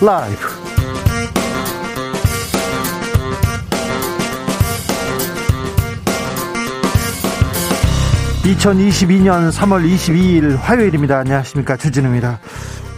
라이브. 0.00 0.38
2022년 8.44 9.50
3월 9.50 9.84
22일 9.92 10.56
화요일입니다. 10.56 11.18
안녕하십니까. 11.18 11.76
주진우입니다. 11.76 12.38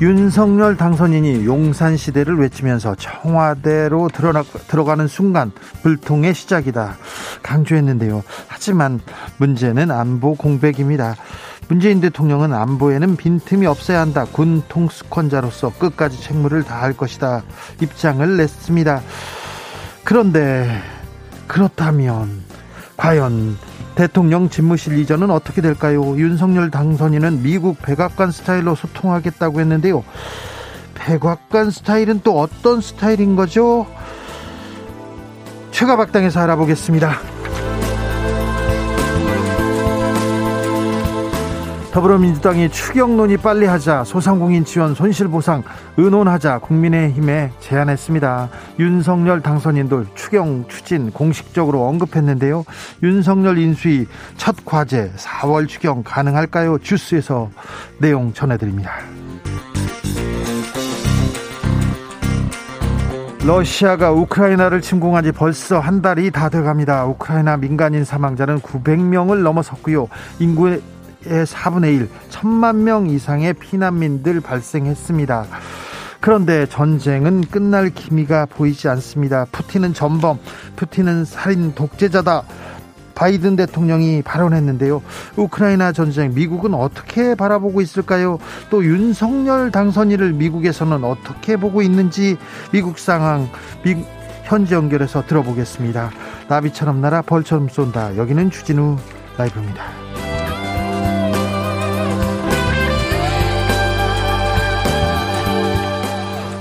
윤석열 0.02 0.76
당선인이 0.76 1.44
용산 1.44 1.96
시대를 1.96 2.38
외치면서 2.38 2.94
청와대로 2.94 4.08
들어나, 4.08 4.42
들어가는 4.42 5.06
순간 5.08 5.52
불통의 5.82 6.34
시작이다. 6.34 6.96
강조했는데요. 7.42 8.22
하지만 8.46 9.00
문제는 9.38 9.90
안보 9.90 10.34
공백입니다. 10.34 11.16
문재인 11.70 12.00
대통령은 12.00 12.52
안보에는 12.52 13.14
빈틈이 13.16 13.64
없어야 13.64 14.00
한다. 14.00 14.24
군 14.24 14.64
통수권자로서 14.68 15.74
끝까지 15.78 16.20
책무를 16.20 16.64
다할 16.64 16.96
것이다. 16.96 17.44
입장을 17.80 18.36
냈습니다. 18.36 19.00
그런데 20.02 20.82
그렇다면 21.46 22.42
과연 22.96 23.56
대통령 23.94 24.50
집무실 24.50 24.98
이전은 24.98 25.30
어떻게 25.30 25.60
될까요? 25.60 26.18
윤석열 26.18 26.72
당선인은 26.72 27.44
미국 27.44 27.80
백악관 27.80 28.32
스타일로 28.32 28.74
소통하겠다고 28.74 29.60
했는데요. 29.60 30.02
백악관 30.94 31.70
스타일은 31.70 32.22
또 32.24 32.40
어떤 32.40 32.80
스타일인 32.80 33.36
거죠? 33.36 33.86
최가박당에서 35.70 36.40
알아보겠습니다. 36.40 37.39
더불어민주당이 41.92 42.70
추경론이 42.70 43.38
빨리 43.38 43.66
하자 43.66 44.04
소상공인 44.04 44.64
지원 44.64 44.94
손실보상 44.94 45.64
의논하자 45.96 46.58
국민의힘에 46.58 47.50
제안했습니다. 47.58 48.48
윤석열 48.78 49.40
당선인도 49.40 50.14
추경 50.14 50.66
추진 50.68 51.10
공식적으로 51.10 51.82
언급했는데요. 51.86 52.64
윤석열 53.02 53.58
인수위 53.58 54.06
첫 54.36 54.56
과제 54.64 55.10
4월 55.16 55.66
추경 55.66 56.04
가능할까요? 56.04 56.78
주스에서 56.78 57.50
내용 57.98 58.32
전해드립니다. 58.32 58.92
러시아가 63.44 64.12
우크라이나를 64.12 64.80
침공한 64.80 65.24
지 65.24 65.32
벌써 65.32 65.80
한 65.80 66.02
달이 66.02 66.30
다 66.30 66.50
돼갑니다. 66.50 67.06
우크라이나 67.06 67.56
민간인 67.56 68.04
사망자는 68.04 68.60
900명을 68.60 69.42
넘어섰고요. 69.42 70.08
인구의 70.38 70.74
의 70.74 70.82
4분의 71.24 71.96
1, 71.96 72.08
천만 72.28 72.84
명 72.84 73.08
이상의 73.08 73.54
피난민들 73.54 74.40
발생했습니다. 74.40 75.46
그런데 76.20 76.66
전쟁은 76.66 77.42
끝날 77.42 77.90
기미가 77.90 78.46
보이지 78.46 78.88
않습니다. 78.88 79.46
푸틴은 79.52 79.94
전범, 79.94 80.38
푸틴은 80.76 81.24
살인 81.24 81.74
독재자다. 81.74 82.42
바이든 83.14 83.56
대통령이 83.56 84.22
발언했는데요. 84.22 85.02
우크라이나 85.36 85.92
전쟁 85.92 86.32
미국은 86.32 86.72
어떻게 86.72 87.34
바라보고 87.34 87.82
있을까요? 87.82 88.38
또 88.70 88.82
윤석열 88.82 89.70
당선인을 89.70 90.32
미국에서는 90.32 91.04
어떻게 91.04 91.56
보고 91.56 91.82
있는지 91.82 92.38
미국 92.72 92.98
상황 92.98 93.50
미, 93.84 93.96
현지 94.44 94.74
연결해서 94.74 95.26
들어보겠습니다. 95.26 96.10
나비처럼 96.48 97.02
날아 97.02 97.22
벌처럼 97.22 97.68
쏜다. 97.68 98.16
여기는 98.16 98.50
주진우 98.50 98.96
라이브입니다. 99.36 100.09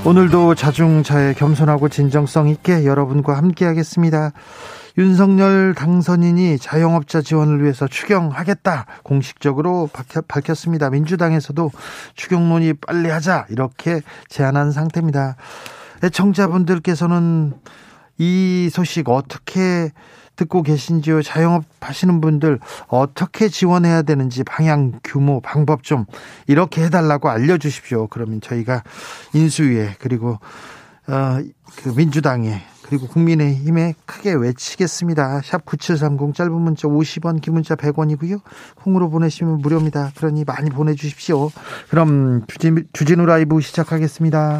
오늘도 0.09 0.56
자중차에 0.56 1.36
겸손하고 1.36 1.88
진정성 1.88 2.50
있게 2.50 2.84
여러분과 2.84 3.38
함께하겠습니다. 3.38 4.31
윤석열 4.97 5.75
당선인이 5.75 6.58
자영업자 6.58 7.22
지원을 7.22 7.62
위해서 7.62 7.88
추경하겠다 7.88 8.88
공식적으로 9.03 9.88
밝혔습니다. 10.28 10.90
민주당에서도 10.90 11.70
추경론이 12.16 12.74
빨리 12.74 13.12
하자 13.12 13.46
이렇게 13.52 14.02
제안한 14.30 14.72
상태입니다. 14.72 15.36
애청자분들께서는 16.03 17.53
이 18.18 18.70
소식 18.72 19.09
어떻게 19.09 19.91
듣고 20.39 20.63
계신지요? 20.63 21.22
자영업 21.22 21.66
하시는 21.81 22.22
분들 22.22 22.59
어떻게 22.88 23.50
지원해야 23.50 24.03
되는지 24.03 24.44
방향, 24.45 25.00
규모, 25.03 25.41
방법 25.41 25.83
좀 25.83 26.05
이렇게 26.47 26.83
해달라고 26.83 27.29
알려주십시오. 27.29 28.07
그러면 28.07 28.39
저희가 28.39 28.83
인수위에 29.33 29.95
그리고 29.99 30.39
어, 31.07 31.39
그 31.75 31.89
민주당에 31.89 32.61
그리고 32.83 33.07
국민의힘에 33.07 33.95
크게 34.05 34.33
외치겠습니다. 34.33 35.41
샵 35.44 35.66
9730 35.66 36.33
짧은 36.33 36.51
문자 36.53 36.88
50원, 36.88 37.41
긴 37.41 37.53
문자 37.53 37.75
100원이고요. 37.75 38.41
콩으로 38.75 39.09
보내시면 39.09 39.59
무료입니다. 39.59 40.11
그러니 40.16 40.44
많이 40.45 40.69
보내주십시오. 40.69 41.51
그럼 41.89 42.45
주진우 42.94 43.25
라이브 43.25 43.59
시작하겠습니다. 43.61 44.59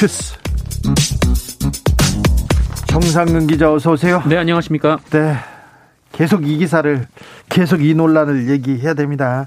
주스. 0.00 0.34
정상근 2.86 3.48
기자 3.48 3.70
어서 3.70 3.92
오세요. 3.92 4.22
네, 4.26 4.38
안녕하십니까? 4.38 4.98
네. 5.10 5.34
계속 6.10 6.48
이 6.48 6.56
기사를 6.56 7.06
계속 7.50 7.84
이 7.84 7.92
논란을 7.92 8.48
얘기해야 8.48 8.94
됩니다. 8.94 9.46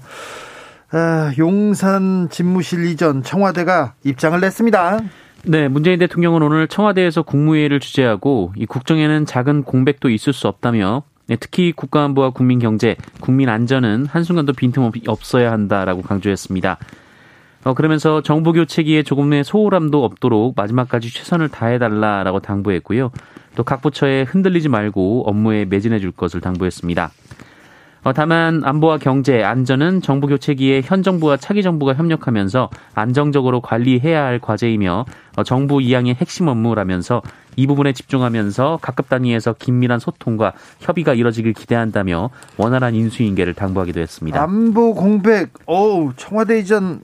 아, 0.92 1.32
용산 1.40 2.30
집무실 2.30 2.86
이전 2.86 3.24
청와대가 3.24 3.96
입장을 4.04 4.40
냈습니다. 4.40 5.00
네, 5.46 5.68
문재인 5.70 5.98
대통령은 5.98 6.44
오늘 6.44 6.68
청와대에서 6.68 7.24
국무회의를 7.24 7.80
주재하고 7.80 8.54
이 8.56 8.68
국정에는 8.68 9.26
작은 9.26 9.64
공백도 9.64 10.12
있을 10.12 10.34
수 10.34 10.48
없다며 10.48 11.02
네, 11.26 11.36
특히 11.40 11.72
국가안보와 11.72 12.30
국민경제, 12.30 12.96
국민안전은 13.22 14.06
한순간도 14.06 14.54
빈틈없어야 14.54 15.52
한다라고 15.52 16.04
강조했습니다. 16.04 16.78
어, 17.64 17.74
그러면서 17.74 18.22
정부 18.22 18.52
교체기에 18.54 19.04
조금의 19.04 19.44
소홀함도 19.44 20.04
없도록 20.04 20.54
마지막까지 20.56 21.14
최선을 21.14 21.50
다해달라라고 21.50 22.40
당부했고요. 22.40 23.12
또 23.56 23.64
각 23.64 23.82
부처에 23.82 24.24
흔들리지 24.24 24.68
말고 24.70 25.24
업무에 25.28 25.66
매진해 25.66 26.00
줄 26.00 26.12
것을 26.12 26.42
당부했습니다. 26.42 27.12
어, 28.04 28.12
다만 28.12 28.64
안보와 28.66 28.98
경제, 28.98 29.44
안전은 29.44 30.02
정부 30.02 30.28
교체기에 30.28 30.82
현 30.84 31.04
정부와 31.04 31.38
차기 31.38 31.64
정부가 31.64 31.94
협력하면서 31.94 32.70
안정적으로 32.96 33.62
관리해야 33.62 34.26
할 34.26 34.40
과제이며 34.40 35.06
어, 35.38 35.44
정부 35.44 35.82
이양의 35.82 36.16
핵심 36.16 36.50
업무라면서 36.50 37.22
이 37.56 37.66
부분에 37.68 37.94
집중하면서 37.94 38.80
각급 38.82 39.08
단위에서 39.08 39.54
긴밀한 39.54 40.00
소통과 40.00 40.52
협의가 40.80 41.14
이뤄지길 41.14 41.54
기대한다며 41.54 42.30
원활한 42.58 42.96
인수인계를 42.96 43.54
당부하기도 43.54 44.02
했습니다. 44.02 44.42
안보 44.42 44.94
공백, 44.96 45.52
어 45.68 46.12
청와대 46.18 46.60
이전 46.60 47.00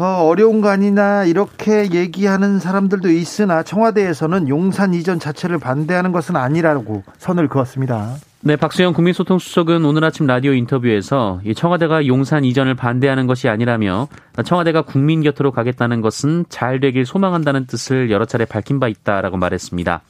어, 0.00 0.24
어려운 0.24 0.62
거 0.62 0.70
아니나 0.70 1.26
이렇게 1.26 1.90
얘기하는 1.92 2.58
사람들도 2.58 3.10
있으나 3.10 3.62
청와대에서는 3.62 4.48
용산 4.48 4.94
이전 4.94 5.18
자체를 5.18 5.58
반대하는 5.58 6.10
것은 6.10 6.36
아니라고 6.36 7.02
선을 7.18 7.48
그었습니다. 7.48 8.14
네, 8.40 8.56
박수영 8.56 8.94
국민소통수석은 8.94 9.84
오늘 9.84 10.02
아침 10.02 10.26
라디오 10.26 10.54
인터뷰에서 10.54 11.42
청와대가 11.54 12.06
용산 12.06 12.46
이전을 12.46 12.76
반대하는 12.76 13.26
것이 13.26 13.50
아니라며 13.50 14.08
청와대가 14.42 14.80
국민 14.80 15.20
곁으로 15.20 15.52
가겠다는 15.52 16.00
것은 16.00 16.46
잘 16.48 16.80
되길 16.80 17.04
소망한다는 17.04 17.66
뜻을 17.66 18.10
여러 18.10 18.24
차례 18.24 18.46
밝힌 18.46 18.80
바 18.80 18.88
있다라고 18.88 19.36
말했습니다. 19.36 20.00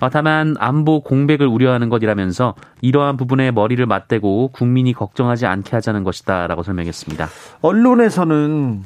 어, 0.00 0.08
다만 0.10 0.54
안보 0.58 1.02
공백을 1.02 1.46
우려하는 1.46 1.88
것이라면서 1.88 2.54
이러한 2.80 3.16
부분에 3.16 3.50
머리를 3.50 3.84
맞대고 3.84 4.52
국민이 4.52 4.92
걱정하지 4.94 5.44
않게 5.44 5.70
하자는 5.76 6.04
것이다라고 6.04 6.62
설명했습니다. 6.62 7.28
언론에서는 7.60 8.84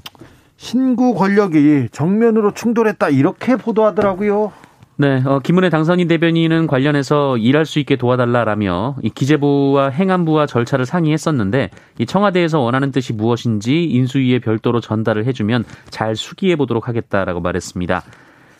신구 0.62 1.14
권력이 1.14 1.88
정면으로 1.90 2.54
충돌했다 2.54 3.08
이렇게 3.08 3.56
보도하더라고요. 3.56 4.52
네, 4.96 5.20
어, 5.26 5.40
김은혜 5.40 5.70
당선인 5.70 6.06
대변인은 6.06 6.68
관련해서 6.68 7.36
일할 7.36 7.66
수 7.66 7.80
있게 7.80 7.96
도와달라라며 7.96 8.94
이 9.02 9.10
기재부와 9.10 9.88
행안부와 9.88 10.46
절차를 10.46 10.86
상의했었는데 10.86 11.70
이 11.98 12.06
청와대에서 12.06 12.60
원하는 12.60 12.92
뜻이 12.92 13.12
무엇인지 13.12 13.86
인수위에 13.86 14.38
별도로 14.38 14.80
전달을 14.80 15.26
해주면 15.26 15.64
잘 15.90 16.14
수기해 16.14 16.54
보도록 16.54 16.86
하겠다라고 16.86 17.40
말했습니다. 17.40 18.04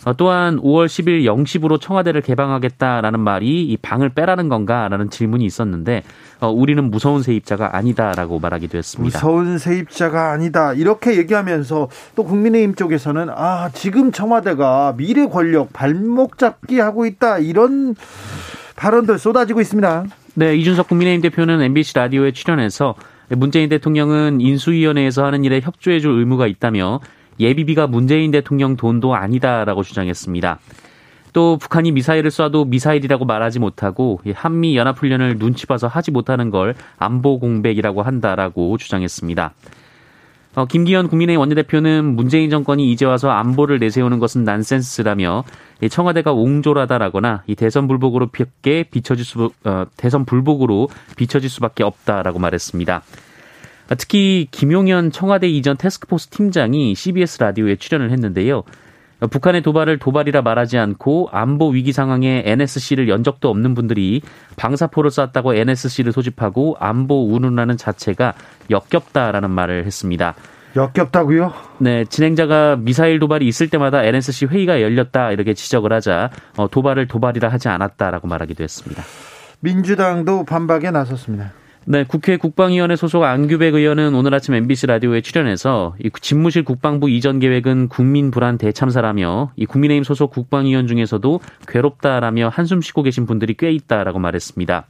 어, 0.04 0.14
또한 0.14 0.56
5월 0.56 0.86
10일 0.86 1.24
0시부로 1.24 1.80
청와대를 1.80 2.22
개방하겠다라는 2.22 3.20
말이 3.20 3.62
이 3.62 3.76
방을 3.76 4.10
빼라는 4.10 4.48
건가라는 4.48 5.10
질문이 5.10 5.44
있었는데 5.44 6.02
어, 6.40 6.50
우리는 6.50 6.90
무서운 6.90 7.22
세입자가 7.22 7.76
아니다라고 7.76 8.40
말하기도 8.40 8.78
했습니다. 8.78 9.18
무서운 9.18 9.58
세입자가 9.58 10.32
아니다 10.32 10.72
이렇게 10.72 11.16
얘기하면서 11.16 11.88
또 12.16 12.24
국민의힘 12.24 12.74
쪽에서는 12.74 13.28
아 13.30 13.70
지금 13.72 14.10
청와대가 14.10 14.94
미래 14.96 15.26
권력 15.26 15.72
발목 15.72 16.38
잡기 16.38 16.80
하고 16.80 17.06
있다 17.06 17.38
이런 17.38 17.94
발언들 18.74 19.18
쏟아지고 19.18 19.60
있습니다. 19.60 20.06
네, 20.34 20.56
이준석 20.56 20.88
국민의힘 20.88 21.20
대표는 21.22 21.60
MBC 21.60 21.94
라디오에 21.94 22.32
출연해서 22.32 22.96
문재인 23.28 23.68
대통령은 23.68 24.40
인수위원회에서 24.40 25.24
하는 25.24 25.44
일에 25.44 25.60
협조해줄 25.60 26.10
의무가 26.18 26.46
있다며 26.46 27.00
예비비가 27.42 27.86
문재인 27.86 28.30
대통령 28.30 28.76
돈도 28.76 29.14
아니다라고 29.14 29.82
주장했습니다. 29.82 30.58
또 31.32 31.56
북한이 31.56 31.92
미사일을 31.92 32.30
쏴도 32.30 32.68
미사일이라고 32.68 33.24
말하지 33.24 33.58
못하고 33.58 34.20
한미 34.34 34.76
연합훈련을 34.76 35.38
눈치 35.38 35.66
봐서 35.66 35.86
하지 35.86 36.10
못하는 36.10 36.50
걸 36.50 36.74
안보 36.98 37.38
공백이라고 37.38 38.02
한다라고 38.02 38.76
주장했습니다. 38.76 39.54
어, 40.54 40.66
김기현 40.66 41.08
국민의힘 41.08 41.40
원내대표는 41.40 42.14
문재인 42.14 42.50
정권이 42.50 42.92
이제 42.92 43.06
와서 43.06 43.30
안보를 43.30 43.78
내세우는 43.78 44.18
것은 44.18 44.44
난센스라며 44.44 45.44
청와대가 45.90 46.32
옹졸하다라거나 46.32 47.44
이 47.46 47.54
대선 47.54 47.88
불복으로 47.88 48.26
볍게 48.26 48.82
비춰질 48.82 49.24
수 49.24 49.50
어, 49.64 49.86
대선 49.96 50.26
불복으로 50.26 50.90
비춰질 51.16 51.48
수밖에 51.48 51.84
없다라고 51.84 52.38
말했습니다. 52.38 53.02
특히 53.96 54.48
김용현 54.50 55.10
청와대 55.10 55.48
이전 55.48 55.76
테스크포스 55.76 56.28
팀장이 56.28 56.94
CBS 56.94 57.38
라디오에 57.40 57.76
출연을 57.76 58.10
했는데요. 58.10 58.62
북한의 59.30 59.62
도발을 59.62 59.98
도발이라 59.98 60.42
말하지 60.42 60.78
않고 60.78 61.28
안보 61.30 61.68
위기 61.68 61.92
상황에 61.92 62.42
NSC를 62.44 63.08
연 63.08 63.22
적도 63.22 63.50
없는 63.50 63.74
분들이 63.74 64.20
방사포를 64.56 65.10
쐈다고 65.10 65.54
NSC를 65.54 66.12
소집하고 66.12 66.76
안보 66.80 67.32
운운하는 67.32 67.76
자체가 67.76 68.34
역겹다라는 68.70 69.50
말을 69.50 69.86
했습니다. 69.86 70.34
역겹다고요? 70.74 71.52
네, 71.78 72.04
진행자가 72.06 72.76
미사일 72.76 73.18
도발이 73.18 73.46
있을 73.46 73.68
때마다 73.68 74.02
NSC 74.02 74.46
회의가 74.46 74.80
열렸다 74.80 75.30
이렇게 75.30 75.54
지적을 75.54 75.92
하자 75.92 76.30
어, 76.56 76.68
도발을 76.68 77.06
도발이라 77.08 77.48
하지 77.48 77.68
않았다라고 77.68 78.26
말하기도 78.26 78.64
했습니다. 78.64 79.02
민주당도 79.60 80.44
반박에 80.44 80.90
나섰습니다. 80.90 81.52
네, 81.84 82.04
국회 82.04 82.36
국방위원회 82.36 82.94
소속 82.94 83.24
안규백 83.24 83.74
의원은 83.74 84.14
오늘 84.14 84.32
아침 84.34 84.54
MBC 84.54 84.86
라디오에 84.86 85.20
출연해서 85.20 85.96
이 85.98 86.10
집무실 86.20 86.62
국방부 86.62 87.10
이전 87.10 87.40
계획은 87.40 87.88
국민 87.88 88.30
불안 88.30 88.56
대참사라며 88.56 89.50
이 89.56 89.66
국민의힘 89.66 90.04
소속 90.04 90.30
국방위원 90.30 90.86
중에서도 90.86 91.40
괴롭다라며 91.66 92.50
한숨 92.52 92.80
쉬고 92.82 93.02
계신 93.02 93.26
분들이 93.26 93.54
꽤 93.54 93.72
있다라고 93.72 94.20
말했습니다. 94.20 94.86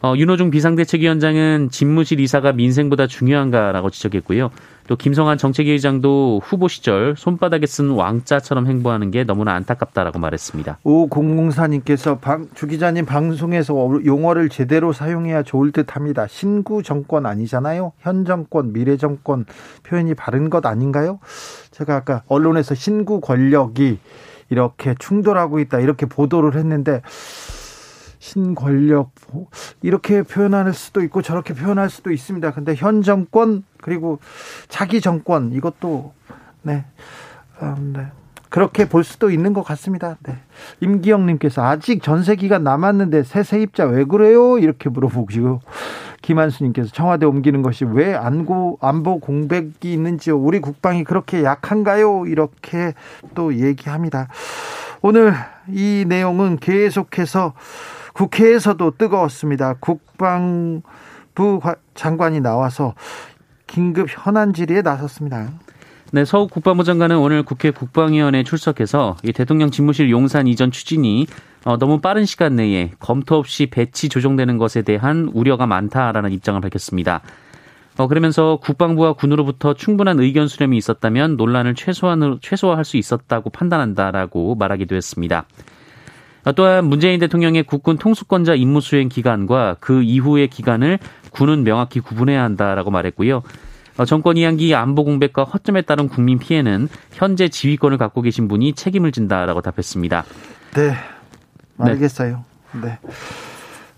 어, 0.00 0.14
윤호중 0.16 0.50
비상대책위원장은 0.50 1.70
집무실 1.70 2.20
이사가 2.20 2.52
민생보다 2.52 3.08
중요한가라고 3.08 3.90
지적했고요. 3.90 4.50
또 4.86 4.96
김성한 4.96 5.38
정책위의장도 5.38 6.40
후보 6.42 6.68
시절 6.68 7.14
손바닥에 7.16 7.66
쓴 7.66 7.90
왕자처럼 7.90 8.68
행보하는 8.68 9.10
게 9.10 9.24
너무나 9.24 9.54
안타깝다라고 9.54 10.18
말했습니다. 10.18 10.78
오공공사님께서 10.84 12.20
주 12.54 12.66
기자님 12.68 13.04
방송에서 13.04 13.74
용어를 14.06 14.48
제대로 14.48 14.92
사용해야 14.92 15.42
좋을 15.42 15.72
듯합니다. 15.72 16.26
신구 16.28 16.82
정권 16.84 17.26
아니잖아요. 17.26 17.92
현 17.98 18.24
정권, 18.24 18.72
미래 18.72 18.96
정권 18.96 19.44
표현이 19.82 20.14
바른 20.14 20.48
것 20.48 20.64
아닌가요? 20.64 21.18
제가 21.72 21.96
아까 21.96 22.22
언론에서 22.28 22.74
신구 22.74 23.20
권력이 23.20 23.98
이렇게 24.50 24.94
충돌하고 24.98 25.58
있다 25.58 25.80
이렇게 25.80 26.06
보도를 26.06 26.56
했는데 26.56 27.02
신권력 28.18 29.10
이렇게 29.82 30.22
표현할 30.22 30.72
수도 30.74 31.02
있고 31.02 31.22
저렇게 31.22 31.54
표현할 31.54 31.90
수도 31.90 32.10
있습니다. 32.10 32.52
근데 32.52 32.74
현 32.74 33.02
정권 33.02 33.64
그리고 33.80 34.18
자기 34.68 35.00
정권 35.00 35.52
이것도 35.52 36.12
네. 36.62 36.84
음, 37.62 37.92
네. 37.96 38.06
그렇게 38.48 38.88
볼 38.88 39.04
수도 39.04 39.30
있는 39.30 39.52
것 39.52 39.62
같습니다. 39.62 40.16
네. 40.22 40.36
임기영님께서 40.80 41.62
아직 41.62 42.02
전세 42.02 42.34
기간 42.34 42.64
남았는데 42.64 43.22
새 43.24 43.42
세입자 43.42 43.84
왜 43.86 44.04
그래요? 44.04 44.58
이렇게 44.58 44.88
물어보시고 44.88 45.60
김한수님께서 46.22 46.90
청와대 46.92 47.26
옮기는 47.26 47.62
것이 47.62 47.84
왜 47.84 48.14
안고 48.14 48.78
안보 48.80 49.20
공백이 49.20 49.92
있는지요? 49.92 50.38
우리 50.38 50.60
국방이 50.60 51.04
그렇게 51.04 51.44
약한가요? 51.44 52.26
이렇게 52.26 52.94
또 53.34 53.54
얘기합니다. 53.54 54.28
오늘 55.00 55.34
이 55.68 56.04
내용은 56.08 56.56
계속해서 56.56 57.54
국회에서도 58.18 58.94
뜨거웠습니다. 58.98 59.74
국방부 59.78 60.82
장관이 61.94 62.40
나와서 62.40 62.94
긴급 63.68 64.08
현안 64.10 64.52
질의에 64.52 64.82
나섰습니다. 64.82 65.50
네, 66.10 66.24
서욱 66.24 66.50
국방부 66.50 66.82
장관은 66.82 67.16
오늘 67.18 67.44
국회 67.44 67.70
국방위원회에 67.70 68.42
출석해서 68.42 69.18
이 69.22 69.32
대통령 69.32 69.70
집무실 69.70 70.10
용산 70.10 70.48
이전 70.48 70.72
추진이 70.72 71.28
어, 71.64 71.76
너무 71.76 72.00
빠른 72.00 72.24
시간 72.24 72.56
내에 72.56 72.90
검토 72.98 73.36
없이 73.36 73.66
배치 73.66 74.08
조정되는 74.08 74.58
것에 74.58 74.82
대한 74.82 75.30
우려가 75.32 75.66
많다라는 75.66 76.32
입장을 76.32 76.60
밝혔습니다. 76.60 77.20
어, 77.98 78.08
그러면서 78.08 78.58
국방부와 78.62 79.12
군으로부터 79.12 79.74
충분한 79.74 80.18
의견 80.18 80.48
수렴이 80.48 80.76
있었다면 80.76 81.36
논란을 81.36 81.76
최소한으로, 81.76 82.40
최소화할 82.40 82.84
수 82.84 82.96
있었다고 82.96 83.50
판단한다라고 83.50 84.56
말하기도 84.56 84.96
했습니다. 84.96 85.46
또한 86.56 86.84
문재인 86.84 87.20
대통령의 87.20 87.64
국군 87.64 87.98
통수권자 87.98 88.54
임무 88.54 88.80
수행 88.80 89.08
기간과 89.08 89.76
그 89.80 90.02
이후의 90.02 90.48
기간을 90.48 90.98
군은 91.30 91.64
명확히 91.64 92.00
구분해야 92.00 92.42
한다라고 92.42 92.90
말했고요. 92.90 93.42
어, 93.98 94.04
정권 94.04 94.36
이양기 94.36 94.74
안보 94.74 95.04
공백과 95.04 95.44
허점에 95.44 95.82
따른 95.82 96.08
국민 96.08 96.38
피해는 96.38 96.88
현재 97.12 97.48
지휘권을 97.48 97.98
갖고 97.98 98.22
계신 98.22 98.46
분이 98.46 98.74
책임을 98.74 99.12
진다라고 99.12 99.60
답했습니다. 99.60 100.24
네, 100.74 100.94
알겠어요. 101.78 102.44
네. 102.80 102.80
네. 102.80 102.98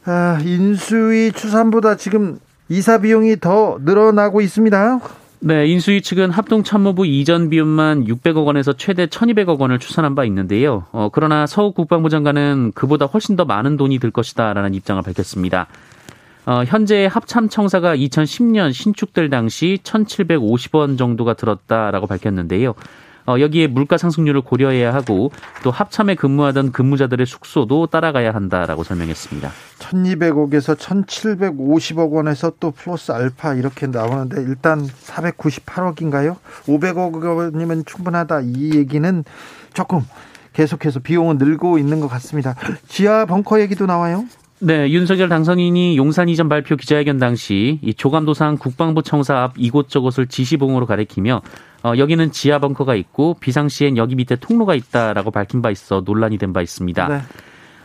아, 0.06 0.38
인수위 0.42 1.32
추산보다 1.32 1.96
지금 1.96 2.38
이사 2.70 2.98
비용이 2.98 3.40
더 3.40 3.78
늘어나고 3.82 4.40
있습니다. 4.40 5.00
네, 5.42 5.66
인수위 5.66 6.02
측은 6.02 6.30
합동참모부 6.30 7.06
이전 7.06 7.48
비용만 7.48 8.04
600억 8.04 8.44
원에서 8.44 8.74
최대 8.74 9.06
1,200억 9.06 9.58
원을 9.58 9.78
추산한 9.78 10.14
바 10.14 10.26
있는데요. 10.26 10.84
어, 10.92 11.08
그러나 11.10 11.46
서욱 11.46 11.74
국방부 11.74 12.10
장관은 12.10 12.72
그보다 12.74 13.06
훨씬 13.06 13.36
더 13.36 13.46
많은 13.46 13.78
돈이 13.78 13.98
들 14.00 14.10
것이다라는 14.10 14.74
입장을 14.74 15.00
밝혔습니다. 15.02 15.66
어, 16.44 16.62
현재 16.66 17.08
합참청사가 17.10 17.96
2010년 17.96 18.74
신축될 18.74 19.30
당시 19.30 19.78
1,750원 19.82 20.98
정도가 20.98 21.32
들었다라고 21.32 22.06
밝혔는데요. 22.06 22.74
어, 23.26 23.38
여기에 23.38 23.68
물가 23.68 23.96
상승률을 23.96 24.42
고려해야 24.42 24.92
하고 24.94 25.30
또 25.62 25.70
합참에 25.70 26.14
근무하던 26.14 26.72
근무자들의 26.72 27.26
숙소도 27.26 27.86
따라가야 27.86 28.34
한다라고 28.34 28.84
설명했습니다. 28.84 29.50
1200억에서 29.78 30.76
1750억 30.76 32.10
원에서 32.10 32.52
또 32.60 32.70
플러스 32.70 33.12
알파 33.12 33.54
이렇게 33.54 33.86
나오는데 33.86 34.42
일단 34.42 34.86
498억인가요? 34.86 36.36
500억 36.66 37.52
원이면 37.52 37.84
충분하다. 37.84 38.40
이 38.42 38.72
얘기는 38.74 39.24
조금 39.74 40.00
계속해서 40.52 41.00
비용은 41.00 41.38
늘고 41.38 41.78
있는 41.78 42.00
것 42.00 42.08
같습니다. 42.08 42.54
지하 42.88 43.24
벙커 43.24 43.60
얘기도 43.60 43.86
나와요? 43.86 44.24
네, 44.62 44.90
윤석열 44.90 45.30
당선인이 45.30 45.96
용산 45.96 46.28
이전 46.28 46.50
발표 46.50 46.76
기자회견 46.76 47.18
당시 47.18 47.78
이 47.82 47.94
조감도상 47.94 48.58
국방부 48.58 49.02
청사 49.02 49.42
앞 49.42 49.54
이곳저곳을 49.56 50.26
지시봉으로 50.26 50.84
가리키며 50.84 51.40
어, 51.82 51.92
여기는 51.96 52.30
지하 52.30 52.58
벙커가 52.58 52.94
있고 52.94 53.36
비상시엔 53.40 53.96
여기 53.96 54.14
밑에 54.16 54.36
통로가 54.36 54.74
있다라고 54.74 55.30
밝힌 55.30 55.62
바 55.62 55.70
있어 55.70 56.02
논란이 56.04 56.36
된 56.36 56.52
바 56.52 56.60
있습니다. 56.60 57.08
네. 57.08 57.20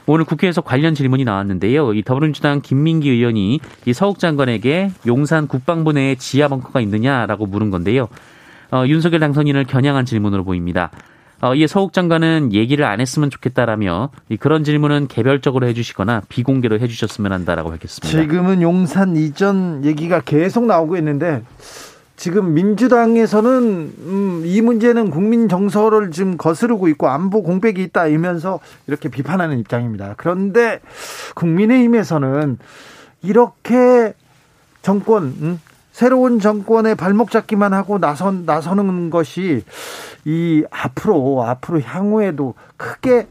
오늘 0.07 0.25
국회에서 0.25 0.61
관련 0.61 0.93
질문이 0.95 1.23
나왔는데요. 1.23 1.93
이 1.93 2.03
더불어민주당 2.03 2.61
김민기 2.61 3.09
의원이 3.09 3.59
이 3.85 3.93
서욱 3.93 4.19
장관에게 4.19 4.91
용산 5.07 5.47
국방부 5.47 5.93
내에 5.93 6.15
지하 6.15 6.49
벙커가 6.49 6.81
있느냐라고 6.81 7.45
물은 7.45 7.71
건데요. 7.71 8.09
어, 8.71 8.83
윤석열 8.85 9.21
당선인을 9.21 9.63
겨냥한 9.63 10.05
질문으로 10.05 10.43
보입니다. 10.43 10.91
어, 11.45 11.53
이에 11.53 11.67
서욱 11.67 11.93
장관은 11.93 12.53
얘기를 12.53 12.85
안 12.85 12.99
했으면 12.99 13.29
좋겠다라며 13.29 14.09
그런 14.39 14.63
질문은 14.63 15.07
개별적으로 15.07 15.67
해주시거나 15.67 16.23
비공개로 16.27 16.79
해주셨으면 16.79 17.31
한다라고 17.31 17.69
밝혔습니다. 17.69 18.19
지금은 18.19 18.63
용산 18.63 19.15
이전 19.15 19.85
얘기가 19.85 20.21
계속 20.21 20.65
나오고 20.65 20.97
있는데 20.97 21.43
지금 22.15 22.55
민주당에서는 22.55 23.51
음, 23.51 24.43
이 24.43 24.61
문제는 24.61 25.11
국민 25.11 25.47
정서를 25.47 26.09
지금 26.09 26.35
거스르고 26.35 26.87
있고 26.87 27.09
안보 27.09 27.43
공백이 27.43 27.83
있다 27.83 28.07
이면서 28.07 28.59
이렇게 28.87 29.09
비판하는 29.09 29.59
입장입니다. 29.59 30.15
그런데 30.17 30.79
국민의힘에서는 31.35 32.57
이렇게 33.21 34.13
정권 34.81 35.23
음, 35.41 35.59
새로운 35.95 36.41
정권의 36.41 36.95
발목 36.95 37.31
잡기만 37.31 37.71
하고 37.71 37.99
나선 37.99 38.43
나서는 38.43 39.09
것이 39.09 39.63
이 40.25 40.65
앞으로 40.69 41.45
앞으로 41.45 41.79
향후에도 41.79 42.53
크게 42.75 43.29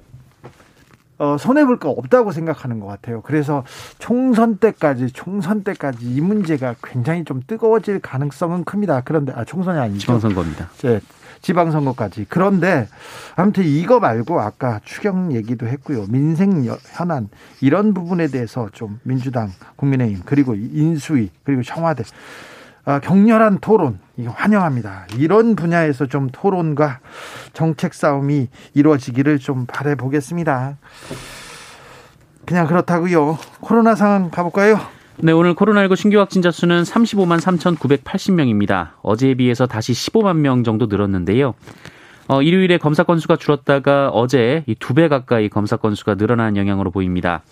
어, 1.19 1.37
손해볼 1.39 1.79
거 1.79 1.91
없다고 1.91 2.33
생각하는 2.33 2.81
것 2.81 2.87
같아요. 2.87 3.21
그래서 3.21 3.65
총선 3.99 4.57
때까지, 4.57 5.13
총선 5.13 5.63
때까지 5.63 6.07
이 6.07 6.23
문제가 6.23 6.75
굉장히 6.83 7.25
좀 7.25 7.43
뜨거워질 7.47 8.01
가능성은 8.01 8.65
큽니다. 8.65 9.03
그런데, 9.05 9.33
아, 9.37 9.45
총선이 9.45 9.79
아니죠. 9.79 10.01
지방선거입니다. 10.01 10.71
네, 10.83 11.01
지방선거까지. 11.43 12.27
그런데, 12.29 12.89
아무튼 13.37 13.65
이거 13.65 14.01
말고 14.01 14.41
아까 14.41 14.81
추경 14.85 15.33
얘기도 15.33 15.69
했고요. 15.69 16.07
민생 16.09 16.65
현안, 16.65 17.29
이런 17.61 17.95
부분에 17.95 18.27
대해서 18.27 18.69
좀 18.73 18.99
민주당, 19.05 19.53
국민의힘, 19.77 20.23
그리고 20.25 20.57
인수위, 20.57 21.31
그리고 21.45 21.63
청와대, 21.63 22.03
아, 22.03 22.54
격렬한 22.85 23.59
토론 23.61 23.99
환영합니다. 24.27 25.07
이런 25.19 25.57
분야에서 25.57 26.07
좀 26.07 26.29
토론과 26.31 27.01
정책 27.53 27.95
싸움이 27.95 28.49
이루어지기를 28.75 29.39
좀 29.39 29.67
바래 29.67 29.95
보겠습니다. 29.95 30.77
그냥 32.47 32.67
그렇다고요. 32.67 33.39
코로나 33.61 33.95
상황 33.95 34.31
가볼까요? 34.31 34.79
네, 35.17 35.33
오늘 35.33 35.55
코로나19 35.55 35.97
신규 35.97 36.19
확진자 36.19 36.51
수는 36.51 36.83
35만 36.83 37.41
3,980명입니다. 37.41 38.91
어제에 39.03 39.35
비해서 39.35 39.67
다시 39.67 39.93
15만 39.93 40.37
명 40.39 40.63
정도 40.65 40.87
늘었는데요. 40.87 41.55
어, 42.27 42.43
일요일에 42.43 42.79
검사 42.79 43.03
건수가 43.03 43.37
줄었다가 43.37 44.09
어제 44.11 44.65
이 44.67 44.75
두 44.75 44.95
배 44.95 45.09
가까이 45.09 45.49
검사 45.49 45.77
건수가 45.77 46.17
늘어난 46.17 46.57
영향으로 46.57 46.91
보입니다. 46.91 47.43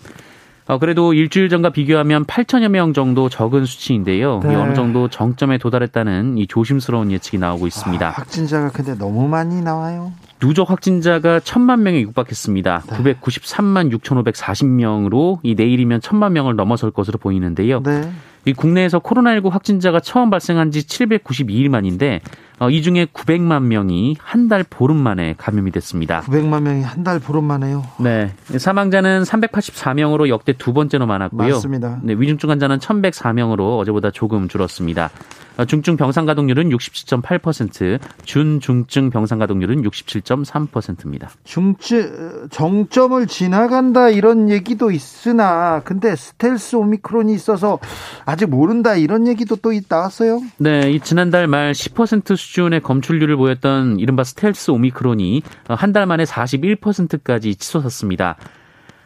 어, 0.67 0.77
그래도 0.77 1.13
일주일 1.13 1.49
전과 1.49 1.71
비교하면 1.71 2.25
8천여 2.25 2.69
명 2.69 2.93
정도 2.93 3.27
적은 3.29 3.65
수치인데요. 3.65 4.39
네. 4.43 4.55
어느 4.55 4.73
정도 4.73 5.09
정점에 5.09 5.57
도달했다는 5.57 6.37
이 6.37 6.47
조심스러운 6.47 7.11
예측이 7.11 7.37
나오고 7.37 7.67
있습니다. 7.67 8.07
아, 8.07 8.11
확진자가 8.11 8.69
근데 8.69 8.95
너무 8.95 9.27
많이 9.27 9.61
나와요. 9.61 10.13
누적 10.39 10.69
확진자가 10.69 11.39
천만 11.41 11.83
명에 11.83 12.01
육박했습니다. 12.01 12.83
네. 12.87 13.13
993만 13.13 13.91
6,540명으로 13.97 15.39
이 15.43 15.55
내일이면 15.55 16.01
천만 16.01 16.33
명을 16.33 16.55
넘어설 16.55 16.91
것으로 16.91 17.17
보이는데요. 17.19 17.81
네. 17.81 18.11
이 18.45 18.53
국내에서 18.53 18.99
코로나19 18.99 19.49
확진자가 19.49 19.99
처음 19.99 20.29
발생한 20.29 20.71
지 20.71 20.81
792일 20.81 21.69
만인데 21.69 22.21
어, 22.59 22.69
이 22.69 22.81
중에 22.81 23.05
900만 23.05 23.63
명이 23.63 24.17
한 24.19 24.47
달 24.49 24.63
보름 24.69 24.97
만에 24.97 25.33
감염이 25.37 25.71
됐습니다. 25.71 26.21
900만 26.21 26.61
명이 26.61 26.83
한 26.83 27.03
달 27.03 27.19
보름 27.19 27.45
만에요? 27.45 27.83
네. 27.99 28.33
사망자는 28.57 29.23
384명으로 29.23 30.27
역대 30.27 30.53
두 30.53 30.73
번째로 30.73 31.05
많았고요. 31.07 31.53
맞습니다. 31.55 31.99
네, 32.03 32.13
위중증 32.17 32.49
환자는 32.49 32.79
1104명으로 32.79 33.79
어제보다 33.79 34.11
조금 34.11 34.47
줄었습니다. 34.47 35.09
어, 35.57 35.65
중증 35.65 35.97
병상 35.97 36.25
가동률은 36.25 36.69
67.8%, 36.69 37.99
준중증 38.25 39.09
병상 39.09 39.39
가동률은 39.39 39.83
67.3%입니다. 39.83 41.29
중증 41.43 42.47
정점을 42.51 43.25
지나간다 43.27 44.09
이런 44.09 44.49
얘기도 44.49 44.91
있으나 44.91 45.81
근데 45.83 46.15
스텔스 46.15 46.75
오미크론이 46.75 47.33
있어서 47.33 47.79
아직 48.25 48.49
모른다 48.49 48.95
이런 48.95 49.27
얘기도 49.27 49.55
또 49.55 49.71
나왔어요. 49.87 50.41
네, 50.57 50.91
이 50.91 50.99
지난달 50.99 51.47
말 51.47 51.71
10% 51.71 52.35
수준의 52.35 52.81
검출률을 52.81 53.35
보였던 53.37 53.99
이른바 53.99 54.23
스텔스 54.23 54.71
오미크론이 54.71 55.43
한 55.67 55.93
달 55.93 56.07
만에 56.07 56.23
41%까지 56.23 57.55
치솟았습니다. 57.55 58.35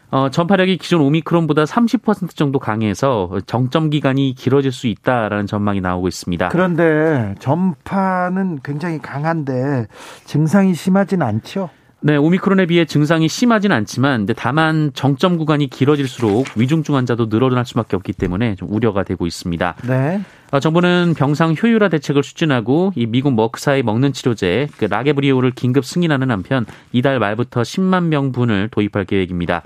어, 0.10 0.30
전파력이 0.30 0.78
기존 0.78 1.02
오미크론보다 1.02 1.66
30% 1.66 2.36
정도 2.36 2.60
강해서 2.60 3.30
정점 3.46 3.90
기간이 3.90 4.36
길어질 4.36 4.72
수 4.72 4.88
있다라는 4.88 5.48
전망이 5.48 5.82
나오고 5.82 6.08
있습니다. 6.08 6.50
그런데 6.50 7.36
전파는 7.40 8.60
굉장히 8.64 9.00
강한데 9.00 9.88
증상이 10.26 10.74
심하진 10.74 11.22
않죠? 11.22 11.70
네, 12.00 12.16
오미크론에 12.16 12.68
비해 12.68 12.86
증상이 12.86 13.28
심하진 13.28 13.72
않지만 13.72 14.28
다만 14.38 14.92
정점 14.94 15.38
구간이 15.38 15.68
길어질수록 15.68 16.46
위중증 16.56 16.96
환자도 16.96 17.28
늘어날 17.28 17.66
수밖에 17.66 17.96
없기 17.96 18.14
때문에 18.14 18.56
좀 18.56 18.72
우려가 18.72 19.04
되고 19.04 19.26
있습니다. 19.26 19.76
네. 19.88 20.22
어, 20.52 20.60
정부는 20.60 21.16
병상 21.18 21.56
효율화 21.62 21.90
대책을 21.90 22.22
추진하고 22.22 22.94
이 22.96 23.08
미국 23.08 23.34
머크사의 23.34 23.82
먹는 23.82 24.14
치료제 24.14 24.68
그 24.78 24.86
라게브리오를 24.86 25.52
긴급 25.52 25.86
승인하는 25.86 26.30
한편 26.30 26.66
이달 26.92 27.20
말부터 27.20 27.64
10만 27.64 28.06
명분을 28.06 28.70
도입할 28.70 29.06
계획입니다. 29.06 29.64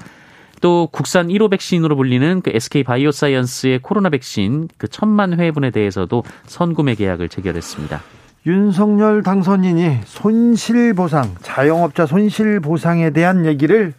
또 0.61 0.87
국산 0.91 1.27
1호 1.27 1.49
백신으로 1.49 1.95
불리는 1.95 2.41
그 2.41 2.51
SK 2.53 2.83
바이오사이언스의 2.83 3.79
코로나 3.79 4.09
백신 4.09 4.69
그 4.77 4.87
천만 4.87 5.37
회분에 5.37 5.71
대해서도 5.71 6.23
선구매 6.45 6.95
계약을 6.95 7.29
체결했습니다. 7.29 8.01
윤석열 8.45 9.21
당선인이 9.21 9.99
손실보상, 10.05 11.35
자영업자 11.41 12.05
손실보상에 12.05 13.11
대한 13.11 13.45
얘기를 13.45 13.93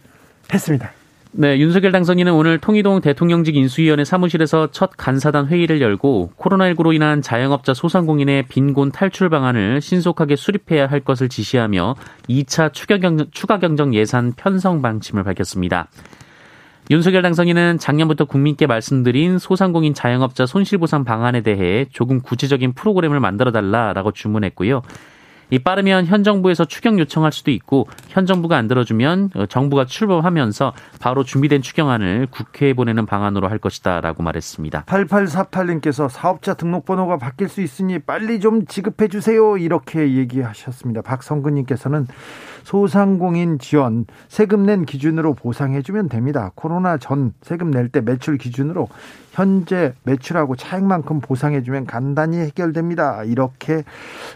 했습니다. 0.53 0.91
네, 1.35 1.57
윤석열 1.57 1.91
당선인은 1.91 2.31
오늘 2.31 2.59
통이동 2.59 3.01
대통령직 3.01 3.55
인수위원회 3.55 4.05
사무실에서 4.05 4.69
첫 4.71 4.91
간사단 4.95 5.47
회의를 5.47 5.81
열고 5.81 6.33
코로나19로 6.37 6.93
인한 6.93 7.23
자영업자 7.23 7.73
소상공인의 7.73 8.43
빈곤 8.49 8.91
탈출 8.91 9.29
방안을 9.29 9.81
신속하게 9.81 10.35
수립해야 10.35 10.85
할 10.85 10.99
것을 10.99 11.29
지시하며 11.29 11.95
2차 12.29 12.71
추가 12.71 12.99
경정, 12.99 13.27
추가 13.31 13.57
경정 13.57 13.95
예산 13.95 14.33
편성 14.33 14.83
방침을 14.83 15.23
밝혔습니다. 15.23 15.87
윤석열 16.91 17.21
당선인은 17.21 17.77
작년부터 17.77 18.25
국민께 18.25 18.67
말씀드린 18.67 19.39
소상공인 19.39 19.93
자영업자 19.93 20.45
손실보상 20.45 21.05
방안에 21.05 21.41
대해 21.41 21.85
조금 21.91 22.21
구체적인 22.21 22.73
프로그램을 22.73 23.21
만들어 23.21 23.51
달라라고 23.51 24.11
주문했고요. 24.11 24.81
이 25.49 25.59
빠르면 25.59 26.05
현 26.07 26.23
정부에서 26.23 26.65
추경 26.65 26.99
요청할 26.99 27.31
수도 27.31 27.51
있고 27.51 27.87
현 28.09 28.25
정부가 28.25 28.57
안 28.57 28.67
들어주면 28.67 29.29
어, 29.35 29.45
정부가 29.45 29.85
출범하면서 29.85 30.73
바로 30.99 31.23
준비된 31.23 31.61
추경안을 31.61 32.27
국회에 32.31 32.73
보내는 32.73 33.05
방안으로 33.05 33.47
할 33.47 33.59
것이다라고 33.59 34.23
말했습니다. 34.23 34.85
8848님께서 34.85 36.09
사업자 36.09 36.53
등록번호가 36.53 37.17
바뀔 37.17 37.49
수 37.49 37.61
있으니 37.61 37.99
빨리 37.99 38.39
좀 38.39 38.65
지급해 38.65 39.07
주세요 39.07 39.57
이렇게 39.57 40.15
얘기하셨습니다. 40.15 41.01
박성근님께서는 41.01 42.07
소상공인 42.63 43.59
지원 43.59 44.05
세금 44.29 44.65
낸 44.65 44.85
기준으로 44.85 45.33
보상해 45.33 45.81
주면 45.81 46.09
됩니다. 46.09 46.51
코로나 46.55 46.97
전 46.97 47.33
세금 47.41 47.71
낼 47.71 47.83
때 47.93 48.01
매출 48.01 48.37
기준으로 48.37 48.87
현재 49.33 49.93
매출하고 50.03 50.55
차액만큼 50.55 51.19
보상해 51.19 51.63
주면 51.63 51.85
간단히 51.85 52.37
해결됩니다. 52.37 53.23
이렇게 53.23 53.83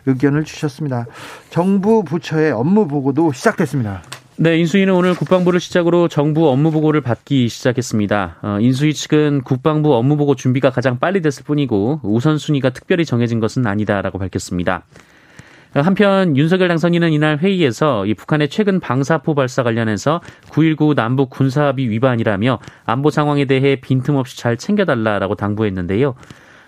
의견을 0.07 0.43
주셨습니다. 0.43 1.05
정부 1.51 2.03
부처의 2.03 2.51
업무 2.51 2.87
보고도 2.87 3.31
시작됐습니다. 3.31 4.01
네, 4.39 4.57
인수위는 4.57 4.93
오늘 4.93 5.15
국방부를 5.15 5.59
시작으로 5.59 6.07
정부 6.07 6.49
업무 6.49 6.71
보고를 6.71 7.01
받기 7.01 7.47
시작했습니다. 7.47 8.37
어, 8.41 8.57
인수위 8.59 8.93
측은 8.93 9.41
국방부 9.41 9.95
업무 9.95 10.15
보고 10.15 10.35
준비가 10.35 10.69
가장 10.69 10.99
빨리 10.99 11.21
됐을 11.21 11.43
뿐이고 11.43 12.01
우선순위가 12.03 12.71
특별히 12.71 13.03
정해진 13.03 13.39
것은 13.39 13.65
아니다라고 13.65 14.19
밝혔습니다. 14.19 14.83
한편 15.73 16.35
윤석열 16.37 16.67
당선인은 16.69 17.11
이날 17.11 17.37
회의에서 17.37 18.05
이 18.05 18.13
북한의 18.13 18.49
최근 18.49 18.79
방사포 18.79 19.35
발사 19.35 19.63
관련해서 19.63 20.21
9.19 20.49 20.95
남북 20.95 21.29
군사합의 21.29 21.89
위반이라며 21.89 22.59
안보 22.85 23.09
상황에 23.09 23.45
대해 23.45 23.75
빈틈없이 23.79 24.37
잘 24.37 24.57
챙겨달라라고 24.57 25.35
당부했는데요. 25.35 26.15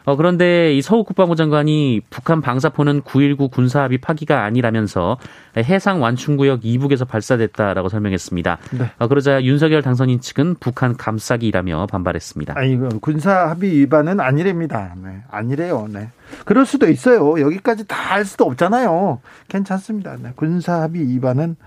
어, 0.09 0.15
그런데 0.15 0.73
이 0.73 0.81
서욱 0.81 1.05
국방부 1.05 1.35
장관이 1.35 2.01
북한 2.09 2.41
방사포는 2.41 3.03
9.19 3.03 3.51
군사합의 3.51 3.99
파기가 3.99 4.43
아니라면서 4.43 5.19
해상 5.55 6.01
완충구역 6.01 6.61
이북에서 6.63 7.05
발사됐다라고 7.05 7.89
설명했습니다. 7.89 8.57
네. 8.79 8.91
어, 8.97 9.07
그러자 9.07 9.43
윤석열 9.43 9.83
당선인 9.83 10.19
측은 10.19 10.55
북한 10.59 10.97
감싸기라며 10.97 11.85
반발했습니다. 11.91 12.55
아니, 12.57 12.75
군사합의 12.99 13.71
위반은 13.71 14.19
아니랍니다. 14.19 14.95
네, 15.03 15.21
아니래요. 15.29 15.87
네. 15.93 16.09
그럴 16.43 16.65
수도 16.65 16.89
있어요. 16.89 17.39
여기까지 17.39 17.85
다 17.87 18.09
할 18.09 18.25
수도 18.25 18.45
없잖아요. 18.45 19.19
괜찮습니다. 19.49 20.17
네. 20.19 20.31
군사합의 20.35 21.07
위반은 21.09 21.57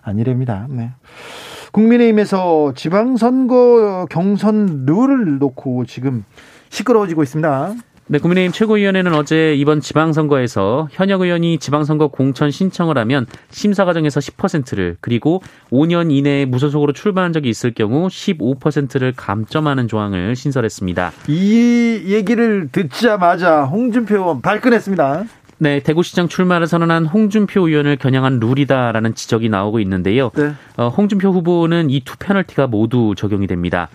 아니랍니다. 0.00 0.66
네. 0.70 0.92
국민의힘에서 1.72 2.72
지방선거 2.74 4.06
경선 4.08 4.86
룰을 4.86 5.38
놓고 5.38 5.84
지금 5.84 6.24
시끄러워지고 6.70 7.22
있습니다. 7.22 7.74
네, 8.12 8.18
국민의힘 8.18 8.50
최고위원회는 8.50 9.14
어제 9.14 9.54
이번 9.54 9.80
지방선거에서 9.80 10.88
현역 10.90 11.20
의원이 11.20 11.58
지방선거 11.58 12.08
공천 12.08 12.50
신청을 12.50 12.98
하면 12.98 13.24
심사 13.50 13.84
과정에서 13.84 14.18
10%를 14.18 14.96
그리고 15.00 15.44
5년 15.70 16.10
이내에 16.10 16.44
무소속으로 16.46 16.92
출마한 16.92 17.32
적이 17.32 17.50
있을 17.50 17.72
경우 17.72 18.08
15%를 18.08 19.12
감점하는 19.16 19.86
조항을 19.86 20.34
신설했습니다. 20.34 21.12
이 21.28 22.02
얘기를 22.06 22.68
듣자마자 22.72 23.62
홍준표 23.62 24.16
의원 24.16 24.42
발끈했습니다. 24.42 25.26
네, 25.58 25.78
대구시장 25.78 26.26
출마를 26.26 26.66
선언한 26.66 27.06
홍준표 27.06 27.68
의원을 27.68 27.94
겨냥한 27.96 28.40
룰이다라는 28.40 29.14
지적이 29.14 29.50
나오고 29.50 29.78
있는데요. 29.78 30.32
네. 30.34 30.50
어, 30.76 30.88
홍준표 30.88 31.30
후보는 31.30 31.90
이 31.90 32.00
두 32.00 32.16
페널티가 32.18 32.66
모두 32.66 33.14
적용이 33.16 33.46
됩니다. 33.46 33.88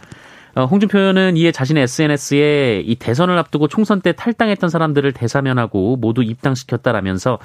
어, 0.56 0.66
홍준표 0.66 0.98
의원은 0.98 1.36
이에 1.38 1.52
자신의 1.52 1.84
SNS에 1.84 2.82
이 2.86 2.96
대선을 2.96 3.38
앞두고 3.38 3.68
총선 3.68 4.02
때 4.02 4.14
탈당했던 4.14 4.70
사람들을 4.70 5.12
대사면하고 5.12 5.98
모두 5.98 6.24
입당시켰다라면서 6.24 7.40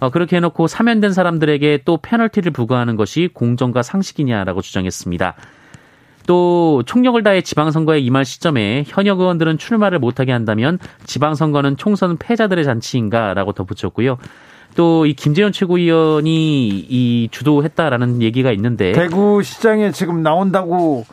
어, 0.00 0.10
그렇게 0.10 0.36
해놓고 0.36 0.66
사면된 0.66 1.12
사람들에게 1.12 1.80
또 1.84 1.98
페널티를 1.98 2.52
부과하는 2.52 2.96
것이 2.96 3.28
공정과 3.32 3.82
상식이냐라고 3.82 4.62
주장했습니다. 4.62 5.34
또 6.26 6.82
총력을 6.86 7.22
다해 7.22 7.42
지방선거에 7.42 7.98
임할 7.98 8.24
시점에 8.24 8.84
현역 8.86 9.20
의원들은 9.20 9.58
출마를 9.58 9.98
못하게 9.98 10.32
한다면 10.32 10.78
지방선거는 11.04 11.76
총선 11.76 12.16
패자들의 12.16 12.64
잔치인가라고 12.64 13.52
덧붙였고요. 13.52 14.16
또 14.74 15.06
이 15.06 15.14
김재현 15.14 15.52
최고위원이 15.52 16.68
이 16.68 17.28
주도했다라는 17.30 18.22
얘기가 18.22 18.50
있는데 18.52 18.92
대구시장에 18.92 19.92
지금 19.92 20.22
나온다고 20.22 21.04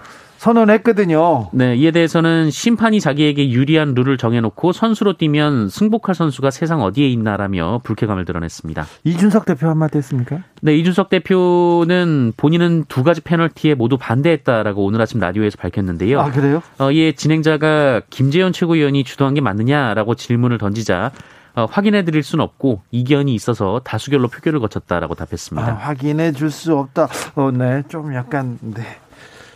선언했거든요. 0.41 1.49
네, 1.51 1.75
이에 1.75 1.91
대해서는 1.91 2.49
심판이 2.49 2.99
자기에게 2.99 3.51
유리한 3.51 3.93
룰을 3.93 4.17
정해놓고 4.17 4.71
선수로 4.71 5.13
뛰면 5.13 5.69
승복할 5.69 6.15
선수가 6.15 6.49
세상 6.49 6.81
어디에 6.81 7.07
있나라며 7.09 7.81
불쾌감을 7.83 8.25
드러냈습니다. 8.25 8.87
이준석 9.03 9.45
대표 9.45 9.67
한마디 9.67 9.99
했습니까? 9.99 10.39
네, 10.63 10.75
이준석 10.77 11.09
대표는 11.09 12.33
본인은 12.37 12.85
두 12.87 13.03
가지 13.03 13.21
페널티에 13.21 13.75
모두 13.75 13.99
반대했다라고 13.99 14.83
오늘 14.83 14.99
아침 14.99 15.19
라디오에서 15.19 15.57
밝혔는데요. 15.57 16.19
아, 16.19 16.31
그래요? 16.31 16.63
어, 16.79 16.91
이에 16.91 17.11
진행자가 17.11 18.01
김재현 18.09 18.51
최고위원이 18.51 19.03
주도한 19.03 19.35
게 19.35 19.41
맞느냐라고 19.41 20.15
질문을 20.15 20.57
던지자 20.57 21.11
어, 21.53 21.65
확인해 21.69 22.03
드릴 22.03 22.23
수는 22.23 22.43
없고 22.43 22.81
이견이 22.89 23.35
있어서 23.35 23.81
다수결로 23.83 24.27
표결을 24.29 24.59
거쳤다라고 24.59 25.13
답했습니다. 25.13 25.67
아, 25.71 25.75
확인해 25.75 26.31
줄 26.31 26.49
수 26.49 26.75
없다. 26.75 27.09
어, 27.35 27.51
네. 27.51 27.83
좀 27.89 28.15
약간 28.15 28.57
네. 28.61 28.81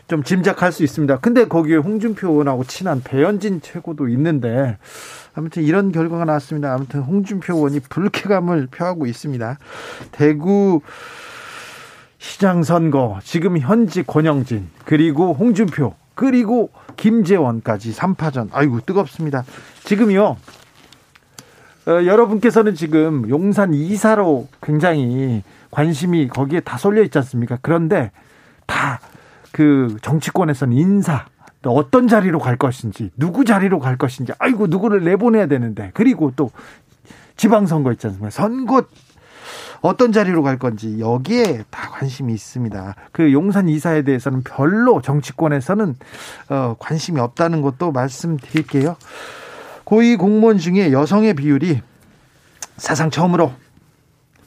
좀 0.08 0.24
짐작할 0.24 0.72
수 0.72 0.84
있습니다. 0.84 1.20
근데 1.20 1.48
거기에 1.48 1.78
홍준표 1.78 2.30
의원하고 2.30 2.64
친한 2.64 3.02
배현진 3.04 3.62
최고도 3.62 4.08
있는데 4.10 4.78
아무튼 5.34 5.64
이런 5.64 5.92
결과가 5.92 6.26
나왔습니다. 6.26 6.74
아무튼 6.74 7.02
홍준표 7.02 7.56
의원이 7.56 7.80
불쾌감을 7.90 8.68
표하고 8.68 9.08
있습니다. 9.08 9.58
대구 10.12 10.82
시장 12.18 12.64
선거 12.64 13.20
지금 13.24 13.58
현지 13.58 14.04
권영진 14.04 14.70
그리고 14.86 15.34
홍준표 15.34 15.96
그리고 16.14 16.72
김재원까지 16.98 17.92
3파전 17.94 18.50
아이고 18.52 18.82
뜨겁습니다. 18.82 19.44
지금요 19.84 20.38
어, 21.88 21.92
여러분께서는 21.92 22.74
지금 22.74 23.30
용산 23.30 23.74
이사로 23.74 24.48
굉장히 24.62 25.44
관심이 25.70 26.28
거기에 26.28 26.62
다 26.62 26.78
쏠려 26.78 27.04
있지 27.04 27.18
않습니까? 27.18 27.60
그런데 27.62 28.12
다 28.66 29.00
그 29.56 29.96
정치권에서는 30.02 30.76
인사 30.76 31.24
또 31.62 31.72
어떤 31.72 32.10
자리로 32.10 32.40
갈 32.40 32.58
것인지 32.58 33.10
누구 33.16 33.46
자리로 33.46 33.80
갈 33.80 33.98
것인지 33.98 34.34
아이고 34.38 34.68
누구를 34.68 35.06
내보내야 35.06 35.46
되는데 35.46 35.92
그리고 35.94 36.34
또 36.36 36.52
지방선거 37.38 37.94
있지 37.94 38.08
않습니까? 38.08 38.32
선거 38.32 38.84
어떤 39.80 40.12
자리로 40.12 40.44
갈 40.44 40.60
건지 40.60 41.00
여기에 41.00 41.64
다 41.70 41.90
관심이 41.90 42.34
있습니다. 42.34 42.96
그 43.14 43.32
용산 43.32 43.70
이사에 43.70 44.02
대해서는 44.02 44.44
별로 44.44 45.02
정치권에서는 45.02 45.96
어, 46.50 46.76
관심이 46.78 47.22
없다는 47.22 47.62
것도 47.62 47.94
말씀드릴게요. 47.94 48.98
고위 49.86 50.18
공무원 50.18 50.58
중에 50.58 50.92
여성의 50.92 51.36
비율이 51.36 51.80
사상 52.76 53.10
처음으로 53.10 53.54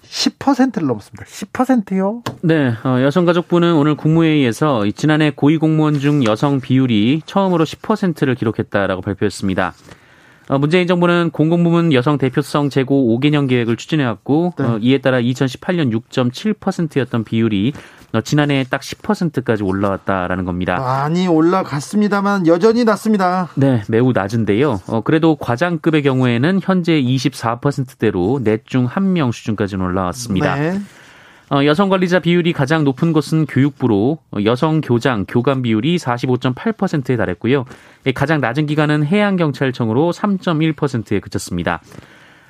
10%를 0.08 0.86
넘었습니다. 0.86 1.24
10%요? 1.24 2.22
네, 2.42 2.74
어, 2.84 3.00
여성가족부는 3.02 3.74
오늘 3.74 3.94
국무회의에서 3.94 4.84
지난해 4.94 5.30
고위공무원 5.30 5.98
중 5.98 6.24
여성 6.24 6.60
비율이 6.60 7.22
처음으로 7.26 7.64
10%를 7.64 8.34
기록했다라고 8.34 9.02
발표했습니다. 9.02 9.74
어, 10.48 10.58
문재인 10.58 10.86
정부는 10.86 11.30
공공부문 11.30 11.92
여성 11.92 12.16
대표성 12.16 12.70
제고 12.70 13.18
5개년 13.18 13.48
계획을 13.48 13.76
추진해왔고 13.76 14.54
네. 14.58 14.64
어, 14.64 14.78
이에 14.80 14.98
따라 14.98 15.20
2018년 15.20 15.92
6.7%였던 16.10 17.24
비율이 17.24 17.74
어, 17.76 17.97
지난해 18.24 18.64
딱 18.68 18.80
10%까지 18.80 19.62
올라왔다라는 19.62 20.44
겁니다. 20.44 20.78
많이 20.78 21.28
올라갔습니다만 21.28 22.46
여전히 22.46 22.84
낮습니다. 22.84 23.48
네, 23.54 23.82
매우 23.88 24.12
낮은데요. 24.12 24.80
어, 24.86 25.00
그래도 25.02 25.36
과장급의 25.36 26.02
경우에는 26.02 26.60
현재 26.62 27.00
24%대로 27.00 28.40
넷 28.42 28.66
중 28.66 28.86
한 28.86 29.12
명 29.12 29.30
수준까지는 29.32 29.84
올라왔습니다. 29.84 30.54
네. 30.56 30.80
어, 31.50 31.64
여성 31.64 31.88
관리자 31.88 32.18
비율이 32.18 32.52
가장 32.52 32.84
높은 32.84 33.12
곳은 33.14 33.46
교육부로 33.46 34.18
어, 34.30 34.38
여성 34.44 34.80
교장, 34.82 35.24
교관 35.26 35.62
비율이 35.62 35.96
45.8%에 35.96 37.16
달했고요. 37.16 37.64
가장 38.14 38.40
낮은 38.40 38.66
기관은 38.66 39.04
해양경찰청으로 39.06 40.12
3.1%에 40.12 41.20
그쳤습니다. 41.20 41.80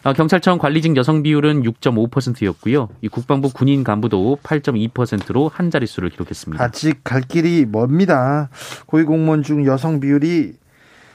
어, 0.04 0.12
경찰청 0.12 0.58
관리직 0.58 0.96
여성 0.96 1.22
비율은 1.22 1.62
6.5%였고요. 1.62 2.88
이 3.02 3.08
국방부 3.08 3.50
군인 3.52 3.82
간부도 3.82 4.38
8.2%로 4.42 5.50
한 5.52 5.70
자릿수를 5.70 6.10
기록했습니다. 6.10 6.62
아직 6.62 7.02
갈 7.02 7.20
길이 7.22 7.64
멉니다. 7.64 8.48
고위공무원 8.86 9.42
중 9.42 9.66
여성 9.66 9.98
비율이 9.98 10.54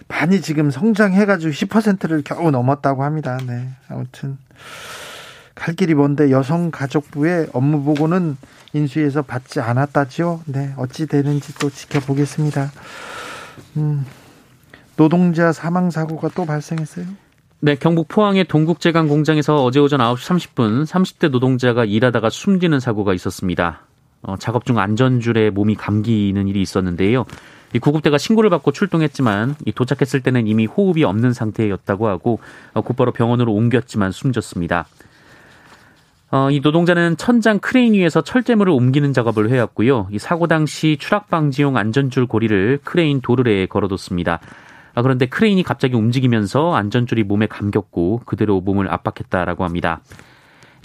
많이 0.10 0.42
지금 0.42 0.70
성장해가지고 0.70 1.52
10%를 1.52 2.24
겨우 2.24 2.52
넘었다고 2.52 3.04
합니다. 3.04 3.38
네. 3.48 3.70
아무튼 3.88 4.38
갈 5.56 5.76
길이 5.76 5.94
먼데 5.94 6.30
여성가족부의 6.30 7.50
업무 7.54 7.84
보고는 7.84 8.38
인수위에서 8.74 9.22
받지 9.22 9.62
않았다죠. 9.62 10.42
네. 10.46 10.74
어찌 10.78 11.08
되는지 11.08 11.56
또 11.56 11.70
지켜보겠습니다. 11.70 12.72
음, 13.78 14.06
노동자 14.98 15.54
사망 15.54 15.90
사고가 15.90 16.30
또 16.36 16.46
발생했어요. 16.46 17.06
네, 17.66 17.76
경북 17.76 18.10
포항의 18.10 18.44
동국제강 18.44 19.08
공장에서 19.08 19.64
어제 19.64 19.80
오전 19.80 20.02
9시 20.02 20.54
30분 20.54 20.86
30대 20.86 21.30
노동자가 21.30 21.86
일하다가 21.86 22.30
숨지는 22.30 22.82
사고가 22.82 23.14
있었습니다. 23.14 23.84
어, 24.22 24.36
작업 24.38 24.66
중 24.66 24.80
안전줄에 24.80 25.50
몸이 25.50 25.76
감기는 25.76 26.46
일이 26.46 26.62
있었는데요. 26.62 27.24
이 27.74 27.80
구급대가 27.80 28.18
신고를 28.18 28.50
받고 28.50 28.74
출동했지만 28.74 29.56
이 29.66 29.72
도착했을 29.72 30.20
때는 30.20 30.46
이미 30.46 30.66
호흡이 30.66 31.06
없는 31.06 31.32
상태였다고 31.32 32.10
하고 32.10 32.40
어, 32.74 32.82
곧바로 32.82 33.14
병원으로 33.14 33.54
옮겼지만 33.54 34.12
숨졌습니다. 34.12 34.86
어, 36.32 36.52
이 36.52 36.60
노동자는 36.60 37.16
천장 37.16 37.60
크레인 37.60 37.94
위에서 37.94 38.20
철제물을 38.20 38.74
옮기는 38.74 39.14
작업을 39.14 39.50
해왔고요. 39.50 40.10
이 40.12 40.20
사고 40.20 40.48
당시 40.48 40.98
추락 41.00 41.30
방지용 41.30 41.78
안전줄 41.78 42.26
고리를 42.26 42.80
크레인 42.84 43.22
도르래에 43.22 43.68
걸어뒀습니다. 43.68 44.42
아, 44.96 45.02
그런데 45.02 45.26
크레인이 45.26 45.64
갑자기 45.64 45.96
움직이면서 45.96 46.74
안전줄이 46.74 47.24
몸에 47.24 47.48
감겼고 47.48 48.22
그대로 48.26 48.62
몸을 48.62 48.92
압박했다라고 48.92 49.64
합니다. 49.64 50.02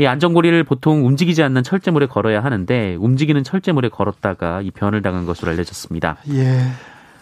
이 0.01 0.07
안전고리를 0.07 0.63
보통 0.65 1.05
움직이지 1.07 1.43
않는 1.43 1.65
철제물에 1.65 2.07
걸어야 2.07 2.43
하는데 2.43 2.97
움직이는 3.01 3.43
철제물에 3.43 3.89
걸었다가 3.89 4.63
이 4.63 4.71
변을 4.71 5.03
당한 5.03 5.27
것으로 5.27 5.51
알려졌습니다. 5.51 6.19
예. 6.31 6.61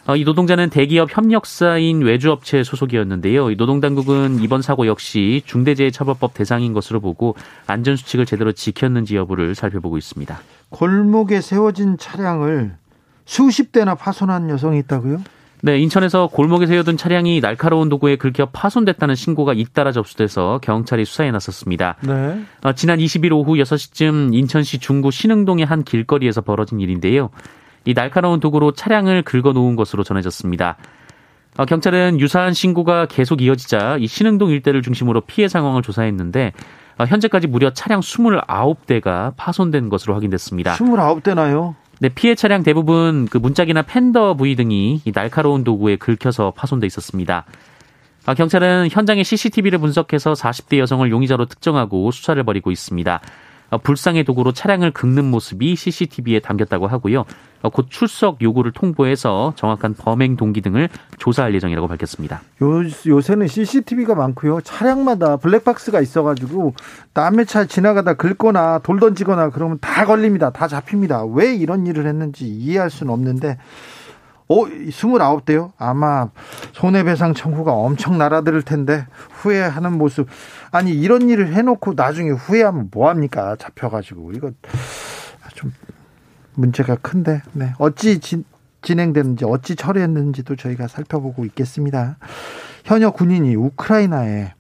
어, 0.07 0.15
이 0.15 0.23
노동자는 0.23 0.71
대기업 0.71 1.09
협력사인 1.11 2.03
외주업체 2.03 2.63
소속이었는데요. 2.63 3.51
이 3.51 3.57
노동당국은 3.57 4.39
이번 4.41 4.63
사고 4.63 4.87
역시 4.87 5.43
중대재해처벌법 5.47 6.35
대상인 6.35 6.75
것으로 6.75 7.01
보고 7.01 7.35
안전수칙을 7.67 8.25
제대로 8.25 8.53
지켰는지 8.53 9.17
여부를 9.17 9.57
살펴보고 9.57 9.99
있습니다. 9.99 10.39
골목에 10.69 11.41
세워진 11.41 11.99
차량을 11.99 12.77
수십 13.25 13.73
대나 13.73 13.97
파손한 13.97 14.49
여성이 14.51 14.79
있다고요? 14.81 15.23
네, 15.63 15.79
인천에서 15.79 16.29
골목에 16.29 16.67
세워둔 16.67 16.97
차량이 16.97 17.41
날카로운 17.41 17.89
도구에 17.89 18.17
긁혀 18.17 18.47
파손됐다는 18.47 19.15
신고가 19.15 19.55
잇따라 19.55 19.91
접수돼서 19.91 20.61
경찰이 20.63 21.05
수사에 21.05 21.31
나섰습니다. 21.31 21.97
네. 22.03 22.43
어, 22.63 22.73
지난 22.73 22.99
20일 22.99 23.33
오후 23.33 23.55
6시쯤 23.55 24.35
인천시 24.35 24.79
중구 24.79 25.11
신흥동의 25.11 25.65
한 25.65 25.83
길거리에서 25.83 26.43
벌어진 26.43 26.81
일인데요. 26.81 27.31
이 27.85 27.95
날카로운 27.95 28.41
도구로 28.41 28.73
차량을 28.73 29.23
긁어 29.23 29.53
놓은 29.53 29.77
것으로 29.77 30.05
전해졌습니다. 30.05 30.77
어, 31.57 31.65
경찰은 31.65 32.21
유사한 32.21 32.53
신고가 32.53 33.07
계속 33.07 33.41
이어지자 33.41 33.97
이 33.99 34.07
신흥동 34.07 34.51
일대를 34.51 34.83
중심으로 34.83 35.23
피해 35.23 35.49
상황을 35.49 35.83
조사했는데 35.83 36.53
어, 36.99 37.05
현재까지 37.05 37.47
무려 37.47 37.73
차량 37.73 38.01
29대가 38.01 39.33
파손된 39.37 39.89
것으로 39.89 40.15
확인됐습니다. 40.15 40.75
29대나요? 40.75 41.75
네, 41.99 42.11
피해 42.11 42.35
차량 42.35 42.63
대부분 42.63 43.27
그 43.31 43.39
문짝이나 43.39 43.83
팬더 43.83 44.35
부위 44.35 44.55
등이 44.55 45.01
이 45.05 45.13
날카로운 45.13 45.65
도구에 45.65 45.97
긁혀서 45.97 46.51
파손돼 46.51 46.87
있었습니다. 46.89 47.47
아, 48.27 48.35
경찰은 48.35 48.89
현장의 48.91 49.25
CCTV를 49.25 49.79
분석해서 49.79 50.35
40대 50.35 50.79
여성을 50.79 51.09
용의자로 51.11 51.47
특정하고 51.47 52.11
수사를 52.11 52.43
벌이고 52.43 52.71
있습니다. 52.71 53.21
아, 53.71 53.77
불상의 53.79 54.25
도구로 54.25 54.53
차량을 54.53 54.91
긁는 54.91 55.25
모습이 55.25 55.75
CCTV에 55.75 56.41
담겼다고 56.41 56.87
하고요. 56.87 57.25
어, 57.67 57.71
곧 57.71 57.87
출석 57.91 58.41
요구를 58.41 58.71
통보해서 58.71 59.53
정확한 59.57 59.95
범행 59.95 60.37
동기 60.37 60.61
등을 60.61 60.89
조사할 61.19 61.53
예정이라고 61.55 61.89
밝혔습니다. 61.89 62.41
요, 62.63 62.83
요새는 63.07 63.49
CCTV가 63.49 64.15
많고요. 64.15 64.61
차량마다 64.61 65.37
블랙박스가 65.37 66.01
있어가지고 66.01 66.75
남의 67.13 67.47
차 67.47 67.65
지나가다 67.65 68.15
긁거나 68.15 68.79
돌 68.85 69.01
던지거나 69.01 69.51
그러면 69.51 69.79
다 69.81 70.07
걸립니다. 70.07 70.51
다 70.51 70.69
잡힙니다. 70.69 71.25
왜 71.25 71.57
이런 71.57 71.87
일을 71.87 72.07
했는지 72.07 72.47
이해할 72.47 72.89
수는 72.89 73.13
없는데 73.13 73.59
어, 74.49 74.65
29대요? 74.65 75.73
아마 75.77 76.29
손해배상 76.73 77.35
청구가 77.35 77.73
엄청 77.73 78.17
날아들 78.17 78.63
텐데 78.63 79.07
후회하는 79.33 79.99
모습. 79.99 80.29
아니, 80.71 80.93
이런 80.93 81.29
일을 81.29 81.53
해놓고 81.55 81.95
나중에 81.95 82.31
후회하면 82.31 82.91
뭐 82.93 83.09
합니까? 83.09 83.57
잡혀가지고. 83.59 84.33
이거 84.35 84.53
좀 85.55 85.73
문제가 86.57 86.97
큰데. 86.97 87.43
네. 87.53 87.73
어찌 87.79 88.19
진, 88.19 88.45
진행되는지, 88.83 89.45
어찌 89.45 89.77
처리했는지도 89.77 90.57
저희가 90.57 90.89
살펴보고 90.89 91.45
있겠습니다. 91.45 92.17
현역 92.85 93.15
군인이 93.15 93.55
우크라이나에 93.55 94.53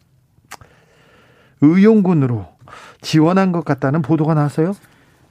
의용군으로 1.60 2.46
지원한 3.00 3.52
것 3.52 3.64
같다는 3.64 4.02
보도가 4.02 4.34
나왔어요? 4.34 4.74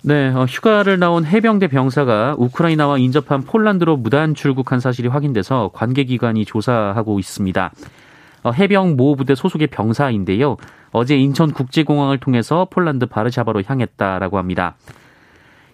네, 0.02 0.30
어, 0.30 0.46
휴가를 0.46 1.00
나온 1.00 1.26
해병대 1.26 1.68
병사가 1.68 2.36
우크라이나와 2.38 3.00
인접한 3.00 3.42
폴란드로 3.42 3.98
무단 3.98 4.36
출국한 4.36 4.80
사실이 4.80 5.08
확인돼서 5.08 5.72
관계기관이 5.74 6.46
조사하고 6.46 7.20
있습니다. 7.20 7.72
어, 8.44 8.52
해병 8.52 8.96
모 8.96 9.16
부대 9.16 9.34
소속의 9.34 9.68
병사인데요. 9.68 10.58
어제 10.92 11.18
인천국제공항을 11.18 12.20
통해서 12.20 12.68
폴란드 12.70 13.08
바르샤바로 13.08 13.64
향했다라고 13.66 14.38
합니다. 14.38 14.76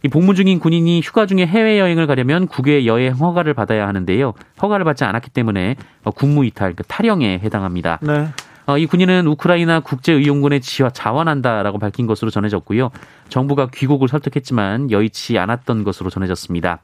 이 0.03 0.07
복무 0.07 0.33
중인 0.33 0.59
군인이 0.59 1.01
휴가 1.01 1.25
중에 1.25 1.45
해외 1.45 1.79
여행을 1.79 2.07
가려면 2.07 2.47
국외 2.47 2.85
여행 2.85 3.13
허가를 3.13 3.53
받아야 3.53 3.87
하는데요. 3.87 4.33
허가를 4.61 4.83
받지 4.83 5.03
않았기 5.03 5.29
때문에 5.29 5.75
어, 6.03 6.11
국무이탈, 6.11 6.73
그 6.75 6.83
탈영에 6.83 7.39
해당합니다. 7.43 7.99
네. 8.01 8.29
어, 8.65 8.77
이 8.77 8.85
군인은 8.85 9.27
우크라이나 9.27 9.81
국제의용군에 9.81 10.59
지와 10.59 10.89
자원한다라고 10.91 11.77
밝힌 11.77 12.07
것으로 12.07 12.31
전해졌고요. 12.31 12.89
정부가 13.29 13.67
귀국을 13.73 14.07
설득했지만 14.07 14.91
여의치 14.91 15.37
않았던 15.37 15.83
것으로 15.83 16.09
전해졌습니다. 16.09 16.79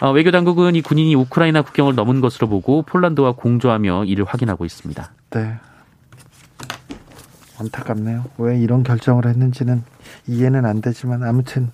어, 0.00 0.10
외교 0.10 0.30
당국은 0.30 0.74
이 0.74 0.82
군인이 0.82 1.14
우크라이나 1.14 1.62
국경을 1.62 1.94
넘은 1.94 2.20
것으로 2.20 2.48
보고 2.48 2.82
폴란드와 2.82 3.32
공조하며 3.32 4.04
이를 4.04 4.24
확인하고 4.24 4.64
있습니다. 4.64 5.10
네. 5.30 5.54
안타깝네요. 7.58 8.24
왜 8.38 8.58
이런 8.58 8.82
결정을 8.82 9.26
했는지는 9.26 9.84
이해는 10.26 10.64
안 10.64 10.80
되지만 10.80 11.22
아무튼 11.22 11.70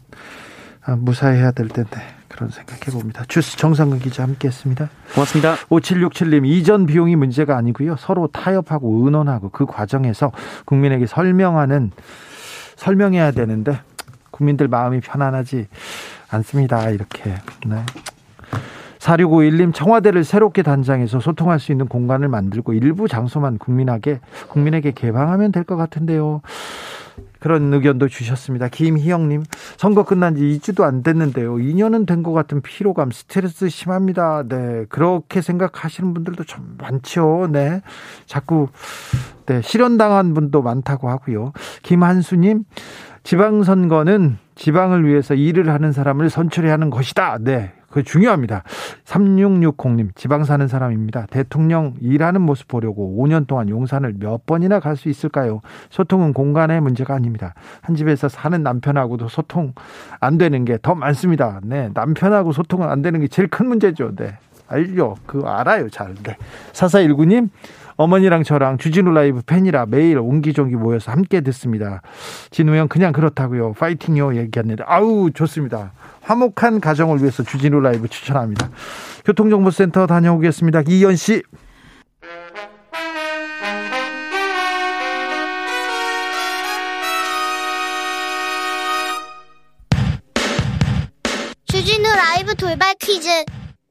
아, 0.89 0.97
무사해야 0.97 1.51
될 1.51 1.69
텐데 1.69 2.01
그런 2.29 2.49
생각해 2.49 2.91
봅니다. 2.93 3.23
주스 3.29 3.59
정상근 3.59 3.99
기자 3.99 4.23
함께했습니다. 4.23 4.89
고맙습니다. 5.13 5.57
5767님 5.69 6.47
이전 6.47 6.87
비용이 6.87 7.15
문제가 7.15 7.59
아니고요. 7.59 7.97
서로 7.97 8.27
타협하고 8.29 9.05
의논하고 9.05 9.51
그 9.51 9.67
과정에서 9.67 10.33
국민에게 10.65 11.07
설명하는 11.07 11.91
설명해야 12.77 13.33
되는데 13.33 13.81
국민들 14.31 14.69
마음이 14.69 15.01
편안하지 15.01 15.67
않습니다. 16.31 16.89
이렇게 16.89 17.35
네. 17.67 17.85
4651님 19.09 19.73
청와대를 19.73 20.25
새롭게 20.25 20.63
단장해서 20.63 21.21
소통할 21.21 21.59
수 21.59 21.73
있는 21.73 21.87
공간을 21.87 22.29
만들고 22.29 22.75
일부 22.75 23.09
장소만 23.09 23.59
국민에게 23.59 24.21
국민에게 24.49 24.93
개방하면 24.93 25.53
될 25.53 25.65
것 25.65 25.77
같은데요. 25.77 26.41
그런 27.41 27.73
의견도 27.73 28.09
주셨습니다. 28.09 28.69
김희영님, 28.69 29.45
선거 29.77 30.03
끝난 30.05 30.35
지 30.35 30.43
2주도 30.43 30.83
안 30.83 31.03
됐는데요. 31.03 31.55
2년은 31.57 32.07
된 32.07 32.23
것 32.23 32.33
같은 32.33 32.61
피로감, 32.63 33.11
스트레스 33.13 33.69
심합니다. 33.69 34.45
네. 34.49 34.87
그렇게 34.89 35.41
생각하시는 35.41 36.15
분들도 36.15 36.45
좀 36.45 36.77
많죠. 36.79 37.49
네. 37.53 37.83
자꾸, 38.27 38.69
네. 39.47 39.63
실현당한 39.63 40.35
분도 40.35 40.63
많다고 40.63 41.09
하고요. 41.11 41.53
김한수님, 41.83 42.65
지방선거는 43.23 44.39
지방을 44.57 45.07
위해서 45.07 45.35
일을 45.35 45.71
하는 45.71 45.93
사람을 45.93 46.31
선출해야 46.31 46.73
하는 46.73 46.91
것이다. 46.91 47.39
네. 47.41 47.73
그 47.91 48.03
중요합니다. 48.03 48.65
3660님, 49.05 50.15
지방 50.15 50.45
사는 50.45 50.67
사람입니다. 50.69 51.27
대통령 51.31 51.95
일하는 52.01 52.43
모습 52.43 52.69
보려고 52.69 53.17
5년 53.19 53.47
동안 53.47 53.69
용산을 53.69 54.15
몇 54.19 54.45
번이나 54.47 54.79
갈 54.81 54.97
수 54.99 55.09
있을까요? 55.09 55.61
소통은 55.91 56.33
공간의 56.33 56.81
문제가 56.81 57.15
아닙니다. 57.15 57.55
한 57.83 57.95
집에서 57.95 58.29
사는 58.29 58.61
남편하고도 58.63 59.29
소통 59.29 59.73
안 60.21 60.39
되는 60.39 60.65
게 60.65 60.77
더 60.83 60.95
많습니다. 60.95 61.61
네. 61.63 61.91
남편하고 61.95 62.53
소통은 62.53 62.89
안 62.89 63.01
되는 63.03 63.21
게 63.21 63.29
제일 63.29 63.49
큰 63.49 63.67
문제죠. 63.69 64.15
네. 64.17 64.35
알죠. 64.69 65.17
그거 65.27 65.49
알아요. 65.49 65.89
잘. 65.89 66.15
네. 66.23 66.37
4419님, 66.73 67.49
어머니랑 67.99 68.45
저랑 68.45 68.79
주진우 68.79 69.11
라이브 69.11 69.43
팬이라 69.43 69.87
매일 69.87 70.19
옹기종기 70.19 70.77
모여서 70.77 71.11
함께 71.11 71.41
듣습니다. 71.41 72.01
진우 72.51 72.77
형 72.77 72.87
그냥 72.89 73.13
그렇다고요. 73.13 73.73
파이팅요 73.73 74.37
얘기했는데 74.37 74.85
아우 74.87 75.31
좋습니다. 75.33 75.93
화목한 76.23 76.81
가정을 76.81 77.19
위해서 77.19 77.43
주진우 77.43 77.81
라이브 77.81 78.09
추천합니다. 78.09 78.71
교통정보센터 79.25 80.07
다녀오겠습니다. 80.07 80.83
이현 80.87 81.17
씨. 81.17 81.43
주진우 91.67 92.05
라이브 92.05 92.55
돌발 92.55 92.95
퀴즈. 93.01 93.29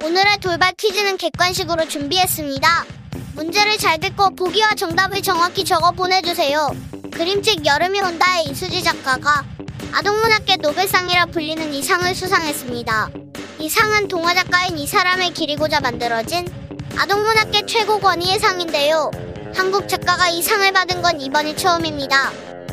오늘의 0.04 0.38
돌발 0.42 0.74
퀴즈는 0.74 1.18
객관식으로 1.18 1.88
준비했습니다. 1.88 2.86
문제를 3.34 3.78
잘 3.80 4.00
듣고 4.00 4.36
보기와 4.36 4.76
정답을 4.76 5.24
정확히 5.24 5.66
적어 5.66 5.92
보내주세요. 5.92 6.70
그림책 7.12 7.66
여름이 7.66 8.00
온다의 8.02 8.46
이수지 8.46 8.84
작가가 8.84 9.44
아동문학계 9.92 10.58
노벨상이라 10.58 11.26
불리는 11.28 11.74
이 11.74 11.82
상을 11.82 12.14
수상했습니다. 12.14 13.10
이 13.58 13.70
상은 13.70 14.08
동화 14.08 14.36
작가인 14.36 14.78
이 14.78 14.86
사람을 14.86 15.34
기리고자 15.34 15.80
만들어진 15.80 16.48
아동문학계 16.96 17.66
최고 17.66 18.00
권위의 18.00 18.38
상인데요. 18.38 19.10
한국 19.56 19.90
작가가 19.90 20.30
이 20.30 20.44
상을 20.44 20.72
받은 20.72 21.02
건 21.02 21.20
이번이 21.20 21.56
처음입니다. 21.56 22.32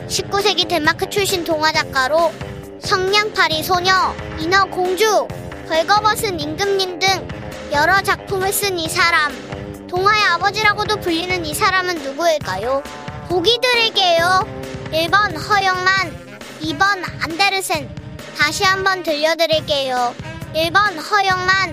19세기 0.08 0.68
덴마크 0.68 1.08
출신 1.08 1.42
동화 1.42 1.72
작가로 1.72 2.32
성냥팔이 2.80 3.62
소녀, 3.62 4.14
인어 4.38 4.66
공주, 4.66 5.26
벌거벗은 5.68 6.38
임금님 6.40 6.98
등 6.98 7.28
여러 7.72 8.00
작품을 8.02 8.52
쓴 8.52 8.78
이 8.78 8.88
사람. 8.88 9.32
동화의 9.88 10.22
아버지라고도 10.32 11.00
불리는 11.00 11.44
이 11.46 11.54
사람은 11.54 12.02
누구일까요? 12.02 12.82
보기 13.28 13.58
드릴게요. 13.62 14.46
1번 14.92 15.36
허영만, 15.36 16.14
2번 16.60 17.02
안데르센. 17.22 17.88
다시 18.36 18.64
한번 18.64 19.02
들려드릴게요. 19.02 20.14
1번 20.54 20.98
허영만, 21.10 21.72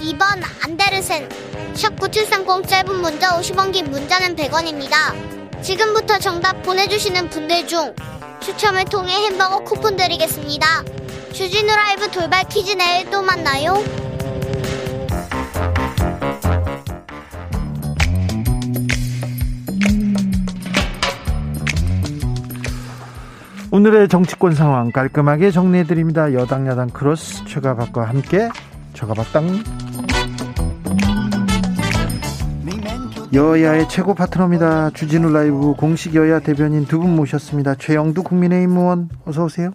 2번 0.00 0.42
안데르센. 0.64 1.28
샵9730 1.74 2.68
짧은 2.68 2.94
문자 3.00 3.38
50원 3.38 3.72
긴 3.72 3.90
문자는 3.90 4.36
100원입니다. 4.36 5.62
지금부터 5.62 6.18
정답 6.18 6.62
보내주시는 6.62 7.30
분들 7.30 7.66
중 7.66 7.94
추첨을 8.40 8.84
통해 8.86 9.14
햄버거 9.26 9.60
쿠폰 9.60 9.96
드리겠습니다. 9.96 10.84
주진우 11.32 11.66
라이브 11.66 12.10
돌발 12.10 12.46
퀴즈 12.48 12.72
내일 12.72 13.08
또 13.10 13.22
만나요. 13.22 13.74
오늘의 23.70 24.08
정치권 24.08 24.54
상황 24.54 24.92
깔끔하게 24.92 25.50
정리해 25.50 25.84
드립니다. 25.84 26.32
여당 26.34 26.66
야당 26.66 26.90
크로스 26.90 27.46
최가박과 27.46 28.04
함께 28.04 28.50
최가박당 28.92 29.64
여야의 33.32 33.88
최고 33.88 34.12
파트너입니다. 34.12 34.90
주진우 34.90 35.32
라이브 35.32 35.72
공식 35.74 36.14
여야 36.14 36.38
대변인 36.40 36.84
두 36.84 37.00
분 37.00 37.16
모셨습니다. 37.16 37.76
최형두 37.76 38.22
국민의힘 38.22 38.76
의원 38.76 39.08
어서 39.24 39.44
오세요. 39.44 39.70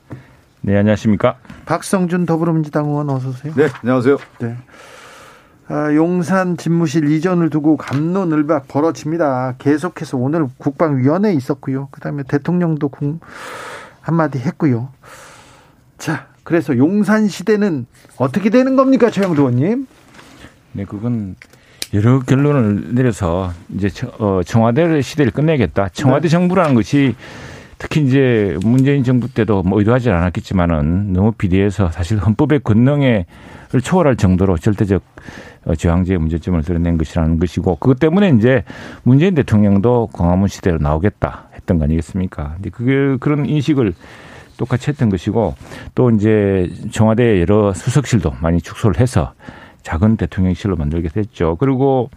네 0.61 0.77
안녕하십니까. 0.77 1.37
박성준 1.65 2.25
더불어민주당 2.25 2.85
의원 2.85 3.09
어서 3.09 3.29
오세요. 3.29 3.53
네 3.55 3.67
안녕하세요. 3.81 4.17
네. 4.39 4.55
아, 5.69 5.93
용산 5.93 6.55
집무실 6.55 7.11
이전을 7.11 7.49
두고 7.49 7.75
감론을박 7.77 8.67
벌어집니다. 8.67 9.55
계속해서 9.57 10.17
오늘 10.17 10.47
국방위원회에 10.57 11.33
있었고요. 11.33 11.89
그다음에 11.91 12.23
대통령도 12.23 12.87
공, 12.87 13.19
한마디 13.99 14.39
했고요. 14.39 14.89
자, 15.97 16.27
그래서 16.43 16.77
용산 16.77 17.27
시대는 17.27 17.85
어떻게 18.17 18.49
되는 18.49 18.77
겁니까, 18.77 19.09
최영도 19.09 19.41
의원님? 19.41 19.87
네, 20.71 20.85
그건 20.85 21.35
여러 21.93 22.19
결론을 22.19 22.95
내려서 22.95 23.51
이제 23.69 23.89
어, 24.19 24.41
청와대 24.45 25.01
시대를 25.01 25.33
끝내겠다. 25.33 25.89
청와대 25.89 26.23
네. 26.23 26.29
정부라는 26.29 26.75
것이 26.75 27.15
특히 27.79 28.05
이제 28.05 28.57
문재인 28.63 29.03
정부 29.03 29.31
때도 29.31 29.63
뭐 29.63 29.79
의도하지 29.79 30.09
않았겠지만은 30.09 31.13
너무 31.13 31.31
비대해서 31.31 31.91
사실 31.91 32.17
헌법의 32.17 32.61
권능을 32.61 33.25
초월할 33.83 34.15
정도로 34.15 34.57
절대적 34.57 35.03
어, 35.65 35.75
저항제의 35.75 36.17
문제점을 36.17 36.61
드러낸 36.63 36.97
것이라는 36.97 37.39
것이고 37.39 37.75
그것 37.75 37.99
때문에 37.99 38.29
이제 38.29 38.63
문재인 39.03 39.35
대통령도 39.35 40.09
광화문 40.13 40.47
시대로 40.47 40.77
나오겠다 40.79 41.49
했던 41.53 41.77
거 41.77 41.83
아니겠습니까? 41.83 42.53
근데 42.55 42.69
그게 42.69 43.17
그런 43.19 43.45
인식을 43.45 43.93
똑같이 44.57 44.89
했던 44.89 45.09
것이고 45.09 45.55
또 45.93 46.09
이제 46.11 46.69
청와대 46.91 47.41
여러 47.41 47.73
수석실도 47.73 48.33
많이 48.41 48.59
축소를 48.61 48.99
해서 48.99 49.33
작은 49.83 50.17
대통령실로 50.17 50.75
만들게 50.75 51.09
됐죠. 51.09 51.57
그리고 51.59 52.09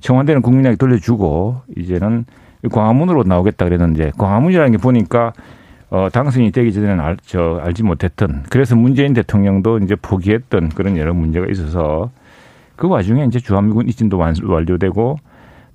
청와대는 0.00 0.42
국민에게 0.42 0.76
돌려주고 0.76 1.62
이제는 1.76 2.26
광화문으로 2.68 3.24
나오겠다 3.24 3.64
그랬는데 3.64 4.12
광화문이라는 4.18 4.72
게 4.72 4.78
보니까 4.78 5.32
어, 5.90 6.08
당선이 6.12 6.52
되기 6.52 6.72
전에는 6.72 7.00
알, 7.00 7.16
저, 7.24 7.60
알지 7.62 7.82
못했던 7.82 8.44
그래서 8.48 8.76
문재인 8.76 9.12
대통령도 9.12 9.78
이제 9.78 9.96
포기했던 9.96 10.68
그런 10.70 10.96
여러 10.96 11.12
문제가 11.14 11.46
있어서 11.46 12.10
그 12.76 12.88
와중에 12.88 13.24
이제 13.24 13.40
주한미군 13.40 13.88
이진도 13.88 14.18
완료되고 14.18 15.18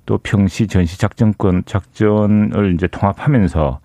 또 0.06 0.18
평시 0.18 0.66
전시 0.68 0.98
작전권 0.98 1.64
작전을 1.66 2.74
이제 2.74 2.86
통합하면서 2.86 3.80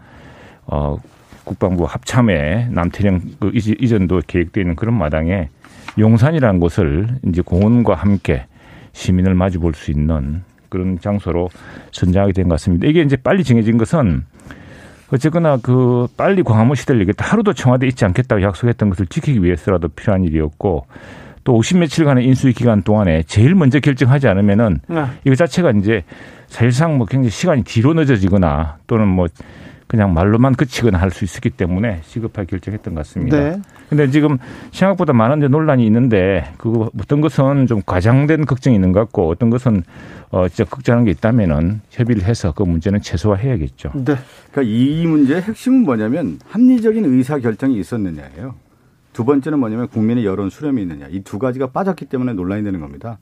어, 0.68 0.98
국방부 1.44 1.86
합참에 1.86 2.68
남태령 2.72 3.22
그 3.40 3.52
이전도 3.54 4.22
계획되어 4.28 4.62
있는 4.62 4.76
그런 4.76 4.98
마당에 4.98 5.50
용산이라는 5.98 6.60
곳을 6.60 7.08
이제 7.28 7.42
공원과 7.42 7.96
함께 7.96 8.46
시민을 8.94 9.34
마주 9.34 9.60
볼 9.60 9.74
수 9.74 9.92
있는 9.92 10.44
그런 10.72 10.98
장소로 11.00 11.50
선정하게 11.92 12.34
된 12.34 12.48
것 12.48 12.56
같습니다. 12.56 12.88
이게 12.88 13.02
이제 13.02 13.16
빨리 13.16 13.44
정해진 13.44 13.78
것은 13.78 14.24
어쨌거나 15.14 15.58
그 15.62 16.08
빨리 16.18 16.42
광화문 16.42 16.76
시대를 16.76 17.02
얘기했다. 17.02 17.26
하루도 17.26 17.54
청와대 17.54 17.86
있지 17.88 18.06
않겠다고 18.06 18.42
약속했던 18.42 18.90
것을 18.90 19.06
지키기 19.08 19.44
위해서라도 19.44 19.90
필요한 19.90 20.24
일이었고 20.24 20.88
또 21.44 21.60
50며칠간의 21.60 22.24
인수위 22.24 22.54
기간 22.54 22.82
동안에 22.82 23.24
제일 23.24 23.54
먼저 23.56 23.80
결정하지 23.80 24.28
않으면은 24.28 24.80
네. 24.88 25.06
이거 25.26 25.36
자체가 25.36 25.72
이제 25.72 26.04
사실상 26.48 26.98
뭐 26.98 27.06
굉장히 27.08 27.30
시간이 27.30 27.64
뒤로 27.64 27.94
늦어지거나 27.94 28.78
또는 28.88 29.08
뭐 29.08 29.28
그냥 29.88 30.14
말로만 30.14 30.54
그치거나 30.56 30.98
할 30.98 31.12
수 31.12 31.26
있었기 31.26 31.50
때문에 31.50 32.00
시급하게 32.04 32.46
결정했던 32.48 32.94
것 32.94 33.00
같습니다. 33.02 33.38
네. 33.38 33.60
근데 33.90 34.10
지금 34.10 34.38
생각보다 34.72 35.12
많은 35.12 35.42
데 35.42 35.50
논란이 35.50 35.86
있는데 35.88 36.46
그 36.58 36.88
어떤 36.98 37.20
것은 37.20 37.68
좀 37.68 37.82
과장된 37.86 38.46
걱정이 38.46 38.76
있는 38.76 38.94
것 38.94 39.02
같고 39.02 39.30
어떤 39.30 39.50
것은 39.50 39.84
어 40.32 40.48
진짜 40.48 40.64
걱정하는 40.70 41.06
게 41.06 41.12
있다면은 41.12 41.82
협의를 41.90 42.24
해서 42.24 42.54
그 42.54 42.64
문제는 42.64 43.02
최소화해야겠죠. 43.02 43.92
네. 43.96 44.16
그러니까 44.52 44.62
이 44.64 45.06
문제의 45.06 45.42
핵심은 45.42 45.84
뭐냐면 45.84 46.40
합리적인 46.48 47.04
의사 47.06 47.38
결정이 47.40 47.78
있었느냐예요. 47.80 48.56
두 49.12 49.26
번째는 49.26 49.60
뭐냐면 49.60 49.90
국민의 49.90 50.26
여론 50.26 50.50
수렴이 50.50 50.82
있느냐. 50.84 51.08
이 51.10 51.22
두 51.24 51.38
가지가 51.38 51.68
빠졌기 51.72 52.06
때문에 52.06 52.32
논란이 52.34 52.64
되는 52.64 52.80
겁니다. 52.80 53.20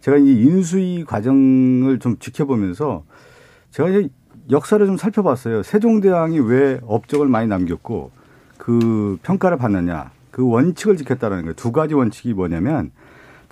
제가 0.00 0.18
이 0.18 0.30
인수위 0.30 1.04
과정을 1.06 1.98
좀 2.00 2.18
지켜보면서 2.18 3.04
제가 3.70 3.88
이제 3.88 4.08
역사를 4.50 4.84
좀 4.84 4.98
살펴봤어요. 4.98 5.62
세종대왕이 5.62 6.38
왜 6.40 6.80
업적을 6.82 7.28
많이 7.28 7.48
남겼고 7.48 8.10
그 8.58 9.18
평가를 9.22 9.56
받느냐. 9.56 10.10
그 10.30 10.46
원칙을 10.46 10.96
지켰다는 10.98 11.42
거예요. 11.42 11.54
두 11.54 11.72
가지 11.72 11.94
원칙이 11.94 12.34
뭐냐면 12.34 12.90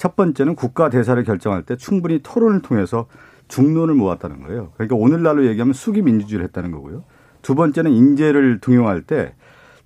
첫 0.01 0.17
번째는 0.17 0.55
국가 0.55 0.89
대사를 0.89 1.23
결정할 1.25 1.63
때 1.63 1.77
충분히 1.77 2.21
토론을 2.23 2.63
통해서 2.63 3.05
중론을 3.49 3.93
모았다는 3.93 4.41
거예요. 4.41 4.73
그러니까 4.73 4.97
오늘날로 4.97 5.45
얘기하면 5.45 5.75
수기 5.75 6.01
민주주의를 6.01 6.47
했다는 6.47 6.71
거고요. 6.71 7.05
두 7.43 7.55
번째는 7.55 7.91
인재를 7.91 8.61
등용할 8.63 9.03
때 9.03 9.35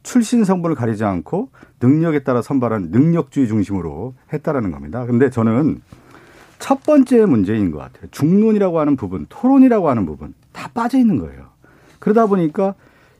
출신 0.04 0.44
성분을 0.44 0.76
가리지 0.76 1.02
않고 1.02 1.48
능력에 1.82 2.20
따라 2.20 2.42
선발한 2.42 2.90
능력주의 2.92 3.48
중심으로 3.48 4.14
했다라는 4.32 4.70
겁니다. 4.70 5.04
근데 5.04 5.30
저는 5.30 5.82
첫 6.60 6.84
번째 6.84 7.26
문제인 7.26 7.72
것 7.72 7.78
같아요. 7.78 8.08
중론이라고 8.12 8.78
하는 8.78 8.94
부분, 8.94 9.26
토론이라고 9.28 9.88
하는 9.90 10.06
부분 10.06 10.32
다 10.52 10.70
빠져 10.72 10.96
있는 10.96 11.18
거예요. 11.18 11.46
그러다 11.98 12.26
보니까 12.26 12.76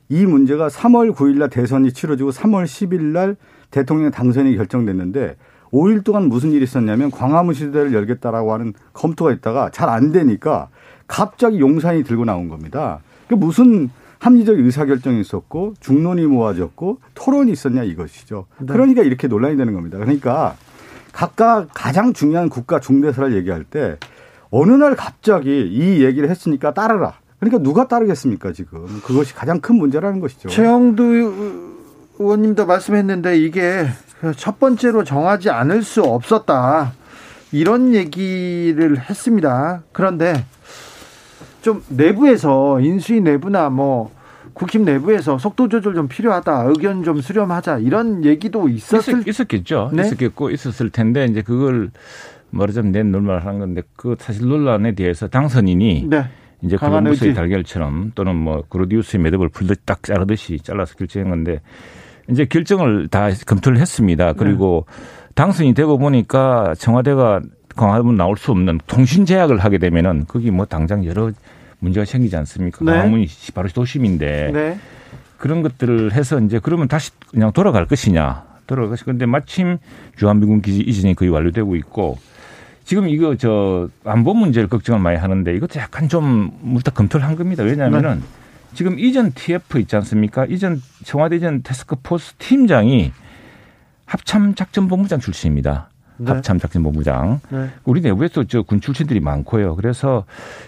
이 0.09 0.25
문제가 0.27 0.69
3월 0.69 1.13
9일 1.13 1.39
날 1.39 1.51
대선이 1.51 1.93
치러지고 1.93 2.31
3월 2.31 2.67
10일 2.67 3.03
날 3.03 3.35
대통령 3.73 4.13
당선이 4.13 4.57
결정됐는데 4.57 5.35
5일 5.75 6.05
동안 6.05 6.29
무슨 6.29 6.53
일이 6.53 6.63
있었냐면 6.63 7.11
광화문 7.11 7.53
시대를 7.53 7.93
열겠다라고 7.93 8.53
하는 8.53 8.75
검토가 8.93 9.33
있다가 9.33 9.71
잘 9.71 9.89
안 9.89 10.13
되니까 10.13 10.69
갑자기 11.07 11.61
용산이 11.61 12.05
들고 12.05 12.25
나온 12.25 12.49
겁니다. 12.49 13.01
그 13.29 13.35
무슨 13.35 13.91
합리적 14.21 14.59
의사결정이 14.59 15.21
있었고 15.21 15.75
중론이 15.81 16.27
모아졌고 16.27 16.99
토론이 17.15 17.53
있었냐 17.53 17.83
이것이죠. 17.83 18.47
네. 18.61 18.73
그러니까 18.73 19.03
이렇게 19.03 19.29
논란이 19.29 19.57
되는 19.57 19.75
겁니다. 19.75 19.99
그러니까 19.99 20.57
각각 21.13 21.69
가장 21.75 22.13
중요한 22.13 22.49
국가 22.49 22.81
중대사를 22.81 23.35
얘기할 23.35 23.65
때 23.65 23.99
어느 24.51 24.73
날 24.73 24.97
갑자기 24.97 25.67
이 25.67 26.05
얘기를 26.05 26.31
했으니까 26.31 26.73
따르라. 26.73 27.15
그러니까 27.39 27.63
누가 27.63 27.87
따르겠습니까 27.89 28.53
지금 28.53 28.87
그것이 29.05 29.35
가장 29.35 29.61
큰 29.61 29.77
문제라는 29.77 30.21
것이죠. 30.21 30.49
최영두 30.49 31.73
의원님도 32.19 32.65
말씀했는데 32.65 33.39
이게 33.39 33.87
첫 34.33 34.59
번째로 34.59 35.05
정하지 35.05 35.51
않을 35.51 35.83
수 35.83 36.03
없었다 36.03 36.93
이런 37.53 37.95
얘기를 37.95 38.99
했습니다. 38.99 39.83
그런데 39.93 40.45
좀 41.63 41.83
내부에서 41.89 42.81
인수위 42.81 43.21
내부나 43.21 43.71
뭐 43.71 44.11
국힘 44.55 44.85
내부에서 44.85 45.39
속도 45.39 45.69
조절 45.69 45.95
좀 45.95 46.09
필요하다 46.09 46.65
의견 46.69 47.03
좀 47.05 47.21
수렴하자 47.21 47.79
이런 47.79 48.25
얘기도 48.25 48.69
있었을 48.69 49.27
있었, 49.27 49.49
겠죠 49.49 49.91
네? 49.93 50.03
있었겠고 50.03 50.51
있었을 50.51 50.91
텐데 50.91 51.25
이제 51.27 51.43
그걸 51.43 51.91
말하자면 52.51 52.93
낸 52.93 53.11
논란을 53.11 53.45
하는 53.45 53.59
건데 53.59 53.83
그 53.97 54.17
사실 54.19 54.47
논란에 54.47 54.95
대해서 54.95 55.29
당선인이 55.29 56.07
네. 56.09 56.25
이제 56.63 56.77
콜럼버스의 56.77 57.35
달걀처럼 57.35 58.13
또는 58.15 58.37
뭐 58.37 58.65
그로디우스의 58.69 59.23
매듭을 59.23 59.49
풀듯 59.51 59.83
딱 59.85 60.03
자르듯이 60.03 60.59
잘라서 60.61 60.95
결정한 60.95 61.31
건데 61.31 61.61
이제 62.31 62.45
결정을 62.45 63.09
다 63.09 63.29
검토를 63.47 63.79
했습니다. 63.79 64.33
그리고 64.33 64.87
네. 64.89 64.95
당선이 65.35 65.75
되고 65.75 65.99
보니까 65.99 66.75
청와대가 66.79 67.41
광화문 67.77 68.17
나올 68.17 68.37
수 68.37 68.53
없는 68.53 68.81
통신 68.87 69.27
제약을 69.27 69.59
하게 69.59 69.79
되면은 69.79 70.25
거기 70.29 70.51
뭐 70.51 70.65
당장 70.65 71.05
여러 71.05 71.31
문제가 71.81 72.05
생기지 72.05 72.37
않습니까? 72.37 72.85
네. 72.85 72.93
광화문이 72.93 73.27
바로 73.55 73.69
도심인데 73.69 74.51
네. 74.53 74.79
그런 75.37 75.63
것들을 75.63 76.13
해서 76.13 76.41
이제 76.41 76.61
그러면 76.63 76.89
다시 76.89 77.11
그냥 77.31 77.53
돌아갈 77.53 77.87
것이냐 77.87 78.45
돌아갈 78.67 78.91
것이 78.91 79.05
근데 79.05 79.27
마침 79.27 79.79
주한미군 80.17 80.63
기지 80.63 80.81
이전이 80.81 81.15
거의 81.15 81.31
완료되고 81.31 81.77
있고 81.77 82.17
지금 82.85 83.09
이거 83.09 83.35
저 83.37 83.89
안보 84.05 84.35
문제를 84.35 84.69
걱정을 84.69 85.01
많이 85.01 85.17
하는데 85.19 85.55
이것도 85.55 85.81
약간 85.81 86.09
좀 86.09 86.53
물딱 86.61 86.95
검토를 86.95 87.27
한 87.27 87.35
겁니다. 87.35 87.63
왜냐하면은 87.63 88.17
네. 88.17 88.44
지금 88.75 88.99
이전 88.99 89.33
TF 89.33 89.79
있지 89.81 89.97
않습니까? 89.97 90.45
이전 90.47 90.83
청와대 91.05 91.37
이전 91.37 91.63
테스크포스 91.63 92.35
팀장이 92.35 93.13
합참 94.05 94.55
작전본부장 94.55 95.21
출신입니다. 95.21 95.89
네. 96.17 96.31
합참작전본부장. 96.31 97.41
네. 97.51 97.71
우리 97.85 98.01
내부에서 98.01 98.45
저군 98.45 98.81
출신들이 98.81 99.21
많고요. 99.21 99.75
그래서 99.75 100.25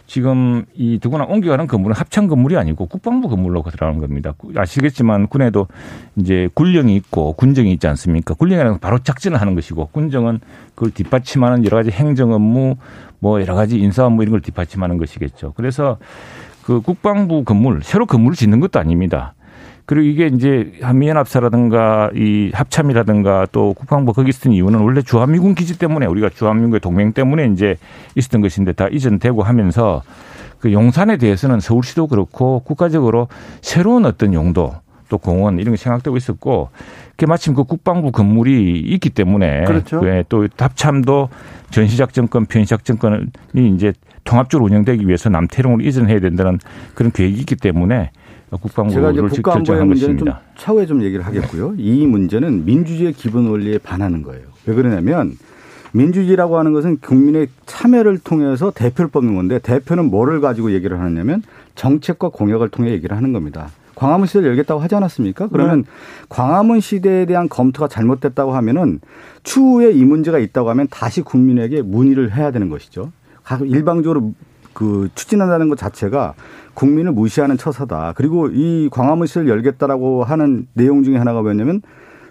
지금 0.06 0.64
이 0.74 0.98
두고나 0.98 1.24
옮겨가는 1.24 1.66
건물은 1.66 1.94
합참 1.94 2.26
건물이 2.26 2.56
아니고 2.56 2.86
국방부 2.86 3.28
건물로 3.28 3.62
들어가는 3.62 4.00
겁니다. 4.00 4.34
아시겠지만 4.56 5.28
군에도 5.28 5.68
이제 6.16 6.48
군령이 6.54 6.96
있고 6.96 7.34
군정이 7.34 7.72
있지 7.72 7.86
않습니까? 7.86 8.34
군령이라는 8.34 8.78
바로 8.78 8.98
작전을 8.98 9.40
하는 9.40 9.54
것이고 9.54 9.86
군정은 9.92 10.40
그걸 10.74 10.90
뒷받침하는 10.90 11.64
여러 11.64 11.76
가지 11.76 11.90
행정 11.90 12.32
업무 12.32 12.76
뭐 13.20 13.40
여러 13.40 13.54
가지 13.54 13.78
인사 13.78 14.04
업무 14.04 14.22
이런 14.22 14.32
걸 14.32 14.40
뒷받침하는 14.40 14.98
것이겠죠. 14.98 15.52
그래서 15.56 15.98
그 16.66 16.81
국방부 16.81 17.44
건물 17.44 17.81
새로 17.85 18.07
건물을 18.07 18.35
짓는 18.35 18.59
것도 18.59 18.81
아닙니다. 18.81 19.35
그리고 19.85 20.05
이게 20.05 20.26
이제 20.26 20.72
한미연합사라든가 20.83 22.11
이 22.12 22.50
합참이라든가 22.52 23.46
또 23.52 23.72
국방부 23.72 24.12
거기 24.12 24.31
있던 24.31 24.52
이유는 24.52 24.81
원래 24.81 25.00
주한미군 25.00 25.55
기지 25.55 25.79
때문에 25.79 26.07
우리가 26.07 26.29
주한미군의 26.29 26.81
동맹 26.81 27.12
때문에 27.12 27.46
이제 27.52 27.76
있었던 28.16 28.40
것인데 28.40 28.72
다 28.72 28.88
이전되고 28.88 29.44
하면서 29.44 30.02
그 30.59 30.72
용산에 30.72 31.18
대해서는 31.18 31.61
서울시도 31.61 32.09
그렇고 32.09 32.59
국가적으로 32.64 33.29
새로운 33.61 34.05
어떤 34.05 34.35
용도 34.35 34.74
또 35.09 35.18
공원 35.18 35.61
이런 35.61 35.72
게 35.72 35.76
생각되고 35.76 36.16
있었고 36.16 36.70
그게 37.11 37.26
마침 37.26 37.55
그 37.55 37.62
국방부 37.62 38.11
건물이 38.11 38.81
있기 38.81 39.11
때문에 39.11 39.66
그렇죠. 39.66 40.00
네, 40.00 40.24
또 40.29 40.48
합참도 40.59 41.29
전시작전권, 41.70 42.46
편시작전권이 42.46 43.29
이제 43.76 43.92
통합적으로 44.26 44.66
운영되기 44.66 45.06
위해서 45.06 45.30
남태령으로 45.30 45.82
이전해야 45.82 46.20
된다는 46.20 46.58
그런 46.94 47.10
계획이 47.10 47.40
있기 47.40 47.56
때문에 47.56 48.10
국방부를 48.50 48.92
제가 48.92 49.10
이제 49.12 49.20
국방부의 49.36 49.84
문제는 49.86 50.18
좀 50.18 50.28
차후에 50.58 50.86
좀 50.86 51.02
얘기를 51.02 51.24
하겠고요. 51.24 51.74
이 51.78 52.06
문제는 52.06 52.64
민주주의의 52.64 53.12
기본 53.14 53.46
원리에 53.46 53.78
반하는 53.78 54.22
거예요. 54.22 54.44
왜 54.66 54.74
그러냐면 54.74 55.36
민주주의라고 55.92 56.58
하는 56.58 56.72
것은 56.72 56.98
국민의 56.98 57.48
참여를 57.64 58.18
통해서 58.18 58.70
대표를 58.70 59.10
뽑는 59.10 59.34
건데 59.34 59.58
대표는 59.58 60.10
뭐를 60.10 60.40
가지고 60.40 60.72
얘기를 60.72 61.00
하느냐면 61.00 61.42
정책과 61.74 62.28
공약을 62.28 62.68
통해 62.68 62.90
얘기를 62.90 63.16
하는 63.16 63.32
겁니다. 63.32 63.68
광화문 63.94 64.26
시대를 64.26 64.50
열겠다고 64.50 64.80
하지 64.80 64.94
않았습니까? 64.94 65.48
그러면 65.48 65.82
네. 65.82 65.88
광화문 66.28 66.80
시대에 66.80 67.24
대한 67.24 67.48
검토가 67.48 67.88
잘못됐다고 67.88 68.54
하면은 68.54 69.00
추후에 69.42 69.90
이 69.90 70.04
문제가 70.04 70.38
있다고 70.38 70.68
하면 70.70 70.86
다시 70.90 71.22
국민에게 71.22 71.80
문의를 71.80 72.36
해야 72.36 72.50
되는 72.50 72.68
것이죠. 72.68 73.10
일방적으로 73.64 74.32
그 74.72 75.09
추진한다는 75.14 75.68
것 75.68 75.78
자체가 75.78 76.35
국민을 76.74 77.12
무시하는 77.12 77.56
처사다. 77.56 78.12
그리고 78.16 78.48
이 78.48 78.88
광화문 78.90 79.26
시대를 79.26 79.48
열겠다라고 79.48 80.24
하는 80.24 80.66
내용 80.74 81.02
중에 81.02 81.16
하나가 81.16 81.40
뭐냐면 81.40 81.80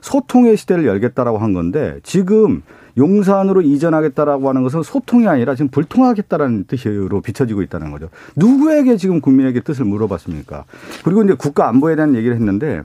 소통의 0.02 0.56
시대를 0.56 0.86
열겠다라고 0.86 1.40
한 1.40 1.54
건데 1.54 2.00
지금 2.04 2.62
용산으로 2.98 3.62
이전하겠다라고 3.62 4.48
하는 4.48 4.64
것은 4.64 4.84
소통이 4.84 5.28
아니라 5.28 5.56
지금 5.56 5.70
불통하겠다라는 5.70 6.66
뜻으로 6.66 7.22
비춰지고 7.22 7.62
있다는 7.64 7.92
거죠. 7.92 8.10
누구에게 8.36 8.98
지금 8.98 9.20
국민에게 9.20 9.62
뜻을 9.62 9.86
물어봤습니까? 9.86 10.66
그리고 11.04 11.24
이제 11.24 11.34
국가 11.34 11.68
안보에 11.68 11.96
대한 11.96 12.16
얘기를 12.16 12.36
했는데 12.36 12.84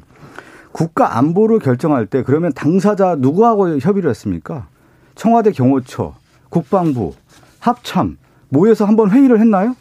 국가 0.73 1.19
안보를 1.19 1.59
결정할 1.59 2.07
때 2.07 2.23
그러면 2.23 2.53
당사자 2.55 3.16
누구하고 3.16 3.79
협의를 3.79 4.09
했습니까? 4.11 4.66
청와대 5.14 5.53
경호처, 5.53 6.14
국방부, 6.49 7.12
합참 7.61 8.18
모여서 8.49 8.85
한번 8.85 9.11
회의를 9.11 9.38
했나요? 9.38 9.77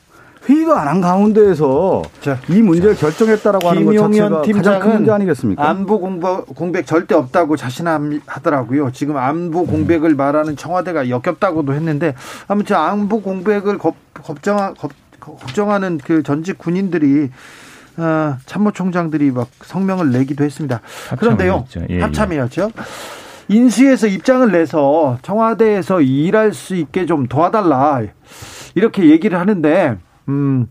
회의도 0.47 0.73
안한 0.75 1.01
가운데에서 1.01 2.01
자, 2.21 2.39
이 2.47 2.61
문제를 2.61 2.95
자, 2.95 3.01
결정했다라고 3.01 3.69
하는 3.69 3.85
것 3.85 3.93
자체가 3.93 4.41
가장 4.41 4.79
큰 4.79 4.93
문제 4.93 5.11
아니겠습니까? 5.11 5.69
안보 5.69 5.99
공부, 5.99 6.45
공백 6.45 6.85
절대 6.85 7.13
없다고 7.13 7.57
자신하더라고요. 7.57 8.91
지금 8.91 9.17
안보 9.17 9.65
공백을 9.65 10.15
말하는 10.15 10.55
청와대가 10.55 11.09
역겹다고도 11.09 11.73
했는데 11.73 12.15
아무튼 12.47 12.77
안보 12.77 13.21
공백을 13.21 13.77
겁, 13.77 13.95
걱정, 14.13 14.73
겁, 14.75 14.91
걱정하는 15.19 15.99
그 16.03 16.23
전직 16.23 16.57
군인들이 16.57 17.29
어, 17.97 18.37
참모총장들이 18.45 19.31
막 19.31 19.49
성명을 19.61 20.11
내기도 20.11 20.45
했습니다. 20.45 20.79
그런데요, 21.17 21.65
예, 21.77 21.85
예. 21.89 22.01
합참이었죠. 22.01 22.71
인수에서 23.49 24.07
입장을 24.07 24.49
내서 24.51 25.17
청와대에서 25.21 26.01
일할 26.01 26.53
수 26.53 26.75
있게 26.75 27.05
좀 27.05 27.27
도와달라 27.27 28.01
이렇게 28.75 29.09
얘기를 29.09 29.37
하는데 29.39 29.97
음, 30.29 30.67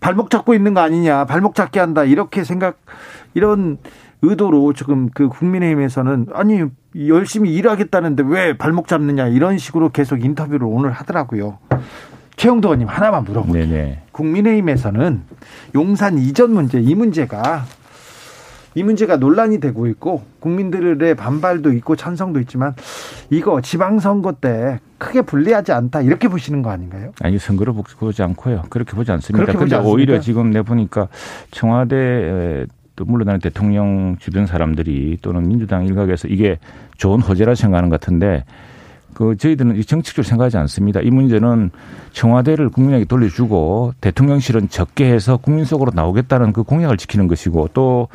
발목 0.00 0.30
잡고 0.30 0.54
있는 0.54 0.72
거 0.72 0.80
아니냐, 0.80 1.24
발목 1.24 1.56
잡게 1.56 1.80
한다, 1.80 2.04
이렇게 2.04 2.44
생각, 2.44 2.78
이런 3.34 3.78
의도로 4.22 4.72
지금 4.72 5.10
그 5.12 5.28
국민의힘에서는 5.28 6.28
아니, 6.32 6.62
열심히 7.08 7.52
일하겠다는데 7.54 8.22
왜 8.26 8.56
발목 8.56 8.86
잡느냐, 8.86 9.26
이런 9.26 9.58
식으로 9.58 9.90
계속 9.90 10.24
인터뷰를 10.24 10.64
오늘 10.64 10.92
하더라고요. 10.92 11.58
최영도 12.36 12.68
의원님 12.68 12.86
하나만 12.86 13.24
물어볼게요. 13.24 13.66
국민의힘에서는 14.12 15.22
용산 15.74 16.18
이전 16.18 16.52
문제, 16.52 16.80
이 16.80 16.94
문제가 16.94 17.64
이 18.74 18.82
문제가 18.82 19.16
논란이 19.16 19.60
되고 19.60 19.86
있고 19.88 20.22
국민들의 20.40 21.14
반발도 21.14 21.72
있고 21.74 21.96
찬성도 21.96 22.40
있지만 22.40 22.74
이거 23.30 23.60
지방선거 23.60 24.32
때 24.40 24.78
크게 24.98 25.22
불리하지 25.22 25.72
않다 25.72 26.02
이렇게 26.02 26.28
보시는 26.28 26.62
거 26.62 26.70
아닌가요? 26.70 27.12
아니 27.22 27.38
선거로 27.38 27.72
보지 27.74 28.22
않고요. 28.22 28.64
그렇게 28.70 28.92
보지 28.92 29.10
않습니다. 29.12 29.52
그런데 29.52 29.76
오히려 29.76 30.20
지금 30.20 30.50
내 30.50 30.62
보니까 30.62 31.08
청와대 31.50 32.66
또 32.96 33.04
물러나는 33.04 33.40
대통령 33.40 34.16
주변 34.18 34.46
사람들이 34.46 35.18
또는 35.22 35.48
민주당 35.48 35.86
일각에서 35.86 36.28
이게 36.28 36.58
좋은 36.98 37.20
호재라 37.20 37.54
생각하는 37.54 37.88
것 37.88 37.98
같은데 37.98 38.44
그 39.14 39.36
저희들은 39.36 39.80
정치적으로 39.82 40.22
생각하지 40.22 40.58
않습니다. 40.58 41.00
이 41.00 41.10
문제는 41.10 41.70
청와대를 42.12 42.68
국민에게 42.68 43.06
돌려주고 43.06 43.94
대통령실은 44.00 44.68
적게 44.68 45.12
해서 45.12 45.36
국민 45.36 45.64
속으로 45.64 45.92
나오겠다는 45.94 46.52
그 46.52 46.62
공약을 46.62 46.96
지키는 46.96 47.26
것이고 47.26 47.70
또 47.72 48.08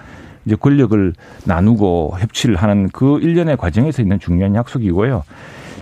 이제 0.45 0.55
권력을 0.55 1.13
나누고 1.45 2.17
협치를 2.19 2.55
하는 2.55 2.89
그 2.89 3.19
일련의 3.19 3.58
과정에서 3.58 4.01
있는 4.01 4.19
중요한 4.19 4.55
약속이고요. 4.55 5.23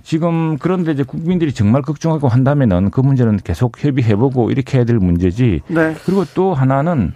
지금 0.03 0.57
그런데 0.57 0.91
이제 0.91 1.03
국민들이 1.03 1.53
정말 1.53 1.81
걱정하고 1.81 2.27
한다면은 2.27 2.91
그 2.91 2.99
문제는 3.01 3.37
계속 3.37 3.83
협의해보고 3.83 4.51
이렇게 4.51 4.77
해야 4.77 4.85
될 4.85 4.97
문제지. 4.97 5.61
네. 5.67 5.95
그리고 6.05 6.25
또 6.33 6.53
하나는 6.53 7.13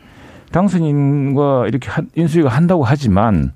당선인과 0.51 1.67
이렇게 1.67 1.89
인수위가 2.15 2.49
한다고 2.49 2.83
하지만 2.85 3.51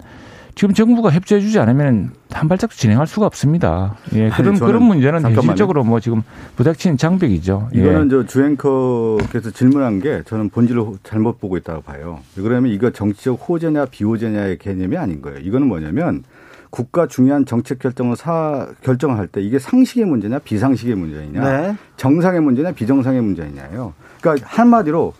지금 0.55 0.73
정부가 0.73 1.11
협조해주지 1.11 1.59
않으면 1.59 2.11
한 2.31 2.47
발짝도 2.47 2.75
진행할 2.75 3.07
수가 3.07 3.25
없습니다. 3.25 3.95
예, 4.13 4.29
그런 4.29 4.59
그런 4.59 4.83
문제는 4.83 5.21
현실적으로 5.21 5.83
뭐 5.83 5.99
지금 5.99 6.23
부닥치는 6.55 6.97
장벽이죠. 6.97 7.69
예. 7.75 7.79
이거는 7.79 8.09
저 8.09 8.25
주앵커께서 8.25 9.51
질문한 9.51 9.99
게 9.99 10.23
저는 10.25 10.49
본질을 10.49 10.83
잘못 11.03 11.39
보고 11.39 11.57
있다고 11.57 11.81
봐요. 11.81 12.19
그러면 12.35 12.71
이거 12.71 12.89
정치적 12.91 13.39
호재냐 13.47 13.85
비호재냐의 13.85 14.57
개념이 14.57 14.97
아닌 14.97 15.21
거예요. 15.21 15.39
이거는 15.39 15.67
뭐냐면 15.67 16.23
국가 16.69 17.05
중요한 17.05 17.45
정책 17.45 17.79
결정을 17.79 18.15
사 18.15 18.67
결정을 18.81 19.17
할때 19.17 19.41
이게 19.41 19.59
상식의 19.59 20.05
문제냐 20.05 20.39
비상식의 20.39 20.95
문제냐 20.95 21.41
네. 21.43 21.75
정상의 21.97 22.41
문제냐 22.41 22.71
비정상의 22.71 23.21
문제냐예요. 23.21 23.93
그러니까 24.21 24.47
한마디로 24.47 25.13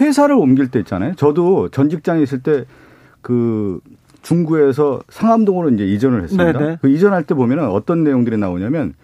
회사를 0.00 0.34
옮길 0.34 0.68
때 0.68 0.78
있잖아요. 0.80 1.14
저도 1.14 1.68
전 1.68 1.90
직장에 1.90 2.22
있을 2.22 2.40
때그 2.42 3.80
중구에서 4.24 5.02
상암동으로 5.08 5.70
이제 5.70 5.86
이전을 5.86 6.22
했습니다. 6.24 6.58
네네. 6.58 6.78
그 6.80 6.88
이전할 6.88 7.22
때 7.24 7.34
보면은 7.34 7.68
어떤 7.68 8.02
내용들이 8.02 8.36
나오냐면 8.38 8.94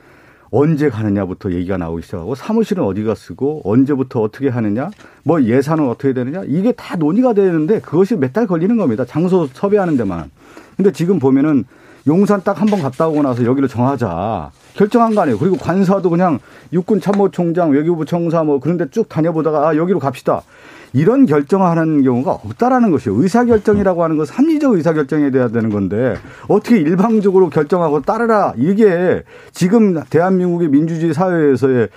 언제 0.50 0.88
가느냐부터 0.90 1.52
얘기가 1.52 1.76
나오기 1.76 2.02
시작하고 2.02 2.34
사무실은 2.34 2.82
어디가 2.82 3.14
쓰고 3.14 3.62
언제부터 3.64 4.20
어떻게 4.20 4.48
하느냐 4.48 4.90
뭐 5.22 5.40
예산은 5.42 5.88
어떻게 5.88 6.12
되느냐 6.12 6.42
이게 6.48 6.72
다 6.72 6.96
논의가 6.96 7.34
되는데 7.34 7.80
그것이 7.80 8.16
몇 8.16 8.32
달 8.32 8.46
걸리는 8.48 8.76
겁니다. 8.76 9.04
장소 9.04 9.46
섭외하는 9.52 9.96
데만. 9.96 10.30
근데 10.76 10.90
지금 10.92 11.18
보면은 11.20 11.64
용산 12.06 12.42
딱 12.42 12.60
한 12.60 12.68
번 12.68 12.80
갔다 12.80 13.06
오고 13.08 13.22
나서 13.22 13.44
여기를 13.44 13.68
정하자. 13.68 14.50
결정한 14.74 15.14
거 15.14 15.20
아니에요. 15.20 15.38
그리고 15.38 15.56
관사도 15.56 16.08
그냥 16.10 16.38
육군 16.72 17.00
참모총장, 17.00 17.70
외교부 17.72 18.06
청사 18.06 18.42
뭐 18.42 18.58
그런 18.58 18.78
데 18.78 18.86
쭉 18.90 19.08
다녀보다가 19.08 19.68
아, 19.68 19.76
여기로 19.76 19.98
갑시다. 19.98 20.42
이런 20.92 21.26
결정하는 21.26 22.02
경우가 22.02 22.32
없다라는 22.32 22.90
것이요. 22.90 23.14
의사결정이라고 23.22 24.02
하는 24.02 24.16
것은 24.16 24.34
합리적 24.34 24.74
의사결정이 24.74 25.30
돼야 25.30 25.48
되는 25.48 25.70
건데 25.70 26.16
어떻게 26.48 26.78
일방적으로 26.78 27.48
결정하고 27.48 28.02
따르라 28.02 28.54
이게 28.56 29.22
지금 29.52 30.02
대한민국의 30.10 30.68
민주주의 30.68 31.14
사회에서의 31.14 31.88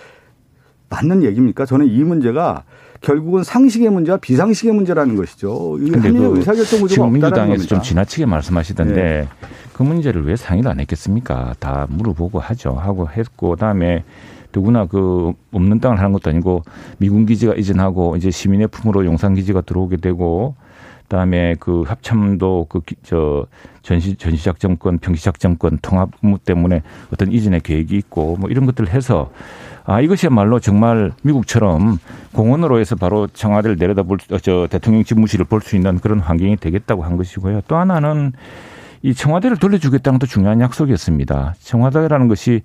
맞는 0.89 1.23
얘기입니까? 1.23 1.65
저는 1.65 1.87
이 1.87 2.03
문제가 2.03 2.63
결국은 3.01 3.43
상식의 3.43 3.89
문제와 3.89 4.17
비상식의 4.17 4.73
문제라는 4.73 5.15
것이죠. 5.15 5.71
그 5.71 6.37
의사결정 6.37 6.81
구조가 6.81 6.87
지금 6.87 7.11
민주당에서 7.11 7.65
좀 7.65 7.81
지나치게 7.81 8.25
말씀하시던데 8.25 8.93
네. 8.93 9.27
그 9.73 9.83
문제를 9.83 10.25
왜 10.25 10.35
상의도 10.35 10.69
안 10.69 10.79
했겠습니까? 10.79 11.55
다 11.59 11.87
물어보고 11.89 12.39
하죠. 12.39 12.71
하고 12.71 13.09
했고 13.09 13.51
그다음에 13.51 14.03
누구나 14.53 14.85
그 14.85 15.33
없는 15.51 15.79
땅을 15.79 15.99
하는 15.99 16.11
것도 16.13 16.29
아니고 16.29 16.63
미군 16.97 17.25
기지가 17.25 17.55
이전하고 17.55 18.15
이제 18.15 18.31
시민의 18.31 18.67
품으로 18.67 19.05
용산 19.05 19.33
기지가 19.35 19.61
들어오게 19.61 19.97
되고 19.97 20.55
그다음에 21.03 21.55
그 21.59 21.83
합참도 21.85 22.67
그저 22.69 23.45
전시 23.81 24.15
전시작전권, 24.15 24.99
평시작전권 24.99 25.79
통합 25.81 26.09
의무 26.23 26.39
때문에 26.39 26.81
어떤 27.11 27.31
이전의 27.31 27.61
계획이 27.61 27.95
있고 27.97 28.37
뭐 28.39 28.49
이런 28.49 28.65
것들을 28.65 28.89
해서 28.91 29.29
아 29.85 29.99
이것이야말로 29.99 30.59
정말 30.59 31.11
미국처럼 31.23 31.99
공원으로 32.31 32.79
해서 32.79 32.95
바로 32.95 33.27
청와대를 33.27 33.75
내려다 33.77 34.03
볼 34.03 34.17
저 34.41 34.67
대통령 34.71 35.03
집무실을 35.03 35.45
볼 35.45 35.61
수 35.61 35.75
있는 35.75 35.99
그런 35.99 36.19
환경이 36.19 36.55
되겠다고 36.57 37.03
한 37.03 37.17
것이고요. 37.17 37.61
또 37.67 37.75
하나는 37.75 38.31
이 39.03 39.13
청와대를 39.13 39.57
돌려주겠다는 39.57 40.17
것도 40.17 40.29
중요한 40.29 40.61
약속이었습니다. 40.61 41.55
청와대라는 41.59 42.29
것이 42.29 42.61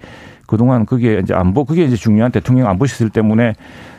그동안 0.46 0.86
그게 0.86 1.18
이제 1.18 1.34
안보 1.34 1.64
그게 1.64 1.84
이제 1.84 1.96
중요한 1.96 2.30
대통령 2.30 2.68
안보 2.68 2.86
시설 2.86 3.10
때문에 3.10 3.54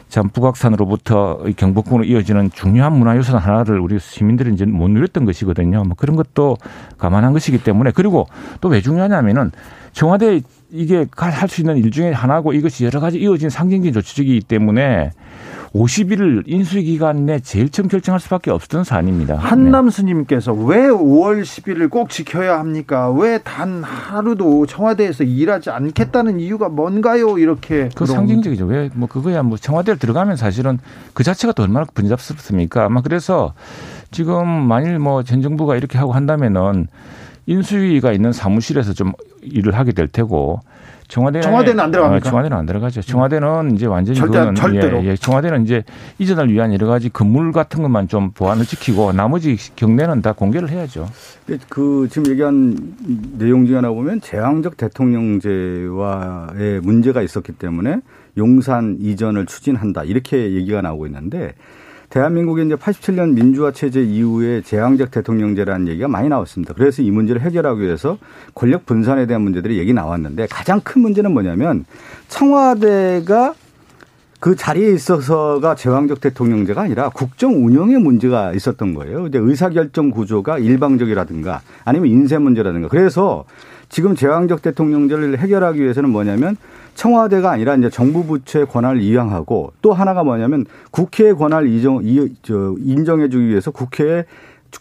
참 0.08 0.30
북악산으로부터 0.30 1.44
경복궁으로 1.56 2.06
이어지는 2.06 2.50
중요한 2.52 2.94
문화유산 2.94 3.38
하나를 3.38 3.80
우리 3.80 4.00
시민들이 4.00 4.52
이제 4.54 4.66
못 4.66 4.88
누렸던 4.88 5.26
것이거든요. 5.26 5.84
뭐 5.84 5.96
그런 5.96 6.16
것도 6.16 6.58
감안한 6.98 7.34
것이기 7.34 7.62
때문에 7.64 7.92
그리고 7.92 8.26
또 8.62 8.70
왜 8.70 8.82
중요하냐면은 8.82 9.52
청와대 9.92 10.42
이게 10.72 11.06
할 11.16 11.48
수 11.50 11.62
있는 11.62 11.78
일 11.78 11.92
중에 11.92 12.12
하나고 12.12 12.54
이것이 12.54 12.86
여러 12.86 13.00
가지 13.00 13.20
이어진 13.20 13.50
상징적인 13.50 13.94
조치이기 13.94 14.42
때문에 14.48 15.12
50일 15.74 16.44
인수 16.48 16.82
기간 16.82 17.26
내 17.26 17.40
제일 17.40 17.70
처음 17.70 17.88
결정할 17.88 18.20
수밖에 18.20 18.50
없었던 18.52 18.84
사안입니다. 18.84 19.36
한남 19.36 19.90
스님께서 19.90 20.52
왜 20.54 20.88
5월 20.88 21.44
10일을 21.44 21.90
꼭 21.90 22.10
지켜야 22.10 22.58
합니까? 22.60 23.12
왜 23.12 23.40
단 23.44 23.84
하루도 23.84 24.66
청와대에서 24.66 25.24
일하지 25.24 25.70
않겠다는 25.70 26.40
이유가 26.40 26.70
뭔가요? 26.70 27.38
이렇게 27.38 27.90
그 27.96 28.06
상징적이죠. 28.06 28.66
왜 28.66 28.90
뭐 28.96 29.08
그거야 29.08 29.44
뭐 29.44 29.58
청와대를 29.58 30.00
들어가면 30.00 30.36
사실은 30.36 30.80
그 31.14 31.24
자체가 31.24 31.54
또 31.54 31.64
얼마나 31.64 31.86
번잡스럽습니까? 31.94 32.86
아마 32.86 33.02
그래서 33.02 33.54
지금 34.12 34.48
만일 34.48 34.98
뭐 35.00 35.22
전 35.24 35.42
정부가 35.42 35.76
이렇게 35.76 35.98
하고 36.00 36.14
한다면은 36.14 36.88
인수위가 37.46 38.12
있는 38.12 38.32
사무실에서 38.32 38.94
좀 38.94 39.12
일을 39.42 39.76
하게 39.76 39.92
될 39.92 40.08
테고 40.08 40.60
청와대 41.10 41.42
청와대는 41.42 41.84
안 41.84 41.92
들어갑니까? 41.92 42.28
어, 42.28 42.30
청와대는 42.30 42.56
안 42.56 42.66
들어가죠. 42.68 43.02
청와대는 43.02 43.76
이제 43.76 43.88
완전히 43.88 44.18
절대 44.18 44.38
그거는, 44.38 44.56
절대로. 44.56 45.04
예, 45.04 45.10
예, 45.10 45.16
청와대는 45.16 45.64
이제 45.64 45.84
이전을 46.20 46.54
위한 46.54 46.72
여러 46.72 46.86
가지 46.86 47.10
건물 47.10 47.52
같은 47.52 47.82
것만 47.82 48.08
좀 48.08 48.32
보안을 48.32 48.66
지키고 48.66 49.12
나머지 49.12 49.58
경내는 49.76 50.22
다 50.22 50.34
공개를 50.34 50.70
해야죠. 50.70 51.10
그 51.68 52.08
지금 52.12 52.32
얘기한 52.32 52.78
내용 53.40 53.66
중에 53.66 53.78
하나 53.78 53.90
보면 53.90 54.22
제왕적 54.22 54.78
대통령제와의 54.78 56.82
문제가 56.84 57.24
있었기 57.24 57.54
때문에 57.54 58.02
용산 58.38 58.98
이전을 59.02 59.48
추진한다 59.48 60.04
이렇게 60.04 60.54
얘기가 60.54 60.82
나오고 60.82 61.08
있는데 61.08 61.54
대한민국이 62.10 62.66
이제 62.66 62.76
87년 62.76 63.34
민주화 63.34 63.72
체제 63.72 64.02
이후에 64.02 64.62
재앙적 64.62 65.12
대통령제라는 65.12 65.88
얘기가 65.88 66.08
많이 66.08 66.28
나왔습니다. 66.28 66.74
그래서 66.74 67.02
이 67.02 67.12
문제를 67.12 67.42
해결하기 67.42 67.82
위해서 67.82 68.18
권력 68.56 68.86
분산에 68.86 69.28
대한 69.28 69.44
문제들이 69.44 69.78
얘기 69.78 69.94
나왔는데 69.94 70.48
가장 70.50 70.82
큰 70.82 71.02
문제는 71.02 71.32
뭐냐면 71.32 71.86
청와대가 72.28 73.54
그 74.40 74.56
자리에 74.56 74.94
있어서가 74.94 75.76
제왕적 75.76 76.22
대통령제가 76.22 76.82
아니라 76.82 77.10
국정 77.10 77.66
운영의 77.66 78.00
문제가 78.00 78.54
있었던 78.54 78.94
거예요. 78.94 79.28
이제 79.28 79.38
의사결정 79.38 80.12
구조가 80.12 80.60
일방적이라든가 80.60 81.62
아니면 81.84 82.08
인쇄 82.08 82.38
문제라든가. 82.38 82.88
그래서 82.88 83.46
지금 83.90 84.16
제왕적 84.16 84.62
대통령제를 84.62 85.38
해결하기 85.40 85.82
위해서는 85.82 86.10
뭐냐면 86.10 86.56
청와대가 87.00 87.52
아니라 87.52 87.76
이제 87.76 87.90
정부 87.90 88.26
부처의 88.26 88.66
권한을 88.66 89.02
이양하고 89.02 89.72
또 89.82 89.94
하나가 89.94 90.26
뭐냐면 90.26 90.66
국회의 90.92 91.34
권한을 91.34 91.70
이정, 91.70 92.02
이, 92.04 92.34
저, 92.42 92.76
인정해주기 92.78 93.48
위해서 93.48 93.72
국회에 93.72 94.26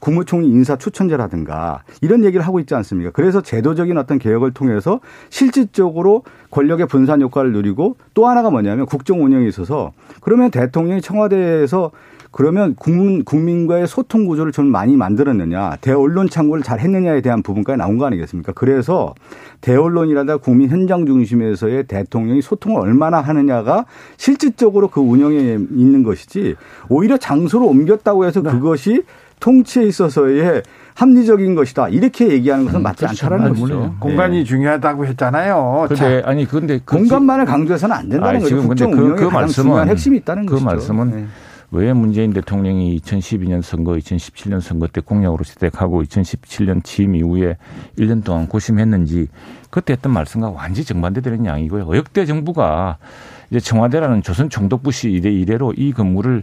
국무총리 0.00 0.48
인사 0.48 0.74
추천제라든가 0.74 1.84
이런 2.02 2.24
얘기를 2.24 2.44
하고 2.44 2.58
있지 2.58 2.74
않습니까? 2.74 3.12
그래서 3.12 3.40
제도적인 3.40 3.96
어떤 3.96 4.18
개혁을 4.18 4.50
통해서 4.50 4.98
실질적으로 5.30 6.24
권력의 6.50 6.88
분산 6.88 7.22
효과를 7.22 7.52
누리고 7.52 7.94
또 8.14 8.26
하나가 8.26 8.50
뭐냐면 8.50 8.86
국정 8.86 9.22
운영에 9.22 9.46
있어서 9.46 9.92
그러면 10.20 10.50
대통령이 10.50 11.00
청와대에서 11.00 11.92
그러면 12.31 12.74
국민, 12.74 13.24
국민과의 13.24 13.87
소통 13.87 14.26
구조를 14.26 14.53
좀 14.53 14.66
많이 14.66 14.97
만들었느냐, 14.97 15.76
대언론 15.81 16.29
창구를 16.29 16.62
잘 16.62 16.81
했느냐에 16.81 17.20
대한 17.20 17.43
부분까지 17.43 17.79
나온 17.79 17.99
거 17.99 18.07
아니겠습니까? 18.07 18.53
그래서 18.53 19.14
대언론이라다 19.61 20.39
국민 20.39 20.68
현장 20.68 21.07
중심에서의 21.07 21.85
대통령이 21.85 22.43
소통을 22.43 22.81
얼마나 22.81 23.20
하느냐가 23.20 23.87
실질적으로 24.16 24.89
그 24.89 25.01
운영에 25.01 25.37
있는 25.37 26.03
것이지 26.03 26.55
오히려 26.89 27.16
장소를 27.16 27.66
옮겼다고 27.66 28.24
해서 28.26 28.43
네. 28.43 28.51
그것이 28.51 29.03
통치에 29.41 29.85
있어서의 29.85 30.62
합리적인 30.95 31.55
것이다. 31.55 31.89
이렇게 31.89 32.29
얘기하는 32.29 32.64
것은 32.64 32.81
음, 32.81 32.83
맞지 32.83 33.05
그렇죠. 33.05 33.26
않다는 33.26 33.51
것이죠. 33.51 33.95
공간이 34.01 34.39
네. 34.39 34.45
중요하다고 34.45 35.07
했잖아요. 35.07 35.87
근데 35.89 36.22
아니 36.24 36.45
근데 36.45 36.81
그 36.85 36.97
공간만을 36.97 37.45
강조해서는 37.45 37.95
안 37.95 38.09
된다는 38.09 38.35
아니, 38.35 38.43
거죠. 38.43 38.61
국정 38.62 38.91
그, 38.91 39.14
그 39.14 39.24
말씀은 39.24 39.89
핵심이 39.89 40.16
있다는 40.18 40.47
그 40.47 40.55
것이죠. 40.55 40.66
말씀은 40.66 41.11
네. 41.11 41.26
왜 41.70 41.92
문재인 41.92 42.32
대통령이 42.32 42.98
2012년 42.98 43.60
선거, 43.60 43.92
2017년 43.92 44.60
선거 44.60 44.86
때 44.86 45.00
공약으로 45.02 45.44
시작하고 45.44 46.02
2017년 46.02 46.82
취임 46.82 47.14
이후에 47.14 47.56
1년 47.98 48.24
동안 48.24 48.46
고심했는지 48.46 49.28
그때 49.70 49.92
했던 49.92 50.12
말씀과 50.12 50.50
완전히 50.50 50.84
정반대되는 50.86 51.44
양이고요. 51.44 51.94
역대 51.96 52.24
정부가 52.24 52.96
이제 53.50 53.60
청와대라는 53.60 54.22
조선 54.22 54.48
총독부시 54.48 55.10
이래 55.10 55.30
이래로 55.30 55.74
이 55.76 55.92
건물을 55.92 56.42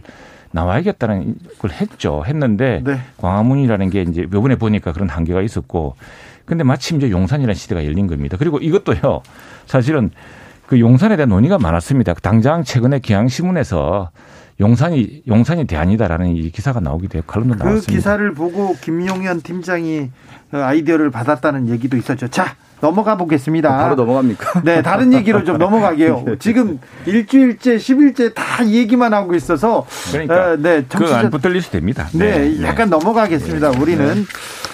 나와야겠다는 0.52 1.34
걸 1.58 1.70
했죠. 1.72 2.22
했는데 2.24 2.82
네. 2.84 2.98
광화문이라는 3.18 3.90
게 3.90 4.02
이제 4.02 4.26
요번에 4.32 4.56
보니까 4.56 4.92
그런 4.92 5.08
한계가 5.08 5.42
있었고 5.42 5.96
근데 6.44 6.62
마침 6.62 6.98
이제 6.98 7.10
용산이라는 7.10 7.54
시대가 7.54 7.84
열린 7.84 8.06
겁니다. 8.06 8.36
그리고 8.38 8.58
이것도요. 8.58 9.22
사실은 9.66 10.10
그 10.66 10.78
용산에 10.78 11.16
대한 11.16 11.28
논의가 11.30 11.58
많았습니다. 11.58 12.14
당장 12.14 12.62
최근에 12.62 13.00
기왕신문에서 13.00 14.10
용산이 14.58 15.22
용산이 15.28 15.66
대안이다라는 15.66 16.36
이 16.36 16.50
기사가 16.50 16.80
나오기도 16.80 17.18
했고 17.18 17.32
칼럼도 17.32 17.54
그 17.56 17.58
나왔습니다. 17.58 17.86
그 17.86 17.96
기사를 17.96 18.34
보고 18.34 18.74
김용현 18.80 19.42
팀장이 19.42 20.10
아이디어를 20.50 21.10
받았다는 21.10 21.68
얘기도 21.68 21.96
있었죠. 21.96 22.28
자 22.28 22.56
넘어가 22.80 23.16
보겠습니다. 23.16 23.74
바로 23.74 23.94
넘어갑니까? 23.94 24.62
네, 24.62 24.82
다른 24.82 25.12
얘기로 25.12 25.44
좀 25.44 25.58
넘어가게요. 25.58 26.22
네. 26.26 26.36
지금 26.38 26.78
일주일째, 27.06 27.78
십일째 27.78 28.32
다 28.34 28.66
얘기만 28.66 29.14
하고 29.14 29.34
있어서 29.34 29.86
그러니까 30.10 30.52
어, 30.52 30.56
네, 30.56 30.84
그안 30.84 31.30
붙들리셔도 31.30 31.72
됩니다. 31.72 32.08
네, 32.12 32.50
네, 32.50 32.62
약간 32.62 32.90
넘어가겠습니다. 32.90 33.72
네. 33.72 33.78
우리는 33.78 34.14
네. 34.14 34.24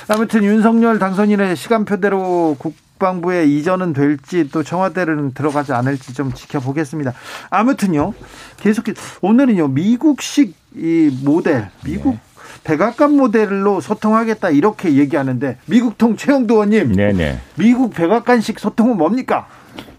아무튼 0.08 0.44
윤석열 0.44 0.98
당선인의 0.98 1.56
시간표대로 1.56 2.56
국 2.58 2.74
국방부에 3.02 3.46
이전은 3.46 3.92
될지 3.92 4.48
또 4.50 4.62
청와대를 4.62 5.32
들어가지 5.34 5.72
않을지 5.72 6.14
좀 6.14 6.32
지켜보겠습니다. 6.32 7.12
아무튼요. 7.50 8.14
계속 8.58 8.84
오늘은요. 9.20 9.68
미국식 9.68 10.54
이 10.76 11.10
모델, 11.24 11.68
미국 11.84 12.12
네. 12.12 12.20
백악관 12.64 13.16
모델로 13.16 13.80
소통하겠다 13.80 14.50
이렇게 14.50 14.94
얘기하는데 14.94 15.58
미국통 15.66 16.16
최형두 16.16 16.54
의원님. 16.54 16.92
네네. 16.92 17.12
네. 17.12 17.38
미국 17.56 17.92
백악관식 17.92 18.60
소통은 18.60 18.96
뭡니까? 18.96 19.48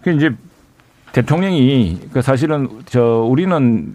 그 0.02 0.10
이제 0.10 0.30
대통령이 1.12 2.08
그 2.12 2.22
사실은 2.22 2.68
저 2.86 3.26
우리는 3.28 3.94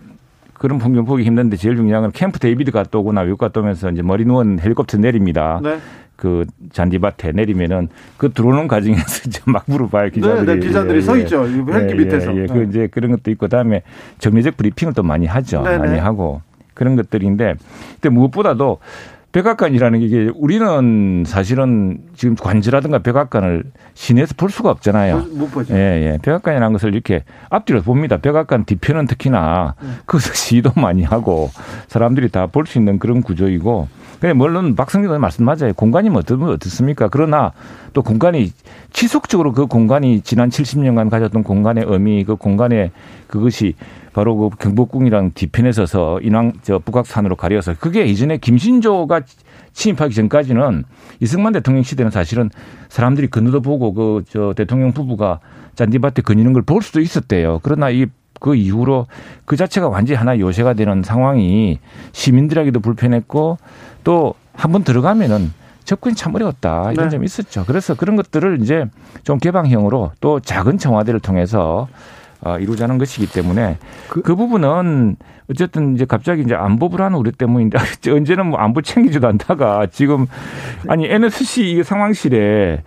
그런 0.53 0.77
풍경 0.77 1.05
보기 1.05 1.23
힘든데 1.23 1.57
제일 1.57 1.75
중요한 1.75 2.03
건 2.03 2.11
캠프 2.11 2.37
데이비드 2.37 2.71
갔다 2.71 2.99
오거나 2.99 3.21
외국 3.21 3.39
갔다 3.39 3.61
오면서 3.61 3.89
이제 3.89 4.03
마린 4.03 4.25
원 4.25 4.59
헬리콥터 4.59 4.99
내립니다. 4.99 5.59
네. 5.63 5.79
그 6.19 6.45
잔디밭에 6.73 7.31
내리면은 7.31 7.87
그 8.17 8.33
들어오는 8.33 8.67
과정에서 8.67 9.23
이제 9.25 9.39
막 9.45 9.63
물어봐요 9.67 10.09
기자들이. 10.09 10.45
네, 10.45 10.55
네 10.55 10.67
기자들이 10.67 10.97
예, 10.97 11.01
서 11.01 11.17
있죠. 11.19 11.47
헬기 11.47 11.93
예, 11.93 11.97
밑에서. 11.97 12.35
예, 12.35 12.41
예. 12.41 12.45
그 12.45 12.65
이제 12.67 12.87
그런 12.91 13.11
것도 13.11 13.31
있고 13.31 13.45
그다음에 13.45 13.83
정례적 14.17 14.57
브리핑을 14.57 14.93
또 14.93 15.01
많이 15.01 15.25
하죠. 15.25 15.61
네, 15.61 15.77
많이 15.77 15.93
네. 15.93 15.99
하고 15.99 16.41
그런 16.73 16.97
것들인데 16.97 17.55
근데 18.01 18.09
무엇보다도 18.09 18.79
백악관이라는 19.31 19.99
게 19.99 20.05
이게 20.05 20.31
우리는 20.35 21.23
사실은 21.27 21.99
지금 22.15 22.35
관제라든가 22.35 22.99
백악관을 22.99 23.63
시내에서 23.93 24.33
볼 24.35 24.49
수가 24.49 24.71
없잖아요. 24.71 25.27
못 25.33 25.51
보죠. 25.51 25.75
예, 25.75 26.13
예. 26.13 26.17
백악관이라는 26.21 26.73
것을 26.73 26.93
이렇게 26.93 27.23
앞뒤로 27.49 27.81
봅니다. 27.83 28.17
백악관 28.17 28.65
뒤편은 28.65 29.05
특히나 29.05 29.75
네. 29.81 29.89
그것을 30.07 30.33
시도 30.35 30.71
많이 30.75 31.03
하고 31.03 31.49
사람들이 31.87 32.29
다 32.29 32.47
볼 32.47 32.65
수 32.65 32.77
있는 32.79 32.97
그런 32.99 33.21
구조이고 33.21 33.87
그래 34.19 34.33
물론 34.33 34.75
박성준 34.75 35.09
의원 35.09 35.21
말씀 35.21 35.45
맞아요. 35.45 35.73
공간이 35.75 36.09
뭐 36.09 36.19
어떻, 36.19 36.33
어떻습니까? 36.41 37.07
그러나 37.07 37.51
또 37.93 38.01
공간이 38.01 38.51
지속적으로 38.91 39.53
그 39.53 39.67
공간이 39.67 40.21
지난 40.21 40.49
70년간 40.49 41.09
가졌던 41.09 41.43
공간의 41.43 41.85
의미, 41.87 42.23
그 42.25 42.35
공간의 42.35 42.91
그것이 43.27 43.75
바로 44.19 44.35
그 44.35 44.49
경복궁이랑 44.57 45.31
뒤편에 45.33 45.71
서서 45.71 46.19
인왕 46.21 46.51
저 46.61 46.77
북악산으로 46.79 47.37
가려서 47.37 47.73
그게 47.79 48.03
이전에 48.05 48.35
김신조가 48.37 49.21
침입하기 49.71 50.13
전까지는 50.13 50.83
이승만 51.21 51.53
대통령 51.53 51.83
시대는 51.83 52.11
사실은 52.11 52.49
사람들이 52.89 53.29
건너도 53.29 53.61
보고 53.61 53.93
그 53.93 54.23
저 54.29 54.53
대통령 54.53 54.91
부부가 54.91 55.39
잔디밭에 55.75 56.23
거니는 56.23 56.51
걸 56.51 56.63
볼 56.63 56.81
수도 56.81 56.99
있었대요. 56.99 57.59
그러나 57.63 57.89
이 57.89 58.07
그 58.41 58.55
이후로 58.55 59.07
그 59.45 59.57
자체가 59.57 59.89
완전히 59.89 60.17
하나 60.17 60.37
요새가 60.39 60.73
되는 60.73 61.03
상황이 61.03 61.79
시민들에게도 62.13 62.79
불편했고 62.81 63.57
또 64.03 64.35
한 64.53 64.71
번 64.73 64.83
들어가면은 64.83 65.53
접근이 65.85 66.15
참 66.15 66.35
어려웠다 66.35 66.91
이런 66.91 67.05
네. 67.05 67.09
점이 67.11 67.25
있었죠. 67.25 67.63
그래서 67.65 67.95
그런 67.95 68.15
것들을 68.17 68.59
이제 68.61 68.85
좀 69.23 69.37
개방형으로 69.39 70.11
또 70.19 70.39
작은 70.41 70.77
청와대를 70.77 71.19
통해서 71.21 71.87
어, 72.41 72.57
이루자는 72.57 72.97
것이기 72.97 73.31
때문에 73.31 73.77
그, 74.07 74.21
그, 74.21 74.35
부분은 74.35 75.17
어쨌든 75.49 75.95
이제 75.95 76.05
갑자기 76.05 76.41
이제 76.41 76.55
안보 76.55 76.89
불안 76.89 77.13
우리 77.13 77.31
때문인데 77.31 77.77
언제는 78.09 78.47
뭐 78.47 78.59
안보 78.59 78.81
챙기지도 78.81 79.27
않다가 79.27 79.87
지금 79.87 80.27
아니 80.87 81.05
NSC 81.05 81.71
이 81.71 81.83
상황실에 81.83 82.83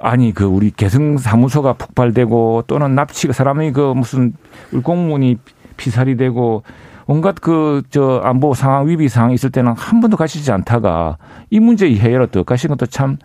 아니 0.00 0.34
그 0.34 0.44
우리 0.44 0.70
개성 0.70 1.18
사무소가 1.18 1.74
폭발되고 1.74 2.64
또는 2.66 2.94
납치가 2.94 3.32
사람이 3.32 3.72
그 3.72 3.92
무슨 3.94 4.34
공무원이 4.82 5.38
피살이 5.76 6.16
되고 6.16 6.62
온갖 7.06 7.36
그 7.40 7.82
저 7.90 8.20
안보 8.24 8.54
상황 8.54 8.88
위비 8.88 9.08
상황 9.08 9.32
있을 9.32 9.50
때는 9.50 9.72
한 9.76 10.00
번도 10.00 10.16
가시지 10.16 10.50
않다가 10.50 11.16
이 11.50 11.60
문제 11.60 11.86
해결을 11.86 12.22
어떻게 12.22 12.52
하시는 12.52 12.76
것도 12.76 12.86
참 12.90 13.18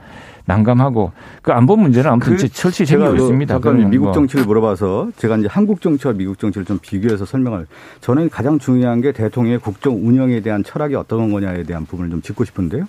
난감하고 0.50 1.12
그 1.44 1.52
안보 1.52 1.76
문제는 1.76 2.10
아무튼 2.10 2.36
그 2.36 2.50
철저히 2.50 2.88
챙기고 2.88 3.16
있습니다. 3.16 3.54
잠깐 3.54 3.90
미국 3.92 4.14
정치를 4.14 4.46
물어봐서 4.46 5.12
제가 5.16 5.38
이제 5.38 5.48
한국 5.48 5.80
정치와 5.80 6.16
미국 6.16 6.40
정치를 6.40 6.66
좀 6.66 6.80
비교해서 6.82 7.24
설명을 7.24 7.68
저는 8.02 8.30
가장 8.30 8.58
중요한 8.58 9.00
게 9.00 9.12
대통령의 9.12 9.60
국정 9.60 9.96
운영에 9.96 10.42
대한 10.42 10.64
철학이 10.64 10.96
어떤 10.96 11.32
거냐에 11.32 11.64
대한 11.64 11.86
부분을 11.86 12.10
좀 12.10 12.22
짚고 12.24 12.46
싶은데요. 12.46 12.86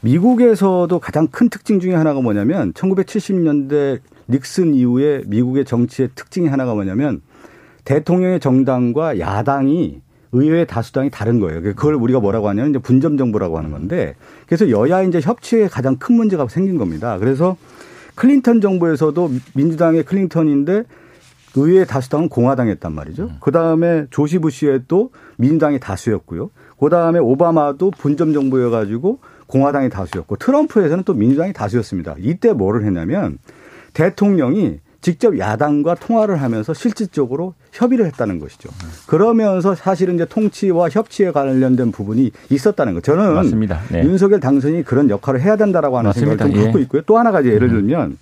미국에서도 0.00 0.98
가장 0.98 1.28
큰 1.28 1.48
특징 1.48 1.78
중에 1.78 1.94
하나가 1.94 2.20
뭐냐면 2.20 2.72
1970년대 2.72 4.00
닉슨 4.28 4.74
이후에 4.74 5.22
미국의 5.26 5.64
정치의 5.64 6.10
특징이 6.16 6.48
하나가 6.48 6.74
뭐냐면 6.74 7.22
대통령의 7.84 8.40
정당과 8.40 9.20
야당이 9.20 10.00
의회 10.32 10.64
다수당이 10.64 11.10
다른 11.10 11.38
거예요. 11.38 11.62
그걸 11.62 11.94
우리가 11.94 12.18
뭐라고 12.18 12.48
하냐면 12.48 12.70
이제 12.70 12.78
분점 12.80 13.16
정부라고 13.16 13.56
하는 13.56 13.70
건데 13.70 14.16
그래서 14.46 14.70
여야 14.70 15.02
이제 15.02 15.20
협치에 15.20 15.68
가장 15.68 15.96
큰 15.96 16.14
문제가 16.14 16.46
생긴 16.48 16.78
겁니다. 16.78 17.18
그래서 17.18 17.56
클린턴 18.14 18.60
정부에서도 18.60 19.30
민주당의 19.54 20.04
클린턴인데 20.04 20.84
의회 21.56 21.84
다수당은 21.84 22.28
공화당이었단 22.28 22.92
말이죠. 22.92 23.24
음. 23.24 23.36
그 23.40 23.50
다음에 23.50 24.06
조시 24.10 24.38
부시에 24.38 24.80
또 24.88 25.10
민주당이 25.38 25.80
다수였고요. 25.80 26.50
그 26.78 26.88
다음에 26.90 27.18
오바마도 27.18 27.90
분점 27.92 28.32
정부여가지고 28.32 29.20
공화당이 29.46 29.88
다수였고 29.88 30.36
트럼프에서는 30.36 31.04
또 31.04 31.14
민주당이 31.14 31.52
다수였습니다. 31.52 32.16
이때 32.18 32.52
뭐를 32.52 32.84
했냐면 32.84 33.38
대통령이 33.94 34.80
직접 35.06 35.38
야당과 35.38 35.94
통화를 35.94 36.42
하면서 36.42 36.74
실질적으로 36.74 37.54
협의를 37.70 38.06
했다는 38.06 38.40
것이죠. 38.40 38.70
그러면서 39.06 39.76
사실은 39.76 40.16
이제 40.16 40.24
통치와 40.24 40.88
협치에 40.88 41.30
관련된 41.30 41.92
부분이 41.92 42.32
있었다는 42.50 42.94
거. 42.94 43.00
저는 43.00 43.34
맞습니다. 43.34 43.82
네. 43.92 44.02
윤석열 44.02 44.40
당선이 44.40 44.82
그런 44.82 45.08
역할을 45.08 45.40
해야 45.40 45.54
된다라고 45.54 45.98
하는 45.98 46.08
맞습니다. 46.08 46.30
생각을 46.30 46.54
좀 46.54 46.64
갖고 46.64 46.80
예. 46.80 46.82
있고요. 46.82 47.02
또한 47.06 47.30
가지 47.30 47.50
예를 47.50 47.68
음. 47.68 47.74
들면 47.74 48.18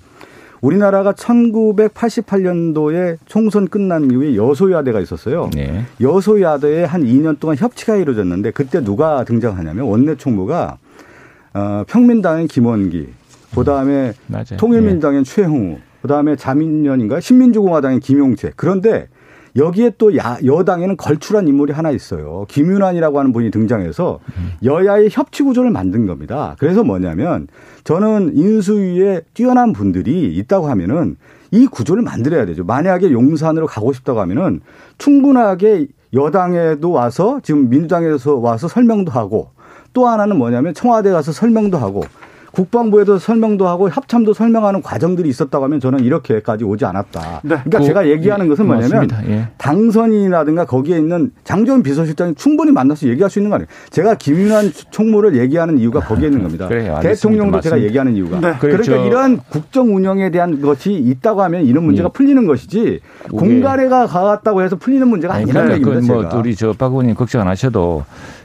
우리나라가 0.60 1.14
1988년도에 1.14 3.16
총선 3.24 3.66
끝난 3.66 4.10
이후에 4.10 4.36
여소야대가 4.36 5.00
있었어요. 5.00 5.48
네. 5.54 5.86
여소야대에 6.02 6.84
한 6.84 7.02
2년 7.02 7.40
동안 7.40 7.56
협치가 7.56 7.96
이루어졌는데 7.96 8.50
그때 8.50 8.84
누가 8.84 9.24
등장하냐면 9.24 9.86
원내 9.86 10.16
총무가 10.16 10.76
어, 11.54 11.84
평민당의 11.86 12.48
김원기, 12.48 13.08
그 13.54 13.64
다음에 13.64 14.12
음, 14.26 14.44
통일민당의 14.58 15.24
네. 15.24 15.24
최홍우, 15.24 15.78
그 16.04 16.08
다음에 16.08 16.36
자민련인가 16.36 17.18
신민주공화당의 17.18 18.00
김용태. 18.00 18.52
그런데 18.56 19.08
여기에 19.56 19.92
또 19.96 20.14
야, 20.18 20.36
여당에는 20.44 20.98
걸출한 20.98 21.48
인물이 21.48 21.72
하나 21.72 21.90
있어요. 21.90 22.44
김윤환이라고 22.48 23.18
하는 23.18 23.32
분이 23.32 23.50
등장해서 23.50 24.18
여야의 24.62 25.08
협치 25.10 25.42
구조를 25.42 25.70
만든 25.70 26.06
겁니다. 26.06 26.56
그래서 26.58 26.84
뭐냐면 26.84 27.48
저는 27.84 28.36
인수위에 28.36 29.22
뛰어난 29.32 29.72
분들이 29.72 30.30
있다고 30.36 30.68
하면은 30.68 31.16
이 31.50 31.66
구조를 31.66 32.02
만들어야 32.02 32.44
되죠. 32.44 32.64
만약에 32.64 33.10
용산으로 33.10 33.66
가고 33.66 33.94
싶다고 33.94 34.20
하면은 34.20 34.60
충분하게 34.98 35.86
여당에도 36.12 36.90
와서 36.90 37.40
지금 37.42 37.70
민주당에서 37.70 38.36
와서 38.36 38.68
설명도 38.68 39.10
하고 39.10 39.52
또 39.94 40.06
하나는 40.06 40.36
뭐냐면 40.36 40.74
청와대 40.74 41.10
가서 41.12 41.32
설명도 41.32 41.78
하고 41.78 42.02
국방부에도 42.54 43.18
설명도 43.18 43.66
하고 43.66 43.88
합참도 43.88 44.32
설명하는 44.32 44.80
과정들이 44.80 45.28
있었다고 45.28 45.64
하면 45.64 45.80
저는 45.80 46.00
이렇게까지 46.00 46.64
오지 46.64 46.84
않았다. 46.84 47.40
네. 47.42 47.56
그러니까 47.64 47.78
그, 47.78 47.84
제가 47.84 48.08
얘기하는 48.08 48.48
것은 48.48 48.66
뭐냐면 48.66 49.08
예. 49.28 49.48
당선인이라든가 49.58 50.64
거기에 50.64 50.98
있는 50.98 51.32
장재원 51.42 51.82
비서실장이 51.82 52.34
충분히 52.36 52.70
만나서 52.70 53.08
얘기할 53.08 53.28
수 53.28 53.40
있는 53.40 53.50
거 53.50 53.56
아니에요. 53.56 53.66
제가 53.90 54.14
김윤환 54.14 54.72
총무를 54.90 55.36
얘기하는 55.36 55.78
이유가 55.78 56.00
거기에 56.00 56.28
있는 56.28 56.42
겁니다. 56.44 56.68
그래, 56.68 56.94
대통령도 57.02 57.60
제가 57.60 57.82
얘기하는 57.82 58.14
이유가. 58.14 58.38
네. 58.40 58.54
그러니까 58.60 58.96
이러한 59.04 59.40
국정 59.50 59.94
운영에 59.96 60.30
대한 60.30 60.60
것이 60.62 60.92
있다고 60.92 61.42
하면 61.42 61.64
이런 61.64 61.84
문제가 61.84 62.08
예. 62.08 62.12
풀리는 62.12 62.46
것이지 62.46 63.00
공간에가 63.30 64.06
가갔다고 64.06 64.62
해서 64.62 64.76
풀리는 64.76 65.06
문제가 65.08 65.34
아니라는 65.34 65.68
그러니까 65.70 65.90
얘기입니다. 65.90 66.28
그뭐 66.28 66.40
우리 66.40 66.54
저 66.54 66.72
박 66.74 66.90
의원님 66.92 67.14
걱정 67.14 67.40
안 67.40 67.48
하셔도 67.48 68.04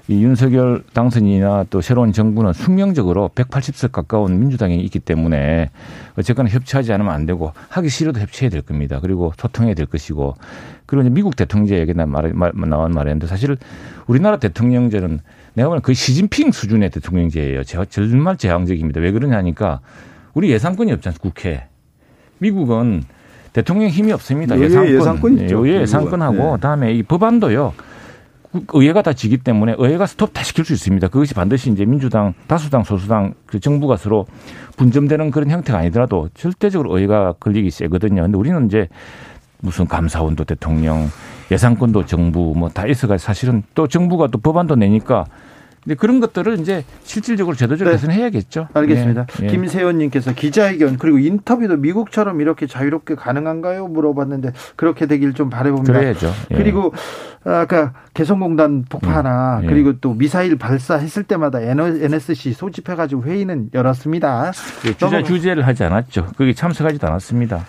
이 0.09 0.23
윤석열 0.23 0.81
당선인이나 0.91 1.65
또 1.69 1.81
새로운 1.81 2.11
정부는 2.11 2.53
숙명적으로 2.53 3.29
180석 3.35 3.91
가까운 3.91 4.39
민주당이 4.39 4.79
있기 4.81 4.97
때문에 4.97 5.69
어쨌거나 6.17 6.49
협치하지 6.49 6.91
않으면 6.91 7.13
안 7.13 7.27
되고 7.27 7.53
하기 7.69 7.89
싫어도 7.89 8.19
협치해야 8.19 8.49
될 8.49 8.63
겁니다. 8.63 8.97
그리고 9.03 9.33
소통해야 9.37 9.75
될 9.75 9.85
것이고 9.85 10.33
그리고 10.87 11.03
이제 11.03 11.11
미국 11.11 11.35
대통령제 11.35 11.77
얘기 11.77 11.93
말, 11.93 12.07
말, 12.33 12.51
나온 12.67 12.91
말인데 12.91 13.27
사실 13.27 13.55
우리나라 14.07 14.37
대통령제는 14.37 15.19
내가 15.53 15.69
보면 15.69 15.83
거의 15.83 15.93
시진핑 15.93 16.53
수준의 16.53 16.89
대통령제예요. 16.89 17.63
정말 17.63 18.35
제왕적입니다. 18.35 19.01
왜 19.01 19.11
그러냐니까 19.11 19.79
우리 20.33 20.49
예산권이 20.49 20.91
없잖아요. 20.91 21.19
국회. 21.21 21.67
미국은 22.39 23.03
대통령 23.53 23.89
힘이 23.89 24.11
없습니다. 24.13 24.59
예산권. 24.59 24.95
예산권 24.95 25.37
있죠. 25.39 25.67
예, 25.67 25.81
예산권하고 25.81 26.55
네. 26.55 26.61
다음에 26.61 26.93
이 26.93 27.03
법안도요. 27.03 27.73
의회가 28.73 29.01
다 29.03 29.13
지기 29.13 29.37
때문에 29.37 29.75
의회가 29.77 30.07
스톱 30.07 30.33
다 30.33 30.43
시킬 30.43 30.65
수 30.65 30.73
있습니다. 30.73 31.07
그것이 31.09 31.33
반드시 31.33 31.71
이제 31.71 31.85
민주당, 31.85 32.33
다수당, 32.47 32.83
소수당, 32.83 33.33
그 33.45 33.59
정부가 33.59 33.95
서로 33.95 34.25
분점되는 34.77 35.29
그런 35.31 35.49
형태가 35.51 35.77
아니더라도 35.77 36.29
절대적으로 36.33 36.95
의회가 36.97 37.33
걸리기 37.39 37.69
세거든요. 37.69 38.23
근데 38.23 38.37
우리는 38.37 38.65
이제 38.65 38.87
무슨 39.61 39.85
감사원도 39.87 40.45
대통령, 40.45 41.09
예산권도 41.51 42.05
정부 42.05 42.53
뭐 42.55 42.69
다 42.69 42.87
있어가 42.87 43.17
사실은 43.17 43.63
또 43.75 43.87
정부가 43.87 44.27
또 44.27 44.39
법안도 44.39 44.75
내니까 44.75 45.25
근데 45.83 45.95
그런 45.95 46.19
것들을 46.19 46.59
이제 46.59 46.83
실질적으로 47.03 47.55
제도적으로 47.55 47.95
네. 47.95 48.01
개선해야겠죠. 48.01 48.67
알겠습니다. 48.73 49.25
예. 49.41 49.45
예. 49.45 49.47
김세현님께서 49.47 50.33
기자회견 50.33 50.97
그리고 50.97 51.17
인터뷰도 51.19 51.77
미국처럼 51.77 52.41
이렇게 52.41 52.67
자유롭게 52.67 53.15
가능한가요? 53.15 53.87
물어봤는데 53.87 54.51
그렇게 54.75 55.05
되길 55.05 55.33
좀 55.33 55.49
바라봅니다. 55.49 55.93
그래야죠. 55.93 56.31
예. 56.51 56.55
그리고 56.55 56.93
아까 57.43 57.93
개성공단 58.13 58.85
폭파나 58.89 59.59
음. 59.59 59.63
예. 59.63 59.67
그리고 59.67 59.93
또 59.99 60.13
미사일 60.13 60.57
발사했을 60.57 61.23
때마다 61.23 61.61
NSC 61.61 62.53
소집해가지고 62.53 63.23
회의는 63.23 63.69
열었습니다. 63.73 64.51
예, 64.85 64.93
주제 64.93 65.23
주제를 65.23 65.65
하지 65.65 65.83
않았죠. 65.83 66.27
거기 66.37 66.53
참석하지도 66.53 67.07
않았습니다. 67.07 67.65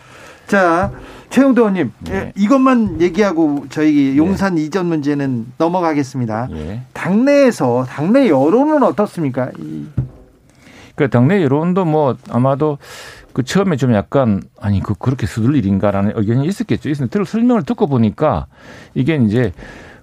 자, 0.50 0.90
최영도 1.28 1.60
의원님, 1.60 1.92
네. 2.00 2.12
예, 2.12 2.32
이것만 2.34 3.00
얘기하고 3.00 3.66
저희 3.70 4.18
용산 4.18 4.56
네. 4.56 4.62
이전 4.62 4.86
문제는 4.86 5.46
넘어가겠습니다. 5.58 6.48
네. 6.50 6.82
당내에서 6.92 7.84
당내 7.88 8.28
여론은 8.28 8.82
어떻습니까? 8.82 9.52
그 10.96 11.08
당내 11.08 11.40
여론도 11.44 11.84
뭐 11.84 12.16
아마도 12.30 12.78
그 13.32 13.44
처음에 13.44 13.76
좀 13.76 13.94
약간 13.94 14.42
아니 14.60 14.80
그 14.80 14.94
그렇게 14.94 15.28
수들 15.28 15.54
일인가라는 15.54 16.14
의견이 16.16 16.44
있었겠죠. 16.48 16.88
있었는데 16.88 17.16
들 17.16 17.24
설명을 17.24 17.62
듣고 17.62 17.86
보니까 17.86 18.46
이게 18.94 19.14
이제 19.14 19.52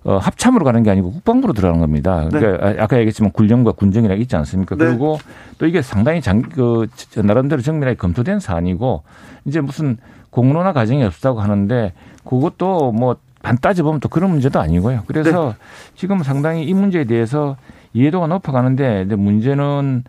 어, 0.06 0.18
합참으로 0.18 0.64
가는 0.64 0.82
게 0.84 0.90
아니고 0.90 1.12
국방부로 1.12 1.52
들어가는 1.52 1.82
겁니다. 1.82 2.30
그러니까 2.32 2.72
네. 2.72 2.80
아까 2.80 2.96
얘기했지만 2.96 3.34
군령과 3.34 3.74
군정이라 3.74 4.16
있지 4.16 4.38
않습니까? 4.38 4.78
네. 4.78 4.86
그리고 4.86 5.20
또 5.58 5.66
이게 5.68 5.82
상당히 5.82 6.22
장, 6.22 6.42
그, 6.42 6.88
나름대로 7.22 7.62
정밀하게 7.62 7.98
검토된 7.98 8.40
사안이고 8.40 9.04
이제 9.44 9.60
무슨 9.60 9.98
공론화 10.30 10.74
과정이 10.74 11.04
없다고 11.04 11.40
하는데 11.42 11.94
그것도 12.24 12.92
뭐 12.92 13.18
반 13.48 13.58
따져보면 13.58 14.00
또 14.00 14.10
그런 14.10 14.32
문제도 14.32 14.60
아니고요. 14.60 15.04
그래서 15.08 15.56
네. 15.58 15.66
지금 15.96 16.22
상당히 16.24 16.66
이 16.66 16.74
문제에 16.74 17.06
대해서 17.06 17.56
이해도가 17.94 18.28
높아가는데 18.28 19.06
문제는 19.06 20.04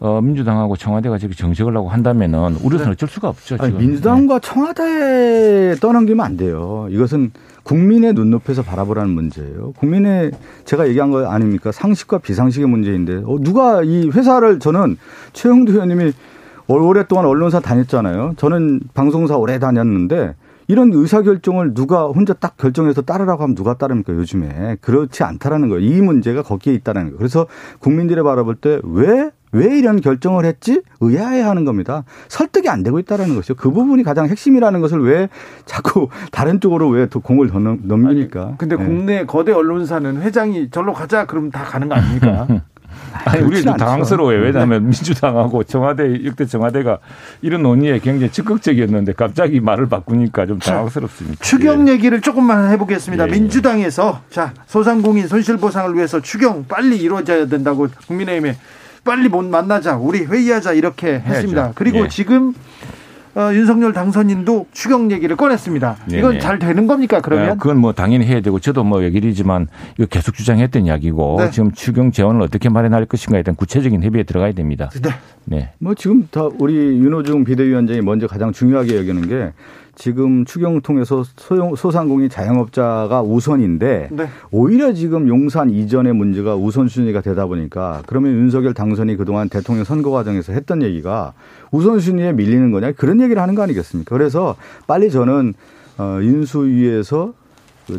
어, 0.00 0.20
민주당하고 0.20 0.76
청와대가 0.76 1.16
저렇게 1.16 1.36
정책을 1.36 1.76
하고 1.76 1.88
한다면은 1.88 2.56
우리는 2.62 2.84
네. 2.84 2.90
어쩔 2.90 3.08
수가 3.08 3.28
없죠. 3.28 3.56
아니, 3.60 3.72
민주당과 3.72 4.40
네. 4.40 4.46
청와대 4.46 5.74
떠넘기면 5.80 6.26
안 6.26 6.36
돼요. 6.36 6.88
이것은 6.90 7.30
국민의 7.62 8.12
눈높이에서 8.12 8.62
바라보라는 8.62 9.10
문제예요. 9.10 9.72
국민의 9.78 10.32
제가 10.64 10.88
얘기한 10.88 11.12
거 11.12 11.30
아닙니까? 11.30 11.70
상식과 11.70 12.18
비상식의 12.18 12.68
문제인데 12.68 13.22
어, 13.24 13.38
누가 13.40 13.82
이 13.84 14.10
회사를 14.10 14.58
저는 14.58 14.98
최영두 15.32 15.72
의원님이 15.72 16.12
오랫동안 16.68 17.26
언론사 17.26 17.60
다녔잖아요. 17.60 18.34
저는 18.36 18.80
방송사 18.94 19.36
오래 19.36 19.58
다녔는데 19.58 20.34
이런 20.68 20.90
의사결정을 20.92 21.74
누가 21.74 22.06
혼자 22.06 22.32
딱 22.32 22.56
결정해서 22.56 23.02
따르라고 23.02 23.42
하면 23.42 23.54
누가 23.54 23.74
따릅니까 23.74 24.12
요즘에 24.14 24.76
그렇지 24.80 25.24
않다라는 25.24 25.68
거예요. 25.68 25.84
이 25.84 26.00
문제가 26.00 26.42
거기에 26.42 26.72
있다는 26.74 27.02
거예요. 27.04 27.18
그래서 27.18 27.46
국민들이 27.80 28.22
바라볼 28.22 28.56
때 28.56 28.80
왜 28.84 29.30
왜 29.52 29.78
이런 29.78 30.00
결정을 30.00 30.46
했지? 30.46 30.82
의아해하는 31.00 31.64
겁니다. 31.64 32.04
설득이 32.28 32.68
안 32.70 32.82
되고 32.82 32.98
있다라는 32.98 33.34
것이죠. 33.34 33.54
그 33.54 33.70
부분이 33.70 34.02
가장 34.02 34.26
핵심이라는 34.26 34.80
것을 34.80 35.04
왜 35.04 35.28
자꾸 35.66 36.08
다른 36.32 36.58
쪽으로 36.58 36.88
왜 36.88 37.06
공을 37.06 37.48
더 37.50 37.58
넘깁니까? 37.58 38.46
아니, 38.46 38.58
근데 38.58 38.76
네. 38.76 38.84
국내 38.84 39.26
거대 39.26 39.52
언론사는 39.52 40.22
회장이 40.22 40.70
절로 40.70 40.94
가자 40.94 41.26
그러면 41.26 41.50
다 41.50 41.64
가는 41.64 41.88
거 41.88 41.94
아닙니까? 41.94 42.46
아니, 43.24 43.42
우리도 43.42 43.76
당황스러워요. 43.76 44.40
왜냐하면 44.40 44.82
네. 44.82 44.84
민주당하고 44.84 45.64
청와대, 45.64 46.24
역대 46.24 46.46
청와대가 46.46 46.98
이런 47.40 47.62
논의에 47.62 47.98
굉장히 47.98 48.32
적극적이었는데 48.32 49.12
갑자기 49.12 49.60
말을 49.60 49.88
바꾸니까 49.88 50.46
좀 50.46 50.58
당황스럽습니다. 50.58 51.44
추경 51.44 51.88
예. 51.88 51.92
얘기를 51.92 52.20
조금만 52.20 52.70
해보겠습니다. 52.72 53.28
예. 53.28 53.30
민주당에서 53.30 54.22
자, 54.30 54.52
소상공인 54.66 55.28
손실보상을 55.28 55.94
위해서 55.94 56.20
추경 56.20 56.66
빨리 56.68 56.96
이루어져야 56.96 57.46
된다고 57.46 57.88
국민의힘에 58.06 58.56
빨리 59.04 59.28
못 59.28 59.44
만나자, 59.44 59.96
우리 59.96 60.24
회의하자 60.24 60.74
이렇게 60.74 61.14
했습니다. 61.14 61.72
그리고 61.74 62.04
예. 62.04 62.08
지금 62.08 62.54
어, 63.34 63.50
윤석열 63.54 63.92
당선인도 63.92 64.66
추경 64.72 65.10
얘기를 65.10 65.36
꺼냈습니다. 65.36 65.96
네네. 66.06 66.18
이건 66.18 66.40
잘 66.40 66.58
되는 66.58 66.86
겁니까 66.86 67.20
그러면? 67.22 67.48
네, 67.48 67.54
그건 67.58 67.78
뭐 67.78 67.92
당연히 67.92 68.26
해야 68.26 68.40
되고 68.40 68.58
저도 68.58 68.84
뭐 68.84 69.02
얘기이지만 69.04 69.68
이거 69.98 70.06
계속 70.06 70.34
주장했던 70.34 70.86
이야기고 70.86 71.36
네. 71.38 71.50
지금 71.50 71.72
추경 71.72 72.12
재원을 72.12 72.42
어떻게 72.42 72.68
마련할 72.68 73.06
것인가에 73.06 73.42
대한 73.42 73.56
구체적인 73.56 74.02
협의에 74.02 74.24
들어가야 74.24 74.52
됩니다. 74.52 74.90
네. 75.02 75.10
네. 75.44 75.70
뭐 75.78 75.94
지금 75.94 76.28
다 76.30 76.48
우리 76.58 76.74
윤호중 76.74 77.44
비대위원장이 77.44 78.02
먼저 78.02 78.26
가장 78.26 78.52
중요하게 78.52 78.98
여기는 78.98 79.28
게 79.28 79.52
지금 79.94 80.44
추경 80.44 80.80
통해서 80.80 81.22
소형 81.36 81.74
소상공인 81.74 82.28
자영업자가 82.28 83.22
우선인데 83.22 84.08
네. 84.10 84.28
오히려 84.50 84.92
지금 84.92 85.28
용산 85.28 85.70
이전의 85.70 86.14
문제가 86.14 86.56
우선순위가 86.56 87.20
되다 87.20 87.46
보니까 87.46 88.02
그러면 88.06 88.32
윤석열 88.32 88.74
당선이 88.74 89.16
그동안 89.16 89.48
대통령 89.48 89.84
선거 89.84 90.10
과정에서 90.10 90.52
했던 90.52 90.82
얘기가 90.82 91.34
우선순위에 91.70 92.32
밀리는 92.32 92.70
거냐 92.70 92.92
그런 92.92 93.20
얘기를 93.20 93.40
하는 93.42 93.54
거 93.54 93.62
아니겠습니까? 93.62 94.16
그래서 94.16 94.56
빨리 94.86 95.10
저는 95.10 95.54
어, 95.98 96.20
인수위에서 96.22 97.26
그 97.26 97.41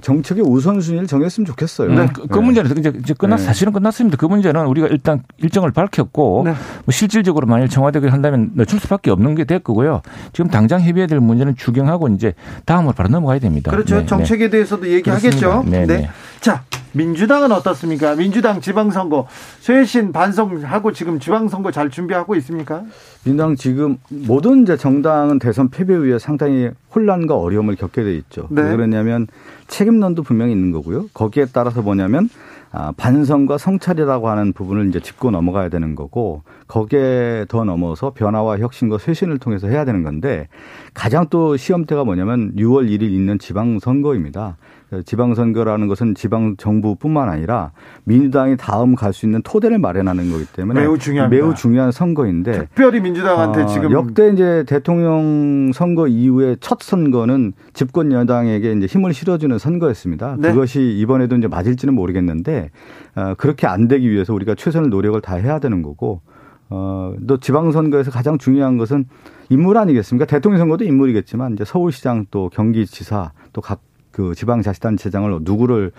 정책의 0.01 0.43
우선순위를 0.43 1.07
정했으면 1.07 1.45
좋겠어요. 1.45 1.93
네. 1.93 2.07
그, 2.11 2.27
그 2.27 2.39
문제는 2.39 2.77
이제, 2.79 2.91
이제 2.99 3.13
끝났 3.17 3.37
네. 3.37 3.43
사실은 3.43 3.71
끝났습니다. 3.73 4.17
그 4.17 4.25
문제는 4.25 4.65
우리가 4.65 4.87
일단 4.87 5.23
일정을 5.37 5.71
밝혔고 5.71 6.41
네. 6.45 6.51
뭐 6.51 6.91
실질적으로 6.91 7.45
만일 7.47 7.69
청와대가 7.69 8.11
한다면 8.11 8.51
늦출 8.55 8.79
수밖에 8.79 9.11
없는 9.11 9.35
게 9.35 9.43
될 9.43 9.59
거고요. 9.59 10.01
지금 10.31 10.49
당장 10.49 10.79
해결해야 10.79 11.07
될 11.07 11.19
문제는 11.19 11.55
추경하고 11.57 12.07
이제 12.09 12.33
다음으로 12.65 12.93
바로 12.93 13.09
넘어가야 13.09 13.39
됩니다. 13.39 13.71
그렇죠. 13.71 13.97
네. 13.99 14.05
정책에 14.05 14.49
대해서도 14.49 14.87
얘기하겠죠. 14.87 15.63
네. 15.67 15.85
네. 15.85 16.09
자, 16.39 16.63
민주당은 16.93 17.51
어떻습니까? 17.51 18.15
민주당 18.15 18.61
지방선거 18.61 19.27
쇄신 19.59 20.11
반성하고 20.11 20.91
지금 20.93 21.19
지방선거 21.19 21.71
잘 21.71 21.89
준비하고 21.89 22.35
있습니까? 22.35 22.83
민주당 23.23 23.55
지금 23.55 23.97
모든 24.09 24.63
이제 24.63 24.77
정당은 24.77 25.39
대선 25.39 25.69
패배 25.69 25.93
후에 25.95 26.19
상당히 26.19 26.69
혼란과 26.95 27.35
어려움을 27.35 27.75
겪게 27.75 28.03
돼 28.03 28.15
있죠. 28.17 28.47
네. 28.51 28.61
왜 28.61 28.71
그러냐면 28.75 29.27
책임론도 29.67 30.23
분명히 30.23 30.51
있는 30.51 30.71
거고요. 30.71 31.07
거기에 31.13 31.47
따라서 31.51 31.81
뭐냐면 31.81 32.29
아, 32.75 32.91
반성과 32.97 33.59
성찰이라고 33.59 34.29
하는 34.29 34.51
부분을 34.51 34.87
이제 34.89 34.99
짚고 34.99 35.29
넘어가야 35.29 35.69
되는 35.69 35.93
거고 35.93 36.41
거기에 36.67 37.45
더 37.47 37.63
넘어서 37.63 38.13
변화와 38.13 38.57
혁신과 38.57 38.97
쇄신을 38.97 39.37
통해서 39.37 39.67
해야 39.67 39.85
되는 39.85 40.01
건데 40.01 40.47
가장 40.95 41.27
또 41.29 41.55
시험대가 41.55 42.03
뭐냐면 42.03 42.55
6월 42.55 42.89
1일 42.89 43.03
있는 43.03 43.37
지방선거입니다. 43.37 44.57
지방선거라는 45.05 45.87
것은 45.87 46.15
지방 46.15 46.55
정부뿐만 46.57 47.29
아니라 47.29 47.71
민주당이 48.03 48.57
다음 48.57 48.95
갈 48.95 49.13
수 49.13 49.25
있는 49.25 49.41
토대를 49.43 49.77
마련하는 49.77 50.31
거기 50.31 50.45
때문에 50.45 50.81
매우 50.81 50.97
중요합니다. 50.97 51.43
매우 51.43 51.53
중요한 51.53 51.91
선거인데 51.91 52.51
특별히 52.51 52.99
민주당한테 52.99 53.61
어, 53.61 53.65
지금 53.67 53.91
역대 53.91 54.29
이제 54.29 54.63
대통령 54.67 55.71
선거 55.73 56.07
이후에 56.07 56.57
첫 56.59 56.81
선거는 56.81 57.53
집권 57.73 58.11
여당에게 58.11 58.73
이제 58.73 58.85
힘을 58.87 59.13
실어주는 59.13 59.57
선거였습니다. 59.57 60.37
네. 60.39 60.51
그것이 60.51 60.81
이번에도 60.97 61.35
이제 61.35 61.47
맞을지는 61.47 61.93
모르겠는데 61.93 62.71
어, 63.15 63.33
그렇게 63.37 63.67
안 63.67 63.87
되기 63.87 64.09
위해서 64.09 64.33
우리가 64.33 64.55
최선의 64.55 64.89
노력을 64.89 65.19
다 65.21 65.35
해야 65.35 65.59
되는 65.59 65.81
거고 65.83 66.21
어, 66.69 67.13
또 67.27 67.39
지방선거에서 67.39 68.09
가장 68.09 68.37
중요한 68.39 68.77
것은 68.77 69.05
인물 69.49 69.77
아니겠습니까? 69.77 70.25
대통령 70.25 70.57
선거도 70.59 70.85
인물이겠지만 70.85 71.53
이제 71.53 71.65
서울시장 71.65 72.25
또 72.31 72.49
경기지사 72.49 73.31
또각 73.53 73.81
그 74.13 74.33
지방자치단체장을 74.35 75.39
누구를 75.41 75.91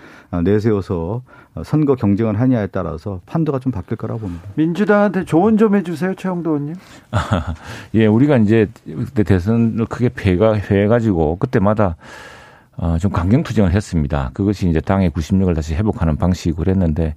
내세워서 0.43 1.21
선거 1.63 1.95
경쟁을 1.95 2.39
하냐에 2.39 2.67
따라서 2.67 3.19
판도가 3.25 3.59
좀 3.59 3.71
바뀔 3.71 3.97
거라고 3.97 4.21
봅니다. 4.21 4.43
민주당한테 4.55 5.25
조언 5.25 5.57
좀 5.57 5.75
해주세요, 5.75 6.15
최영도 6.15 6.51
의원님. 6.51 6.75
예, 7.93 8.07
우리가 8.07 8.37
이제 8.37 8.69
그때 8.85 9.23
대선을 9.23 9.85
크게 9.85 10.09
패가 10.09 10.53
해가지고 10.53 11.37
그때마다 11.37 11.97
어, 12.77 12.97
좀 12.97 13.11
강경 13.11 13.43
투쟁을 13.43 13.71
했습니다. 13.71 14.31
그것이 14.33 14.69
이제 14.69 14.79
당의 14.79 15.09
구심력을 15.09 15.53
다시 15.53 15.75
회복하는 15.75 16.15
방식으로 16.17 16.71
했는데, 16.71 17.15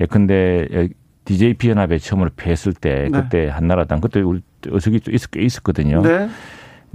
예, 0.00 0.06
근데 0.06 0.88
DJP 1.24 1.70
연합에 1.70 1.98
처음으로 1.98 2.30
패했을 2.36 2.72
때 2.72 3.08
네. 3.10 3.20
그때 3.20 3.44
네. 3.44 3.48
한나라당 3.48 4.00
그때 4.00 4.20
우리 4.20 4.40
어석이 4.70 5.00
있, 5.08 5.36
있었거든요. 5.36 6.00
네. 6.02 6.28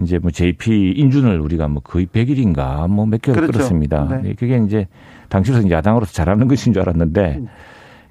이제 0.02 0.18
뭐 0.20 0.32
JP 0.32 0.94
인준을 0.98 1.40
우리가 1.40 1.68
뭐 1.68 1.82
거의 1.84 2.08
100일인가 2.08 2.88
뭐 2.90 3.06
몇 3.06 3.22
개월 3.22 3.36
그렇죠. 3.42 3.54
끌었습니다. 3.54 4.08
네. 4.10 4.30
네. 4.30 4.34
그게 4.34 4.58
이제 4.66 4.88
당시로서 5.30 5.70
야당으로서 5.70 6.12
잘하는 6.14 6.48
것인 6.50 6.74
줄 6.74 6.82
알았는데 6.82 7.38
음. 7.40 7.48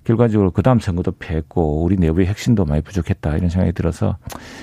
결과적으로 0.04 0.50
그 0.50 0.62
다음 0.62 0.80
선거도 0.80 1.12
패했고 1.18 1.82
우리 1.84 1.96
내부의 1.96 2.26
핵심도 2.26 2.64
많이 2.64 2.82
부족했다 2.82 3.36
이런 3.36 3.48
생각이 3.50 3.72
들어서 3.72 4.16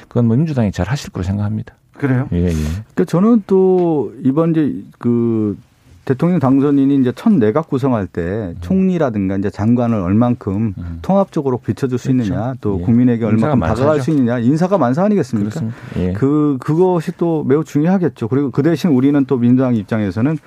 그건 0.07 0.25
뭐 0.27 0.35
민주당이 0.35 0.71
잘 0.71 0.87
하실 0.87 1.11
거로 1.11 1.23
생각합니다. 1.23 1.75
그래요? 1.93 2.27
예, 2.33 2.45
예. 2.45 2.51
그러니까 2.51 3.05
저는 3.05 3.43
또 3.47 4.13
이번 4.23 4.51
이제 4.51 4.73
그 4.97 5.57
대통령 6.05 6.39
당선인이 6.39 6.95
이제 6.95 7.11
첫 7.15 7.31
내각 7.33 7.67
구성할 7.67 8.07
때 8.07 8.21
음. 8.21 8.55
총리라든가 8.61 9.37
이제 9.37 9.49
장관을 9.49 9.97
얼만큼 9.97 10.73
음. 10.77 10.99
통합적으로 11.01 11.59
비춰줄 11.59 11.97
수 11.99 12.11
그렇죠. 12.11 12.23
있느냐 12.25 12.53
또 12.61 12.79
예. 12.79 12.83
국민에게 12.85 13.25
얼만큼 13.25 13.59
다가갈 13.59 14.01
수 14.01 14.11
있느냐 14.11 14.39
인사가 14.39 14.77
만사 14.77 15.03
아니겠습니까? 15.03 15.61
예. 15.97 16.13
그 16.13 16.57
그것이 16.59 17.11
또 17.17 17.43
매우 17.43 17.63
중요하겠죠. 17.63 18.27
그리고 18.27 18.49
그 18.51 18.63
대신 18.63 18.89
우리는 18.89 19.23
또 19.25 19.37
민주당 19.37 19.75
입장에서는 19.75 20.37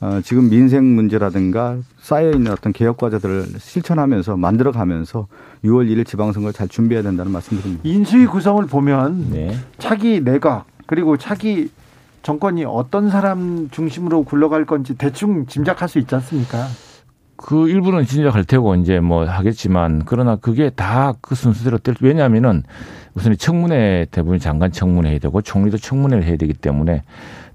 어, 0.00 0.20
지금 0.24 0.48
민생 0.48 0.94
문제라든가 0.94 1.76
쌓여 2.00 2.30
있는 2.30 2.52
어떤 2.52 2.72
개혁 2.72 2.96
과제들을 2.96 3.48
실천하면서 3.58 4.38
만들어가면서 4.38 5.26
6월 5.64 5.90
1일 5.90 6.06
지방선거를 6.06 6.54
잘 6.54 6.68
준비해야 6.68 7.02
된다는 7.02 7.32
말씀드립니다. 7.32 7.82
인수위 7.84 8.24
구성을 8.26 8.64
보면 8.66 9.26
네. 9.30 9.58
차기 9.78 10.24
내각 10.24 10.64
그리고 10.86 11.18
차기 11.18 11.68
정권이 12.22 12.64
어떤 12.64 13.10
사람 13.10 13.68
중심으로 13.70 14.24
굴러갈 14.24 14.66
건지 14.66 14.94
대충 14.96 15.46
짐작할 15.46 15.88
수 15.88 15.98
있지 15.98 16.14
않습니까? 16.14 16.66
그 17.36 17.68
일부는 17.68 18.04
짐작할 18.04 18.44
테고 18.44 18.74
이제 18.74 19.00
뭐 19.00 19.24
하겠지만 19.24 20.02
그러나 20.04 20.36
그게 20.36 20.68
다 20.68 21.14
그 21.22 21.34
순서대로 21.34 21.78
될 21.78 21.94
왜냐하면은 22.00 22.62
우선 23.14 23.36
청문회 23.36 24.06
대부분 24.10 24.38
장관 24.38 24.70
청문회 24.72 25.10
해야 25.10 25.18
되고 25.18 25.40
총리도 25.40 25.78
청문회를 25.78 26.24
해야 26.24 26.36
되기 26.36 26.52
때문에 26.52 27.02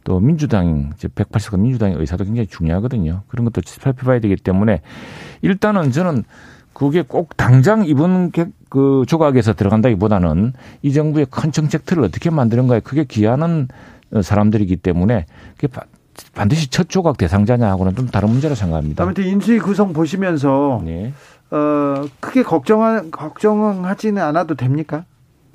또 0.04 0.20
민주당 0.20 0.92
이제 0.96 1.08
180석 1.08 1.60
민주당의 1.60 1.98
의사도 2.00 2.24
굉장히 2.24 2.48
중요하거든요. 2.48 3.22
그런 3.28 3.46
것도 3.46 3.62
살펴봐야 3.66 4.20
되기 4.20 4.36
때문에 4.36 4.82
일단은 5.42 5.92
저는 5.92 6.24
그게 6.74 7.04
꼭 7.04 7.38
당장 7.38 7.86
이번 7.86 8.32
그 8.70 9.04
조각에서 9.08 9.54
들어간다기보다는 9.54 10.54
이 10.82 10.92
정부의 10.92 11.28
큰 11.30 11.52
정책 11.52 11.86
틀을 11.86 12.04
어떻게 12.04 12.30
만드는가에 12.30 12.82
크게 12.82 13.06
기하는 13.06 13.68
사람들이기 14.22 14.78
때문에 14.78 15.26
반드시 16.34 16.70
첫 16.70 16.90
조각 16.90 17.18
대상자냐 17.18 17.68
하고는 17.72 17.96
좀 17.96 18.08
다른 18.08 18.30
문제로 18.30 18.56
생각합니다. 18.56 19.04
아무튼 19.04 19.26
인수위 19.26 19.60
구성 19.60 19.94
보시면서 19.94 20.82
네. 20.86 21.14
어, 21.52 22.06
크게 22.20 22.44
걱정하, 22.44 23.04
걱정하지는 23.12 24.22
않아도 24.22 24.56
됩니까? 24.56 25.06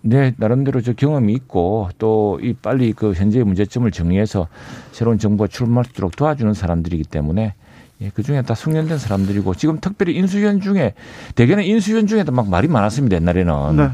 네, 0.02 0.34
나름대로 0.38 0.80
저 0.80 0.92
경험이 0.94 1.34
있고 1.34 1.88
또 1.98 2.38
이 2.42 2.54
빨리 2.54 2.92
그 2.92 3.12
현재의 3.12 3.44
문제점을 3.44 3.90
정리해서 3.90 4.48
새로운 4.92 5.18
정부가 5.18 5.48
수 5.50 5.64
있도록 5.90 6.16
도와주는 6.16 6.54
사람들이기 6.54 7.04
때문에 7.04 7.54
예, 8.00 8.10
그 8.14 8.22
중에 8.22 8.40
다 8.42 8.54
숙련된 8.54 8.96
사람들이고 8.96 9.54
지금 9.56 9.78
특별히 9.78 10.16
인수위원 10.16 10.60
중에 10.60 10.94
대개는 11.34 11.64
인수위원 11.64 12.06
중에도 12.06 12.32
막 12.32 12.48
말이 12.48 12.66
많았습니다 12.68 13.16
옛날에는. 13.16 13.76
네. 13.76 13.88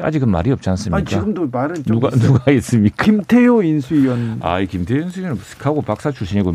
아직은 0.00 0.28
말이 0.28 0.50
없지 0.50 0.70
않습니까? 0.70 0.96
아니, 0.96 1.06
지금도 1.06 1.48
말은 1.50 1.82
누가 1.84 2.08
있어요. 2.08 2.32
누가 2.32 2.52
있습니까? 2.52 3.04
김태효 3.04 3.62
인수위원. 3.62 4.38
아, 4.40 4.60
김태효 4.60 5.00
인수위원은 5.02 5.38
하고 5.60 5.82
박사 5.82 6.10
출신이고 6.10 6.54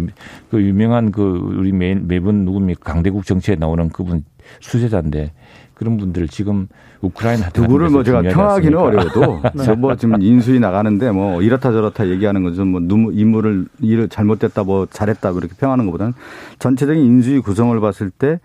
그 0.51 0.61
유명한 0.61 1.11
그 1.11 1.21
우리 1.21 1.71
매, 1.71 1.95
매번 1.95 2.45
누굽니까 2.45 2.93
강대국 2.93 3.25
정치에 3.25 3.55
나오는 3.55 3.89
그분 3.89 4.23
수제자인데 4.59 5.31
그런 5.73 5.97
분들 5.97 6.27
지금 6.27 6.67
우크라이나 7.01 7.49
누구를 7.55 7.89
뭐 7.89 8.03
제가 8.03 8.21
평하기는 8.21 8.77
어려워도 8.77 9.41
네. 9.55 9.75
뭐 9.75 9.95
지금 9.95 10.21
인수위 10.21 10.59
나가는데 10.59 11.11
뭐 11.11 11.41
이렇다 11.41 11.71
저렇다 11.71 12.07
얘기하는 12.09 12.43
것은 12.43 12.67
뭐 12.67 12.81
인물을 13.11 13.67
일을 13.81 14.07
잘못됐다 14.07 14.63
뭐 14.63 14.87
잘했다 14.89 15.33
그렇게 15.33 15.53
평하는 15.59 15.85
것보다는 15.85 16.13
전체적인 16.59 17.03
인수위 17.03 17.39
구성을 17.39 17.77
봤을 17.79 18.09
때 18.11 18.39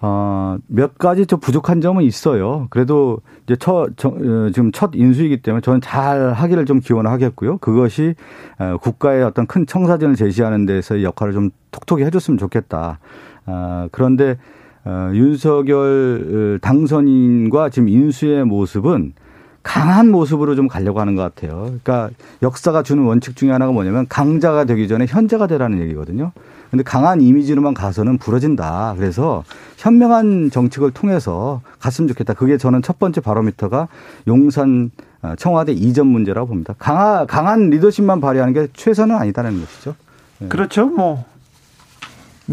어, 0.00 0.58
몇 0.66 0.98
가지 0.98 1.26
좀 1.26 1.40
부족한 1.40 1.80
점은 1.80 2.04
있어요. 2.04 2.66
그래도 2.70 3.20
이제 3.44 3.56
첫, 3.56 3.90
저, 3.96 4.08
어, 4.08 4.50
지금 4.52 4.70
첫 4.72 4.90
인수이기 4.94 5.40
때문에 5.40 5.62
저는 5.62 5.80
잘 5.80 6.32
하기를 6.32 6.66
좀 6.66 6.80
기원하겠고요. 6.80 7.58
그것이 7.58 8.14
어, 8.58 8.76
국가의 8.80 9.22
어떤 9.22 9.46
큰 9.46 9.66
청사진을 9.66 10.14
제시하는 10.16 10.66
데서 10.66 11.02
역할을 11.02 11.32
좀 11.32 11.50
톡톡히 11.70 12.04
해줬으면 12.04 12.36
좋겠다. 12.36 12.98
어, 13.46 13.88
그런데 13.90 14.36
어, 14.84 15.10
윤석열 15.14 16.56
어, 16.56 16.58
당선인과 16.60 17.70
지금 17.70 17.88
인수의 17.88 18.44
모습은 18.44 19.14
강한 19.62 20.12
모습으로 20.12 20.54
좀 20.54 20.68
가려고 20.68 21.00
하는 21.00 21.16
것 21.16 21.22
같아요. 21.22 21.62
그러니까 21.62 22.10
역사가 22.42 22.84
주는 22.84 23.02
원칙 23.02 23.34
중에 23.34 23.50
하나가 23.50 23.72
뭐냐면 23.72 24.06
강자가 24.08 24.64
되기 24.64 24.86
전에 24.86 25.06
현자가 25.06 25.48
되라는 25.48 25.80
얘기거든요. 25.80 26.30
근데 26.70 26.82
강한 26.82 27.20
이미지로만 27.20 27.74
가서는 27.74 28.18
부러진다. 28.18 28.94
그래서 28.96 29.44
현명한 29.76 30.50
정책을 30.50 30.90
통해서 30.90 31.60
갔으면 31.78 32.08
좋겠다. 32.08 32.34
그게 32.34 32.58
저는 32.58 32.82
첫 32.82 32.98
번째 32.98 33.20
바로미터가 33.20 33.88
용산 34.26 34.90
어, 35.22 35.34
청와대 35.38 35.72
이전 35.72 36.06
문제라고 36.06 36.48
봅니다. 36.48 36.74
강하, 36.78 37.24
강한 37.26 37.70
리더십만 37.70 38.20
발휘하는 38.20 38.52
게 38.52 38.68
최선은 38.74 39.16
아니다는 39.16 39.60
것이죠. 39.60 39.94
네. 40.38 40.48
그렇죠. 40.48 40.86
뭐 40.86 41.24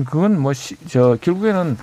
그건 0.06 0.42
뭐 0.42 0.54
저 0.88 1.18
결국에는 1.22 1.78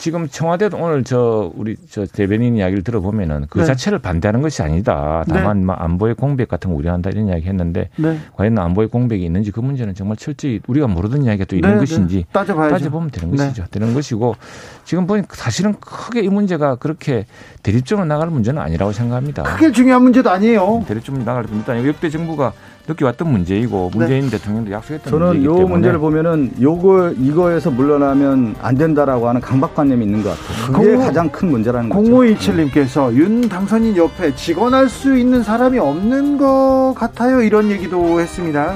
지금 0.00 0.26
청와대도 0.28 0.78
오늘 0.78 1.04
저 1.04 1.52
우리 1.54 1.76
저 1.90 2.06
대변인 2.06 2.56
이야기를 2.56 2.82
들어보면은 2.82 3.46
그 3.50 3.58
네. 3.58 3.66
자체를 3.66 3.98
반대하는 3.98 4.40
것이 4.40 4.62
아니다. 4.62 5.22
다만 5.28 5.58
네. 5.58 5.66
뭐 5.66 5.74
안보의 5.74 6.14
공백 6.14 6.48
같은 6.48 6.70
거 6.70 6.76
우려한다 6.76 7.10
이런 7.10 7.28
이야기 7.28 7.46
했는데 7.46 7.90
네. 7.96 8.18
과연 8.34 8.58
안보의 8.58 8.88
공백이 8.88 9.22
있는지 9.22 9.50
그 9.50 9.60
문제는 9.60 9.94
정말 9.94 10.16
철저히 10.16 10.58
우리가 10.66 10.86
모르던 10.86 11.24
이야기가 11.24 11.44
또 11.44 11.54
있는 11.54 11.68
네, 11.68 11.74
네. 11.74 11.80
것인지 11.80 12.24
따져봐야죠. 12.32 12.76
따져보면 12.76 13.10
되는 13.10 13.30
네. 13.30 13.36
것이죠. 13.36 13.66
되는 13.70 13.92
것이고 13.92 14.36
지금 14.84 15.06
보니까 15.06 15.36
사실은 15.36 15.74
크게 15.78 16.22
이 16.22 16.28
문제가 16.28 16.76
그렇게 16.76 17.26
대립적으로 17.62 18.06
나갈 18.06 18.30
문제는 18.30 18.60
아니라고 18.62 18.92
생각합니다. 18.92 19.42
크게 19.42 19.70
중요한 19.70 20.02
문제도 20.02 20.30
아니에요. 20.30 20.82
대립적으로 20.88 21.22
나갈 21.24 21.42
문제도 21.42 21.72
아니고 21.72 21.88
역대 21.88 22.08
정부가 22.08 22.54
느껴왔던 22.90 23.30
문제이고 23.30 23.90
문재인 23.94 24.24
네. 24.24 24.30
대통령도 24.30 24.70
약속했던 24.72 25.10
저는 25.10 25.26
문제이기 25.26 25.46
요 25.46 25.66
문제를 25.66 25.98
보면은 25.98 26.52
요거 26.60 27.12
이거에서 27.18 27.70
물러나면 27.70 28.56
안 28.60 28.74
된다라고 28.76 29.28
하는 29.28 29.40
강박관념이 29.40 30.04
있는 30.04 30.22
것 30.22 30.30
같아요. 30.30 30.72
그게 30.72 30.94
공 30.96 31.04
가장 31.04 31.28
큰 31.30 31.50
문제라는 31.50 31.88
거죠. 31.88 32.10
0527님께서 32.10 33.12
윤 33.14 33.48
당선인 33.48 33.96
옆에 33.96 34.34
직원할 34.34 34.88
수 34.88 35.16
있는 35.16 35.42
사람이 35.42 35.78
없는 35.78 36.38
것 36.38 36.94
같아요. 36.96 37.42
이런 37.42 37.70
얘기도 37.70 38.20
했습니다. 38.20 38.74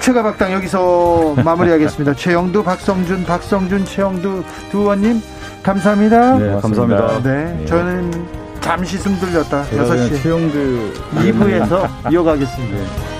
최가박당 0.00 0.52
여기서 0.52 1.34
마무리하겠습니다. 1.44 2.14
최영두, 2.14 2.64
박성준, 2.64 3.24
박성준, 3.24 3.84
최영두 3.84 4.42
두 4.70 4.78
의원님 4.78 5.20
감사합니다. 5.62 6.38
네, 6.38 6.60
감사합니다. 6.60 7.22
네, 7.22 7.56
네. 7.58 7.66
저는 7.66 8.40
잠시 8.60 8.98
숨 8.98 9.18
돌렸다. 9.18 9.64
6시. 9.64 10.22
최영두 10.22 10.92
2부에서 11.16 12.12
이어가겠습니다. 12.12 12.76
네. 12.76 13.19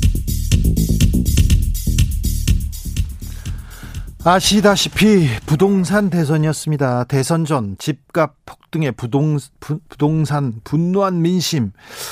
아시다시피 4.23 5.27
부동산 5.47 6.11
대선이었습니다. 6.11 7.05
대선 7.05 7.43
전 7.43 7.75
집값 7.79 8.35
폭등에 8.45 8.91
부동, 8.91 9.39
부, 9.59 9.79
부동산 9.89 10.61
분노한 10.63 11.23
민심 11.23 11.71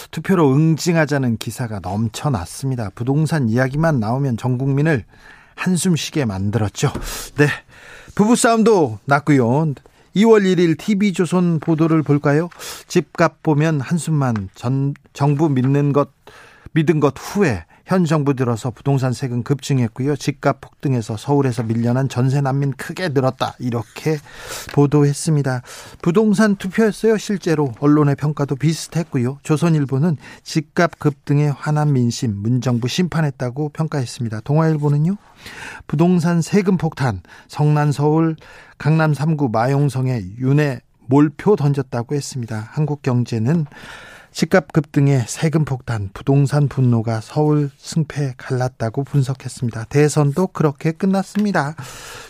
투표로 0.09 0.51
응징하자는 0.51 1.37
기사가 1.37 1.79
넘쳐났습니다. 1.83 2.89
부동산 2.95 3.47
이야기만 3.47 3.99
나오면 3.99 4.37
전 4.37 4.57
국민을 4.57 5.05
한숨 5.53 5.95
쉬게 5.95 6.25
만들었죠. 6.25 6.91
네. 7.37 7.47
부부싸움도 8.15 8.97
났고요. 9.05 9.75
2월 10.15 10.41
1일 10.43 10.79
TV조선 10.79 11.59
보도를 11.59 12.01
볼까요? 12.01 12.49
집값 12.87 13.43
보면 13.43 13.81
한숨만 13.81 14.49
전, 14.55 14.95
정부 15.13 15.47
믿는 15.47 15.93
것, 15.93 16.09
믿은 16.71 16.99
것 17.01 17.13
후에 17.15 17.65
현 17.89 18.05
정부 18.05 18.35
들어서 18.35 18.69
부동산 18.69 19.13
세금 19.13 19.41
급증했고요. 19.41 20.15
집값 20.15 20.61
폭등해서 20.61 21.17
서울에서 21.17 21.63
밀려난 21.63 22.07
전세 22.07 22.39
난민 22.39 22.73
크게 22.73 23.09
늘었다. 23.09 23.55
이렇게 23.57 24.19
보도했습니다. 24.73 25.63
부동산 26.03 26.55
투표였어요. 26.55 27.17
실제로 27.17 27.73
언론의 27.79 28.15
평가도 28.15 28.57
비슷했고요. 28.57 29.39
조선일보는 29.41 30.17
집값 30.43 30.99
급등에 30.99 31.47
화난 31.47 31.91
민심 31.91 32.35
문정부 32.35 32.87
심판했다고 32.87 33.69
평가했습니다. 33.69 34.41
동아일보는요. 34.41 35.17
부동산 35.87 36.43
세금 36.43 36.77
폭탄 36.77 37.23
성난 37.47 37.91
서울 37.91 38.35
강남 38.77 39.13
3구 39.13 39.51
마용성에 39.51 40.21
윤회 40.37 40.81
몰표 41.07 41.55
던졌다고 41.55 42.13
했습니다. 42.13 42.67
한국경제는 42.69 43.65
집값 44.31 44.71
급등에 44.71 45.25
세금 45.27 45.65
폭탄, 45.65 46.09
부동산 46.13 46.67
분노가 46.67 47.19
서울 47.19 47.69
승패에 47.77 48.35
갈랐다고 48.37 49.03
분석했습니다. 49.03 49.85
대선도 49.85 50.47
그렇게 50.47 50.91
끝났습니다. 50.91 51.75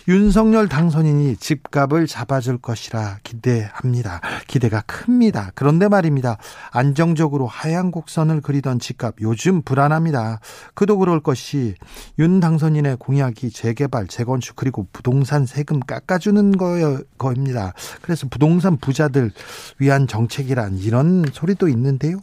윤석열 0.08 0.68
당선인이 0.68 1.36
집값을 1.36 2.06
잡아줄 2.06 2.58
것이라 2.58 3.18
기대합니다. 3.22 4.20
기대가 4.48 4.82
큽니다. 4.86 5.52
그런데 5.54 5.88
말입니다. 5.88 6.38
안정적으로 6.72 7.46
하향 7.46 7.90
곡선을 7.90 8.40
그리던 8.40 8.80
집값 8.80 9.16
요즘 9.20 9.62
불안합니다. 9.62 10.40
그도 10.74 10.98
그럴 10.98 11.20
것이 11.20 11.74
윤 12.18 12.40
당선인의 12.40 12.96
공약이 12.96 13.50
재개발, 13.50 14.08
재건축 14.08 14.56
그리고 14.56 14.86
부동산 14.92 15.46
세금 15.46 15.78
깎아주는 15.80 16.56
거입니다. 17.18 17.74
그래서 18.00 18.26
부동산 18.28 18.78
부자들 18.78 19.30
위한 19.78 20.08
정책이란 20.08 20.78
이런 20.78 21.24
소리도 21.30 21.68
있는 21.68 21.89
있는데요. 21.90 22.18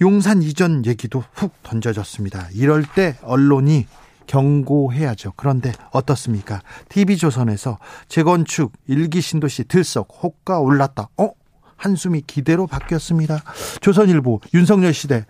용산 0.00 0.42
이전 0.42 0.84
얘기도 0.86 1.22
훅 1.34 1.62
던져졌습니다. 1.62 2.48
이럴 2.54 2.84
때 2.84 3.16
언론이 3.22 3.86
경고해야죠. 4.26 5.32
그런데 5.36 5.72
어떻습니까? 5.90 6.62
TV조선에서 6.88 7.78
재건축 8.08 8.72
일기 8.86 9.20
신도시 9.20 9.64
들썩 9.64 10.08
호가 10.22 10.58
올랐다. 10.60 11.08
어? 11.18 11.30
한숨이 11.76 12.22
기대로 12.26 12.66
바뀌었습니다. 12.66 13.42
조선일보 13.80 14.40
윤석열 14.54 14.94
시대 14.94 15.26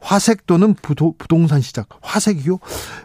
화색 0.00 0.46
또는 0.46 0.74
부도, 0.74 1.14
부동산 1.16 1.60
시작. 1.60 1.88
화색이요? 2.00 2.58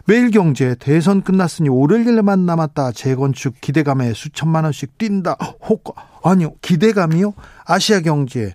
매일경제 0.06 0.74
대선 0.80 1.22
끝났으니 1.22 1.68
오를 1.68 2.06
일만 2.06 2.44
남았다. 2.44 2.92
재건축 2.92 3.60
기대감에 3.60 4.14
수천만 4.14 4.64
원씩 4.64 4.98
뛴다. 4.98 5.36
호가 5.68 5.92
아니요 6.24 6.54
기대감이요? 6.60 7.34
아시아경제 7.66 8.54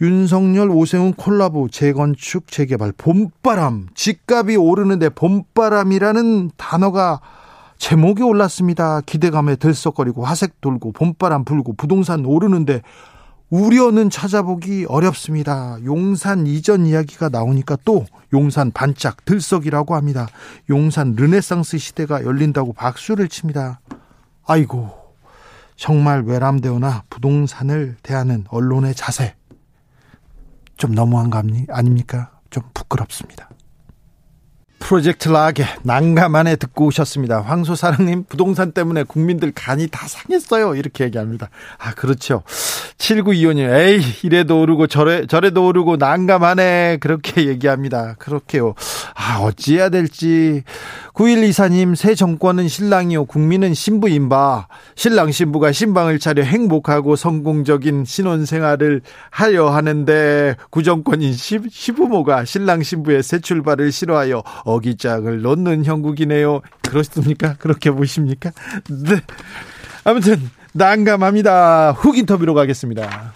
윤석열 0.00 0.70
오세훈 0.70 1.14
콜라보 1.14 1.68
재건축 1.70 2.50
재개발 2.50 2.92
봄바람 2.98 3.88
집값이 3.94 4.56
오르는데 4.56 5.08
봄바람이라는 5.08 6.50
단어가 6.58 7.20
제목이 7.78 8.22
올랐습니다. 8.22 9.00
기대감에 9.00 9.56
들썩거리고 9.56 10.24
화색 10.24 10.60
돌고 10.60 10.92
봄바람 10.92 11.44
불고 11.44 11.72
부동산 11.72 12.26
오르는데 12.26 12.82
우려는 13.48 14.10
찾아보기 14.10 14.86
어렵습니다. 14.88 15.78
용산 15.84 16.46
이전 16.46 16.84
이야기가 16.84 17.28
나오니까 17.30 17.78
또 17.84 18.04
용산 18.34 18.72
반짝 18.72 19.24
들썩이라고 19.24 19.94
합니다. 19.94 20.26
용산 20.68 21.14
르네상스 21.14 21.78
시대가 21.78 22.24
열린다고 22.24 22.72
박수를 22.72 23.28
칩니다. 23.28 23.80
아이고 24.46 24.90
정말 25.76 26.22
외람되거나 26.22 27.04
부동산을 27.08 27.96
대하는 28.02 28.44
언론의 28.48 28.94
자세 28.94 29.34
좀 30.76 30.92
너무한 30.92 31.30
거 31.30 31.42
아닙니까? 31.68 32.30
좀 32.50 32.62
부끄럽습니다. 32.74 33.48
프로젝트 34.78 35.28
라게 35.28 35.64
난감하네 35.82 36.56
듣고 36.56 36.86
오셨습니다. 36.86 37.40
황소사랑님 37.40 38.24
부동산 38.28 38.72
때문에 38.72 39.02
국민들 39.02 39.52
간이 39.52 39.88
다 39.88 40.06
상했어요. 40.06 40.74
이렇게 40.74 41.04
얘기합니다. 41.04 41.48
아 41.78 41.92
그렇죠. 41.94 42.42
7925님 42.98 43.74
에이 43.74 44.00
이래도 44.22 44.60
오르고 44.60 44.86
저래 44.86 45.26
저래도 45.26 45.66
오르고 45.66 45.96
난감하네 45.96 46.98
그렇게 47.00 47.46
얘기합니다. 47.48 48.14
그렇게요. 48.18 48.74
아 49.14 49.38
어찌해야 49.40 49.88
될지 49.88 50.62
9124님 51.14 51.96
새 51.96 52.14
정권은 52.14 52.68
신랑이요 52.68 53.24
국민은 53.24 53.74
신부인 53.74 54.28
바 54.28 54.68
신랑 54.94 55.32
신부가 55.32 55.72
신방을 55.72 56.18
차려 56.18 56.42
행복하고 56.42 57.16
성공적인 57.16 58.04
신혼생활을 58.04 59.00
하려 59.30 59.70
하는데 59.70 60.56
구정권인 60.70 61.32
시, 61.32 61.58
시부모가 61.70 62.44
신랑 62.44 62.82
신부의 62.82 63.22
새 63.22 63.38
출발을 63.40 63.92
싫어하여 63.92 64.42
어기짝을 64.66 65.42
놓는 65.42 65.84
형국이네요. 65.84 66.60
그렇습니까? 66.82 67.54
그렇게 67.54 67.90
보십니까? 67.90 68.50
네. 68.90 69.20
아무튼 70.04 70.50
난감합니다. 70.72 71.92
훅 71.92 72.18
인터뷰로 72.18 72.52
가겠습니다. 72.54 73.32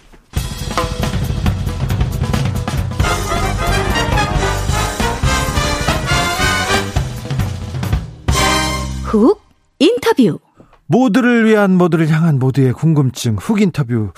훅 9.05 9.41
인터뷰. 9.79 10.39
모두를 10.85 11.45
위한 11.45 11.77
모두를 11.77 12.09
향한 12.09 12.37
모두의 12.37 12.73
궁금증 12.73 13.37
훅 13.37 13.61
인터뷰. 13.61 14.11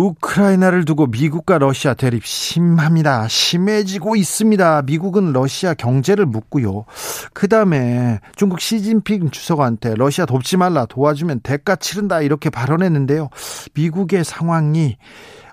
우크라이나를 0.00 0.86
두고 0.86 1.06
미국과 1.06 1.58
러시아 1.58 1.92
대립 1.92 2.24
심합니다. 2.24 3.28
심해지고 3.28 4.16
있습니다. 4.16 4.82
미국은 4.82 5.32
러시아 5.32 5.74
경제를 5.74 6.24
묻고요. 6.24 6.86
그 7.34 7.48
다음에 7.48 8.20
중국 8.34 8.60
시진핑 8.60 9.30
주석한테 9.30 9.94
러시아 9.96 10.24
돕지 10.24 10.56
말라 10.56 10.86
도와주면 10.86 11.40
대가 11.40 11.76
치른다 11.76 12.22
이렇게 12.22 12.48
발언했는데요. 12.48 13.28
미국의 13.74 14.24
상황이 14.24 14.96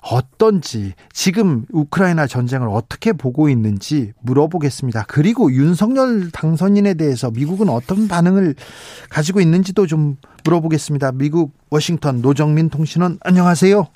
어떤지 0.02 0.94
지금 1.12 1.66
우크라이나 1.70 2.28
전쟁을 2.28 2.70
어떻게 2.70 3.12
보고 3.12 3.50
있는지 3.50 4.14
물어보겠습니다. 4.22 5.06
그리고 5.10 5.52
윤석열 5.52 6.32
당선인에 6.32 6.94
대해서 6.94 7.30
미국은 7.32 7.68
어떤 7.68 8.08
반응을 8.08 8.56
가지고 9.10 9.42
있는지도 9.42 9.88
좀 9.88 10.16
물어보겠습니다. 10.46 11.12
미국 11.14 11.52
워싱턴 11.70 12.22
노정민 12.22 12.70
통신원 12.70 13.18
안녕하세요. 13.22 13.88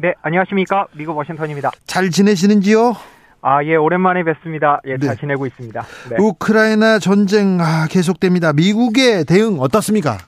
네, 0.00 0.14
안녕하십니까. 0.22 0.86
미국 0.96 1.16
워싱턴입니다. 1.16 1.72
잘 1.84 2.10
지내시는지요? 2.10 2.94
아, 3.42 3.64
예, 3.64 3.74
오랜만에 3.74 4.22
뵙습니다. 4.22 4.80
예, 4.86 4.96
잘 4.96 5.16
네. 5.16 5.20
지내고 5.20 5.44
있습니다. 5.46 5.82
네. 6.10 6.16
우크라이나 6.20 7.00
전쟁 7.00 7.60
아, 7.60 7.88
계속됩니다. 7.90 8.52
미국의 8.52 9.24
대응 9.24 9.58
어떻습니까? 9.58 10.18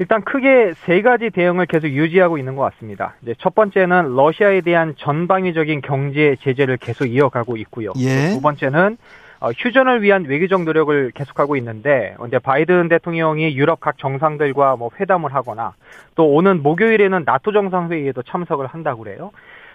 일단 0.00 0.20
크게 0.22 0.72
세 0.84 1.00
가지 1.00 1.30
대응을 1.30 1.66
계속 1.66 1.86
유지하고 1.86 2.38
있는 2.38 2.56
것 2.56 2.62
같습니다. 2.72 3.14
이제 3.22 3.36
첫 3.38 3.54
번째는 3.54 4.16
러시아에 4.16 4.62
대한 4.62 4.96
전방위적인 4.98 5.82
경제 5.82 6.34
제재를 6.42 6.76
계속 6.76 7.06
이어가고 7.06 7.56
있고요. 7.58 7.92
예. 7.98 8.30
두 8.30 8.40
번째는 8.40 8.98
어, 9.40 9.50
휴전을 9.50 10.02
위한 10.02 10.24
외교적 10.24 10.64
노력을 10.64 11.10
계속하고 11.12 11.56
있는데 11.56 12.14
이제 12.26 12.38
바이든 12.38 12.88
대통령이 12.88 13.56
유럽 13.56 13.80
각 13.80 13.98
정상들과 13.98 14.76
뭐 14.76 14.90
회담을 14.98 15.34
하거나 15.34 15.74
또 16.14 16.26
오는 16.32 16.62
목요일에는 16.62 17.24
나토 17.24 17.52
정상회의에도 17.52 18.22
참석을 18.22 18.66
한다고 18.66 19.02
그래요. 19.04 19.32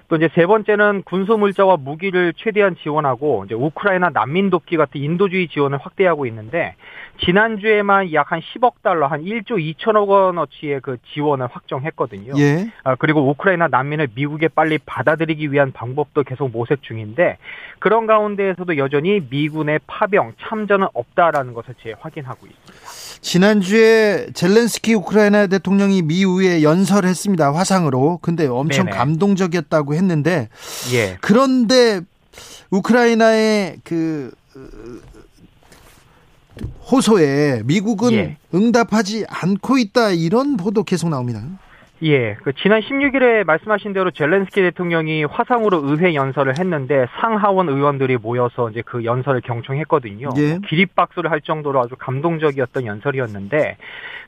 또 0.07 0.18
이제 0.18 0.30
세 0.36 0.45
번째는 0.45 1.03
군소 1.05 1.38
물자와 1.38 1.78
무기를 1.78 2.34
최대한 2.36 2.76
지원하고 2.76 3.45
이제 3.45 3.55
우크라이나 3.55 4.09
난민 4.09 4.49
돕기 4.49 4.76
같은 4.76 4.99
인도주의 4.99 5.47
지원을 5.47 5.78
확대하고 5.78 6.26
있는데 6.26 6.76
지난주에만 7.26 8.13
약 8.13 8.32
한 8.32 8.39
10억 8.39 8.76
달러, 8.82 9.07
한 9.07 9.24
1조 9.24 9.57
2천억 9.76 10.07
원어치의 10.07 10.80
그 10.82 10.97
지원을 11.13 11.47
확정했거든요. 11.47 12.34
예. 12.38 12.72
아, 12.84 12.95
그리고 12.95 13.30
우크라이나 13.30 13.67
난민을 13.67 14.09
미국에 14.15 14.47
빨리 14.47 14.78
받아들이기 14.78 15.51
위한 15.51 15.74
방법도 15.74 16.24
계속 16.24 16.49
모색 16.49 16.82
중인데 16.82 17.38
그런 17.80 18.07
가운데에서도 18.07 18.78
여전히 18.78 19.19
미군의 19.30 19.82
파병 19.86 20.34
참전은 20.39 20.88
없다라는 20.93 21.53
것을 21.53 21.76
제 21.84 21.93
확인하고 21.99 22.47
있습니다. 22.47 23.19
지난주에 23.19 24.28
젤렌스키 24.34 24.93
우크라이나 24.93 25.47
대통령이 25.47 26.03
미우에 26.03 26.63
연설했습니다. 26.63 27.53
화상으로. 27.53 28.19
근데 28.22 28.47
엄청 28.47 28.86
네네. 28.86 28.97
감동적이었다고 28.97 29.93
했는데 29.93 30.47
예. 30.93 31.17
그런데 31.19 31.99
우크라이나의 32.69 33.78
그 33.84 34.32
호소에 36.91 37.61
미국은 37.65 38.13
예. 38.13 38.37
응답하지 38.53 39.25
않고 39.29 39.77
있다 39.77 40.11
이런 40.11 40.57
보도 40.57 40.83
계속 40.83 41.09
나옵니다. 41.09 41.41
예, 42.03 42.33
그 42.43 42.51
지난 42.53 42.81
16일에 42.81 43.43
말씀하신 43.43 43.93
대로 43.93 44.09
젤렌스키 44.09 44.59
대통령이 44.59 45.23
화상으로 45.25 45.81
의회 45.83 46.15
연설을 46.15 46.57
했는데 46.57 47.05
상하원 47.19 47.69
의원들이 47.69 48.17
모여서 48.17 48.71
이제 48.71 48.81
그 48.83 49.05
연설을 49.05 49.41
경청했거든요. 49.41 50.29
예. 50.37 50.57
기립박수를 50.67 51.29
할 51.29 51.41
정도로 51.41 51.79
아주 51.79 51.95
감동적이었던 51.99 52.87
연설이었는데 52.87 53.77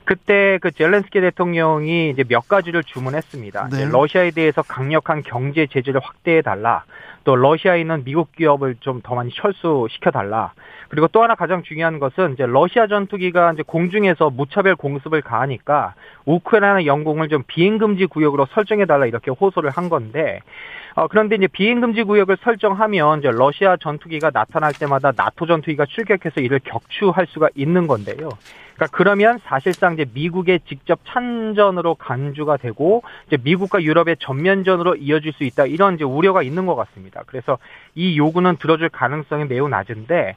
그때 0.04 0.58
그 0.62 0.70
젤렌스키 0.70 1.20
대통령이 1.20 2.10
이제 2.10 2.22
몇 2.22 2.46
가지를 2.46 2.84
주문했습니다. 2.84 3.68
네. 3.72 3.88
러시아에 3.90 4.30
대해서 4.30 4.62
강력한 4.62 5.22
경제 5.22 5.66
제재를 5.66 6.00
확대해 6.00 6.42
달라. 6.42 6.84
또 7.24 7.34
러시아에 7.34 7.80
있는 7.80 8.04
미국 8.04 8.30
기업을 8.32 8.76
좀 8.80 9.00
더 9.02 9.14
많이 9.14 9.30
철수시켜 9.32 10.10
달라. 10.12 10.52
그리고 10.94 11.08
또 11.08 11.24
하나 11.24 11.34
가장 11.34 11.64
중요한 11.64 11.98
것은 11.98 12.34
이제 12.34 12.46
러시아 12.46 12.86
전투기가 12.86 13.54
이제 13.54 13.64
공중에서 13.66 14.30
무차별 14.30 14.76
공습을 14.76 15.22
가하니까 15.22 15.94
우크라이나 16.24 16.86
영공을 16.86 17.28
좀 17.28 17.42
비행 17.48 17.78
금지 17.78 18.06
구역으로 18.06 18.46
설정해 18.52 18.84
달라 18.84 19.04
이렇게 19.04 19.32
호소를 19.32 19.70
한 19.70 19.88
건데 19.88 20.38
어, 20.94 21.08
그런데 21.08 21.34
이제 21.34 21.48
비행 21.48 21.80
금지 21.80 22.04
구역을 22.04 22.36
설정하면 22.42 23.18
이제 23.18 23.28
러시아 23.32 23.76
전투기가 23.76 24.30
나타날 24.32 24.72
때마다 24.72 25.10
나토 25.16 25.46
전투기가 25.46 25.84
출격해서 25.86 26.40
이를 26.40 26.60
격추할 26.60 27.26
수가 27.26 27.48
있는 27.56 27.88
건데요. 27.88 28.28
그러니까 28.76 28.96
그러면 28.96 29.38
사실상 29.44 29.94
이제 29.94 30.04
미국의 30.14 30.60
직접 30.68 31.00
참전으로 31.06 31.96
간주가 31.96 32.56
되고 32.56 33.02
이제 33.26 33.36
미국과 33.42 33.82
유럽의 33.82 34.18
전면전으로 34.20 34.94
이어질 34.94 35.32
수 35.32 35.42
있다 35.42 35.66
이런 35.66 35.96
이제 35.96 36.04
우려가 36.04 36.44
있는 36.44 36.66
것 36.66 36.76
같습니다. 36.76 37.22
그래서 37.26 37.58
이 37.96 38.16
요구는 38.16 38.58
들어줄 38.58 38.90
가능성이 38.90 39.46
매우 39.46 39.68
낮은데 39.68 40.36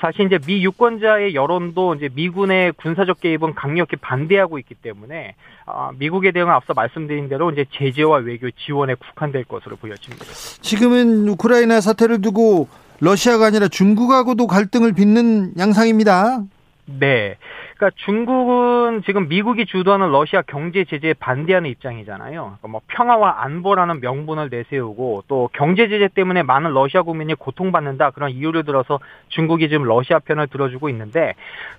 사실 0.00 0.26
이제 0.26 0.38
미 0.46 0.64
유권자의 0.64 1.34
여론도 1.34 1.96
이제 1.96 2.08
미군의 2.14 2.72
군사적 2.72 3.20
개입은 3.20 3.54
강력히 3.54 3.96
반대하고 3.96 4.58
있기 4.58 4.74
때문에 4.74 5.34
아, 5.66 5.90
미국에 5.98 6.30
대응 6.30 6.50
앞서 6.50 6.72
말씀드린 6.74 7.28
대로 7.28 7.50
이제 7.50 7.64
제재와 7.72 8.18
외교 8.18 8.50
지원에 8.50 8.94
국한될 8.94 9.44
것으로 9.44 9.76
보여집니다. 9.76 10.24
지금은 10.60 11.28
우크라이나 11.28 11.80
사태를 11.80 12.22
두고 12.22 12.68
러시아가 13.00 13.46
아니라 13.46 13.68
중국하고도 13.68 14.46
갈등을 14.46 14.92
빚는 14.92 15.52
양상입니다. 15.58 16.42
네. 16.86 17.36
그러니까 17.78 17.90
중국은 18.04 19.02
지금 19.06 19.28
미국이 19.28 19.64
주도하는 19.64 20.10
러시아 20.10 20.42
경제 20.42 20.84
제재에 20.84 21.14
반대하는 21.14 21.70
입장이잖아요. 21.70 22.32
그러니까 22.32 22.68
뭐 22.68 22.80
평화와 22.88 23.44
안보라는 23.44 24.00
명분을 24.00 24.48
내세우고 24.50 25.22
또 25.28 25.48
경제 25.52 25.88
제재 25.88 26.08
때문에 26.08 26.42
많은 26.42 26.72
러시아 26.74 27.02
국민이 27.02 27.34
고통받는다 27.34 28.10
그런 28.10 28.30
이유를 28.30 28.64
들어서 28.64 28.98
중국이 29.28 29.68
지금 29.68 29.84
러시아 29.84 30.18
편을 30.18 30.48
들어주고 30.48 30.88
있는데 30.88 31.34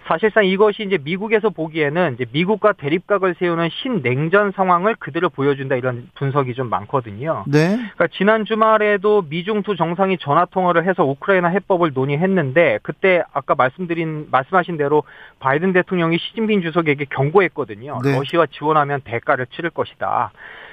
사실상 0.08 0.45
이것이 0.45 0.84
이제 0.84 0.97
미국에서 1.04 1.50
보기에는 1.50 2.14
이제 2.14 2.26
미국과 2.32 2.74
대립각을 2.74 3.36
세우는 3.38 3.68
신냉전 3.70 4.54
상황을 4.54 4.95
그대로 4.95 5.30
보여준다 5.30 5.76
이런 5.76 6.08
분석이 6.16 6.54
좀 6.54 6.70
많거든요. 6.70 7.43
네. 7.45 7.76
그러니까 7.76 8.08
지난 8.14 8.45
주말에도 8.45 9.24
미중 9.30 9.64
두 9.64 9.76
정상이 9.76 10.18
전화 10.18 10.45
통화를 10.45 10.88
해서 10.88 11.04
우크라이나 11.04 11.50
해법을 11.50 11.91
논의했는데 11.93 12.80
그때 12.84 13.22
아까 13.34 13.54
말씀드린 13.56 14.28
말씀하신 14.32 14.78
대로 14.78 15.04
바이든 15.39 15.74
대통령 15.74 15.89
대통령이 15.90 16.18
시진핑 16.20 16.62
주석에게 16.62 17.06
경고했거든요. 17.10 18.00
네. 18.04 18.14
러시아 18.14 18.46
지원하면 18.46 19.02
대가를 19.02 19.48
치를 19.48 19.72
것이다. 19.72 20.32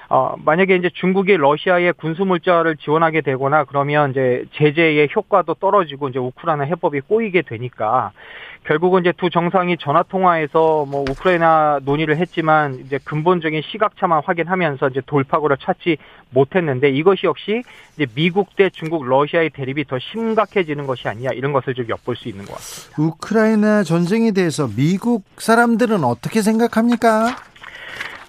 어, 0.09 0.37
만약에 0.45 0.77
이제 0.77 0.89
중국이 0.95 1.37
러시아의 1.37 1.95
군수 1.95 2.25
물자를 2.25 2.77
지원하게 2.77 3.23
되거나 3.23 3.65
그러면 3.65 4.13
이제 4.13 4.45
제재의 4.53 5.09
효과도 5.17 5.55
떨어지고 5.55 6.11
이제 6.11 6.21
우크라이나 6.21 6.65
해법이 6.65 7.01
꼬이게 7.01 7.43
되니까 7.43 8.13
결국은 8.67 9.03
이제 9.03 9.13
두 9.17 9.31
정상이 9.31 9.77
전화 9.79 10.03
통화에서 10.03 10.85
뭐 10.87 11.05
우크라이나 11.09 11.79
논의를 11.85 12.19
했지만 12.19 12.81
이제 12.85 12.99
근본적인 13.05 13.63
시각차만 13.71 14.23
확인하면서 14.25 14.89
이제 14.89 15.01
돌파구를 15.07 15.57
찾지 15.61 15.99
못했는데 16.31 16.91
이것이 16.91 17.27
역시 17.27 17.63
이제 17.95 18.07
미국 18.15 18.57
대 18.57 18.69
중국 18.69 19.07
러시아의 19.07 19.51
대립이 19.51 19.85
더 19.85 19.99
심각해지는 20.01 20.87
것이 20.87 21.07
아니냐 21.09 21.31
이런 21.31 21.53
것을 21.53 21.75
좀 21.75 21.89
엿볼 21.89 22.17
수 22.17 22.29
있는 22.29 22.45
것 22.45 22.55
같습니다. 22.55 23.03
우크라이나 23.03 23.85
전쟁에 23.85 24.33
대해서 24.33 24.69
미국 24.77 25.23
사람들은 25.39 26.03
어떻게 26.03 26.43
생각합니까? 26.43 27.37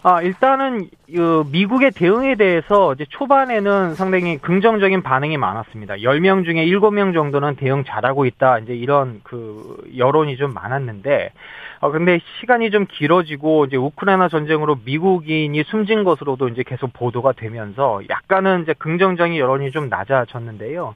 아, 0.09 0.21
일단은 0.21 0.89
그 1.13 1.43
미국의 1.51 1.91
대응에 1.91 2.35
대해서 2.35 2.93
이제 2.93 3.05
초반에는 3.09 3.93
상당히 3.95 4.37
긍정적인 4.37 5.03
반응이 5.03 5.35
많았습니다. 5.35 5.95
10명 5.95 6.45
중에 6.45 6.65
7명 6.65 7.13
정도는 7.13 7.57
대응 7.57 7.83
잘하고 7.83 8.25
있다. 8.25 8.59
이제 8.59 8.73
이런 8.73 9.19
그 9.25 9.83
여론이 9.97 10.37
좀 10.37 10.53
많았는데 10.53 11.33
어 11.81 11.91
근데 11.91 12.21
시간이 12.39 12.71
좀 12.71 12.85
길어지고 12.89 13.65
이제 13.65 13.75
우크라이나 13.75 14.29
전쟁으로 14.29 14.77
미국인이 14.85 15.61
숨진 15.65 16.05
것으로도 16.05 16.47
이제 16.47 16.63
계속 16.63 16.93
보도가 16.93 17.33
되면서 17.33 17.99
약간은 18.09 18.61
이제 18.61 18.73
긍정적인 18.77 19.35
여론이 19.35 19.71
좀 19.71 19.89
낮아졌는데요. 19.89 20.95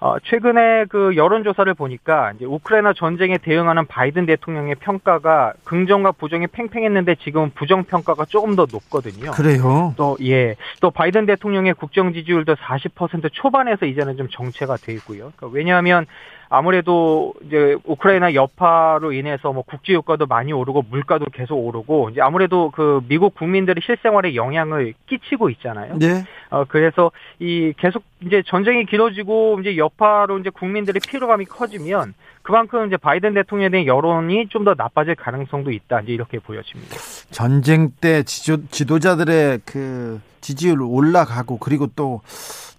어, 0.00 0.18
최근에 0.18 0.86
그 0.88 1.14
여론조사를 1.14 1.74
보니까 1.74 2.32
이제 2.32 2.46
우크라이나 2.46 2.94
전쟁에 2.94 3.36
대응하는 3.36 3.86
바이든 3.86 4.24
대통령의 4.24 4.76
평가가 4.76 5.52
긍정과 5.64 6.12
부정이 6.12 6.46
팽팽했는데 6.46 7.16
지금 7.16 7.50
부정 7.50 7.84
평가가 7.84 8.24
조금 8.24 8.56
더 8.56 8.66
높거든요. 8.70 9.32
그래요? 9.32 9.92
또 9.98 10.16
예, 10.22 10.56
또 10.80 10.90
바이든 10.90 11.26
대통령의 11.26 11.74
국정 11.74 12.14
지지율도 12.14 12.54
40% 12.54 13.28
초반에서 13.30 13.84
이제는 13.84 14.16
좀 14.16 14.28
정체가 14.30 14.78
돼 14.78 14.94
있고요. 14.94 15.32
그러니까 15.36 15.48
왜냐하면 15.48 16.06
아무래도 16.48 17.34
이제 17.44 17.76
우크라이나 17.84 18.34
여파로 18.34 19.12
인해서 19.12 19.52
뭐 19.52 19.62
국제 19.62 19.92
유가도 19.92 20.26
많이 20.26 20.52
오르고 20.52 20.86
물가도 20.90 21.26
계속 21.26 21.56
오르고 21.56 22.10
이제 22.10 22.22
아무래도 22.22 22.70
그 22.70 23.02
미국 23.06 23.34
국민들의 23.34 23.82
실생활에 23.84 24.34
영향을 24.34 24.94
끼치고 25.06 25.50
있잖아요. 25.50 25.98
네. 25.98 26.24
어 26.50 26.64
그래서 26.68 27.10
이 27.38 27.72
계속 27.78 28.02
이제 28.20 28.42
전쟁이 28.46 28.84
길어지고 28.84 29.58
이제 29.60 29.76
여파로 29.76 30.38
이제 30.38 30.50
국민들의 30.50 31.00
피로감이 31.08 31.44
커지면 31.46 32.14
그만큼 32.42 32.86
이제 32.86 32.96
바이든 32.96 33.34
대통령에 33.34 33.70
대한 33.70 33.86
여론이 33.86 34.48
좀 34.48 34.60
더 34.64 34.74
나빠질 34.76 35.14
가능성도 35.14 35.70
있다. 35.70 36.00
이제 36.00 36.12
이렇게 36.12 36.38
보여집니다. 36.38 36.96
전쟁 37.30 37.90
때 38.00 38.22
지도, 38.24 38.58
지도자들의 38.70 39.60
그 39.64 40.20
지지율 40.42 40.82
올라가고 40.82 41.58
그리고 41.58 41.86
또 41.96 42.20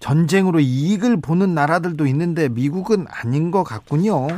전쟁으로 0.00 0.60
이익을 0.60 1.20
보는 1.20 1.54
나라들도 1.54 2.06
있는데 2.06 2.48
미국은 2.48 3.06
아닌 3.10 3.50
것 3.50 3.64
같군요. 3.64 4.26
네. 4.28 4.36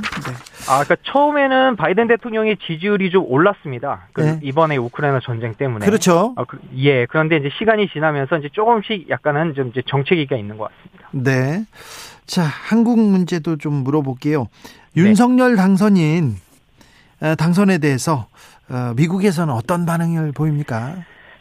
아, 0.69 0.85
그러니까 0.85 0.97
처음에는 1.05 1.77
바이든 1.77 2.09
대통령의 2.09 2.57
지지율이 2.67 3.11
좀 3.11 3.25
올랐습니다. 3.27 4.09
그 4.13 4.21
네. 4.21 4.41
이번에 4.43 4.77
우크라이나 4.77 5.21
전쟁 5.23 5.55
때문에. 5.55 5.85
그렇죠. 5.87 6.35
아, 6.37 6.45
그, 6.45 6.59
예. 6.77 7.07
그런데 7.07 7.37
이제 7.37 7.51
시간이 7.59 7.89
지나면서 7.89 8.39
이제 8.39 8.49
조금씩 8.53 9.09
약간은 9.11 9.55
좀 9.55 9.69
이제 9.69 9.83
정체기가 9.87 10.37
있는 10.37 10.57
것 10.57 10.71
같습니다. 10.71 11.09
네. 11.13 11.65
자, 12.27 12.43
한국 12.43 12.99
문제도 12.99 13.57
좀 13.57 13.75
물어볼게요. 13.75 14.47
네. 14.95 15.03
윤석열 15.03 15.57
당선인 15.57 16.37
어, 17.21 17.35
당선에 17.35 17.79
대해서 17.79 18.27
어, 18.69 18.93
미국에서는 18.97 19.53
어떤 19.53 19.87
반응을 19.87 20.33
보입니까? 20.33 20.97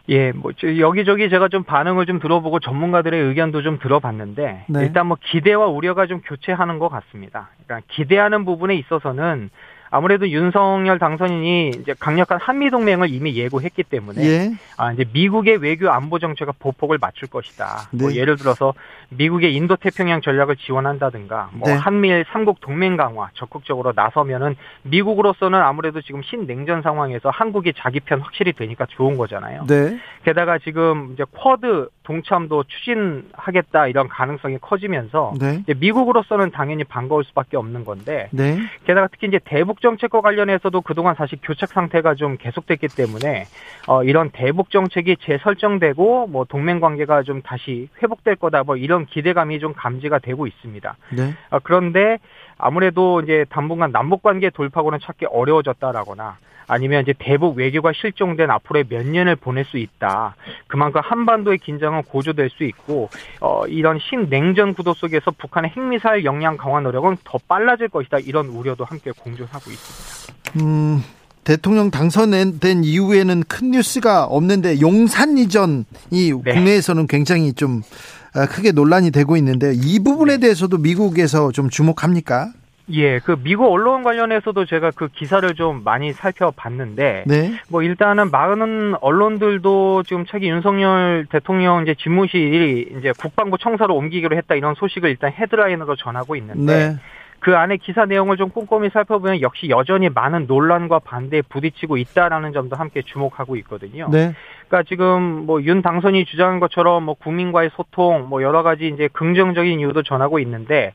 예, 0.10 0.34
뭐 0.34 0.52
여기저기 0.80 1.30
제가 1.30 1.48
좀 1.48 1.64
반응을 1.64 2.06
좀 2.06 2.20
들어보고 2.20 2.60
전문가들의 2.60 3.20
의견도 3.22 3.62
좀 3.62 3.80
들어봤는데 3.80 4.66
네. 4.68 4.80
일단 4.82 5.08
뭐 5.08 5.18
기대와 5.22 5.68
우려가 5.68 6.08
좀 6.08 6.22
교체하는 6.22 6.78
것 6.80 6.90
같습니다. 6.90 7.50
그러니까 7.66 7.88
기대하는 7.90 8.44
부분에 8.44 8.76
있어서는 8.76 9.50
아무래도 9.94 10.28
윤석열 10.28 10.98
당선인이 10.98 11.70
이제 11.80 11.94
강력한 12.00 12.40
한미 12.42 12.72
동맹을 12.72 13.14
이미 13.14 13.36
예고했기 13.36 13.84
때문에 13.84 14.26
예. 14.26 14.52
아 14.76 14.92
이제 14.92 15.06
미국의 15.14 15.58
외교 15.58 15.92
안보 15.92 16.18
정책과 16.18 16.54
보폭을 16.58 16.98
맞출 17.00 17.28
것이다. 17.28 17.90
뭐 17.92 18.00
네. 18.00 18.04
뭐 18.06 18.14
예를 18.16 18.36
들어서 18.36 18.74
미국의 19.10 19.54
인도 19.54 19.76
태평양 19.76 20.22
전략을 20.22 20.56
지원한다든가 20.56 21.52
뭐 21.54 21.70
네. 21.70 21.76
한미일 21.76 22.26
삼국 22.34 22.60
동맹 22.60 22.98
강화 22.98 23.30
적극적으로 23.36 23.94
나서면은 23.96 24.56
미국으로서는 24.82 25.62
아무래도 25.62 26.02
지금 26.02 26.24
신냉전 26.24 26.82
상황에서 26.82 27.30
한국이 27.30 27.74
자기 27.78 28.00
편 28.00 28.20
확실히 28.20 28.54
되니까 28.54 28.88
좋은 28.90 29.16
거잖아요. 29.16 29.68
네. 29.68 30.00
게다가 30.26 30.58
지금 30.58 31.12
이제 31.14 31.24
쿼드 31.32 31.90
동참도 32.02 32.64
추진하겠다 32.64 33.88
이런 33.88 34.08
가능성이 34.08 34.58
커지면서 34.60 35.34
네. 35.40 35.60
이제 35.64 35.76
미국으로서는 35.78 36.50
당연히 36.50 36.84
반가울 36.84 37.24
수밖에 37.26 37.58
없는 37.58 37.86
건데 37.86 38.30
네. 38.32 38.58
게다가 38.86 39.08
특히 39.08 39.28
이제 39.28 39.40
대북 39.44 39.83
정책과 39.84 40.22
관련해서도 40.22 40.82
그동안 40.82 41.14
사실 41.14 41.38
교착 41.44 41.70
상태가 41.70 42.16
좀 42.16 42.38
계속됐기 42.38 42.88
때문에 42.88 43.46
어, 43.88 44.04
이런 44.04 44.32
대북 44.32 44.72
정책이 44.72 45.18
재설정되고 45.22 46.28
뭐 46.28 46.46
동맹 46.46 46.80
관계가 46.80 47.22
좀 47.22 47.44
다시 47.44 47.90
회복될 48.02 48.38
거다 48.38 48.64
뭐 48.64 48.78
이런 48.78 49.06
기대감이 49.06 49.60
좀 49.60 49.74
감지가 49.74 50.20
되고 50.20 50.48
있습니다. 50.48 50.98
네. 51.12 51.34
어, 51.52 51.60
그런데 51.62 52.18
아무래도 52.64 53.20
이제 53.20 53.46
당분간 53.50 53.92
남북 53.92 54.24
관계 54.24 54.50
돌파구는 54.50 55.00
찾기 55.04 55.26
어려워졌다라거나 55.26 56.38
아니면 56.66 57.04
이제 57.04 57.14
대북 57.20 57.58
외교가 57.58 57.92
실종된 57.94 58.50
앞으로의 58.50 58.86
몇 58.88 59.06
년을 59.06 59.36
보낼 59.36 59.66
수 59.66 59.78
있다. 59.78 60.38
그만큼 60.68 61.02
한반도의 61.04 61.58
긴장은 61.58 62.04
고조될 62.04 62.50
수 62.52 62.64
있고 62.64 63.10
어, 63.42 63.68
이런 63.68 64.00
신냉전 64.00 64.76
구도 64.76 64.94
속에서 64.94 65.32
북한의 65.32 65.72
핵미사일 65.72 66.24
역량 66.24 66.56
강화 66.56 66.80
노력은 66.80 67.18
더 67.26 67.38
빨라질 67.50 67.90
것이다. 67.90 68.20
이런 68.20 68.48
우려도 68.48 68.86
함께 68.86 69.12
공존하고 69.12 69.70
있습니다. 69.70 70.64
음. 70.64 71.04
대통령 71.44 71.92
당선된 71.92 72.86
이후에는 72.86 73.44
큰 73.50 73.72
뉴스가 73.72 74.24
없는데 74.24 74.80
용산 74.80 75.38
이전이 75.38 75.84
네. 76.16 76.32
국내에서는 76.54 77.08
굉장히 77.08 77.52
좀 77.52 77.82
아, 77.82 78.23
크게 78.34 78.72
논란이 78.72 79.12
되고 79.12 79.38
있는데 79.38 79.74
이 79.74 80.04
부분에 80.04 80.34
네. 80.34 80.40
대해서도 80.40 80.78
미국에서 80.80 81.52
좀 81.52 81.70
주목합니까? 81.70 82.52
예, 82.92 83.20
그 83.20 83.38
미국 83.42 83.72
언론 83.72 84.04
관련해서도 84.04 84.66
제가 84.66 84.92
그 84.94 85.08
기사를 85.08 85.54
좀 85.56 85.84
많이 85.86 86.12
살펴봤는데, 86.12 87.24
네. 87.28 87.54
뭐 87.70 87.82
일단은 87.82 88.30
많은 88.30 88.96
언론들도 89.00 90.04
지금 90.04 90.26
차기 90.26 90.50
윤석열 90.50 91.26
대통령 91.30 91.84
이제 91.84 91.96
집무실이 91.98 92.96
이제 93.00 93.14
국방부 93.18 93.58
청사로 93.58 93.96
옮기기로 93.96 94.36
했다 94.36 94.56
이런 94.56 94.76
소식을 94.76 95.10
일단 95.10 95.32
헤드라인으로 95.32 95.96
전하고 95.96 96.36
있는데, 96.36 96.90
네. 96.90 96.98
그 97.40 97.56
안에 97.58 97.78
기사 97.78 98.06
내용을 98.06 98.38
좀 98.38 98.50
꼼꼼히 98.50 98.90
살펴보면 98.90 99.42
역시 99.42 99.68
여전히 99.70 100.10
많은 100.10 100.46
논란과 100.48 101.00
반대에 101.00 101.42
부딪히고 101.42 101.98
있다라는 101.98 102.54
점도 102.54 102.78
함께 102.78 103.02
주목하고 103.02 103.58
있거든요. 103.58 104.08
네. 104.12 104.34
그러니까 104.74 104.90
지금 104.90 105.46
뭐 105.46 105.62
윤 105.62 105.84
당선이 105.84 106.26
주장한 106.26 106.60
것처럼 106.60 107.04
뭐 107.04 107.14
국민과의 107.14 107.70
소통 107.76 108.28
뭐 108.28 108.42
여러 108.42 108.64
가지 108.64 108.88
이제 108.88 109.08
긍정적인 109.14 109.80
이유도 109.80 110.02
전하고 110.02 110.40
있는데 110.40 110.94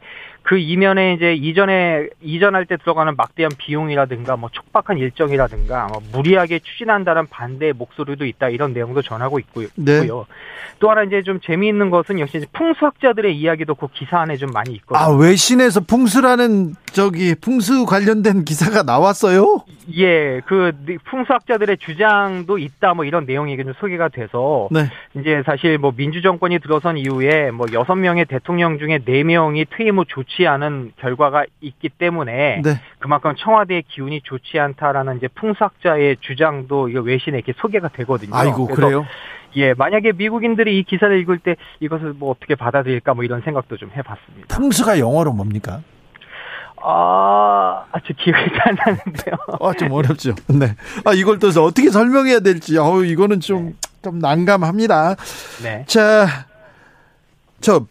그 0.49 0.57
이면에 0.57 1.13
이제 1.13 1.35
이전에 1.35 2.09
이전할 2.23 2.65
때 2.65 2.79
들어가는 2.79 3.17
막대한 3.17 3.53
비용이라든가 3.59 4.39
뭐 4.39 4.49
촉박한 4.51 4.97
일정이라든가 4.97 5.89
뭐 5.89 6.01
무리하게 6.11 6.61
추진한다는 6.61 7.27
반대의 7.27 7.75
목소리도 7.75 8.25
있다 8.25 8.49
이런 8.49 8.73
내용도 8.73 9.03
전하고 9.03 9.39
있고요. 9.41 9.69
네. 9.77 10.09
또 10.79 10.91
하나 10.91 11.03
이제 11.03 11.23
좀 11.23 11.39
재미있는 11.41 11.91
것은 11.91 12.19
역시 12.19 12.47
풍수학자들의 12.55 13.37
이야기도 13.37 13.75
그 13.75 13.89
기사 13.93 14.21
안에 14.21 14.39
좀 14.39 14.51
많이 14.51 14.73
있거든요. 14.77 14.99
아 14.99 15.15
외신에서 15.15 15.81
풍수라는 15.81 16.77
저기 16.93 17.35
풍수 17.35 17.85
관련된 17.85 18.45
기사가 18.45 18.83
나왔어요? 18.85 19.65
예, 19.97 20.41
그 20.47 20.73
풍수학자들의 21.05 21.79
주장도 21.79 22.59
있다 22.59 22.95
뭐 22.95 23.05
이런 23.05 23.27
내용이 23.27 23.57
좀 23.57 23.73
소개가 23.79 24.09
돼서 24.09 24.69
네. 24.71 24.91
이제 25.15 25.43
사실 25.45 25.79
뭐 25.79 25.93
민주 25.95 26.23
정권이 26.23 26.59
들어선 26.61 26.97
이후에 26.97 27.51
뭐 27.51 27.67
여섯 27.73 27.95
명의 27.97 28.25
대통령 28.25 28.79
중에 28.79 29.01
네 29.05 29.25
명이 29.25 29.67
퇴임 29.77 29.99
후 29.99 30.05
조치 30.07 30.38
좋지 30.39 30.47
않은 30.47 30.93
결과가 30.97 31.45
있기 31.61 31.89
때문에 31.89 32.63
네. 32.63 32.81
그만큼 33.01 33.35
청와대의 33.37 33.83
기운이 33.89 34.21
좋지 34.23 34.61
않다라는 34.61 35.17
이제 35.17 35.27
풍수학자의 35.29 36.19
주장도 36.21 36.89
이거 36.89 37.01
외신에 37.01 37.39
이렇게 37.39 37.53
소개가 37.57 37.89
되거든요. 37.89 38.31
아이고 38.35 38.67
그래요? 38.69 39.05
예, 39.57 39.75
만약에 39.75 40.13
미국인들이 40.13 40.79
이 40.79 40.85
기사를 40.85 41.19
읽을 41.21 41.39
때 41.39 41.57
이것을 41.81 42.13
뭐 42.13 42.31
어떻게 42.31 42.55
받아들일까 42.55 43.15
뭐 43.15 43.25
이런 43.25 43.41
생각도 43.43 43.77
좀 43.77 43.91
해봤습니다. 43.91 44.57
풍수가 44.57 45.01
영어로 45.01 45.33
뭡니까? 45.33 45.81
아, 46.81 47.85
저 48.07 48.15
기억이 48.15 48.51
잘 48.57 48.77
나는데요. 48.77 49.35
아, 49.61 49.73
좀 49.73 49.91
어렵죠. 49.91 50.35
네. 50.47 50.77
아, 51.05 51.13
이걸 51.13 51.41
또 51.41 51.49
어떻게 51.65 51.91
설명해야 51.91 52.39
될지, 52.39 52.79
어우, 52.79 53.05
이거는 53.05 53.41
좀, 53.41 53.67
네. 53.67 53.73
좀 54.03 54.21
난감합니다. 54.21 55.17
네. 55.65 55.85
자, 55.89 56.27
저, 57.61 57.87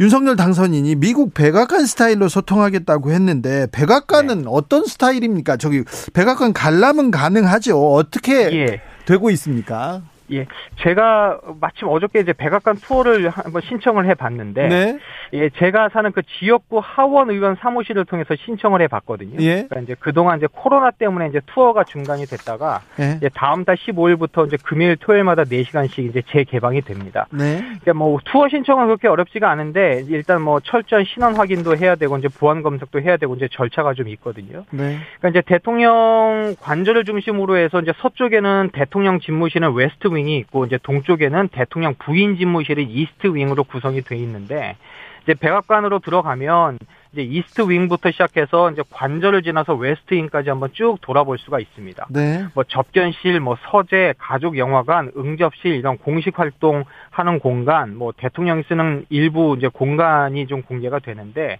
윤석열 0.00 0.34
당선인이 0.34 0.96
미국 0.96 1.34
백악관 1.34 1.84
스타일로 1.84 2.30
소통하겠다고 2.30 3.12
했는데 3.12 3.66
백악관은 3.70 4.38
네. 4.38 4.44
어떤 4.48 4.86
스타일입니까? 4.86 5.58
저기 5.58 5.84
백악관 6.14 6.54
관람은 6.54 7.10
가능하죠. 7.10 7.92
어떻게 7.92 8.50
예. 8.50 8.80
되고 9.04 9.30
있습니까? 9.30 10.00
예, 10.32 10.46
제가 10.76 11.40
마침 11.60 11.88
어저께 11.88 12.20
이제 12.20 12.32
백악관 12.32 12.76
투어를 12.76 13.28
한번 13.28 13.62
신청을 13.62 14.06
해봤는데, 14.06 14.68
네. 14.68 14.98
예, 15.32 15.50
제가 15.50 15.88
사는 15.90 16.10
그 16.12 16.22
지역구 16.22 16.80
하원 16.82 17.30
의원 17.30 17.56
사무실을 17.56 18.04
통해서 18.04 18.34
신청을 18.36 18.82
해봤거든요. 18.82 19.36
예. 19.40 19.64
그러니까 19.68 19.80
이제 19.80 19.96
그동안 19.98 20.38
이제 20.38 20.46
코로나 20.50 20.90
때문에 20.90 21.28
이제 21.28 21.40
투어가 21.46 21.84
중단이 21.84 22.26
됐다가, 22.26 22.82
예. 23.00 23.16
이제 23.16 23.28
다음 23.34 23.64
달 23.64 23.76
15일부터 23.76 24.46
이제 24.46 24.56
금요일, 24.62 24.96
토요일마다 24.96 25.44
4시간씩 25.44 26.08
이제 26.08 26.22
재개방이 26.28 26.82
됩니다. 26.82 27.26
네. 27.32 27.58
그러니까 27.58 27.94
뭐 27.94 28.18
투어 28.24 28.48
신청은 28.48 28.86
그렇게 28.86 29.08
어렵지가 29.08 29.50
않은데, 29.50 30.04
일단 30.08 30.42
뭐 30.42 30.60
철저한 30.60 31.04
신원 31.06 31.36
확인도 31.36 31.76
해야 31.76 31.96
되고, 31.96 32.16
이제 32.18 32.28
보안 32.28 32.62
검색도 32.62 33.00
해야 33.00 33.16
되고, 33.16 33.34
이제 33.34 33.48
절차가 33.50 33.94
좀 33.94 34.08
있거든요. 34.08 34.64
네. 34.70 34.98
그러니까 35.18 35.28
이제 35.28 35.42
대통령 35.42 36.54
관저를 36.60 37.04
중심으로 37.04 37.56
해서 37.56 37.80
이제 37.80 37.92
서쪽에는 37.98 38.70
대통령 38.72 39.20
집무실은 39.20 39.72
웨스트 39.72 40.08
윙 40.08 40.19
윙이 40.20 40.36
있고 40.38 40.66
이제 40.66 40.78
동쪽에는 40.82 41.48
대통령 41.48 41.94
부인 41.98 42.36
집무실이 42.36 42.84
이스트 42.84 43.34
윙으로 43.34 43.64
구성이 43.64 44.02
돼 44.02 44.16
있는데 44.16 44.76
이제 45.22 45.34
백악관으로 45.34 45.98
들어가면 46.00 46.78
이제 47.12 47.22
East 47.22 47.62
Wing부터 47.62 48.12
시작해서 48.12 48.70
이제 48.70 48.82
관저를 48.90 49.42
지나서 49.42 49.74
West 49.74 50.14
Wing까지 50.14 50.48
한번 50.48 50.70
쭉 50.72 50.98
돌아볼 51.00 51.38
수가 51.38 51.58
있습니다. 51.58 52.06
네. 52.10 52.46
뭐 52.54 52.64
접견실, 52.64 53.40
뭐 53.40 53.56
서재, 53.70 54.14
가족 54.18 54.56
영화관, 54.56 55.10
응접실 55.16 55.74
이런 55.74 55.98
공식 55.98 56.38
활동 56.38 56.84
하는 57.10 57.40
공간, 57.40 57.96
뭐 57.96 58.12
대통령이 58.16 58.62
쓰는 58.68 59.06
일부 59.08 59.56
이제 59.58 59.68
공간이 59.68 60.46
좀 60.46 60.62
공개가 60.62 61.00
되는데 61.00 61.58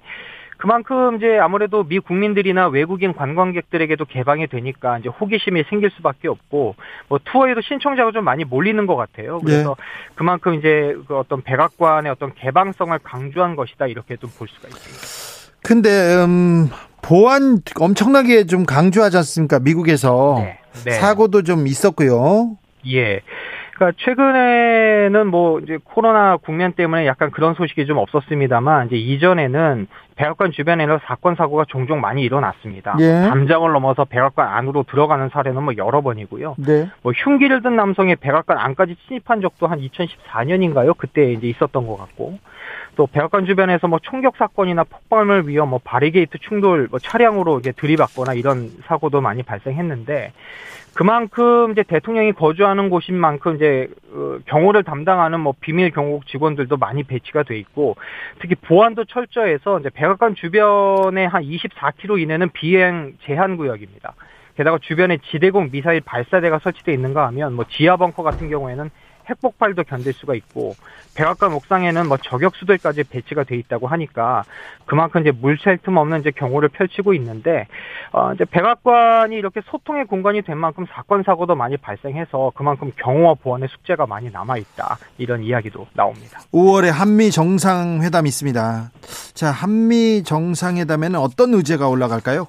그만큼 0.60 1.16
이제 1.16 1.38
아무래도 1.38 1.84
미 1.84 1.98
국민들이나 2.00 2.68
외국인 2.68 3.14
관광객들에게도 3.14 4.04
개방이 4.04 4.46
되니까 4.46 4.98
이제 4.98 5.08
호기심이 5.08 5.64
생길 5.70 5.90
수밖에 5.90 6.28
없고 6.28 6.74
뭐 7.08 7.18
투어에도 7.24 7.62
신청자가 7.62 8.12
좀 8.12 8.24
많이 8.24 8.44
몰리는 8.44 8.86
것 8.86 8.94
같아요. 8.94 9.38
그래서 9.40 9.74
네. 9.78 9.84
그만큼 10.16 10.54
이제 10.54 10.94
그 11.08 11.16
어떤 11.16 11.40
백악관의 11.40 12.12
어떤 12.12 12.34
개방성을 12.34 12.98
강조한 13.02 13.56
것이다 13.56 13.86
이렇게 13.86 14.16
좀 14.16 14.30
볼 14.38 14.48
수가 14.48 14.68
있습니다. 14.68 15.60
근데 15.62 15.88
음 16.24 16.68
보안 17.02 17.58
엄청나게 17.80 18.44
좀 18.44 18.64
강조하지 18.66 19.16
않습니까? 19.16 19.60
미국에서 19.60 20.36
네. 20.40 20.58
네. 20.84 20.90
사고도 20.92 21.42
좀 21.42 21.66
있었고요. 21.66 22.56
예. 22.86 23.20
그러니까 23.74 23.98
최근에는 24.04 25.26
뭐 25.26 25.58
이제 25.60 25.78
코로나 25.84 26.36
국면 26.36 26.74
때문에 26.74 27.06
약간 27.06 27.30
그런 27.30 27.54
소식이 27.54 27.86
좀 27.86 27.96
없었습니다만 27.96 28.88
이제 28.88 28.96
이전에는 28.96 29.86
백악관 30.20 30.52
주변에는 30.52 30.98
사건 31.04 31.34
사고가 31.34 31.64
종종 31.66 32.02
많이 32.02 32.22
일어났습니다. 32.22 32.94
예. 32.98 33.26
담장을 33.30 33.72
넘어서 33.72 34.04
백악관 34.04 34.48
안으로 34.48 34.82
들어가는 34.82 35.30
사례는 35.30 35.62
뭐 35.62 35.74
여러 35.78 36.02
번이고요. 36.02 36.56
네. 36.58 36.90
뭐 37.00 37.12
흉기를 37.12 37.62
든 37.62 37.74
남성이 37.74 38.16
백악관 38.16 38.58
안까지 38.58 38.96
침입한 39.06 39.40
적도 39.40 39.66
한 39.66 39.80
2014년인가요? 39.80 40.94
그때 40.98 41.32
이제 41.32 41.46
있었던 41.46 41.86
것 41.86 41.96
같고. 41.96 42.38
또 42.96 43.06
백악관 43.06 43.46
주변에서 43.46 43.88
뭐 43.88 43.98
총격 44.02 44.36
사건이나 44.36 44.84
폭발물 44.84 45.44
위험, 45.46 45.70
뭐 45.70 45.80
바리게이트 45.82 46.36
충돌, 46.40 46.88
뭐 46.90 46.98
차량으로 46.98 47.60
이제 47.60 47.72
들이받거나 47.72 48.34
이런 48.34 48.68
사고도 48.86 49.22
많이 49.22 49.42
발생했는데 49.42 50.32
그만큼 50.94 51.72
이제 51.72 51.82
대통령이 51.82 52.32
거주하는 52.32 52.90
곳인 52.90 53.16
만큼 53.16 53.56
이제 53.56 53.88
어, 54.12 54.38
경호를 54.46 54.82
담당하는 54.82 55.40
뭐 55.40 55.54
비밀 55.60 55.90
경호국 55.90 56.26
직원들도 56.26 56.76
많이 56.76 57.02
배치가 57.04 57.42
돼 57.42 57.56
있고 57.58 57.96
특히 58.40 58.54
보안도 58.54 59.04
철저해서 59.04 59.80
이제 59.80 59.90
백악관 59.90 60.34
주변에 60.34 61.24
한 61.24 61.42
24km 61.42 62.20
이내는 62.20 62.50
비행 62.50 63.14
제한 63.24 63.56
구역입니다. 63.56 64.14
게다가 64.56 64.78
주변에 64.78 65.18
지대공 65.30 65.70
미사일 65.70 66.00
발사대가 66.00 66.58
설치돼 66.58 66.92
있는가 66.92 67.26
하면 67.28 67.54
뭐 67.54 67.64
지하 67.68 67.96
벙커 67.96 68.22
같은 68.22 68.50
경우에는 68.50 68.90
핵폭발도 69.30 69.84
견딜 69.84 70.12
수가 70.12 70.34
있고 70.34 70.74
백악관 71.14 71.52
옥상에는 71.52 72.08
뭐 72.08 72.16
저격 72.18 72.54
수들까지 72.56 73.04
배치가 73.04 73.44
돼 73.44 73.56
있다고 73.56 73.86
하니까 73.88 74.44
그만큼 74.86 75.22
이제 75.22 75.30
물샐 75.30 75.82
틈 75.82 75.96
없는 75.96 76.20
이제 76.20 76.30
경호를 76.30 76.68
펼치고 76.68 77.14
있는데 77.14 77.66
어 78.12 78.32
이제 78.32 78.44
백악관이 78.44 79.36
이렇게 79.36 79.60
소통의 79.70 80.06
공간이 80.06 80.42
된 80.42 80.58
만큼 80.58 80.86
사건 80.92 81.22
사고도 81.22 81.54
많이 81.54 81.76
발생해서 81.76 82.52
그만큼 82.54 82.92
경호와 82.96 83.34
보안의 83.34 83.68
숙제가 83.68 84.06
많이 84.06 84.30
남아 84.30 84.56
있다 84.56 84.98
이런 85.18 85.42
이야기도 85.42 85.86
나옵니다. 85.94 86.40
5월에 86.52 86.90
한미 86.90 87.30
정상회담이 87.30 88.28
있습니다. 88.28 88.90
자 89.34 89.50
한미 89.50 90.22
정상회담에는 90.24 91.18
어떤 91.18 91.54
의제가 91.54 91.88
올라갈까요? 91.88 92.46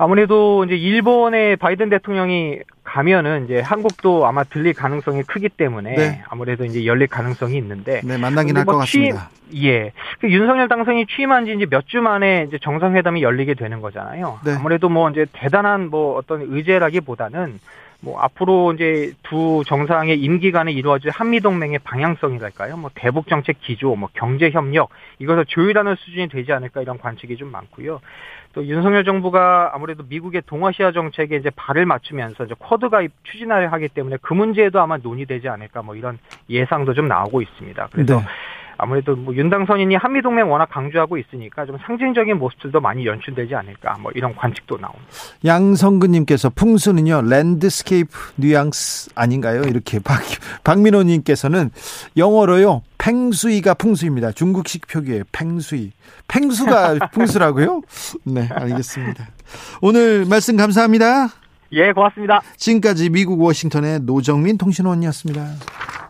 아무래도 0.00 0.64
이제 0.64 0.76
일본의 0.76 1.56
바이든 1.56 1.90
대통령이 1.90 2.60
가면은 2.84 3.44
이제 3.44 3.60
한국도 3.60 4.26
아마 4.26 4.44
들릴 4.44 4.72
가능성이 4.72 5.22
크기 5.24 5.50
때문에 5.50 5.94
네. 5.94 6.22
아무래도 6.30 6.64
이제 6.64 6.86
열릴 6.86 7.06
가능성이 7.06 7.58
있는데 7.58 8.00
네, 8.02 8.16
만나긴 8.16 8.56
할것 8.56 8.72
뭐 8.72 8.80
같습니다. 8.80 9.28
예. 9.62 9.92
그 10.18 10.30
윤석열 10.30 10.68
당선이 10.68 11.04
취임한 11.04 11.44
지 11.44 11.52
이제 11.52 11.66
몇 11.66 11.84
주 11.86 12.00
만에 12.00 12.46
이제 12.48 12.56
정상회담이 12.62 13.20
열리게 13.22 13.52
되는 13.54 13.82
거잖아요. 13.82 14.38
네. 14.42 14.54
아무래도 14.54 14.88
뭐 14.88 15.10
이제 15.10 15.26
대단한 15.32 15.90
뭐 15.90 16.16
어떤 16.16 16.40
의제라기보다는 16.42 17.60
뭐 18.02 18.18
앞으로 18.20 18.72
이제 18.72 19.12
두 19.22 19.62
정상의 19.66 20.18
임기간에 20.18 20.72
이루어질 20.72 21.10
한미 21.10 21.40
동맹의 21.40 21.80
방향성이랄까요? 21.80 22.78
뭐 22.78 22.90
대북 22.94 23.28
정책 23.28 23.60
기조, 23.60 23.94
뭐 23.96 24.08
경제 24.14 24.48
협력 24.50 24.88
이것을 25.18 25.44
조율하는 25.46 25.96
수준이 25.96 26.28
되지 26.28 26.52
않을까 26.52 26.80
이런 26.80 26.96
관측이 26.98 27.36
좀 27.36 27.50
많고요. 27.52 28.00
또 28.52 28.66
윤석열 28.66 29.04
정부가 29.04 29.70
아무래도 29.74 30.02
미국의 30.08 30.42
동아시아 30.46 30.90
정책에 30.92 31.36
이제 31.36 31.50
발을 31.50 31.86
맞추면서 31.86 32.44
이제 32.44 32.54
쿼드 32.58 32.88
가입 32.88 33.12
추진을 33.24 33.72
하기 33.72 33.88
때문에 33.88 34.16
그 34.20 34.34
문제에도 34.34 34.80
아마 34.80 34.96
논의되지 34.96 35.48
않을까 35.48 35.82
뭐 35.82 35.94
이런 35.94 36.18
예상도 36.48 36.94
좀 36.94 37.06
나오고 37.06 37.42
있습니다. 37.42 37.88
그래서 37.92 38.18
네. 38.18 38.26
아무래도 38.80 39.14
뭐 39.14 39.34
윤당선인이 39.34 39.94
한미 39.96 40.22
동맹 40.22 40.50
워낙 40.50 40.66
강조하고 40.66 41.18
있으니까 41.18 41.66
좀 41.66 41.76
상징적인 41.86 42.38
모습들도 42.38 42.80
많이 42.80 43.06
연출되지 43.06 43.54
않을까 43.54 43.98
뭐 44.00 44.10
이런 44.14 44.34
관측도 44.34 44.78
나옵니다. 44.78 45.06
양성근님께서 45.44 46.50
풍수는요 46.50 47.22
landscape 47.22 48.32
뉘앙스 48.36 49.10
아닌가요? 49.14 49.62
이렇게 49.62 49.98
박 50.04 50.20
박민호님께서는 50.64 51.70
영어로요 52.16 52.82
feng 52.98 53.28
shui가 53.28 53.74
풍수입니다. 53.74 54.32
중국식 54.32 54.86
표기예요. 54.86 55.24
feng 55.32 55.59
shui. 55.59 55.92
팽수가 56.28 57.08
풍수라고요? 57.12 57.80
네, 58.24 58.48
알겠습니다. 58.50 59.26
오늘 59.80 60.26
말씀 60.26 60.56
감사합니다. 60.56 61.28
예, 61.72 61.92
고맙습니다. 61.92 62.42
지금까지 62.56 63.10
미국 63.10 63.40
워싱턴의 63.40 64.00
노정민 64.00 64.58
통신원이었습니다. 64.58 66.09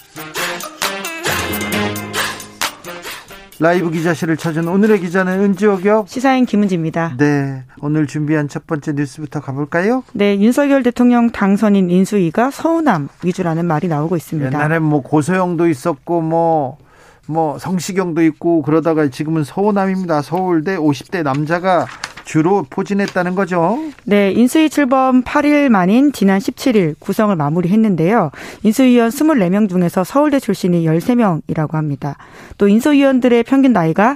라이브 3.61 3.91
기자실을 3.91 4.37
찾은 4.37 4.67
오늘의 4.67 5.01
기자는 5.01 5.39
은지옥이요. 5.39 6.05
시사인 6.07 6.47
김은지입니다. 6.47 7.15
네. 7.17 7.63
오늘 7.79 8.07
준비한 8.07 8.47
첫 8.47 8.65
번째 8.65 8.93
뉴스부터 8.93 9.39
가볼까요? 9.39 10.03
네. 10.13 10.39
윤석열 10.39 10.81
대통령 10.81 11.29
당선인 11.29 11.91
인수위가 11.91 12.49
서운함 12.49 13.09
위주라는 13.23 13.65
말이 13.65 13.87
나오고 13.87 14.17
있습니다. 14.17 14.47
옛날에 14.51 14.79
뭐 14.79 15.03
고소영도 15.03 15.67
있었고 15.67 16.21
뭐, 16.21 16.79
뭐 17.27 17.59
성시경도 17.59 18.23
있고 18.23 18.63
그러다가 18.63 19.07
지금은 19.07 19.43
서운함입니다. 19.43 20.23
서울대 20.23 20.75
50대 20.75 21.21
남자가 21.21 21.85
주로 22.31 22.65
포진했다는 22.69 23.35
거죠. 23.35 23.77
네, 24.05 24.31
인수위 24.31 24.69
출범 24.69 25.21
8일 25.21 25.67
만인 25.67 26.13
지난 26.13 26.39
17일 26.39 26.95
구성을 26.97 27.35
마무리했는데요. 27.35 28.31
인수위원 28.63 29.09
24명 29.09 29.67
중에서 29.67 30.05
서울대 30.05 30.39
출신이 30.39 30.85
13명이라고 30.85 31.73
합니다. 31.73 32.15
또 32.57 32.69
인수위원들의 32.69 33.43
평균 33.43 33.73
나이가 33.73 34.15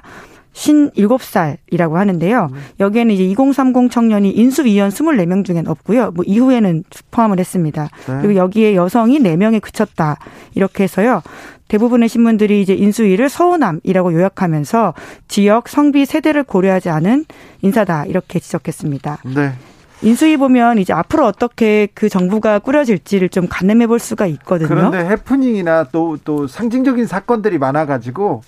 57살이라고 0.53 1.95
하는데요. 1.95 2.49
여기에는 2.79 3.13
이제 3.13 3.25
2030 3.25 3.91
청년이 3.91 4.31
인수위원 4.31 4.91
24명 4.91 5.43
중엔 5.43 5.67
없고요. 5.67 6.11
뭐 6.11 6.23
이후에는 6.25 6.85
포함을 7.11 7.37
했습니다. 7.39 7.89
네. 8.07 8.17
그리고 8.21 8.35
여기에 8.35 8.75
여성이 8.75 9.19
4명에 9.19 9.59
그쳤다. 9.59 10.19
이렇게 10.53 10.83
해서요. 10.83 11.21
대부분의 11.67 12.09
신문들이 12.09 12.61
이제 12.61 12.73
인수위를 12.73 13.29
서운함이라고 13.29 14.13
요약하면서 14.13 14.93
지역, 15.27 15.67
성비, 15.67 16.05
세대를 16.05 16.43
고려하지 16.43 16.89
않은 16.89 17.25
인사다 17.61 18.05
이렇게 18.05 18.39
지적했습니다. 18.39 19.19
네. 19.35 19.53
인수위 20.01 20.37
보면 20.37 20.77
이제 20.77 20.93
앞으로 20.93 21.25
어떻게 21.25 21.87
그 21.93 22.09
정부가 22.09 22.59
꾸려질지를 22.59 23.29
좀 23.29 23.47
가늠해 23.49 23.87
볼 23.87 23.99
수가 23.99 24.27
있거든요. 24.27 24.67
그런데 24.67 24.99
해프닝이나 24.99 25.85
또, 25.91 26.17
또 26.23 26.47
상징적인 26.47 27.07
사건들이 27.07 27.57
많아가지고, 27.57 28.43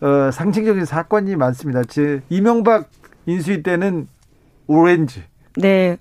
어, 0.00 0.30
상징적인 0.32 0.84
사건이 0.84 1.36
많습니다. 1.36 1.82
제 1.84 2.22
이명박 2.28 2.88
인수위 3.26 3.62
때는 3.62 4.06
오렌지. 4.66 5.22
네. 5.56 5.98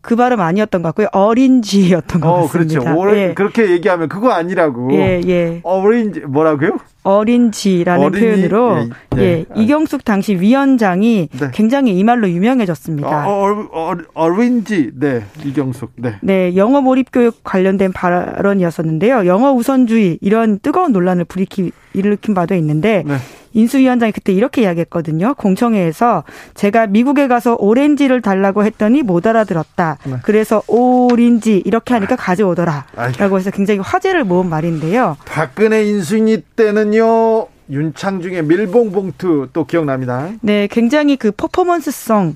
그 0.00 0.16
발음 0.16 0.40
아니었던 0.40 0.82
것 0.82 0.88
같고요. 0.88 1.08
어린지였던 1.12 2.20
것 2.20 2.28
어, 2.28 2.48
그렇죠. 2.48 2.80
같습니다. 2.80 2.94
그렇죠. 2.94 3.16
예. 3.18 3.34
그렇게 3.34 3.70
얘기하면 3.70 4.08
그거 4.08 4.30
아니라고. 4.30 4.92
예, 4.94 5.20
예. 5.26 5.60
어린지 5.62 6.20
뭐라고요? 6.20 6.78
어린지라는 7.02 8.04
어린이, 8.04 8.20
표현으로 8.20 8.78
예, 9.16 9.20
예. 9.20 9.22
예. 9.22 9.44
이경숙 9.56 10.04
당시 10.04 10.34
위원장이 10.34 11.28
네. 11.32 11.50
굉장히 11.52 11.98
이 11.98 12.04
말로 12.04 12.28
유명해졌습니다. 12.28 13.28
어, 13.28 13.30
어, 13.30 13.68
어, 13.72 13.96
어 14.14 14.28
린지, 14.28 14.90
네, 14.94 15.24
이경숙, 15.44 15.92
네. 15.96 16.16
네, 16.20 16.56
영어 16.56 16.80
몰입 16.80 17.08
교육 17.12 17.42
관련된 17.42 17.92
발언이었었는데요. 17.92 19.26
영어 19.26 19.52
우선주의 19.52 20.18
이런 20.20 20.58
뜨거운 20.58 20.92
논란을 20.92 21.24
불이키 21.24 21.72
일으킨 21.94 22.34
바도 22.34 22.54
있는데 22.54 23.02
네. 23.06 23.16
인수위원장이 23.52 24.12
그때 24.12 24.32
이렇게 24.32 24.62
이야기했거든요. 24.62 25.34
공청회에서 25.34 26.24
제가 26.54 26.86
미국에 26.86 27.26
가서 27.28 27.56
오렌지를 27.58 28.22
달라고 28.22 28.64
했더니 28.64 29.02
못 29.02 29.26
알아들었다. 29.26 29.98
네. 30.04 30.16
그래서 30.22 30.62
오렌지 30.68 31.62
이렇게 31.64 31.94
하니까 31.94 32.16
가져오더라. 32.16 32.86
라고 33.18 33.38
해서 33.38 33.50
굉장히 33.50 33.80
화제를 33.80 34.24
모은 34.24 34.48
말인데요. 34.48 35.16
박근혜 35.24 35.84
인수위 35.84 36.42
때는 36.54 36.89
요. 36.96 37.48
윤창중의 37.70 38.44
밀봉 38.44 38.90
봉투 38.90 39.48
또 39.52 39.64
기억납니다. 39.64 40.30
네, 40.40 40.66
굉장히 40.66 41.16
그 41.16 41.30
퍼포먼스성 41.30 42.34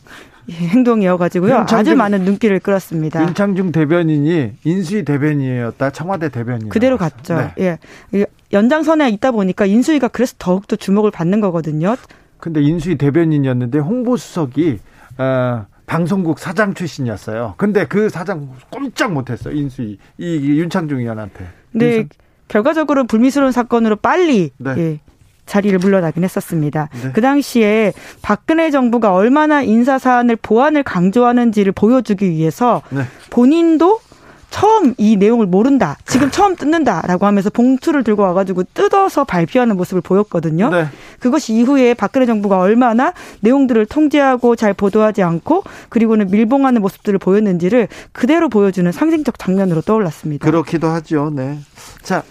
행동이어가지고요. 0.49 1.53
윤창중, 1.53 1.79
아주 1.79 1.97
많은 1.97 2.23
눈길을 2.23 2.61
끌었습니다. 2.61 3.23
윤창중 3.23 3.73
대변인이 3.73 4.53
인수위 4.63 5.05
대변인이었다. 5.05 5.91
청와대 5.91 6.29
대변인. 6.29 6.69
그대로 6.69 6.97
갔죠. 6.97 7.51
네. 7.57 7.79
예. 8.15 8.27
연장선에 8.53 9.09
있다 9.11 9.33
보니까 9.33 9.67
인수위가 9.67 10.09
그래서 10.09 10.35
더욱더 10.39 10.77
주목을 10.77 11.11
받는 11.11 11.41
거거든요. 11.41 11.97
근데 12.39 12.61
인수위 12.63 12.97
대변인이었는데 12.97 13.79
홍보수석이 13.79 14.79
어, 15.19 15.67
방송국 15.87 16.39
사장 16.39 16.75
출신이었어요. 16.75 17.55
근데 17.57 17.87
그 17.87 18.09
사장 18.09 18.51
꼼짝 18.71 19.13
못했어 19.13 19.51
인수위 19.51 19.99
이 20.19 20.37
윤창중 20.61 21.01
의원한테. 21.01 21.47
네, 21.73 21.87
윤창... 21.87 22.09
결과적으로 22.49 23.05
불미스러운 23.05 23.53
사건으로 23.53 23.97
빨리 23.97 24.51
네. 24.59 24.75
예, 24.77 25.01
자리를 25.47 25.79
물러나긴 25.79 26.25
했었습니다. 26.25 26.89
네. 27.03 27.13
그 27.13 27.21
당시에 27.21 27.93
박근혜 28.23 28.71
정부가 28.71 29.15
얼마나 29.15 29.63
인사 29.63 29.99
사안을 29.99 30.37
보완을 30.37 30.83
강조하는지를 30.83 31.73
보여주기 31.73 32.31
위해서 32.31 32.83
네. 32.91 33.03
본인도 33.31 34.01
처음 34.55 34.95
이 34.99 35.17
내용을 35.17 35.47
모른다. 35.47 35.97
지금 36.07 36.31
처음 36.31 36.55
뜯는다라고 36.55 37.27
하면서 37.27 37.51
봉투를 37.51 38.05
들고 38.05 38.23
와가지고 38.23 38.63
뜯어서 38.73 39.25
발표하는 39.25 39.77
모습을 39.77 40.01
보였거든요. 40.01 40.71
네. 40.71 40.87
그것이 41.19 41.55
이후에 41.55 41.95
박근혜 41.95 42.25
정부가 42.25 42.61
얼마나 42.61 43.13
내용들을 43.41 43.87
통제하고 43.87 44.55
잘 44.55 44.73
보도하지 44.73 45.25
않고 45.25 45.65
그리고는 45.89 46.29
밀봉하는 46.31 46.83
모습들을 46.83 47.19
보였는지를 47.19 47.89
그대로 48.13 48.49
보여주는 48.49 48.93
상징적 48.93 49.41
장면으로 49.41 49.81
떠올랐습니다. 49.81 50.47
그렇기도 50.47 50.87
하죠. 50.87 51.33
네. 51.35 51.59
자, 52.03 52.23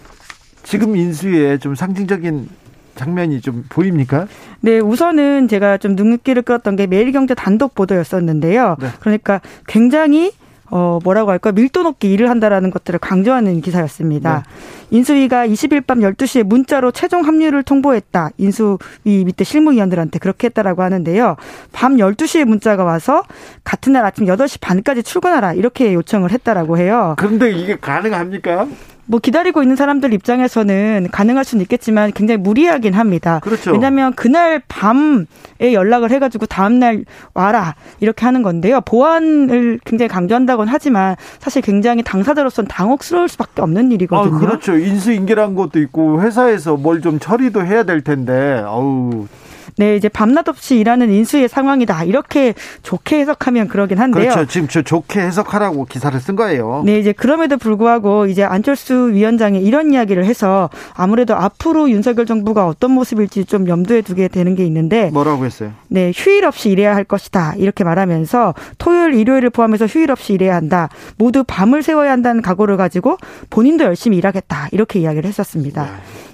지금 0.63 0.95
인수위에 0.95 1.57
좀 1.57 1.75
상징적인 1.75 2.47
장면이 2.95 3.41
좀 3.41 3.65
보입니까? 3.67 4.27
네, 4.61 4.79
우선은 4.79 5.49
제가 5.49 5.77
좀 5.77 5.97
눈길을 5.97 6.43
끌었던 6.43 6.77
게 6.77 6.87
매일경제 6.87 7.33
단독 7.33 7.75
보도였었는데요. 7.75 8.77
네. 8.79 8.87
그러니까 9.01 9.41
굉장히 9.67 10.31
어, 10.69 10.99
뭐라고 11.03 11.31
할까 11.31 11.51
밀도 11.51 11.83
높게 11.83 12.09
일을 12.09 12.29
한다라는 12.29 12.71
것들을 12.71 12.99
강조하는 12.99 13.61
기사였습니다. 13.61 14.43
네. 14.45 14.97
인수위가 14.97 15.47
20일 15.47 15.85
밤 15.85 15.99
12시에 15.99 16.43
문자로 16.43 16.91
최종 16.91 17.25
합류를 17.25 17.63
통보했다. 17.63 18.29
인수위 18.37 19.23
밑에 19.25 19.43
실무위원들한테 19.43 20.19
그렇게 20.19 20.47
했다라고 20.47 20.81
하는데요. 20.81 21.35
밤 21.71 21.97
12시에 21.97 22.45
문자가 22.45 22.83
와서 22.83 23.23
같은 23.63 23.93
날 23.93 24.05
아침 24.05 24.25
8시 24.25 24.59
반까지 24.61 25.03
출근하라. 25.03 25.53
이렇게 25.53 25.93
요청을 25.93 26.31
했다라고 26.31 26.77
해요. 26.77 27.15
그런데 27.17 27.51
이게 27.51 27.77
가능합니까? 27.77 28.67
뭐 29.05 29.19
기다리고 29.19 29.61
있는 29.61 29.75
사람들 29.75 30.13
입장에서는 30.13 31.09
가능할 31.11 31.43
수는 31.43 31.61
있겠지만 31.63 32.11
굉장히 32.13 32.37
무리하긴 32.37 32.93
합니다. 32.93 33.39
그렇죠. 33.43 33.71
왜냐하면 33.73 34.13
그날 34.13 34.61
밤에 34.69 35.25
연락을 35.73 36.09
해가지고 36.11 36.45
다음날 36.45 37.03
와라 37.33 37.75
이렇게 37.99 38.25
하는 38.25 38.41
건데요. 38.43 38.79
보안을 38.81 39.79
굉장히 39.85 40.07
강조한다곤 40.07 40.67
하지만 40.69 41.15
사실 41.39 41.61
굉장히 41.61 42.01
당사자로서는 42.03 42.67
당혹스러울 42.69 43.27
수밖에 43.27 43.61
없는 43.61 43.91
일이거든요. 43.91 44.35
아, 44.35 44.39
그렇죠. 44.39 44.77
인수인계란 44.77 45.55
것도 45.55 45.79
있고 45.79 46.21
회사에서 46.21 46.77
뭘 46.77 47.03
좀 47.03 47.19
처리도 47.19 47.65
해야 47.65 47.83
될 47.83 48.01
텐데 48.01 48.63
아우 48.65 49.27
네, 49.77 49.95
이제 49.95 50.09
밤낮 50.09 50.47
없이 50.47 50.77
일하는 50.77 51.11
인수의 51.11 51.49
상황이다. 51.49 52.03
이렇게 52.03 52.53
좋게 52.83 53.19
해석하면 53.19 53.67
그러긴 53.67 53.99
한데요. 53.99 54.31
그렇죠. 54.31 54.45
지금 54.45 54.67
저 54.67 54.81
좋게 54.81 55.19
해석하라고 55.19 55.85
기사를 55.85 56.19
쓴 56.19 56.35
거예요. 56.35 56.83
네, 56.85 56.99
이제 56.99 57.11
그럼에도 57.11 57.57
불구하고 57.57 58.27
이제 58.27 58.43
안철수 58.43 59.11
위원장이 59.13 59.61
이런 59.61 59.93
이야기를 59.93 60.25
해서 60.25 60.69
아무래도 60.93 61.35
앞으로 61.35 61.89
윤석열 61.89 62.25
정부가 62.25 62.67
어떤 62.67 62.91
모습일지 62.91 63.45
좀 63.45 63.67
염두에 63.67 64.01
두게 64.01 64.27
되는 64.27 64.55
게 64.55 64.65
있는데 64.65 65.09
뭐라고 65.11 65.45
했어요? 65.45 65.71
네, 65.87 66.11
휴일 66.13 66.45
없이 66.45 66.69
일해야 66.69 66.95
할 66.95 67.03
것이다. 67.03 67.55
이렇게 67.57 67.83
말하면서 67.83 68.53
토요일, 68.77 69.13
일요일을 69.15 69.49
포함해서 69.49 69.85
휴일 69.85 70.11
없이 70.11 70.33
일해야 70.33 70.55
한다. 70.55 70.89
모두 71.17 71.43
밤을 71.43 71.83
세워야 71.83 72.11
한다는 72.11 72.41
각오를 72.41 72.77
가지고 72.77 73.17
본인도 73.49 73.85
열심히 73.85 74.17
일하겠다. 74.17 74.69
이렇게 74.71 74.99
이야기를 74.99 75.27
했었습니다. 75.27 75.83
네. 75.83 75.89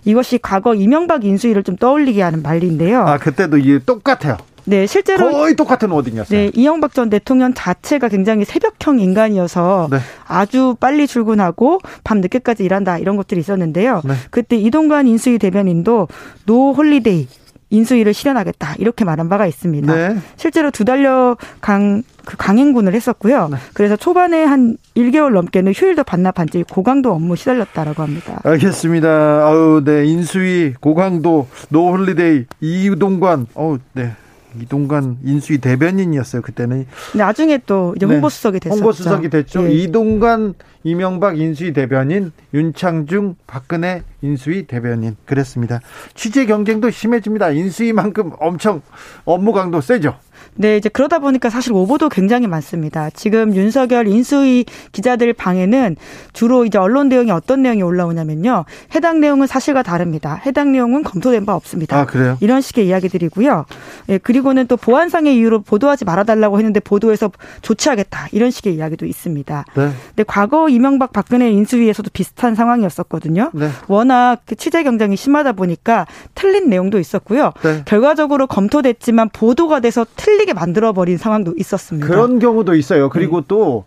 이것이 0.05 0.39
과거 0.41 0.73
이명박 0.73 1.25
인수위를 1.25 1.63
좀 1.63 1.75
떠올리게 1.75 2.21
하는 2.21 2.41
말인데요. 2.41 3.01
아, 3.01 3.17
그때도 3.17 3.57
이게 3.57 3.79
똑같아요. 3.79 4.37
네, 4.65 4.85
실제로 4.85 5.31
거의 5.31 5.55
똑같은 5.55 5.89
wording이었어요. 5.89 6.39
네, 6.39 6.51
이명박 6.53 6.93
전 6.93 7.09
대통령 7.09 7.53
자체가 7.55 8.07
굉장히 8.07 8.45
새벽형 8.45 8.99
인간이어서 8.99 9.87
네. 9.89 9.97
아주 10.27 10.75
빨리 10.79 11.07
출근하고 11.07 11.79
밤 12.03 12.21
늦게까지 12.21 12.63
일한다 12.63 12.99
이런 12.99 13.15
것들이 13.15 13.39
있었는데요. 13.41 14.01
네. 14.05 14.13
그때 14.29 14.57
이동관 14.57 15.07
인수위 15.07 15.39
대변인도 15.39 16.07
no 16.45 16.73
holiday 16.73 17.27
인수위를 17.69 18.13
실현하겠다 18.13 18.75
이렇게 18.77 19.05
말한 19.05 19.29
바가 19.29 19.45
있습니다. 19.47 19.93
네. 19.93 20.17
실제로 20.35 20.71
두 20.71 20.85
달여 20.85 21.37
강, 21.61 22.03
그 22.25 22.35
강행군을 22.37 22.93
했었고요. 22.93 23.49
네. 23.49 23.57
그래서 23.73 23.95
초반에 23.95 24.43
한 24.43 24.77
1개월 24.95 25.33
넘게는 25.33 25.73
휴일도 25.73 26.03
반납한 26.03 26.49
채 26.49 26.63
고강도 26.63 27.13
업무 27.13 27.35
시달렸다라고 27.35 28.03
합니다. 28.03 28.39
알겠습니다. 28.43 29.09
아우, 29.09 29.83
네. 29.83 30.05
인수위, 30.05 30.73
고강도, 30.79 31.47
no 31.69 31.85
holiday, 31.85 32.45
이동관, 32.61 33.47
어우, 33.53 33.79
네. 33.93 34.11
이동관 34.59 35.17
인수위 35.23 35.59
대변인이었어요 35.59 36.41
그때는. 36.41 36.85
나중에 37.15 37.59
또 37.65 37.93
이제 37.95 38.05
네. 38.05 38.13
홍보수석이 38.13 38.59
됐었죠. 38.59 38.79
홍보수석이 38.79 39.29
됐죠. 39.29 39.63
네. 39.63 39.73
이동관 39.73 40.55
이명박 40.83 41.37
인수위 41.37 41.73
대변인, 41.73 42.31
윤창중 42.53 43.35
박근혜 43.47 44.03
인수위 44.21 44.65
대변인 44.65 45.15
그랬습니다. 45.25 45.81
취재 46.13 46.45
경쟁도 46.45 46.89
심해집니다. 46.89 47.51
인수위만큼 47.51 48.31
엄청 48.39 48.81
업무 49.25 49.51
강도 49.53 49.81
세죠. 49.81 50.15
네, 50.55 50.77
이제 50.77 50.89
그러다 50.89 51.19
보니까 51.19 51.49
사실 51.49 51.73
오보도 51.73 52.09
굉장히 52.09 52.47
많습니다. 52.47 53.09
지금 53.11 53.55
윤석열 53.55 54.07
인수위 54.07 54.65
기자들 54.91 55.33
방에는 55.33 55.95
주로 56.33 56.65
이제 56.65 56.77
언론 56.77 57.09
내용이 57.09 57.31
어떤 57.31 57.61
내용이 57.61 57.81
올라오냐면요. 57.83 58.65
해당 58.95 59.19
내용은 59.19 59.47
사실과 59.47 59.83
다릅니다. 59.83 60.41
해당 60.45 60.71
내용은 60.71 61.03
검토된 61.03 61.45
바 61.45 61.55
없습니다. 61.55 61.99
아, 61.99 62.05
그래요? 62.05 62.37
이런 62.41 62.61
식의 62.61 62.87
이야기들이고요. 62.87 63.65
예, 64.09 64.17
그리고는 64.17 64.67
또 64.67 64.77
보안상의 64.77 65.35
이유로 65.37 65.61
보도하지 65.61 66.05
말아달라고 66.05 66.57
했는데 66.57 66.79
보도해서 66.79 67.31
조치하겠다. 67.61 68.29
이런 68.31 68.51
식의 68.51 68.75
이야기도 68.75 69.05
있습니다. 69.05 69.65
네. 69.75 69.89
근데 70.09 70.23
과거 70.25 70.69
이명박 70.69 71.13
박근혜 71.13 71.49
인수위에서도 71.51 72.09
비슷한 72.13 72.55
상황이었었거든요. 72.55 73.51
네. 73.53 73.69
워낙 73.87 74.41
그 74.45 74.55
취재 74.55 74.83
경쟁이 74.83 75.15
심하다 75.15 75.53
보니까 75.53 76.07
틀린 76.35 76.69
내용도 76.69 76.99
있었고요. 76.99 77.53
네. 77.61 77.83
결과적으로 77.85 78.47
검토됐지만 78.47 79.29
보도가 79.29 79.79
돼서 79.79 80.05
틀 80.15 80.38
리게 80.39 80.53
만들어버린 80.53 81.17
상황도 81.17 81.53
있었습니다. 81.57 82.07
그런 82.07 82.39
경우도 82.39 82.75
있어요. 82.75 83.09
그리고 83.09 83.41
네. 83.41 83.45
또 83.47 83.85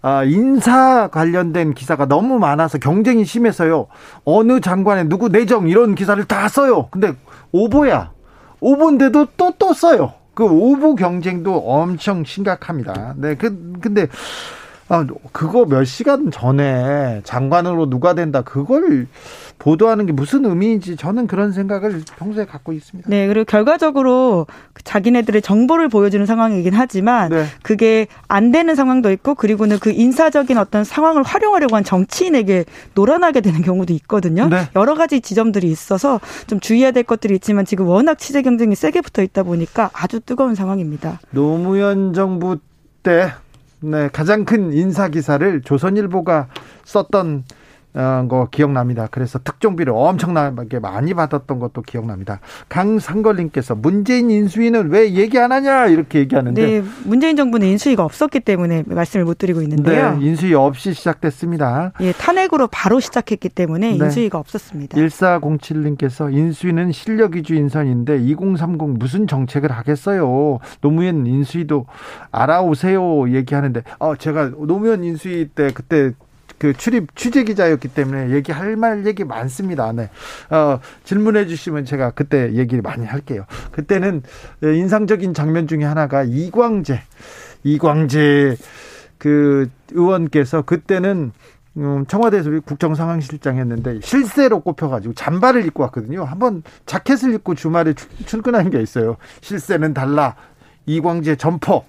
아, 0.00 0.22
인사 0.24 1.08
관련된 1.08 1.74
기사가 1.74 2.06
너무 2.06 2.38
많아서 2.38 2.78
경쟁이 2.78 3.24
심해서요. 3.24 3.88
어느 4.24 4.60
장관의 4.60 5.08
누구 5.08 5.28
내정 5.28 5.68
이런 5.68 5.94
기사를 5.94 6.22
다 6.24 6.48
써요. 6.48 6.88
근데 6.90 7.12
오보야. 7.52 8.12
오보인데도 8.60 9.26
또또 9.36 9.72
써요. 9.74 10.14
그 10.34 10.44
오보 10.44 10.94
경쟁도 10.94 11.56
엄청 11.56 12.24
심각합니다. 12.24 13.14
네, 13.16 13.34
그 13.34 13.78
근데 13.80 14.06
아, 14.88 15.04
그거 15.32 15.66
몇 15.66 15.84
시간 15.84 16.30
전에 16.30 17.20
장관으로 17.24 17.90
누가 17.90 18.14
된다 18.14 18.42
그걸 18.42 19.06
보도하는 19.58 20.06
게 20.06 20.12
무슨 20.12 20.44
의미인지 20.44 20.96
저는 20.96 21.26
그런 21.26 21.52
생각을 21.52 22.02
평소에 22.18 22.46
갖고 22.46 22.72
있습니다. 22.72 23.08
네, 23.10 23.26
그리고 23.26 23.44
결과적으로 23.44 24.46
그 24.72 24.82
자기네들의 24.84 25.42
정보를 25.42 25.88
보여주는 25.88 26.24
상황이긴 26.24 26.74
하지만 26.74 27.30
네. 27.30 27.44
그게 27.62 28.06
안 28.28 28.52
되는 28.52 28.74
상황도 28.74 29.10
있고 29.12 29.34
그리고는 29.34 29.78
그 29.80 29.90
인사적인 29.90 30.56
어떤 30.58 30.84
상황을 30.84 31.22
활용하려고 31.22 31.76
한 31.76 31.84
정치인에게 31.84 32.64
놀아나게 32.94 33.40
되는 33.40 33.62
경우도 33.62 33.92
있거든요. 33.94 34.48
네. 34.48 34.68
여러 34.76 34.94
가지 34.94 35.20
지점들이 35.20 35.68
있어서 35.70 36.20
좀 36.46 36.60
주의해야 36.60 36.92
될 36.92 37.02
것들이 37.02 37.34
있지만 37.34 37.64
지금 37.64 37.86
워낙 37.88 38.18
취재 38.18 38.42
경쟁이 38.42 38.74
세게 38.74 39.00
붙어 39.00 39.22
있다 39.22 39.42
보니까 39.42 39.90
아주 39.92 40.20
뜨거운 40.20 40.54
상황입니다. 40.54 41.20
노무현 41.30 42.12
정부 42.12 42.58
때 43.02 43.32
네, 43.80 44.08
가장 44.12 44.44
큰 44.44 44.72
인사 44.72 45.08
기사를 45.08 45.62
조선일보가 45.62 46.48
썼던 46.84 47.44
어, 47.46 47.67
거 48.28 48.48
기억납니다. 48.50 49.08
그래서 49.10 49.40
특종비를 49.40 49.92
엄청나게 49.94 50.78
많이 50.78 51.14
받았던 51.14 51.58
것도 51.58 51.82
기억납니다. 51.82 52.40
강상걸님께서 52.68 53.74
문재인 53.74 54.30
인수위는 54.30 54.90
왜 54.90 55.14
얘기 55.14 55.38
안 55.38 55.50
하냐 55.50 55.86
이렇게 55.86 56.20
얘기하는데 56.20 56.62
네, 56.62 56.84
문재인 57.04 57.36
정부는 57.36 57.66
인수위가 57.66 58.04
없었기 58.04 58.40
때문에 58.40 58.84
말씀을 58.86 59.24
못 59.24 59.38
드리고 59.38 59.62
있는데요. 59.62 60.16
네, 60.16 60.26
인수위 60.26 60.54
없이 60.54 60.92
시작됐습니다. 60.92 61.92
예, 62.00 62.12
탄핵으로 62.12 62.68
바로 62.70 63.00
시작했기 63.00 63.48
때문에 63.48 63.96
네. 63.96 64.04
인수위가 64.04 64.38
없었습니다. 64.38 64.96
1407님께서 64.96 66.32
인수위는 66.32 66.92
실력 66.92 67.34
위주 67.34 67.54
인선인데 67.54 68.18
2030 68.18 68.98
무슨 68.98 69.26
정책을 69.26 69.72
하겠어요. 69.72 70.60
노무현 70.80 71.26
인수위도 71.26 71.86
알아오세요 72.30 73.30
얘기하는데 73.30 73.82
어 73.98 74.14
제가 74.14 74.52
노무현 74.56 75.02
인수위 75.02 75.48
때 75.48 75.70
그때 75.74 76.12
그 76.58 76.72
출입 76.72 77.14
취재 77.14 77.44
기자였기 77.44 77.88
때문에 77.88 78.30
얘기할 78.30 78.76
말 78.76 79.06
얘기 79.06 79.24
많습니다. 79.24 79.92
네. 79.92 80.10
어, 80.50 80.80
질문해 81.04 81.46
주시면 81.46 81.84
제가 81.84 82.10
그때 82.10 82.52
얘기를 82.54 82.82
많이 82.82 83.06
할게요. 83.06 83.44
그때는 83.72 84.22
인상적인 84.62 85.34
장면 85.34 85.66
중에 85.66 85.84
하나가 85.84 86.24
이광재 86.24 87.00
이광재 87.64 88.56
그 89.18 89.68
의원께서 89.92 90.62
그때는 90.62 91.32
음, 91.76 92.04
청와대에서 92.06 92.50
국정상황실장 92.64 93.56
했는데 93.58 94.00
실세로 94.02 94.60
꼽혀가지고 94.60 95.14
잠바를 95.14 95.64
입고 95.66 95.84
왔거든요. 95.84 96.24
한번 96.24 96.62
자켓을 96.86 97.34
입고 97.34 97.54
주말에 97.54 97.94
출근한 98.26 98.70
게 98.70 98.80
있어요. 98.82 99.16
실세는 99.40 99.94
달라. 99.94 100.34
이광재 100.86 101.36
점퍼 101.36 101.84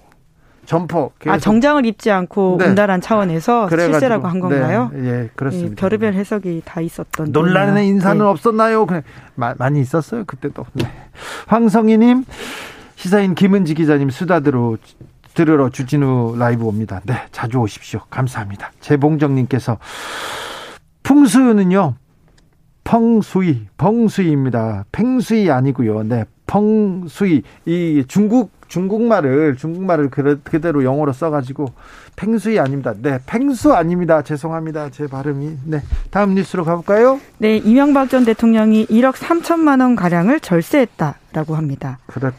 점퍼. 0.70 1.10
계속. 1.18 1.34
아 1.34 1.38
정장을 1.38 1.84
입지 1.84 2.12
않고 2.12 2.58
네. 2.60 2.68
온다란 2.68 3.00
차원에서 3.00 3.68
실세라고 3.68 4.28
한 4.28 4.38
건가요? 4.38 4.92
네. 4.92 5.04
예, 5.04 5.30
그렇습니다. 5.34 5.72
예, 5.72 5.74
별의별 5.74 6.14
해석이 6.14 6.62
다 6.64 6.80
있었던. 6.80 7.32
논란의 7.32 7.88
인사는 7.88 8.18
네. 8.18 8.24
없었나요? 8.24 8.86
그냥 8.86 9.02
많이 9.34 9.80
있었어요 9.80 10.22
그때도. 10.26 10.64
네. 10.74 10.84
황성희님, 11.48 12.24
시사인 12.94 13.34
김은지 13.34 13.74
기자님 13.74 14.10
수다 14.10 14.40
들어 14.40 14.76
들으러 15.34 15.70
주진우 15.70 16.36
라이브 16.38 16.64
옵니다. 16.66 17.00
네, 17.04 17.14
자주 17.32 17.58
오십시오. 17.58 18.02
감사합니다. 18.08 18.70
재봉정님께서 18.78 19.76
풍수는요, 21.02 21.96
펑수이, 22.84 23.66
펑수이입니다. 23.76 24.84
팽수이 24.92 25.50
아니고요. 25.50 26.04
네, 26.04 26.26
펑수이. 26.46 27.42
이 27.66 28.04
중국 28.06 28.59
중국말을 28.70 29.56
중국말을 29.56 30.10
그대로 30.10 30.84
영어로 30.84 31.12
써가지고 31.12 31.66
팽수이 32.16 32.58
아닙니다. 32.58 32.94
네, 32.96 33.18
팽수 33.26 33.74
아닙니다. 33.74 34.22
죄송합니다. 34.22 34.90
제 34.90 35.06
발음이. 35.06 35.58
네, 35.66 35.82
다음 36.10 36.34
뉴스로 36.34 36.64
가볼까요? 36.64 37.20
네, 37.38 37.58
이명박 37.58 38.08
전 38.08 38.24
대통령이 38.24 38.86
1억 38.86 39.14
3천만 39.14 39.80
원 39.80 39.96
가량을 39.96 40.40
절세했다라고 40.40 41.56
합니다. 41.56 41.98
그렇. 42.06 42.32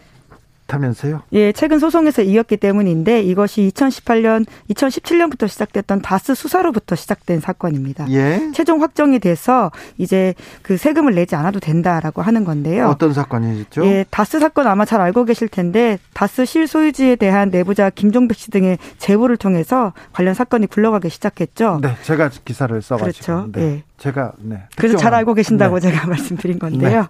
그렇다면서요? 0.71 1.21
예, 1.33 1.51
최근 1.51 1.79
소송에서 1.79 2.21
이겼기 2.21 2.57
때문인데 2.57 3.21
이것이 3.21 3.69
2018년, 3.73 4.45
2017년부터 4.69 5.47
시작됐던 5.47 6.01
다스 6.01 6.33
수사로부터 6.33 6.95
시작된 6.95 7.41
사건입니다. 7.41 8.07
예. 8.11 8.51
최종 8.53 8.81
확정이 8.81 9.19
돼서 9.19 9.71
이제 9.97 10.33
그 10.61 10.77
세금을 10.77 11.15
내지 11.15 11.35
않아도 11.35 11.59
된다라고 11.59 12.21
하는 12.21 12.45
건데요. 12.45 12.87
어떤 12.87 13.13
사건이죠? 13.13 13.85
예, 13.85 14.05
다스 14.09 14.39
사건 14.39 14.67
아마 14.67 14.85
잘 14.85 15.01
알고 15.01 15.25
계실 15.25 15.47
텐데 15.47 15.99
다스 16.13 16.45
실소유지에 16.45 17.17
대한 17.17 17.49
내부자 17.49 17.89
김종백 17.89 18.37
씨 18.37 18.51
등의 18.51 18.77
제보를 18.97 19.37
통해서 19.37 19.93
관련 20.13 20.33
사건이 20.33 20.67
굴러가기 20.67 21.09
시작했죠. 21.09 21.79
네, 21.81 21.95
제가 22.03 22.29
기사를 22.45 22.81
써가지고. 22.81 23.25
그렇죠. 23.25 23.49
네. 23.51 23.61
예. 23.61 23.83
제가 24.01 24.31
네. 24.39 24.63
그래서 24.75 24.97
잘 24.97 25.13
알고 25.13 25.35
계신다고 25.35 25.79
네. 25.79 25.91
제가 25.91 26.07
말씀드린 26.09 26.57
건데요. 26.57 27.01
네. 27.01 27.07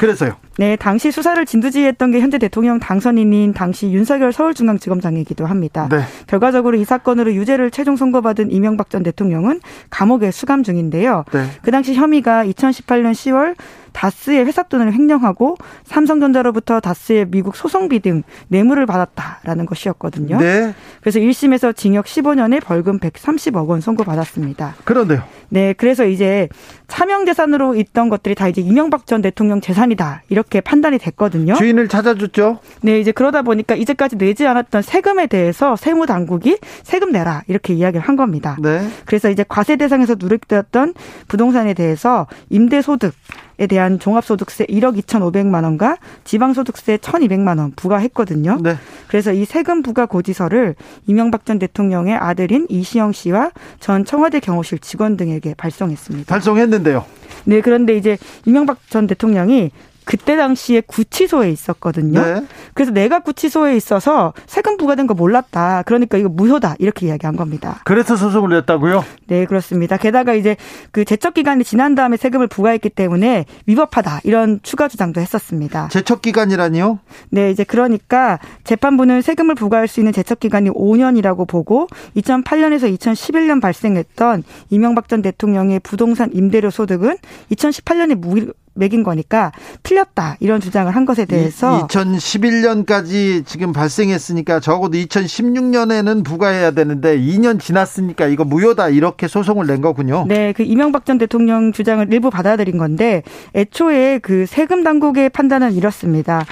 그래서요. 0.00 0.34
네, 0.58 0.74
당시 0.74 1.12
수사를 1.12 1.44
진두지휘했던 1.46 2.10
게 2.10 2.20
현재 2.20 2.38
대통령 2.38 2.80
당선인인 2.80 3.54
당시 3.54 3.92
윤석열 3.92 4.32
서울중앙지검장이기도 4.32 5.46
합니다. 5.46 5.88
네. 5.88 6.00
결과적으로 6.26 6.76
이 6.76 6.84
사건으로 6.84 7.32
유죄를 7.34 7.70
최종 7.70 7.96
선고받은 7.96 8.50
이명박 8.50 8.90
전 8.90 9.04
대통령은 9.04 9.60
감옥에 9.90 10.32
수감 10.32 10.64
중인데요. 10.64 11.24
네. 11.32 11.46
그 11.62 11.70
당시 11.70 11.94
혐의가 11.94 12.44
2018년 12.44 13.12
10월 13.12 13.54
다스의 13.94 14.44
회사 14.44 14.62
돈을 14.64 14.92
횡령하고 14.92 15.56
삼성전자로부터 15.84 16.80
다스의 16.80 17.26
미국 17.30 17.56
소송비 17.56 18.00
등 18.00 18.22
뇌물을 18.48 18.84
받았다라는 18.84 19.64
것이었거든요. 19.64 20.38
네. 20.38 20.74
그래서 21.00 21.20
1심에서 21.20 21.74
징역 21.74 22.04
15년에 22.04 22.62
벌금 22.62 22.98
130억 22.98 23.66
원 23.68 23.80
선고받았습니다. 23.80 24.74
그런데요. 24.84 25.22
네, 25.48 25.72
그래서 25.72 26.04
이제 26.04 26.48
차명 26.88 27.24
재산으로 27.26 27.76
있던 27.76 28.08
것들이 28.08 28.34
다 28.34 28.48
이제 28.48 28.60
이명박 28.60 29.06
전 29.06 29.22
대통령 29.22 29.60
재산이다 29.60 30.22
이렇게 30.28 30.60
판단이 30.60 30.98
됐거든요. 30.98 31.54
주인을 31.54 31.88
찾아줬죠. 31.88 32.58
네, 32.82 32.98
이제 32.98 33.12
그러다 33.12 33.42
보니까 33.42 33.76
이제까지 33.76 34.16
내지 34.16 34.46
않았던 34.46 34.82
세금에 34.82 35.28
대해서 35.28 35.76
세무 35.76 36.06
당국이 36.06 36.58
세금 36.82 37.12
내라 37.12 37.42
이렇게 37.46 37.72
이야기를 37.72 38.06
한 38.06 38.16
겁니다. 38.16 38.56
네. 38.60 38.86
그래서 39.04 39.30
이제 39.30 39.44
과세 39.48 39.76
대상에서 39.76 40.16
누락되었던 40.18 40.94
부동산에 41.28 41.74
대해서 41.74 42.26
임대 42.50 42.82
소득 42.82 43.14
에 43.58 43.66
대한 43.68 44.00
종합소득세 44.00 44.66
1억 44.66 45.00
2,500만 45.00 45.62
원과 45.62 45.98
지방소득세 46.24 46.96
1,200만 46.96 47.58
원 47.58 47.72
부과했거든요. 47.76 48.58
네. 48.62 48.76
그래서 49.06 49.32
이 49.32 49.44
세금 49.44 49.82
부과 49.82 50.06
고지서를 50.06 50.74
이명박 51.06 51.46
전 51.46 51.60
대통령의 51.60 52.14
아들인 52.14 52.66
이시영 52.68 53.12
씨와 53.12 53.52
전 53.78 54.04
청와대 54.04 54.40
경호실 54.40 54.80
직원 54.80 55.16
등에게 55.16 55.54
발송했습니다. 55.54 56.32
발송했는데요. 56.32 57.04
네, 57.44 57.60
그런데 57.60 57.96
이제 57.96 58.18
이명박 58.44 58.78
전 58.88 59.06
대통령이 59.06 59.70
그때 60.04 60.36
당시에 60.36 60.82
구치소에 60.82 61.50
있었거든요. 61.50 62.20
네. 62.22 62.46
그래서 62.74 62.92
내가 62.92 63.20
구치소에 63.20 63.76
있어서 63.76 64.32
세금 64.46 64.76
부과된 64.76 65.06
거 65.06 65.14
몰랐다. 65.14 65.82
그러니까 65.86 66.18
이거 66.18 66.28
무효다. 66.28 66.76
이렇게 66.78 67.06
이야기한 67.06 67.36
겁니다. 67.36 67.80
그래서 67.84 68.16
소송을 68.16 68.50
냈다고요? 68.50 69.04
네, 69.26 69.46
그렇습니다. 69.46 69.96
게다가 69.96 70.34
이제 70.34 70.56
그 70.90 71.04
제척 71.04 71.34
기간이 71.34 71.64
지난 71.64 71.94
다음에 71.94 72.16
세금을 72.16 72.46
부과했기 72.48 72.90
때문에 72.90 73.46
위법하다. 73.66 74.20
이런 74.24 74.60
추가 74.62 74.88
주장도 74.88 75.20
했었습니다. 75.20 75.88
제척 75.88 76.22
기간이라니요? 76.22 76.98
네, 77.30 77.50
이제 77.50 77.64
그러니까 77.64 78.38
재판부는 78.64 79.22
세금을 79.22 79.54
부과할 79.54 79.88
수 79.88 80.00
있는 80.00 80.12
제척 80.12 80.40
기간이 80.40 80.70
5년이라고 80.70 81.48
보고 81.48 81.88
2008년에서 82.16 82.94
2011년 82.96 83.60
발생했던 83.60 84.42
이명박 84.70 85.08
전 85.08 85.22
대통령의 85.22 85.80
부동산 85.80 86.30
임대료 86.32 86.70
소득은 86.70 87.16
2018년에 87.50 88.14
무 88.16 88.52
매긴 88.74 89.02
거니까 89.02 89.52
틀렸다 89.82 90.36
이런 90.40 90.60
주장을 90.60 90.94
한 90.94 91.04
것에 91.04 91.24
대해서 91.24 91.86
2011년까지 91.86 93.46
지금 93.46 93.72
발생했으니까 93.72 94.60
적어도 94.60 94.98
2016년에는 94.98 96.24
부과해야 96.24 96.72
되는데 96.72 97.18
2년 97.18 97.60
지났으니까 97.60 98.26
이거 98.26 98.44
무효다 98.44 98.88
이렇게 98.88 99.28
소송을 99.28 99.66
낸 99.66 99.80
거군요. 99.80 100.24
네, 100.28 100.52
그 100.52 100.62
이명박 100.62 101.04
전 101.04 101.18
대통령 101.18 101.72
주장을 101.72 102.06
일부 102.12 102.30
받아들인 102.30 102.78
건데 102.78 103.22
애초에 103.54 104.18
그 104.18 104.46
세금 104.46 104.82
당국의 104.84 105.30
판단은 105.30 105.72
이렇습니다. 105.72 106.44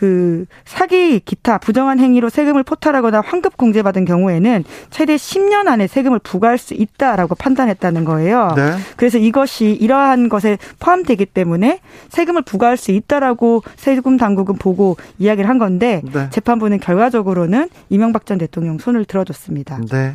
그그 0.00 0.46
사기 0.64 1.20
기타 1.20 1.58
부정한 1.58 1.98
행위로 1.98 2.30
세금을 2.30 2.62
포탈하거나 2.62 3.20
환급 3.20 3.58
공제받은 3.58 4.06
경우에는 4.06 4.64
최대 4.88 5.16
10년 5.16 5.68
안에 5.68 5.86
세금을 5.86 6.20
부과할 6.20 6.56
수 6.56 6.72
있다라고 6.72 7.34
판단했다는 7.34 8.06
거예요. 8.06 8.54
네. 8.56 8.72
그래서 8.96 9.18
이것이 9.18 9.72
이러한 9.72 10.30
것에 10.30 10.56
포함되기 10.78 11.26
때문에 11.26 11.80
세금을 12.08 12.42
부과할 12.42 12.78
수 12.78 12.92
있다라고 12.92 13.62
세금 13.76 14.16
당국은 14.16 14.56
보고 14.56 14.96
이야기를 15.18 15.48
한 15.48 15.58
건데 15.58 16.00
네. 16.10 16.30
재판부는 16.30 16.80
결과적으로는 16.80 17.68
이명박 17.90 18.24
전 18.24 18.38
대통령 18.38 18.78
손을 18.78 19.04
들어줬습니다. 19.04 19.80
네. 19.90 20.14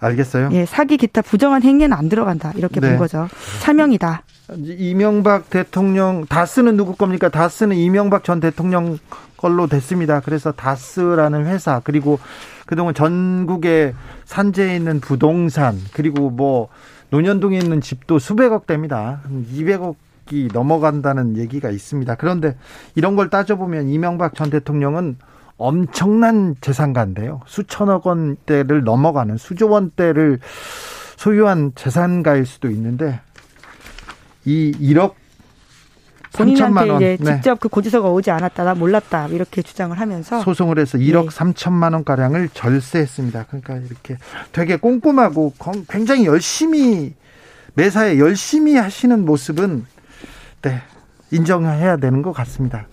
알겠어요. 0.00 0.50
예, 0.52 0.66
사기 0.66 0.98
기타 0.98 1.22
부정한 1.22 1.62
행위는 1.62 1.96
안 1.96 2.08
들어간다. 2.10 2.52
이렇게 2.56 2.80
네. 2.80 2.90
본 2.90 2.98
거죠. 2.98 3.28
차명이다. 3.60 4.22
이명박 4.58 5.50
대통령 5.50 6.26
다스는 6.26 6.76
누구 6.76 6.96
겁니까? 6.96 7.28
다스는 7.28 7.76
이명박 7.76 8.24
전 8.24 8.40
대통령 8.40 8.98
걸로 9.36 9.66
됐습니다. 9.66 10.20
그래서 10.20 10.52
다스라는 10.52 11.46
회사 11.46 11.80
그리고 11.80 12.18
그동안 12.66 12.94
전국에 12.94 13.94
산재에 14.24 14.76
있는 14.76 15.00
부동산 15.00 15.78
그리고 15.92 16.30
뭐 16.30 16.68
논현동에 17.10 17.58
있는 17.58 17.80
집도 17.80 18.18
수백억 18.18 18.66
됩니다. 18.66 19.20
200억이 19.54 20.52
넘어간다는 20.52 21.36
얘기가 21.36 21.70
있습니다. 21.70 22.14
그런데 22.16 22.56
이런 22.94 23.16
걸 23.16 23.30
따져보면 23.30 23.88
이명박 23.88 24.34
전 24.34 24.50
대통령은 24.50 25.16
엄청난 25.56 26.56
재산가인데요. 26.60 27.42
수천억 27.46 28.06
원대를 28.06 28.82
넘어가는 28.82 29.36
수조 29.36 29.68
원대를 29.68 30.40
소유한 31.16 31.72
재산가일 31.76 32.46
수도 32.46 32.68
있는데 32.70 33.20
이 34.44 34.72
1억 34.80 35.14
본인한테 36.34 36.94
이제 36.94 37.18
네. 37.20 37.34
직접 37.34 37.60
그 37.60 37.68
고지서가 37.68 38.08
오지 38.10 38.30
않았다, 38.30 38.64
나 38.64 38.74
몰랐다 38.74 39.28
이렇게 39.28 39.60
주장을 39.62 39.98
하면서 39.98 40.40
소송을 40.40 40.78
해서 40.78 40.98
1억 40.98 41.24
네. 41.24 41.28
3천만 41.28 41.92
원 41.92 42.04
가량을 42.04 42.48
절세했습니다. 42.54 43.46
그러니까 43.48 43.76
이렇게 43.76 44.16
되게 44.52 44.76
꼼꼼하고 44.76 45.52
굉장히 45.88 46.26
열심히 46.26 47.14
매사에 47.74 48.18
열심히 48.18 48.76
하시는 48.76 49.24
모습은 49.24 49.86
네 50.62 50.82
인정해야 51.32 51.96
되는 51.96 52.22
것 52.22 52.32
같습니다. 52.32 52.86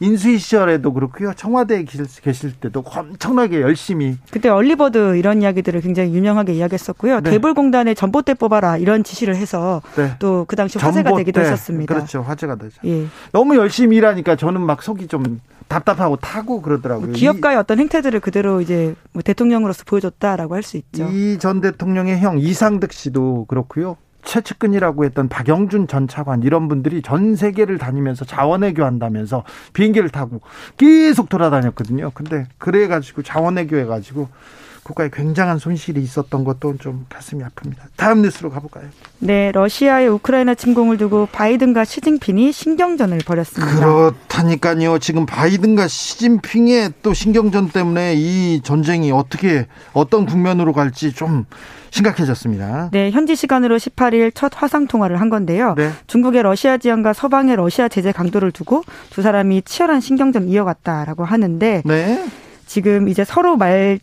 인수위 0.00 0.38
시절에도 0.38 0.92
그렇고요. 0.92 1.32
청와대에 1.34 1.84
계실 2.22 2.52
때도 2.52 2.84
엄청나게 2.86 3.62
열심히. 3.62 4.18
그때 4.30 4.48
얼리버드 4.50 5.16
이런 5.16 5.40
이야기들을 5.42 5.80
굉장히 5.80 6.14
유명하게 6.14 6.52
이야기했었고요. 6.54 7.20
네. 7.22 7.30
대불공단에 7.30 7.94
전봇대 7.94 8.34
뽑아라 8.34 8.76
이런 8.76 9.02
지시를 9.02 9.34
해서 9.36 9.80
네. 9.96 10.14
또그 10.18 10.54
당시 10.56 10.78
화제가. 10.78 11.16
되기도 11.16 11.40
했었습니다. 11.40 11.94
그렇죠. 11.94 12.20
화제가 12.20 12.56
되죠. 12.56 12.76
예. 12.84 13.06
너무 13.32 13.56
열심히 13.56 13.96
일하니까 13.96 14.36
저는 14.36 14.60
막 14.60 14.82
속이 14.82 15.06
좀 15.08 15.40
답답하고 15.68 16.16
타고 16.16 16.60
그러더라고요. 16.62 17.12
기업가의 17.12 17.56
어떤 17.56 17.78
행태들을 17.80 18.20
그대로 18.20 18.60
이제 18.60 18.94
뭐 19.12 19.22
대통령으로서 19.22 19.82
보여줬다라고 19.86 20.54
할 20.54 20.62
수 20.62 20.76
있죠. 20.76 21.08
이 21.10 21.38
전 21.40 21.60
대통령의 21.60 22.18
형 22.20 22.38
이상득 22.38 22.92
씨도 22.92 23.46
그렇고요. 23.46 23.96
최측근이라고 24.26 25.04
했던 25.04 25.28
박영준 25.28 25.88
전 25.88 26.06
차관 26.08 26.42
이런 26.42 26.68
분들이 26.68 27.00
전 27.00 27.36
세계를 27.36 27.78
다니면서 27.78 28.26
자원외교 28.26 28.84
한다면서 28.84 29.44
비행기를 29.72 30.10
타고 30.10 30.40
계속 30.76 31.30
돌아다녔거든요. 31.30 32.10
근데 32.12 32.46
그래 32.58 32.88
가지고 32.88 33.22
자원외교 33.22 33.76
해 33.76 33.86
가지고 33.86 34.28
국가에 34.86 35.10
굉장한 35.12 35.58
손실이 35.58 36.00
있었던 36.00 36.44
것도 36.44 36.76
좀 36.78 37.06
가슴이 37.08 37.42
아픕니다. 37.42 37.78
다음 37.96 38.22
뉴스로 38.22 38.50
가볼까요? 38.50 38.84
네, 39.18 39.50
러시아의 39.50 40.06
우크라이나 40.06 40.54
침공을 40.54 40.96
두고 40.96 41.26
바이든과 41.32 41.84
시진핑이 41.84 42.52
신경전을 42.52 43.18
벌였습니다. 43.26 43.74
그렇다니까요. 43.74 45.00
지금 45.00 45.26
바이든과 45.26 45.88
시진핑의 45.88 46.92
또 47.02 47.14
신경전 47.14 47.70
때문에 47.70 48.14
이 48.16 48.60
전쟁이 48.62 49.10
어떻게 49.10 49.66
어떤 49.92 50.24
국면으로 50.24 50.72
갈지 50.72 51.12
좀 51.12 51.46
심각해졌습니다. 51.90 52.90
네, 52.92 53.10
현지 53.10 53.34
시간으로 53.34 53.78
18일 53.78 54.32
첫 54.36 54.52
화상 54.54 54.86
통화를 54.86 55.20
한 55.20 55.30
건데요. 55.30 55.74
네. 55.76 55.90
중국의 56.06 56.44
러시아 56.44 56.78
지원과 56.78 57.12
서방의 57.12 57.56
러시아 57.56 57.88
제재 57.88 58.12
강도를 58.12 58.52
두고 58.52 58.84
두 59.10 59.22
사람이 59.22 59.62
치열한 59.62 60.00
신경전 60.00 60.48
이어갔다라고 60.48 61.24
하는데 61.24 61.82
네. 61.84 62.24
지금 62.66 63.08
이제 63.08 63.24
서로 63.24 63.56
말, 63.56 63.98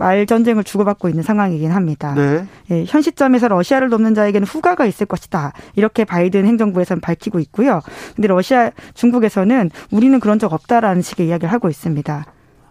말 0.00 0.24
전쟁을 0.24 0.64
주고받고 0.64 1.10
있는 1.10 1.22
상황이긴 1.22 1.72
합니다. 1.72 2.14
네. 2.14 2.46
예, 2.70 2.84
현 2.86 3.02
시점에서 3.02 3.48
러시아를 3.48 3.90
돕는 3.90 4.14
자에게는 4.14 4.46
후가가 4.46 4.86
있을 4.86 5.04
것이다. 5.04 5.52
이렇게 5.76 6.06
바이든 6.06 6.46
행정부에서는 6.46 7.02
밝히고 7.02 7.38
있고요. 7.40 7.82
근데 8.16 8.26
러시아, 8.26 8.70
중국에서는 8.94 9.70
우리는 9.90 10.18
그런 10.18 10.38
적 10.38 10.54
없다라는 10.54 11.02
식의 11.02 11.28
이야기를 11.28 11.52
하고 11.52 11.68
있습니다. 11.68 12.24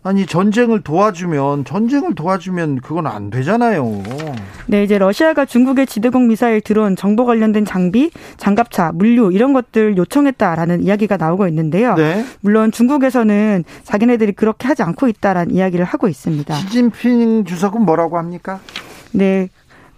아니 0.10 0.26
전쟁을 0.26 0.82
도와주면 0.82 1.66
전쟁을 1.66 2.16
도와주면 2.16 2.82
그건 2.82 3.06
안 3.06 3.30
되잖아요. 3.30 4.02
네, 4.66 4.84
이제 4.84 4.98
러시아가 4.98 5.46
중국의 5.46 5.86
지대공 5.86 6.28
미사일 6.28 6.62
드론 6.62 6.96
정보 6.96 7.28
관련된 7.28 7.64
장비, 7.64 8.10
장갑차, 8.38 8.94
물류 8.96 9.32
이런 9.32 9.54
것들 9.54 9.98
요청했다라는 9.98 10.82
이야기가 10.82 11.18
나오고 11.18 11.48
있는데요. 11.50 11.94
네. 11.94 12.26
물론 12.42 12.72
중국에서는 12.72 13.64
자기네들이 13.84 14.32
그렇게 14.32 14.68
하지 14.68 14.82
않고 14.82 15.08
있다라는 15.10 15.54
이야기를 15.54 15.86
하고 15.86 16.08
있습니다. 16.08 16.56
시진핑 16.56 17.46
주석은 17.46 17.86
뭐라고 17.86 18.18
합니까? 18.18 18.62
네, 19.12 19.50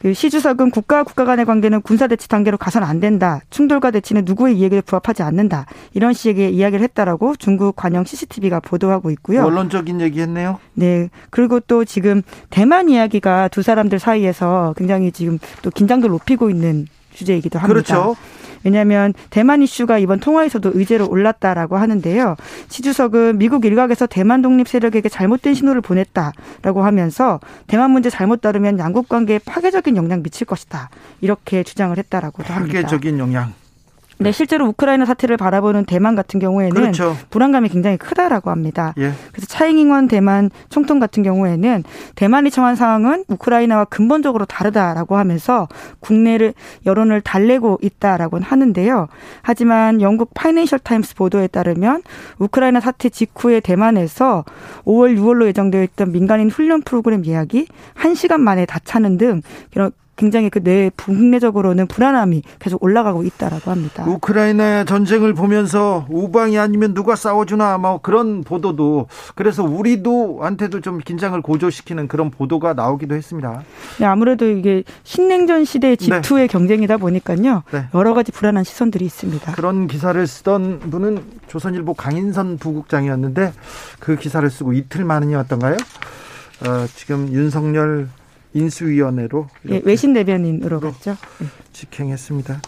그 0.01 0.13
시 0.13 0.29
주석은 0.31 0.71
국가와 0.71 1.03
국가 1.03 1.25
간의 1.25 1.45
관계는 1.45 1.81
군사 1.81 2.07
대치 2.07 2.27
단계로 2.27 2.57
가선 2.57 2.83
안 2.83 2.99
된다. 2.99 3.41
충돌과 3.51 3.91
대치는 3.91 4.25
누구의 4.25 4.57
이해에 4.57 4.81
부합하지 4.81 5.21
않는다. 5.21 5.65
이런 5.93 6.13
식의 6.13 6.55
이야기를 6.55 6.83
했다라고 6.83 7.35
중국 7.35 7.75
관영 7.75 8.03
CCTV가 8.03 8.59
보도하고 8.61 9.11
있고요. 9.11 9.43
원론적인 9.43 10.01
얘기했네요. 10.01 10.59
네. 10.73 11.09
그리고 11.29 11.59
또 11.59 11.85
지금 11.85 12.23
대만 12.49 12.89
이야기가 12.89 13.49
두 13.49 13.61
사람들 13.61 13.99
사이에서 13.99 14.73
굉장히 14.75 15.11
지금 15.11 15.37
또 15.61 15.69
긴장도 15.69 16.07
높이고 16.07 16.49
있는 16.49 16.87
주제이기도 17.13 17.59
합니다. 17.59 17.73
그렇죠. 17.73 18.15
왜냐하면 18.63 19.13
대만 19.29 19.61
이슈가 19.61 19.97
이번 19.97 20.19
통화에서도 20.19 20.71
의제로 20.75 21.09
올랐다라고 21.09 21.77
하는데요. 21.77 22.35
시 22.69 22.81
주석은 22.81 23.37
미국 23.37 23.65
일각에서 23.65 24.05
대만 24.05 24.41
독립 24.41 24.67
세력에게 24.67 25.09
잘못된 25.09 25.53
신호를 25.53 25.81
보냈다라고 25.81 26.83
하면서 26.83 27.39
대만 27.67 27.91
문제 27.91 28.09
잘못 28.09 28.41
다루면 28.41 28.79
양국 28.79 29.09
관계에 29.09 29.39
파괴적인 29.39 29.95
영향 29.95 30.21
미칠 30.21 30.45
것이다. 30.45 30.89
이렇게 31.21 31.63
주장을 31.63 31.97
했다라고도 31.97 32.53
합니다. 32.53 32.81
파괴적인 32.81 33.19
영향. 33.19 33.53
네, 34.21 34.31
실제로 34.31 34.67
우크라이나 34.67 35.05
사태를 35.05 35.35
바라보는 35.35 35.85
대만 35.85 36.15
같은 36.15 36.39
경우에는 36.39 36.75
그렇죠. 36.75 37.17
불안감이 37.31 37.69
굉장히 37.69 37.97
크다라고 37.97 38.51
합니다. 38.51 38.93
예. 38.99 39.11
그래서 39.31 39.47
차이잉원 39.47 40.07
대만 40.07 40.51
총통 40.69 40.99
같은 40.99 41.23
경우에는 41.23 41.83
대만이 42.15 42.51
처한 42.51 42.75
상황은 42.75 43.25
우크라이나와 43.27 43.85
근본적으로 43.85 44.45
다르다라고 44.45 45.17
하면서 45.17 45.67
국내를 46.01 46.53
여론을 46.85 47.21
달래고 47.21 47.79
있다라고는 47.81 48.45
하는데요. 48.45 49.07
하지만 49.41 50.01
영국 50.01 50.33
파이낸셜 50.35 50.79
타임스 50.79 51.15
보도에 51.15 51.47
따르면 51.47 52.03
우크라이나 52.37 52.79
사태 52.79 53.09
직후에 53.09 53.59
대만에서 53.59 54.45
5월, 54.85 55.17
6월로 55.17 55.47
예정되어 55.47 55.81
있던 55.83 56.11
민간인 56.11 56.49
훈련 56.51 56.81
프로그램 56.83 57.25
예약이 57.25 57.65
1시간 57.95 58.39
만에 58.39 58.65
다 58.65 58.79
차는 58.83 59.17
등 59.17 59.41
굉장히 60.15 60.49
그 60.49 60.61
내 60.63 60.91
국내적으로는 60.95 61.87
불안함이 61.87 62.43
계속 62.59 62.83
올라가고 62.83 63.23
있다라고 63.23 63.71
합니다. 63.71 64.05
우크라이나 64.07 64.83
전쟁을 64.83 65.33
보면서 65.33 66.05
우방이 66.09 66.57
아니면 66.57 66.93
누가 66.93 67.15
싸워주나 67.15 67.77
뭐 67.77 67.99
그런 68.01 68.43
보도도 68.43 69.07
그래서 69.35 69.63
우리도 69.63 70.39
한테도 70.43 70.81
좀 70.81 70.99
긴장을 70.99 71.39
고조시키는 71.41 72.07
그런 72.07 72.29
보도가 72.29 72.73
나오기도 72.73 73.15
했습니다. 73.15 73.63
네, 73.99 74.05
아무래도 74.05 74.45
이게 74.45 74.83
신냉전 75.03 75.65
시대의 75.65 75.97
G2의 75.97 76.35
네. 76.35 76.47
경쟁이다 76.47 76.97
보니까요. 76.97 77.63
네. 77.71 77.85
여러 77.93 78.13
가지 78.13 78.31
불안한 78.31 78.63
시선들이 78.63 79.05
있습니다. 79.05 79.51
그런 79.53 79.87
기사를 79.87 80.25
쓰던 80.25 80.79
분은 80.91 81.23
조선일보 81.47 81.93
강인선 81.95 82.57
부국장이었는데 82.57 83.53
그 83.99 84.15
기사를 84.15 84.47
쓰고 84.49 84.73
이틀 84.73 85.05
만이었던가요? 85.05 85.77
어, 86.67 86.85
지금 86.95 87.29
윤석열 87.31 88.07
인수위원회로 88.53 89.47
예, 89.69 89.81
외신 89.83 90.13
대변인으로 90.13 90.79
갔죠. 90.79 91.17
예. 91.41 91.45
직행했습니다. 91.73 92.61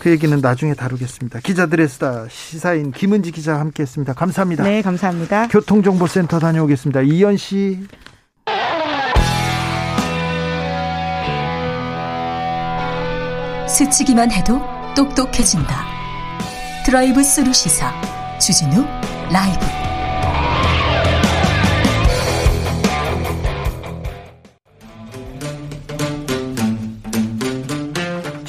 그 0.00 0.10
얘기는 0.10 0.38
나중에 0.40 0.74
다루겠습니다. 0.74 1.40
기자들의 1.40 1.88
수다 1.88 2.26
시사인 2.28 2.92
김은지 2.92 3.30
기자와 3.32 3.60
함께했습니다. 3.60 4.14
감사합니다. 4.14 4.64
네, 4.64 4.82
감사합니다. 4.82 5.48
교통정보센터 5.48 6.38
다녀오겠습니다. 6.38 7.02
이현 7.02 7.36
씨. 7.36 7.86
스치기만 13.68 14.32
해도 14.32 14.60
똑똑해진다. 14.96 15.86
드라이브 16.84 17.22
스루 17.22 17.52
시사 17.52 17.92
주진우 18.40 18.84
라이브. 19.30 19.87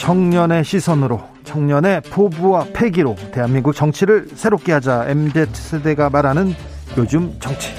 청년의 0.10 0.64
시선으로 0.64 1.22
청년의 1.44 2.02
포부와 2.10 2.66
패기로 2.74 3.16
대한민국 3.32 3.74
정치를 3.74 4.26
새롭게 4.34 4.72
하자 4.72 5.06
MZ세대가 5.08 6.10
말하는 6.10 6.56
요즘 6.98 7.32
정치 7.40 7.70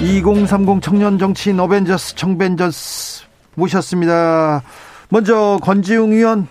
2030 0.00 0.80
청년 0.80 1.18
정치인 1.18 1.60
어벤져스 1.60 2.14
청벤져스 2.14 3.24
모셨습니다. 3.56 4.62
먼저 5.10 5.58
권지웅 5.60 6.12
의원 6.12 6.48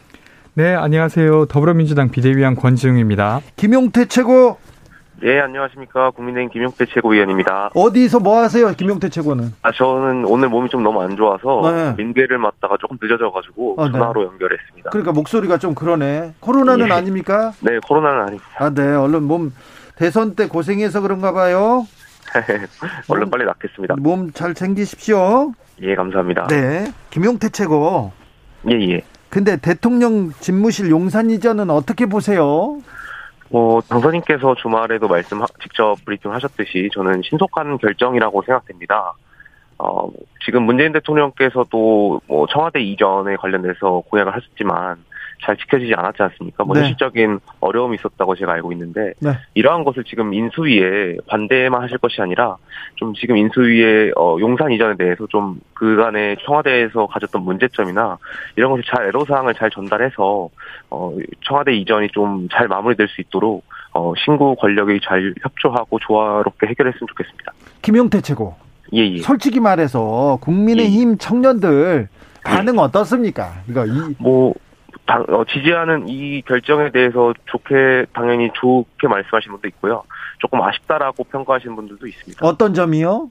네, 0.54 0.76
안녕하세요. 0.76 1.48
더불어민주당 1.48 2.12
비대위원 2.12 2.56
권지웅입니다. 2.56 3.42
김용태 3.56 4.06
최고 4.06 4.60
네, 5.22 5.40
안녕하십니까. 5.40 6.12
국민의힘 6.12 6.50
김용태 6.52 6.86
최고위원입니다. 6.94 7.70
어디서 7.74 8.20
뭐 8.20 8.40
하세요, 8.40 8.72
김용태 8.74 9.10
최고는? 9.10 9.54
아, 9.62 9.72
저는 9.72 10.26
오늘 10.26 10.50
몸이 10.50 10.70
좀 10.70 10.84
너무 10.84 11.02
안 11.02 11.16
좋아서 11.16 11.72
네. 11.72 11.94
민계를 11.98 12.38
맞다가 12.38 12.76
조금 12.80 12.98
늦어져가지고 13.02 13.76
아, 13.80 13.86
네. 13.86 13.92
전화로 13.94 14.22
네. 14.22 14.28
연결했습니다. 14.28 14.90
그러니까 14.90 15.14
목소리가 15.14 15.58
좀 15.58 15.74
그러네. 15.74 16.34
코로나는 16.42 16.90
예. 16.90 16.92
아닙니까? 16.92 17.54
네, 17.62 17.80
코로나는 17.88 18.22
아닙니다. 18.22 18.46
아, 18.58 18.70
네. 18.70 18.94
얼른 18.94 19.24
몸 19.24 19.54
대선 19.96 20.36
때 20.36 20.48
고생해서 20.48 21.00
그런가 21.02 21.32
봐요. 21.32 21.88
얼른 23.08 23.30
빨리 23.32 23.46
낫겠습니다. 23.46 23.96
몸 24.00 24.32
잘 24.34 24.54
챙기십시오. 24.54 25.54
예, 25.82 25.96
감사합니다. 25.96 26.48
네. 26.48 26.92
김용태 27.10 27.50
최고. 27.50 28.12
예, 28.70 28.76
예. 28.92 29.02
근데 29.30 29.58
대통령 29.58 30.32
집무실 30.40 30.90
용산 30.90 31.30
이전은 31.30 31.70
어떻게 31.70 32.06
보세요? 32.06 32.80
뭐 33.56 33.80
당선인께서 33.80 34.56
주말에도 34.56 35.08
말씀 35.08 35.40
직접 35.62 35.96
브리핑 36.04 36.34
하셨듯이 36.34 36.90
저는 36.94 37.22
신속한 37.22 37.78
결정이라고 37.78 38.42
생각됩니다. 38.42 39.14
어, 39.78 40.10
지금 40.44 40.64
문재인 40.64 40.92
대통령께서도 40.92 42.20
뭐 42.28 42.48
청와대 42.48 42.82
이전에 42.82 43.38
관련돼서 43.38 44.04
공약을 44.10 44.36
하셨지만 44.36 44.98
잘 45.44 45.56
지켜지지 45.58 45.94
않았지 45.96 46.22
않습니까? 46.24 46.64
뭐 46.64 46.74
네. 46.76 46.82
현실적인 46.82 47.40
어려움이 47.60 47.96
있었다고 47.96 48.36
제가 48.36 48.54
알고 48.54 48.72
있는데 48.74 49.14
네. 49.20 49.32
이러한 49.54 49.84
것을 49.84 50.04
지금 50.04 50.34
인수위에 50.34 51.18
반대만 51.28 51.82
하실 51.84 51.98
것이 51.98 52.22
아니라 52.22 52.58
좀 52.96 53.14
지금 53.14 53.38
인수위에 53.38 54.12
어, 54.16 54.38
용산 54.40 54.72
이전에 54.72 54.96
대해서 54.96 55.28
좀 55.28 55.60
그간의 55.74 56.38
청와대에서 56.46 57.08
가졌던 57.08 57.42
문제점이나 57.44 58.18
이런 58.56 58.72
것을 58.72 58.84
잘 58.88 59.08
애로사항을 59.08 59.54
잘 59.56 59.70
전달해서 59.70 60.50
어, 60.90 61.18
청와대 61.46 61.74
이전이 61.74 62.10
좀 62.10 62.48
잘 62.52 62.68
마무리될 62.68 63.08
수 63.08 63.22
있도록 63.22 63.64
어, 63.94 64.14
신구 64.24 64.56
권력이 64.56 65.00
잘 65.04 65.34
협조하고 65.42 66.00
조화롭게 66.00 66.68
해결했으면 66.68 67.08
좋겠습니다. 67.08 67.54
김용태 67.82 68.22
최고. 68.22 68.56
예, 68.94 69.00
예. 69.00 69.18
솔직히 69.20 69.60
말해서 69.60 70.38
국민의힘 70.42 71.14
예. 71.14 71.18
청년들 71.18 72.08
반응 72.44 72.76
예. 72.76 72.80
어떻습니까? 72.80 73.54
이거 73.70 73.86
이 73.86 74.16
뭐 74.20 74.54
당, 75.06 75.26
어, 75.30 75.44
지지하는 75.46 76.08
이 76.10 76.42
결정에 76.42 76.90
대해서 76.92 77.34
좋게 77.46 78.08
당연히 78.14 78.50
좋게 78.54 79.08
말씀하시는 79.08 79.54
분도 79.54 79.68
있고요. 79.70 80.04
조금 80.40 80.62
아쉽다라고 80.62 81.24
평가하시는 81.26 81.76
분들도 81.76 82.08
있습니다. 82.08 82.46
어떤 82.46 82.74
점이요? 82.74 83.30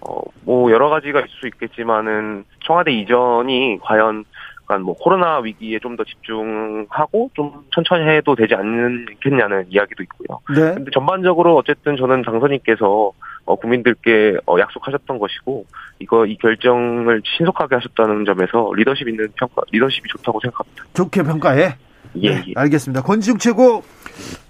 어, 0.00 0.20
뭐 0.44 0.70
여러 0.70 0.88
가지가 0.88 1.20
있을 1.20 1.30
수 1.40 1.46
있겠지만은 1.48 2.44
청와대 2.64 2.92
이전이 2.92 3.78
과연 3.82 4.24
약간 4.62 4.82
뭐 4.82 4.94
코로나 4.94 5.38
위기에 5.38 5.78
좀 5.80 5.96
더 5.96 6.04
집중하고 6.04 7.30
좀 7.34 7.64
천천히 7.74 8.06
해도 8.08 8.34
되지 8.36 8.54
않겠냐는 8.54 9.64
이야기도 9.70 10.02
있고요. 10.04 10.38
네. 10.54 10.74
근데 10.74 10.90
전반적으로 10.92 11.56
어쨌든 11.56 11.96
저는 11.96 12.22
당선인께서 12.22 13.12
어, 13.48 13.56
국민들께 13.56 14.36
어, 14.46 14.58
약속하셨던 14.58 15.18
것이고 15.18 15.64
이거 16.00 16.26
이 16.26 16.36
결정을 16.36 17.22
신속하게 17.24 17.76
하셨다는 17.76 18.26
점에서 18.26 18.70
리더십 18.76 19.08
있는 19.08 19.28
평가 19.36 19.62
리더십이 19.72 20.06
좋다고 20.08 20.38
생각합니다. 20.40 20.84
좋게 20.92 21.22
평가해. 21.22 21.76
예, 22.22 22.30
네, 22.30 22.44
예. 22.48 22.52
알겠습니다. 22.54 23.02
권지웅 23.02 23.38
최고. 23.38 23.82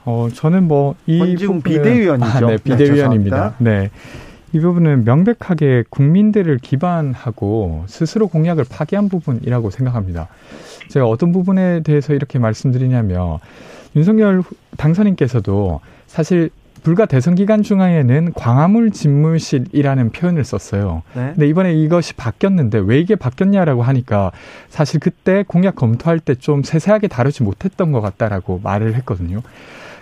어 0.04 0.28
저는 0.34 0.64
뭐이 0.64 1.18
권지웅 1.18 1.62
비대위원이죠. 1.62 2.26
아, 2.26 2.40
네, 2.40 2.56
비대위원입니다. 2.56 3.54
네. 3.58 3.80
네. 3.82 3.90
이 4.52 4.60
부분은 4.60 5.04
명백하게 5.04 5.84
국민들을 5.90 6.58
기반하고 6.58 7.84
스스로 7.86 8.28
공약을 8.28 8.64
파기한 8.70 9.08
부분이라고 9.08 9.70
생각합니다. 9.70 10.28
제가 10.88 11.06
어떤 11.06 11.32
부분에 11.32 11.82
대해서 11.82 12.14
이렇게 12.14 12.38
말씀드리냐면 12.38 13.38
윤석열 13.94 14.42
당선인께서도 14.78 15.80
사실 16.06 16.50
불과 16.82 17.06
대선 17.06 17.34
기간 17.34 17.62
중앙에는 17.62 18.32
광화문 18.34 18.92
집무실이라는 18.92 20.10
표현을 20.10 20.44
썼어요. 20.44 21.02
네. 21.14 21.32
근데 21.34 21.48
이번에 21.48 21.74
이것이 21.74 22.14
바뀌었는데 22.14 22.78
왜 22.78 22.98
이게 22.98 23.14
바뀌었냐라고 23.16 23.82
하니까 23.82 24.32
사실 24.68 25.00
그때 25.00 25.44
공약 25.46 25.76
검토할 25.76 26.20
때 26.20 26.34
좀 26.38 26.62
세세하게 26.62 27.08
다루지 27.08 27.42
못했던 27.42 27.90
것 27.92 28.00
같다라고 28.00 28.60
말을 28.62 28.94
했거든요. 28.96 29.40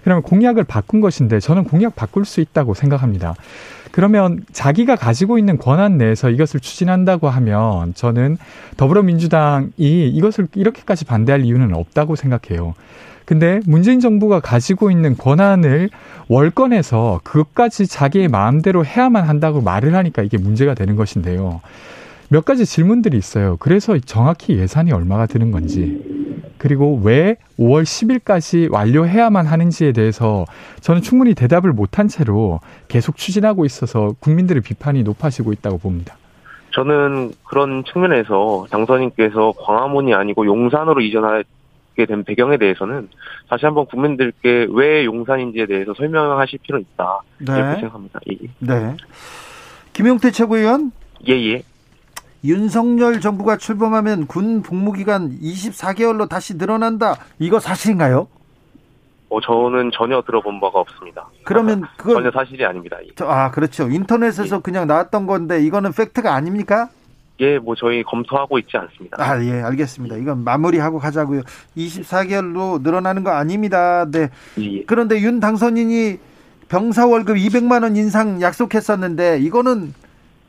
그러면 0.04 0.22
공약을 0.22 0.64
바꾼 0.64 1.00
것인데 1.00 1.40
저는 1.40 1.64
공약 1.64 1.96
바꿀 1.96 2.24
수 2.24 2.40
있다고 2.40 2.74
생각합니다. 2.74 3.34
그러면 3.90 4.44
자기가 4.52 4.94
가지고 4.94 5.38
있는 5.38 5.56
권한 5.58 5.96
내에서 5.98 6.30
이것을 6.30 6.60
추진한다고 6.60 7.28
하면 7.28 7.94
저는 7.94 8.36
더불어민주당이 8.76 9.68
이것을 9.78 10.48
이렇게까지 10.54 11.06
반대할 11.06 11.44
이유는 11.44 11.74
없다고 11.74 12.14
생각해요. 12.14 12.74
근데 13.26 13.60
문재인 13.66 14.00
정부가 14.00 14.40
가지고 14.40 14.90
있는 14.90 15.16
권한을 15.16 15.90
월권에서 16.28 17.20
그것까지 17.24 17.88
자기의 17.88 18.28
마음대로 18.28 18.84
해야만 18.84 19.24
한다고 19.24 19.60
말을 19.60 19.94
하니까 19.94 20.22
이게 20.22 20.38
문제가 20.38 20.74
되는 20.74 20.96
것인데요. 20.96 21.60
몇 22.28 22.44
가지 22.44 22.64
질문들이 22.64 23.18
있어요. 23.18 23.56
그래서 23.58 23.98
정확히 23.98 24.56
예산이 24.56 24.92
얼마가 24.92 25.26
드는 25.26 25.50
건지, 25.50 26.00
그리고 26.58 27.00
왜 27.02 27.36
5월 27.58 27.82
10일까지 27.82 28.72
완료해야만 28.72 29.46
하는지에 29.46 29.92
대해서 29.92 30.44
저는 30.80 31.02
충분히 31.02 31.34
대답을 31.34 31.72
못한 31.72 32.08
채로 32.08 32.60
계속 32.88 33.16
추진하고 33.16 33.64
있어서 33.64 34.14
국민들의 34.20 34.62
비판이 34.62 35.02
높아지고 35.02 35.52
있다고 35.52 35.78
봅니다. 35.78 36.16
저는 36.72 37.32
그런 37.44 37.84
측면에서 37.84 38.66
당선인께서 38.70 39.54
광화문이 39.58 40.14
아니고 40.14 40.46
용산으로 40.46 41.00
이전 41.00 41.24
하게 41.96 42.06
된 42.06 42.22
배경에 42.22 42.58
대해서는 42.58 43.08
다시 43.48 43.64
한번 43.64 43.86
국민들께 43.86 44.68
왜 44.70 45.04
용산인지에 45.06 45.66
대해서 45.66 45.94
설명하실 45.94 46.60
필요는 46.62 46.84
있다. 46.92 47.20
네. 47.38 47.56
이렇게 47.56 47.80
생각합니다. 47.80 48.20
예. 48.30 48.36
네. 48.58 48.96
김용태 49.94 50.30
최고위원? 50.30 50.92
예, 51.26 51.32
예. 51.32 51.62
윤석열 52.44 53.20
정부가 53.20 53.56
출범하면 53.56 54.26
군 54.26 54.62
복무 54.62 54.92
기간 54.92 55.30
24개월로 55.40 56.28
다시 56.28 56.56
늘어난다. 56.56 57.16
이거 57.38 57.58
사실인가요? 57.58 58.28
어, 59.28 59.40
저는 59.40 59.90
전혀 59.92 60.22
들어본 60.22 60.60
바가 60.60 60.78
없습니다. 60.80 61.28
그러면 61.44 61.84
그건 61.96 62.16
전혀 62.16 62.30
사실이 62.30 62.64
아닙니다. 62.64 62.98
예. 63.02 63.08
아, 63.24 63.50
그렇죠. 63.50 63.88
인터넷에서 63.88 64.56
예. 64.56 64.60
그냥 64.62 64.86
나왔던 64.86 65.26
건데 65.26 65.64
이거는 65.64 65.92
팩트가 65.92 66.32
아닙니까? 66.32 66.90
예, 67.40 67.58
뭐 67.58 67.74
저희 67.74 68.02
검토하고 68.02 68.58
있지 68.58 68.76
않습니다. 68.76 69.16
아, 69.20 69.42
예, 69.44 69.60
알겠습니다. 69.62 70.16
이건 70.16 70.44
마무리하고 70.44 70.98
가자고요. 70.98 71.42
24개월로 71.76 72.82
늘어나는 72.82 73.24
거 73.24 73.30
아닙니다. 73.30 74.06
네. 74.10 74.30
예. 74.58 74.82
그런데 74.84 75.20
윤 75.20 75.40
당선인이 75.40 76.18
병사 76.68 77.06
월급 77.06 77.36
200만 77.36 77.82
원 77.82 77.96
인상 77.96 78.40
약속했었는데 78.40 79.38
이거는 79.40 79.94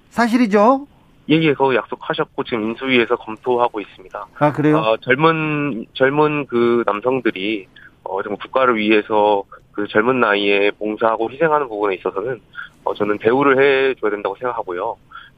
사실이죠? 0.09 0.87
예, 1.29 1.35
예, 1.35 1.51
그거 1.51 1.75
약속하셨고 1.75 2.43
지금 2.45 2.69
인수위에서 2.69 3.17
검토하고 3.17 3.81
있습니다. 3.81 4.27
아, 4.39 4.53
그래요? 4.53 4.77
어, 4.77 4.97
젊은 4.97 5.85
젊은 5.93 6.45
그 6.47 6.83
남성들이 6.85 7.67
어, 8.03 8.23
정말 8.23 8.37
국가를 8.41 8.77
위해서 8.77 9.43
그 9.73 9.85
젊은 9.87 10.21
나이에 10.21 10.71
봉사하고 10.71 11.29
희생하는 11.29 11.67
부분에 11.67 11.95
있어서는 11.95 12.39
어, 12.85 12.93
저는 12.93 13.17
대우를 13.19 13.57
해줘야 13.93 14.09
된다고 14.11 14.35
생각하고요. 14.39 14.95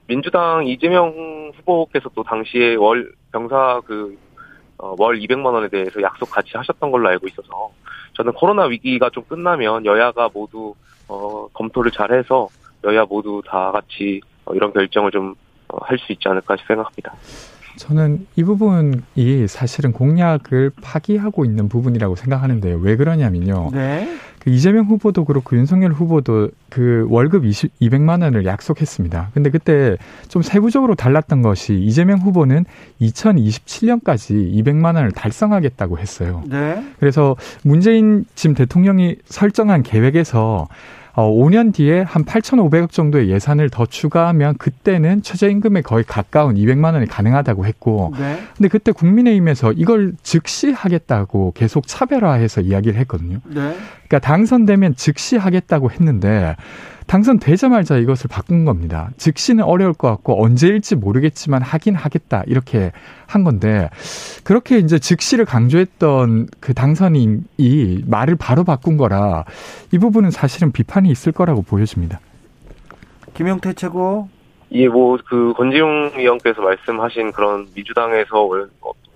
민주당 0.09 0.65
이재명 0.65 1.51
후보께서 1.55 2.09
또 2.15 2.23
당시에 2.23 2.75
월 2.75 3.11
병사 3.31 3.79
그 3.85 4.17
어, 4.79 4.95
월 4.97 5.19
200만 5.19 5.53
원에 5.53 5.69
대해서 5.69 6.01
약속 6.01 6.31
같이 6.31 6.49
하셨던 6.55 6.89
걸로 6.89 7.07
알고 7.09 7.27
있어서 7.27 7.71
저는 8.13 8.33
코로나 8.33 8.63
위기가 8.63 9.11
좀 9.11 9.23
끝나면 9.25 9.85
여야가 9.85 10.29
모두 10.33 10.73
어, 11.07 11.47
검토를 11.53 11.91
잘해서 11.91 12.49
여야 12.85 13.05
모두 13.05 13.43
다 13.45 13.71
같이 13.71 14.19
어, 14.45 14.53
이런 14.55 14.73
결정을 14.73 15.11
좀 15.11 15.35
어, 15.67 15.77
할수 15.81 16.11
있지 16.11 16.27
않을까 16.27 16.55
생각합니다. 16.67 17.13
저는 17.75 18.25
이 18.35 18.43
부분이 18.43 19.47
사실은 19.47 19.93
공약을 19.93 20.71
파기하고 20.81 21.45
있는 21.45 21.69
부분이라고 21.69 22.15
생각하는데요. 22.15 22.77
왜 22.77 22.95
그러냐면요. 22.95 23.69
네. 23.71 24.17
그 24.39 24.49
이재명 24.49 24.85
후보도 24.85 25.25
그렇고 25.25 25.55
윤석열 25.57 25.91
후보도 25.91 26.49
그 26.69 27.05
월급 27.09 27.45
20, 27.45 27.79
200만 27.79 28.21
원을 28.23 28.45
약속했습니다. 28.45 29.31
근데 29.33 29.49
그때 29.49 29.97
좀 30.27 30.41
세부적으로 30.41 30.95
달랐던 30.95 31.41
것이 31.41 31.75
이재명 31.75 32.19
후보는 32.19 32.65
2027년까지 33.01 34.53
200만 34.53 34.95
원을 34.95 35.11
달성하겠다고 35.11 35.99
했어요. 35.99 36.43
네. 36.47 36.83
그래서 36.99 37.35
문재인 37.63 38.25
지금 38.35 38.55
대통령이 38.55 39.17
설정한 39.25 39.83
계획에서 39.83 40.67
어, 41.13 41.29
5년 41.29 41.73
뒤에 41.73 42.01
한 42.01 42.23
8,500억 42.23 42.91
정도의 42.91 43.29
예산을 43.29 43.69
더 43.69 43.85
추가하면 43.85 44.57
그때는 44.57 45.21
최저임금에 45.21 45.81
거의 45.81 46.03
가까운 46.03 46.55
200만 46.55 46.93
원이 46.93 47.07
가능하다고 47.07 47.65
했고, 47.65 48.13
네. 48.17 48.39
근데 48.55 48.69
그때 48.69 48.91
국민의힘에서 48.91 49.73
이걸 49.73 50.13
즉시 50.23 50.71
하겠다고 50.71 51.53
계속 51.55 51.87
차별화해서 51.87 52.61
이야기를 52.61 52.99
했거든요. 53.01 53.39
네. 53.45 53.75
그러니까 54.07 54.19
당선되면 54.19 54.95
즉시 54.95 55.37
하겠다고 55.37 55.91
했는데 55.91 56.55
당선되자마자 57.09 57.97
이것을 57.97 58.27
바꾼 58.31 58.65
겁니다. 58.65 59.09
즉시는 59.17 59.63
어려울 59.63 59.93
것 59.93 60.09
같고 60.09 60.43
언제일지 60.43 60.95
모르겠지만 60.95 61.63
하긴 61.63 61.95
하겠다 61.95 62.43
이렇게 62.45 62.91
한 63.25 63.43
건데 63.43 63.89
그렇게 64.43 64.77
이제 64.77 64.99
즉시를 64.99 65.45
강조했던 65.45 66.47
그 66.59 66.75
당선인이 66.75 68.03
말을 68.05 68.35
바로 68.35 68.63
바꾼 68.63 68.95
거라 68.95 69.45
이 69.91 69.97
부분은 69.97 70.29
사실은 70.29 70.71
비판이 70.71 71.09
있을 71.09 71.31
거라고 71.31 71.63
보여집니다. 71.63 72.19
김용태 73.33 73.73
최고. 73.73 74.29
예, 74.71 74.87
뭐, 74.87 75.17
그, 75.27 75.53
권지용 75.57 76.11
의원께서 76.15 76.61
말씀하신 76.61 77.31
그런 77.31 77.65
민주당에서 77.73 78.47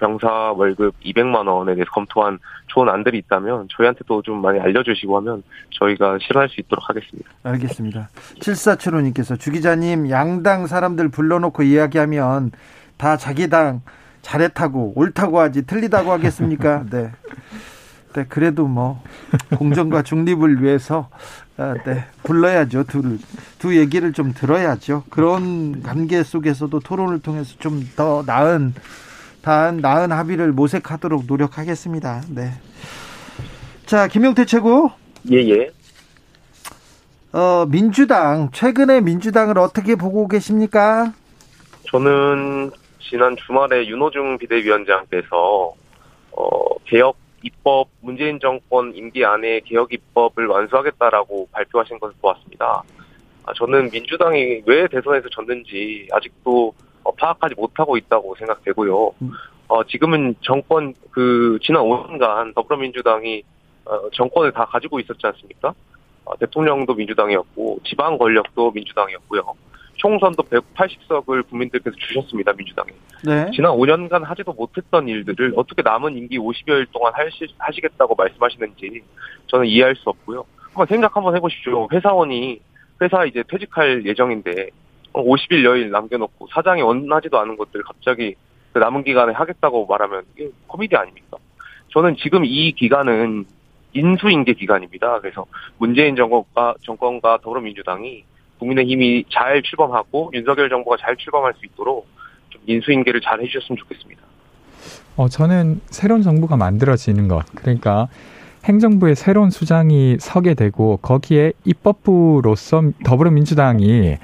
병사 0.03 0.51
월급 0.51 0.99
200만 0.99 1.47
원에 1.47 1.75
대해서 1.75 1.89
검토한 1.91 2.37
좋은 2.67 2.89
안들이 2.89 3.19
있다면 3.19 3.69
저희한테도 3.69 4.21
좀 4.23 4.41
많이 4.41 4.59
알려주시고 4.59 5.15
하면 5.17 5.43
저희가 5.69 6.17
실현할 6.21 6.49
수 6.49 6.59
있도록 6.59 6.89
하겠습니다. 6.89 7.29
알겠습니다. 7.43 8.09
7475님께서 8.41 9.39
주 9.39 9.51
기자님 9.51 10.09
양당 10.09 10.67
사람들 10.67 11.07
불러놓고 11.07 11.63
이야기하면 11.63 12.51
다 12.97 13.15
자기 13.15 13.49
당 13.49 13.81
잘했다고 14.23 14.93
옳다고 14.97 15.39
하지 15.39 15.65
틀리다고 15.65 16.11
하겠습니까? 16.11 16.83
네. 16.91 17.09
네, 18.13 18.25
그래도 18.27 18.67
뭐 18.67 19.01
공정과 19.57 20.03
중립을 20.03 20.61
위해서 20.61 21.09
아, 21.57 21.75
네, 21.85 22.03
불러야죠. 22.23 22.83
둘, 22.83 23.19
두 23.57 23.75
얘기를 23.77 24.11
좀 24.11 24.33
들어야죠. 24.33 25.03
그런 25.09 25.81
관계 25.81 26.23
속에서도 26.23 26.77
토론을 26.81 27.21
통해서 27.21 27.55
좀 27.59 27.87
더 27.95 28.23
나은 28.25 28.73
단 29.43 29.77
나은 29.77 30.13
합의를 30.13 30.53
모색하도록 30.53 31.25
노력하겠습니다. 31.27 32.21
네. 32.29 32.51
자, 33.85 34.07
김용태 34.07 34.45
최고. 34.45 34.89
예, 35.29 35.37
예. 35.49 35.69
어, 37.33 37.65
민주당, 37.67 38.49
최근에 38.53 39.01
민주당을 39.01 39.57
어떻게 39.57 39.95
보고 39.95 40.29
계십니까? 40.29 41.11
저는 41.89 42.71
지난 43.01 43.35
주말에 43.35 43.85
윤호중 43.85 44.37
비대위원장께서, 44.37 45.73
어, 46.31 46.77
개혁 46.85 47.17
입법, 47.41 47.89
문재인 47.99 48.39
정권 48.39 48.95
임기 48.95 49.25
안에 49.25 49.59
개혁 49.65 49.91
입법을 49.91 50.47
완수하겠다라고 50.47 51.49
발표하신 51.51 51.99
것을 51.99 52.15
보았습니다. 52.21 52.81
아, 53.45 53.53
저는 53.57 53.89
민주당이 53.91 54.61
왜 54.65 54.87
대선에서 54.87 55.27
졌는지 55.29 56.07
아직도 56.13 56.69
어, 56.69 56.73
파악하지 57.11 57.55
못하고 57.55 57.97
있다고 57.97 58.35
생각되고요. 58.35 59.13
음. 59.21 59.31
어, 59.67 59.83
지금은 59.85 60.35
정권 60.41 60.93
그 61.11 61.57
지난 61.61 61.83
5년간 61.83 62.53
더불어민주당이 62.55 63.43
어, 63.85 64.09
정권을 64.11 64.51
다 64.51 64.65
가지고 64.65 64.99
있었지 64.99 65.25
않습니까? 65.25 65.73
어, 66.25 66.37
대통령도 66.37 66.93
민주당이었고 66.93 67.79
지방 67.83 68.17
권력도 68.17 68.71
민주당이었고요. 68.71 69.41
총선도 69.95 70.43
180석을 70.43 71.47
국민들께서 71.49 71.95
주셨습니다 71.95 72.53
민주당에. 72.53 72.91
네. 73.23 73.49
지난 73.53 73.71
5년간 73.73 74.23
하지도 74.23 74.53
못했던 74.53 75.07
일들을 75.07 75.53
어떻게 75.55 75.81
남은 75.81 76.17
임기 76.17 76.37
50여일 76.39 76.87
동안 76.91 77.13
하시, 77.15 77.47
하시겠다고 77.57 78.15
말씀하시는지 78.15 79.01
저는 79.47 79.65
이해할 79.67 79.95
수 79.95 80.09
없고요. 80.09 80.45
한번 80.73 80.87
생각 80.87 81.15
한번 81.15 81.35
해보십시오. 81.35 81.87
회사원이 81.91 82.59
회사 83.01 83.25
이제 83.25 83.43
퇴직할 83.47 84.05
예정인데 84.05 84.69
50일 85.13 85.63
여일 85.63 85.91
남겨놓고 85.91 86.47
사장이 86.53 86.81
원하지도 86.81 87.39
않은 87.39 87.57
것들을 87.57 87.83
갑자기 87.83 88.35
그 88.73 88.79
남은 88.79 89.03
기간에 89.03 89.33
하겠다고 89.33 89.85
말하면 89.85 90.23
이게 90.33 90.49
코미디 90.67 90.95
아닙니까? 90.95 91.37
저는 91.91 92.15
지금 92.17 92.43
이 92.43 92.71
기간은 92.71 93.45
인수인계 93.93 94.53
기간입니다. 94.53 95.19
그래서 95.19 95.45
문재인 95.77 96.15
정권과 96.15 96.75
정권과 96.81 97.39
더불어민주당이 97.43 98.23
국민의힘이 98.57 99.25
잘 99.31 99.61
출범하고 99.61 100.31
윤석열 100.33 100.69
정부가 100.69 100.97
잘 100.99 101.15
출범할 101.15 101.53
수 101.59 101.65
있도록 101.65 102.07
좀 102.49 102.61
인수인계를 102.65 103.21
잘 103.21 103.41
해주셨으면 103.41 103.77
좋겠습니다. 103.77 104.21
어, 105.15 105.29
저는 105.29 105.81
새로운 105.85 106.23
정부가 106.23 106.57
만들어지는 106.57 107.27
것, 107.27 107.45
그러니까 107.53 108.07
행정부의 108.65 109.15
새로운 109.15 109.49
수장이 109.49 110.17
서게 110.19 110.53
되고 110.53 110.97
거기에 110.97 111.51
입법부로서 111.65 112.91
더불어민주당이 113.03 114.17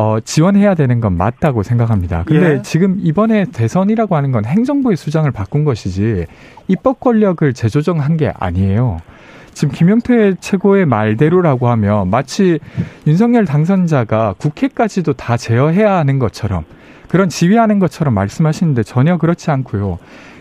어, 0.00 0.20
지원해야 0.20 0.76
되는 0.76 1.00
건 1.00 1.16
맞다고 1.16 1.64
생각합니다. 1.64 2.22
근데 2.24 2.52
예. 2.52 2.62
지금 2.62 3.00
이번에 3.02 3.46
대선이라고 3.46 4.14
하는 4.14 4.30
건 4.30 4.44
행정부의 4.44 4.96
수장을 4.96 5.28
바꾼 5.32 5.64
것이지 5.64 6.26
입법 6.68 7.00
권력을 7.00 7.52
재조정한 7.52 8.16
게 8.16 8.32
아니에요. 8.38 9.00
지금 9.54 9.74
김영태 9.74 10.34
최고의 10.38 10.86
말대로라고 10.86 11.66
하면 11.70 12.10
마치 12.10 12.60
윤석열 13.08 13.44
당선자가 13.44 14.36
국회까지도 14.38 15.14
다 15.14 15.36
제어해야 15.36 15.96
하는 15.96 16.20
것처럼 16.20 16.62
그런 17.08 17.28
지휘하는 17.28 17.80
것처럼 17.80 18.14
말씀하시는데 18.14 18.84
전혀 18.84 19.18
그렇지 19.18 19.50
않고요. 19.50 19.98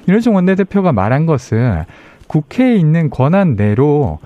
윤호중 0.08 0.36
원내대표가 0.36 0.92
말한 0.92 1.26
것은 1.26 1.84
국회에 2.28 2.76
있는 2.76 3.10
권한 3.10 3.56
내로 3.56 4.20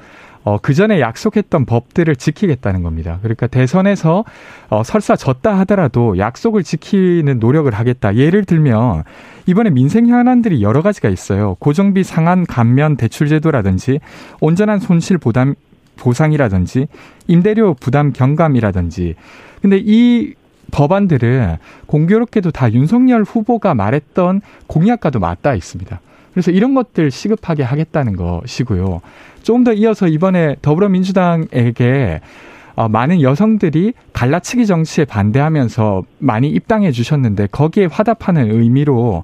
어, 0.44 0.58
그 0.62 0.74
전에 0.74 1.00
약속했던 1.00 1.66
법들을 1.66 2.16
지키겠다는 2.16 2.82
겁니다. 2.84 3.20
그러니까 3.22 3.48
대선에서 3.48 4.26
어, 4.70 4.84
설사 4.84 5.16
졌다 5.16 5.58
하더라도 5.60 6.18
약속을 6.18 6.64
지키는 6.64 7.40
노력을 7.40 7.72
하겠다. 7.72 8.16
예를 8.16 8.46
들면 8.46 9.04
이번에 9.46 9.70
민생 9.70 10.08
현안들이 10.08 10.64
여러 10.64 10.82
가지가 10.82 11.10
있어요. 11.10 11.56
고정비 11.60 12.04
상한 12.04 12.46
감면 12.46 12.98
대출 12.98 13.28
제도라든지 13.28 14.00
온전한 14.40 14.80
손실 14.80 15.18
보담 15.18 15.56
보상이라든지 15.98 16.88
임대료 17.28 17.76
부담 17.76 18.12
경감이라든지 18.12 19.16
근데 19.62 19.80
이 19.84 20.34
법안들은 20.72 21.58
공교롭게도 21.86 22.52
다 22.52 22.72
윤석열 22.72 23.24
후보가 23.24 23.76
말했던 23.76 24.42
공약과도 24.68 25.20
맞닿아 25.20 25.54
있습니다. 25.54 26.00
그래서 26.34 26.50
이런 26.52 26.74
것들 26.74 27.12
시급하게 27.12 27.64
하겠다는 27.64 28.16
것이고요. 28.16 29.02
조금 29.44 29.64
더 29.64 29.74
이어서 29.74 30.08
이번에 30.08 30.56
더불어민주당에게 30.62 32.22
어, 32.76 32.88
많은 32.88 33.22
여성들이 33.22 33.94
갈라치기 34.14 34.66
정치에 34.66 35.06
반대하면서 35.06 36.04
많이 36.20 36.50
입당해 36.50 36.92
주셨는데 36.92 37.48
거기에 37.52 37.86
화답하는 37.86 38.50
의미로 38.52 39.24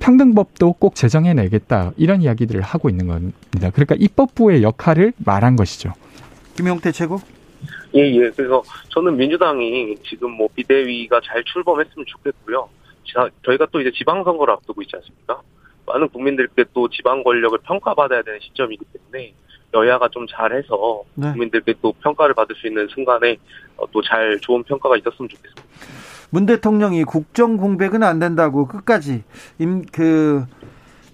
평등법도 0.00 0.74
꼭 0.74 0.94
제정해내겠다 0.94 1.92
이런 1.96 2.22
이야기들을 2.22 2.60
하고 2.60 2.88
있는 2.88 3.06
겁니다. 3.08 3.70
그러니까 3.70 3.96
입법부의 3.98 4.62
역할을 4.62 5.12
말한 5.24 5.56
것이죠. 5.56 5.92
김용태 6.56 6.92
최고. 6.92 7.18
예, 7.96 8.00
예. 8.00 8.30
그래서 8.30 8.62
저는 8.88 9.16
민주당이 9.16 9.96
지금 10.08 10.32
뭐 10.32 10.48
비대위가 10.54 11.20
잘 11.24 11.42
출범했으면 11.44 12.04
좋겠고요. 12.06 12.68
자, 13.12 13.28
저희가 13.44 13.66
또 13.70 13.80
이제 13.80 13.90
지방선거를 13.92 14.52
앞두고 14.54 14.82
있지 14.82 14.96
않습니까? 14.96 15.40
많은 15.86 16.08
국민들께 16.08 16.64
또 16.72 16.88
지방 16.88 17.22
권력을 17.22 17.56
평가받아야 17.58 18.22
되는 18.22 18.40
시점이기 18.40 18.84
때문에 18.92 19.34
여야가 19.74 20.08
좀 20.08 20.26
잘해서 20.28 21.02
네. 21.14 21.30
국민들께 21.32 21.74
또 21.82 21.92
평가를 22.02 22.34
받을 22.34 22.54
수 22.56 22.66
있는 22.66 22.86
순간에 22.88 23.36
어, 23.76 23.90
또잘 23.90 24.38
좋은 24.40 24.62
평가가 24.62 24.96
있었으면 24.96 25.28
좋겠습니다. 25.28 25.62
문 26.30 26.46
대통령이 26.46 27.04
국정 27.04 27.56
공백은 27.56 28.02
안 28.02 28.18
된다고 28.18 28.66
끝까지 28.66 29.24
임 29.58 29.84
그 29.92 30.44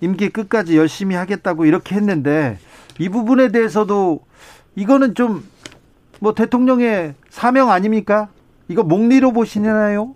임기 0.02 0.30
끝까지 0.30 0.78
열심히 0.78 1.14
하겠다고 1.14 1.66
이렇게 1.66 1.94
했는데 1.94 2.58
이 2.98 3.08
부분에 3.08 3.48
대해서도 3.48 4.20
이거는 4.76 5.14
좀 5.14 5.42
뭐 6.20 6.34
대통령의 6.34 7.14
사명 7.30 7.70
아닙니까? 7.70 8.28
이거 8.68 8.82
목리로 8.82 9.32
보시나요? 9.32 10.14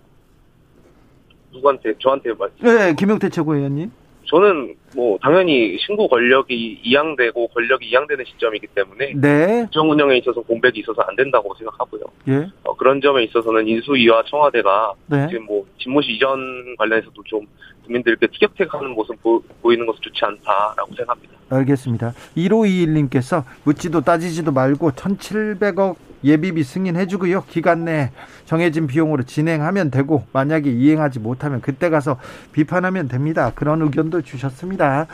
누구한테 1.51 1.93
저한테 1.99 2.31
말씀? 2.33 2.57
네, 2.61 2.93
김영태 2.93 3.29
최고위원님. 3.29 3.91
저는 4.25 4.75
뭐 4.95 5.17
당연히 5.21 5.77
신고 5.79 6.07
권력이 6.07 6.81
이양되고 6.83 7.47
권력이 7.49 7.87
이양되는 7.87 8.25
시점이기 8.25 8.67
때문에 8.67 9.13
네. 9.15 9.67
정 9.71 9.89
운영에 9.89 10.17
있어서 10.17 10.41
공백이 10.41 10.79
있어서 10.79 11.01
안 11.03 11.15
된다고 11.15 11.53
생각하고요. 11.55 12.01
예. 12.29 12.47
어, 12.63 12.75
그런 12.75 13.01
점에 13.01 13.23
있어서는 13.23 13.67
인수위와 13.67 14.23
청와대가 14.27 14.93
네. 15.07 15.27
지금 15.29 15.45
뭐 15.45 15.65
집무실 15.79 16.15
이전 16.15 16.75
관련해서도 16.77 17.23
좀 17.25 17.45
국민들께 17.85 18.27
티격태격하는 18.27 18.91
모습 18.91 19.21
보, 19.21 19.41
이는 19.71 19.85
것은 19.85 19.99
좋지 20.01 20.25
않다라고 20.25 20.95
생각합니다. 20.95 21.35
알겠습니다. 21.49 22.13
1521님께서 22.35 23.43
묻지도 23.63 24.01
따지지도 24.01 24.51
말고 24.51 24.91
1,700억 24.91 25.95
예비비 26.23 26.63
승인해주고요. 26.63 27.43
기간 27.49 27.85
내 27.85 28.11
정해진 28.45 28.87
비용으로 28.87 29.23
진행하면 29.23 29.91
되고 29.91 30.25
만약에 30.33 30.71
이행하지 30.71 31.19
못하면 31.19 31.61
그때 31.61 31.89
가서 31.89 32.17
비판하면 32.51 33.07
됩니다. 33.07 33.51
그런 33.55 33.81
의견도 33.81 34.21
주셨습니다. 34.21 35.07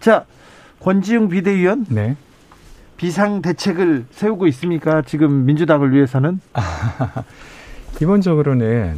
자, 0.00 0.24
권지웅 0.80 1.28
비대위원. 1.28 1.86
네. 1.88 2.16
비상 2.96 3.42
대책을 3.42 4.06
세우고 4.10 4.48
있습니까? 4.48 5.02
지금 5.02 5.44
민주당을 5.46 5.92
위해서는? 5.92 6.40
기본적으로는 7.96 8.96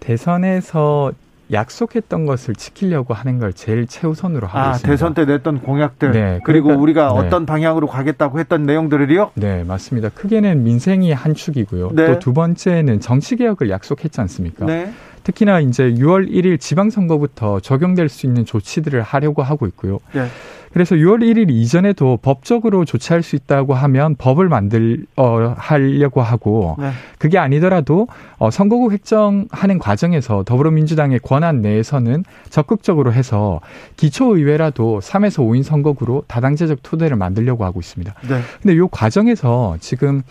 대선에서 0.00 1.12
약속했던 1.52 2.26
것을 2.26 2.54
지키려고 2.54 3.14
하는 3.14 3.38
걸 3.38 3.52
제일 3.52 3.86
최우선으로 3.86 4.46
하고 4.46 4.58
아, 4.58 4.70
있습니다. 4.72 4.88
대선 4.88 5.14
때 5.14 5.24
냈던 5.24 5.60
공약들 5.60 6.12
네, 6.12 6.40
그리고 6.44 6.68
그러니까, 6.68 6.82
우리가 6.82 7.12
네. 7.12 7.26
어떤 7.26 7.46
방향으로 7.46 7.86
가겠다고 7.86 8.38
했던 8.38 8.64
내용들을요? 8.64 9.32
네, 9.34 9.64
맞습니다. 9.64 10.08
크게는 10.08 10.64
민생이 10.64 11.12
한 11.12 11.34
축이고요. 11.34 11.90
네. 11.92 12.06
또두 12.06 12.32
번째는 12.32 13.00
정치 13.00 13.36
개혁을 13.36 13.68
약속했지 13.70 14.20
않습니까? 14.22 14.64
네. 14.64 14.92
특히나 15.24 15.60
이제 15.60 15.90
6월 15.94 16.30
1일 16.30 16.60
지방선거부터 16.60 17.60
적용될 17.60 18.08
수 18.08 18.26
있는 18.26 18.44
조치들을 18.44 19.00
하려고 19.02 19.42
하고 19.42 19.66
있고요. 19.66 20.00
네. 20.12 20.26
그래서 20.74 20.96
6월 20.96 21.20
1일 21.20 21.50
이전에도 21.52 22.18
법적으로 22.20 22.84
조치할 22.84 23.22
수 23.22 23.36
있다고 23.36 23.74
하면 23.74 24.16
법을 24.16 24.48
만들 24.48 25.06
어 25.16 25.54
하려고 25.56 26.20
하고 26.20 26.74
네. 26.80 26.90
그게 27.18 27.38
아니더라도 27.38 28.08
어 28.38 28.50
선거구 28.50 28.90
획정하는 28.90 29.78
과정에서 29.78 30.42
더불어민주당의 30.42 31.20
권한 31.20 31.62
내에서는 31.62 32.24
적극적으로 32.50 33.12
해서 33.12 33.60
기초 33.96 34.36
의회라도 34.36 34.98
3에서 35.00 35.46
5인 35.46 35.62
선거구로 35.62 36.24
다당제적 36.26 36.80
토대를 36.82 37.16
만들려고 37.16 37.64
하고 37.64 37.78
있습니다. 37.78 38.12
네. 38.28 38.40
근데 38.60 38.76
요 38.76 38.88
과정에서 38.88 39.76
지금 39.78 40.22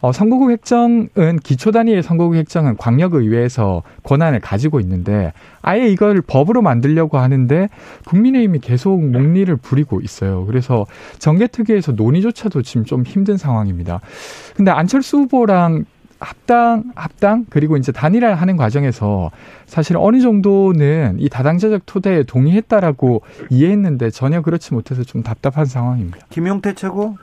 어, 0.00 0.12
선거구 0.12 0.50
획정은 0.50 1.38
기초 1.42 1.70
단위의 1.70 2.02
선거구 2.02 2.36
획정은 2.36 2.76
광역의회에서 2.76 3.82
권한을 4.02 4.40
가지고 4.40 4.80
있는데 4.80 5.32
아예 5.62 5.88
이걸 5.88 6.20
법으로 6.20 6.62
만들려고 6.62 7.18
하는데 7.18 7.68
국민의힘이 8.06 8.60
계속 8.60 9.02
목리를 9.04 9.54
부리고 9.56 10.00
있어요. 10.00 10.46
그래서 10.46 10.86
정개특위에서 11.18 11.92
논의조차도 11.92 12.62
지금 12.62 12.84
좀 12.84 13.02
힘든 13.02 13.36
상황입니다. 13.36 14.00
근데 14.56 14.70
안철수 14.70 15.18
후보랑 15.18 15.84
합당, 16.18 16.84
합당, 16.94 17.44
그리고 17.50 17.76
이제 17.76 17.92
단일화하는 17.92 18.56
과정에서 18.56 19.30
사실 19.66 19.96
어느 19.98 20.20
정도는 20.20 21.16
이 21.18 21.28
다당제적 21.28 21.82
토대에 21.84 22.22
동의했다라고 22.22 23.22
이해했는데 23.50 24.10
전혀 24.10 24.40
그렇지 24.40 24.72
못해서 24.72 25.04
좀 25.04 25.22
답답한 25.22 25.66
상황입니다. 25.66 26.18
김용태 26.30 26.74
최고? 26.74 27.16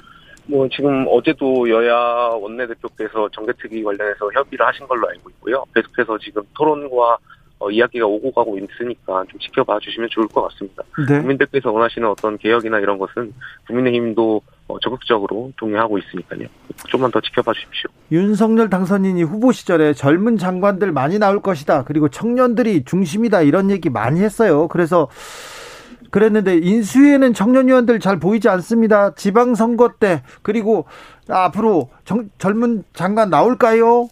뭐 0.46 0.68
지금 0.70 1.06
어제도 1.10 1.70
여야 1.70 1.96
원내대표께서 1.96 3.30
정개특위 3.30 3.84
관련해서 3.84 4.30
협의를 4.34 4.66
하신 4.68 4.88
걸로 4.88 5.08
알고 5.08 5.30
있고요. 5.30 5.64
계속해서 5.74 6.18
지금 6.20 6.44
토론과 6.56 7.18
어, 7.60 7.72
이야기가 7.72 8.06
오고 8.06 8.32
가고 8.32 8.58
있으니까 8.58 9.24
좀 9.30 9.40
지켜봐 9.40 9.80
주시면 9.80 10.10
좋을 10.12 10.28
것 10.28 10.42
같습니다. 10.50 10.84
네. 11.08 11.20
국민들께서 11.20 11.72
원하시는 11.72 12.08
어떤 12.10 12.38
개혁이나 12.38 12.80
이런 12.80 12.98
것은 12.98 13.34
국민의힘도 13.68 14.42
어, 14.68 14.80
적극적으로 14.80 15.54
동의하고 15.56 15.98
있으니까요. 15.98 16.48
좀만 16.90 17.12
더 17.12 17.22
지켜봐 17.22 17.54
주십시오. 17.54 17.90
윤석열 18.12 18.70
당선인이 18.70 19.24
후보 19.24 19.54
시절에 19.54 19.94
젊은 19.94 20.38
장관들 20.38 20.92
많이 20.92 21.20
나올 21.20 21.42
것이다. 21.42 21.86
그리고 21.86 22.10
청년들이 22.10 22.84
중심이다. 22.84 23.44
이런 23.44 23.72
얘기 23.72 23.90
많이 23.90 24.20
했어요. 24.20 24.68
그래서 24.68 25.08
그랬는데 26.14 26.60
인수위에는 26.62 27.34
청년 27.34 27.68
의원들 27.68 28.00
잘 28.00 28.20
보이지 28.20 28.48
않습니다. 28.48 29.16
지방 29.16 29.56
선거 29.56 29.94
때 30.00 30.22
그리고 30.44 30.86
앞으로 31.28 31.90
정, 32.06 32.30
젊은 32.38 32.84
장관 32.94 33.32
나올까요? 33.32 34.08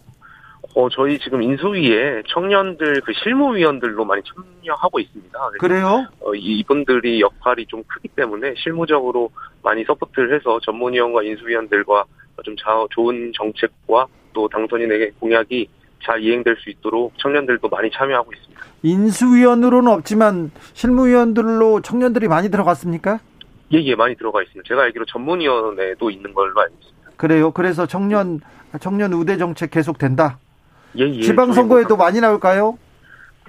어, 0.74 0.88
저희 0.88 1.20
지금 1.20 1.42
인수위에 1.42 2.24
청년들 2.26 3.02
그 3.02 3.12
실무위원들로 3.22 4.04
많이 4.04 4.20
참여하고 4.24 4.98
있습니다. 4.98 5.38
그래요? 5.60 6.08
어, 6.18 6.34
이분들이 6.34 7.20
역할이 7.20 7.66
좀 7.66 7.84
크기 7.86 8.08
때문에 8.08 8.54
실무적으로 8.56 9.30
많이 9.62 9.84
support를 9.84 10.34
해서 10.34 10.58
전문위원과 10.64 11.22
인수위원들과 11.22 12.04
좀 12.42 12.56
자, 12.56 12.84
좋은 12.90 13.30
정책과 13.32 14.06
또 14.32 14.48
당선인에게 14.48 15.12
공약이 15.20 15.68
잘 16.02 16.20
이행될 16.20 16.56
수 16.56 16.70
있도록 16.70 17.12
청년들도 17.18 17.68
많이 17.68 17.88
참여하고 17.92 18.32
있습니다. 18.32 18.51
인수위원으로는 18.82 19.90
없지만 19.92 20.50
실무위원들로 20.74 21.80
청년들이 21.82 22.28
많이 22.28 22.50
들어갔습니까? 22.50 23.20
예, 23.72 23.78
예, 23.78 23.94
많이 23.94 24.16
들어가 24.16 24.42
있습니다. 24.42 24.66
제가 24.68 24.82
알기로 24.82 25.06
전문위원회도 25.06 26.10
있는 26.10 26.34
걸로 26.34 26.60
알고 26.60 26.74
있습니다. 26.80 27.10
그래요. 27.16 27.52
그래서 27.52 27.86
청년 27.86 28.40
청년 28.80 29.12
우대 29.12 29.36
정책 29.36 29.70
계속 29.70 29.98
된다. 29.98 30.38
예, 30.98 31.04
예. 31.04 31.22
지방선거에도 31.22 31.96
뭐, 31.96 32.04
많이 32.04 32.20
나올까요? 32.20 32.78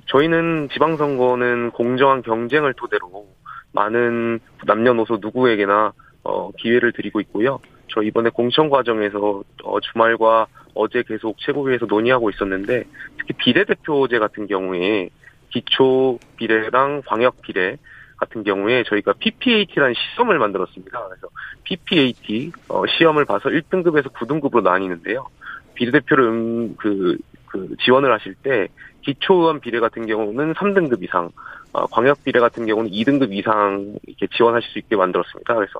저희는 0.05 0.69
지방선거는 0.71 1.71
공정한 1.71 2.21
경쟁을 2.21 2.73
토대로 2.73 3.27
많은 3.71 4.39
남녀노소 4.65 5.17
누구에게나 5.21 5.93
어, 6.23 6.51
기회를 6.57 6.93
드리고 6.93 7.19
있고요. 7.21 7.59
저 7.93 8.01
이번에 8.01 8.29
공천 8.29 8.69
과정에서 8.69 9.43
어, 9.63 9.79
주말과 9.79 10.47
어제 10.73 11.03
계속 11.03 11.37
최고위에서 11.39 11.85
논의하고 11.85 12.29
있었는데 12.29 12.85
특히 13.17 13.33
비례대표제 13.37 14.19
같은 14.19 14.47
경우에 14.47 15.09
기초 15.53 16.17
비례랑 16.35 17.03
광역 17.05 17.41
비례 17.41 17.77
같은 18.17 18.43
경우에 18.43 18.83
저희가 18.83 19.13
PPAT라는 19.13 19.93
시험을 19.93 20.39
만들었습니다. 20.39 21.07
그래서 21.07 21.27
PPAT 21.63 22.51
어, 22.69 22.83
시험을 22.87 23.25
봐서 23.25 23.49
1등급에서 23.49 24.11
9등급으로 24.13 24.63
나뉘는데요. 24.63 25.27
비례대표를 25.75 26.25
음, 26.25 26.75
그, 26.77 27.17
그 27.47 27.75
지원을 27.83 28.11
하실 28.11 28.35
때 28.35 28.67
기초의원 29.01 29.59
비례 29.59 29.79
같은 29.79 30.05
경우는 30.07 30.53
3등급 30.53 31.03
이상, 31.03 31.29
어, 31.73 31.85
광역 31.87 32.23
비례 32.23 32.39
같은 32.39 32.65
경우는 32.65 32.89
2등급 32.89 33.33
이상 33.33 33.95
이렇게 34.07 34.27
지원하실 34.35 34.71
수 34.71 34.79
있게 34.79 34.95
만들었습니다. 34.95 35.53
그래서 35.53 35.73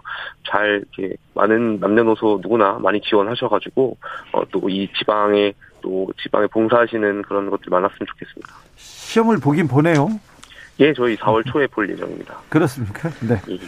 잘 0.47 0.83
이렇게 0.97 1.15
많은 1.33 1.79
남녀노소 1.79 2.39
누구나 2.41 2.77
많이 2.79 2.99
지원하셔가지고 3.01 3.97
어, 4.33 4.45
또이 4.51 4.89
지방에 4.97 5.53
또 5.83 6.07
지방에 6.23 6.47
봉사하시는 6.47 7.21
그런 7.23 7.49
것들 7.51 7.69
많았으면 7.69 8.07
좋겠습니다. 8.07 8.53
시험을 8.77 9.37
보긴 9.37 9.67
보네요. 9.67 10.09
예, 10.79 10.91
저희 10.93 11.15
4월 11.17 11.45
초에 11.45 11.67
볼 11.67 11.87
예정입니다. 11.89 12.39
그렇습니까? 12.49 13.09
네. 13.21 13.39
예. 13.49 13.59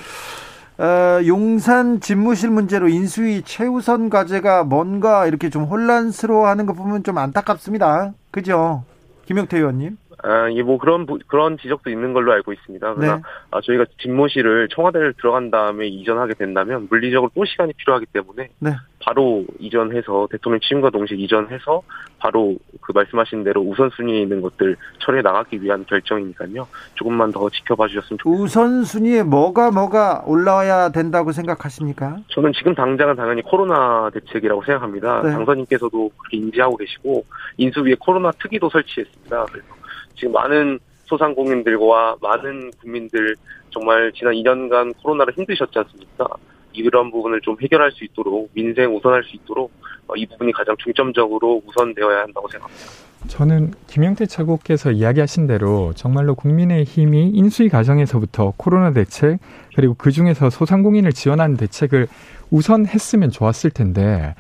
어, 0.84 1.22
용산 1.26 2.00
집무실 2.00 2.50
문제로 2.50 2.90
인수위 2.90 3.44
최우선 3.44 4.10
과제가 4.10 4.64
뭔가 4.64 5.28
이렇게 5.28 5.50
좀 5.50 5.66
혼란스러워하는 5.66 6.66
거 6.66 6.74
보면 6.74 7.04
좀 7.04 7.18
안타깝습니다. 7.18 8.14
그죠? 8.32 8.84
김영태 9.26 9.58
의원님. 9.58 9.98
아, 10.26 10.52
예, 10.52 10.64
뭐 10.64 10.80
그런 10.80 11.06
그런 11.28 11.56
지적도 11.60 11.92
있는 11.92 12.12
걸로 12.14 12.34
알고 12.34 12.52
있습니다. 12.52 12.96
그러나 12.96 13.18
네. 13.18 13.22
아, 13.52 13.62
저희가 13.62 13.86
집무실을 14.02 14.70
청와대를 14.70 15.14
들어간 15.14 15.52
다음에 15.52 15.86
이전하게 15.86 16.34
된다면 16.34 16.88
물리적으로 16.90 17.30
또 17.36 17.46
시간이 17.46 17.74
필요하기 17.74 18.08
때문에 18.08 18.50
네. 18.58 18.72
바로 19.04 19.46
이전해서 19.60 20.28
대통령 20.32 20.60
취임과 20.62 20.90
동시에 20.90 21.16
이전해서 21.16 21.84
바로 22.18 22.56
그 22.82 22.92
말씀하신 22.92 23.44
대로 23.44 23.62
우선순위에 23.62 24.20
있는 24.20 24.42
것들 24.42 24.76
처리해 24.98 25.22
나가기 25.22 25.62
위한 25.62 25.86
결정이니까요. 25.86 26.68
조금만 26.96 27.32
더 27.32 27.48
지켜봐 27.48 27.88
주셨으면 27.88 28.18
좋겠습니다. 28.18 28.44
우선순위에 28.44 29.22
뭐가 29.22 29.70
뭐가 29.70 30.24
올라와야 30.26 30.90
된다고 30.90 31.34
생각하십니까? 31.34 32.18
저는 32.30 32.52
지금 32.54 32.74
당장은 32.74 33.16
당연히 33.16 33.44
코로나 33.44 34.10
대책이라고 34.10 34.64
생각합니다. 34.64 35.22
네. 35.22 35.32
당선인께서도 35.34 36.10
그렇게 36.18 36.38
인지하고 36.38 36.78
계시고 36.78 37.24
인수 37.58 37.82
위에 37.82 37.94
코로나 38.00 38.32
특위도 38.32 38.72
설치했습니다. 38.72 39.46
그래서 39.52 39.76
지금 40.16 40.34
많은 40.34 40.80
소상공인들과 41.06 42.18
많은 42.22 42.72
국민들 42.82 43.36
정말 43.70 44.12
지난 44.14 44.34
2년간 44.34 44.94
코로나로 45.02 45.32
힘드셨지 45.34 45.78
않습니까? 45.80 46.28
이런 46.74 47.12
부분을 47.12 47.42
좀 47.42 47.56
해결할 47.62 47.92
수 47.92 48.04
있도록 48.04 48.50
민생 48.54 48.94
우선할 48.96 49.24
수 49.24 49.36
있도록 49.36 49.72
어, 50.08 50.16
이 50.16 50.26
부분이 50.26 50.52
가장 50.52 50.76
중점적으로 50.78 51.62
우선되어야 51.66 52.24
한다고 52.24 52.48
생각합니다. 52.50 52.86
저는 53.28 53.74
김영태 53.88 54.28
최고께서 54.28 54.92
이야기하신 54.92 55.48
대로 55.48 55.94
정말로 55.96 56.36
국민의 56.36 56.84
힘이 56.84 57.30
인수위 57.34 57.70
과정에서부터 57.70 58.54
코로나 58.56 58.92
대책 58.92 59.40
그리고 59.76 59.96
그 59.98 60.12
중에서 60.12 60.50
소상공인을 60.50 61.12
지원하는 61.14 61.58
대책을 61.58 62.08
우선했으면 62.52 63.32
좋았을 63.32 63.72
텐데 63.72 64.36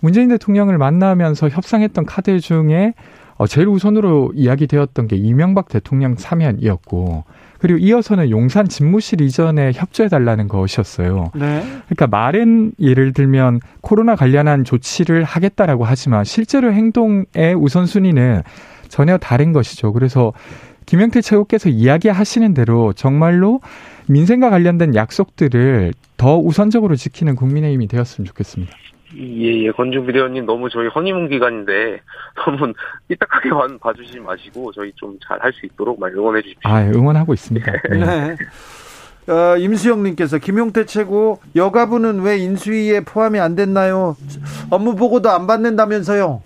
문재인 0.00 0.28
대통령을 0.28 0.76
만나면서 0.76 1.48
협상했던 1.48 2.04
카드 2.04 2.40
중에 2.40 2.94
어, 3.38 3.46
제일 3.46 3.68
우선으로 3.68 4.32
이야기되었던 4.34 5.08
게 5.08 5.16
이명박 5.16 5.68
대통령 5.68 6.16
사면이었고 6.16 7.24
그리고 7.58 7.78
이어서는 7.78 8.30
용산 8.30 8.68
집무실 8.68 9.20
이전에 9.20 9.72
협조해달라는 9.74 10.48
것이었어요. 10.48 11.32
네. 11.34 11.62
그러니까 11.86 12.06
말은 12.06 12.72
예를 12.80 13.12
들면 13.12 13.60
코로나 13.80 14.14
관련한 14.14 14.64
조치를 14.64 15.24
하겠다라고 15.24 15.84
하지만 15.84 16.24
실제로 16.24 16.72
행동의 16.72 17.54
우선순위는 17.56 18.42
전혀 18.88 19.18
다른 19.18 19.52
것이죠. 19.52 19.92
그래서 19.92 20.32
김영태 20.84 21.20
최고께서 21.20 21.68
이야기하시는 21.68 22.54
대로 22.54 22.92
정말로 22.92 23.60
민생과 24.08 24.50
관련된 24.50 24.94
약속들을 24.94 25.92
더 26.16 26.38
우선적으로 26.38 26.94
지키는 26.94 27.34
국민의힘이 27.34 27.88
되었으면 27.88 28.26
좋겠습니다. 28.26 28.72
예, 29.14 29.64
예. 29.64 29.70
권중 29.70 30.04
비대위원님 30.06 30.46
너무 30.46 30.68
저희 30.68 30.88
허니문 30.88 31.28
기간인데 31.28 32.00
너무 32.44 32.72
삐딱하게 33.08 33.50
봐주시지 33.80 34.20
마시고 34.20 34.72
저희 34.72 34.92
좀 34.96 35.16
잘 35.20 35.38
할 35.40 35.52
수 35.52 35.64
있도록 35.66 35.98
많이 36.00 36.14
응원해 36.14 36.42
주십시오. 36.42 36.68
아, 36.70 36.80
응원하고 36.82 37.32
있습니다. 37.34 37.72
네. 37.90 38.36
네. 39.26 39.32
어, 39.32 39.56
임수영님께서 39.56 40.38
김용태 40.38 40.84
최고 40.86 41.40
여가부는 41.54 42.22
왜 42.22 42.38
인수위에 42.38 43.00
포함이 43.00 43.38
안 43.40 43.54
됐나요? 43.56 44.16
업무 44.70 44.94
보고도 44.96 45.30
안 45.30 45.46
받는다면서요? 45.46 46.42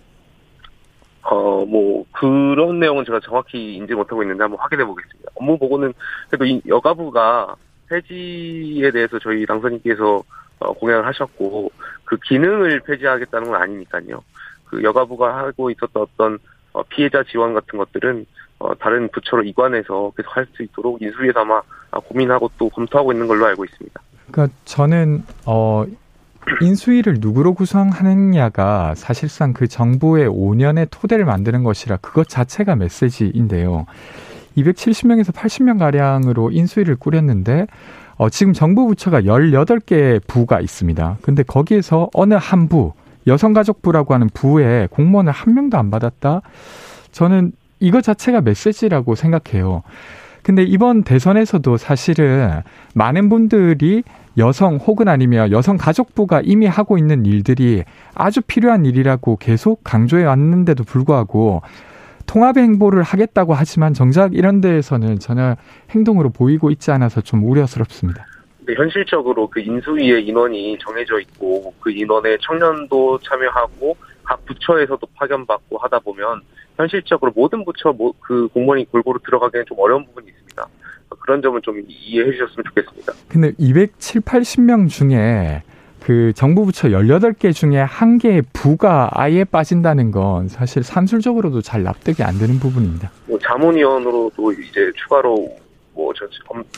어, 1.23 1.65
뭐, 1.67 2.05
그런 2.13 2.81
내용은 2.81 3.05
제가 3.05 3.21
정확히 3.23 3.75
인지 3.77 3.93
못하고 3.95 4.23
있는데 4.23 4.43
한번 4.43 4.59
확인해 4.61 4.85
보겠습니다. 4.85 5.31
업무 5.35 5.59
보고는 5.59 5.93
그래도 6.31 6.61
여가부가 6.67 7.55
폐지에 7.91 8.91
대해서 8.91 9.19
저희 9.19 9.45
당선인께서 9.47 10.23
어, 10.61 10.73
공약을 10.75 11.07
하셨고 11.07 11.71
그 12.11 12.17
기능을 12.25 12.81
폐지하겠다는 12.81 13.53
건 13.53 13.63
아니니까요. 13.63 14.25
그 14.65 14.83
여가부가 14.83 15.37
하고 15.39 15.71
있었던 15.71 16.03
어떤 16.03 16.39
어, 16.73 16.83
피해자 16.83 17.23
지원 17.23 17.55
같은 17.55 17.79
것들은 17.79 18.27
어, 18.59 18.75
다른 18.75 19.09
부처로 19.13 19.45
이관해서 19.45 20.13
계속 20.17 20.37
할 20.37 20.45
수 20.57 20.65
있도록 20.65 21.01
인수위에서 21.01 21.41
아마 21.41 21.63
고민하고 21.93 22.51
또 22.59 22.69
검토하고 22.69 23.13
있는 23.13 23.29
걸로 23.29 23.47
알고 23.47 23.65
있습니다. 23.65 24.01
그러니까 24.33 24.57
저는 24.65 25.23
어 25.47 25.87
인수위를 26.61 27.19
누구로 27.21 27.55
구성하느냐가 27.55 28.95
사실상 28.97 29.53
그 29.53 29.69
정부의 29.69 30.29
5년의 30.29 30.89
토대를 30.91 31.25
만드는 31.25 31.63
것이라 31.63 31.99
그것 31.99 32.29
자체가 32.29 32.75
메시지인데요. 32.75 33.87
270명에서 34.57 35.33
80명 35.33 35.79
가량으로 35.79 36.51
인수위를 36.51 36.97
꾸렸는데 36.97 37.67
어, 38.21 38.29
지금 38.29 38.53
정부 38.53 38.87
부처가 38.87 39.23
18개 39.23 40.21
부가 40.27 40.61
있습니다. 40.61 41.17
근데 41.23 41.43
거기에서 41.43 42.11
어느 42.13 42.35
한 42.35 42.69
부, 42.69 42.93
여성가족부라고 43.27 44.13
하는 44.13 44.29
부에 44.35 44.89
공무원을 44.91 45.33
한 45.33 45.55
명도 45.55 45.79
안 45.79 45.91
받았다? 45.91 46.43
저는 47.13 47.53
이거 47.79 48.03
자체가 48.03 48.43
메시지라고 48.43 49.15
생각해요. 49.15 49.85
근데 50.43 50.63
이번 50.65 51.03
대선에서도 51.03 51.79
사실은 51.79 52.61
많은 52.95 53.31
분들이 53.31 54.03
여성 54.37 54.77
혹은 54.77 55.09
아니면 55.09 55.51
여성 55.51 55.79
가족부가 55.79 56.43
이미 56.45 56.67
하고 56.67 56.99
있는 56.99 57.25
일들이 57.25 57.85
아주 58.15 58.43
필요한 58.43 58.85
일이라고 58.85 59.39
계속 59.39 59.81
강조해 59.83 60.25
왔는데도 60.25 60.85
불구하고 60.85 61.63
통합 62.31 62.57
행보를 62.57 63.03
하겠다고 63.03 63.55
하지만 63.55 63.93
정작 63.93 64.35
이런 64.35 64.61
데에서는 64.61 65.19
전혀 65.19 65.57
행동으로 65.91 66.31
보이고 66.31 66.71
있지 66.71 66.93
않아서 66.93 67.21
좀 67.21 67.43
우려스럽습니다. 67.43 68.25
네, 68.61 68.75
현실적으로 68.77 69.51
그 69.51 69.59
인수위의 69.59 70.25
인원이 70.25 70.79
정해져 70.79 71.19
있고 71.19 71.75
그 71.81 71.91
인원에 71.91 72.37
청년도 72.41 73.19
참여하고 73.19 73.97
각 74.23 74.45
부처에서도 74.47 75.05
파견받고 75.17 75.79
하다 75.79 75.99
보면 75.99 76.43
현실적으로 76.77 77.33
모든 77.35 77.65
부처 77.65 77.93
그 78.21 78.47
공무원이 78.55 78.89
골고루 78.93 79.19
들어가기는 79.25 79.65
좀 79.67 79.81
어려운 79.81 80.07
부분이 80.07 80.29
있습니다. 80.29 80.69
그런 81.19 81.43
점은 81.43 81.61
좀 81.63 81.83
이해해 81.89 82.31
주셨으면 82.31 82.65
좋겠습니다. 82.69 83.13
근데 83.29 83.53
207, 83.59 84.21
80명 84.21 84.89
중에 84.89 85.65
그 86.03 86.33
정부 86.35 86.65
부처 86.65 86.89
18개 86.89 87.53
중에 87.55 87.79
한 87.79 88.19
개의 88.19 88.43
부가 88.53 89.11
아예 89.13 89.45
빠진다는 89.45 90.11
건 90.11 90.49
사실 90.49 90.83
산술적으로도 90.83 91.61
잘 91.61 91.83
납득이 91.83 92.23
안 92.23 92.39
되는 92.39 92.59
부분입니다. 92.59 93.11
뭐 93.27 93.39
자문위원으로도 93.39 94.53
이제 94.53 94.91
추가로 94.97 95.49
뭐 95.95 96.13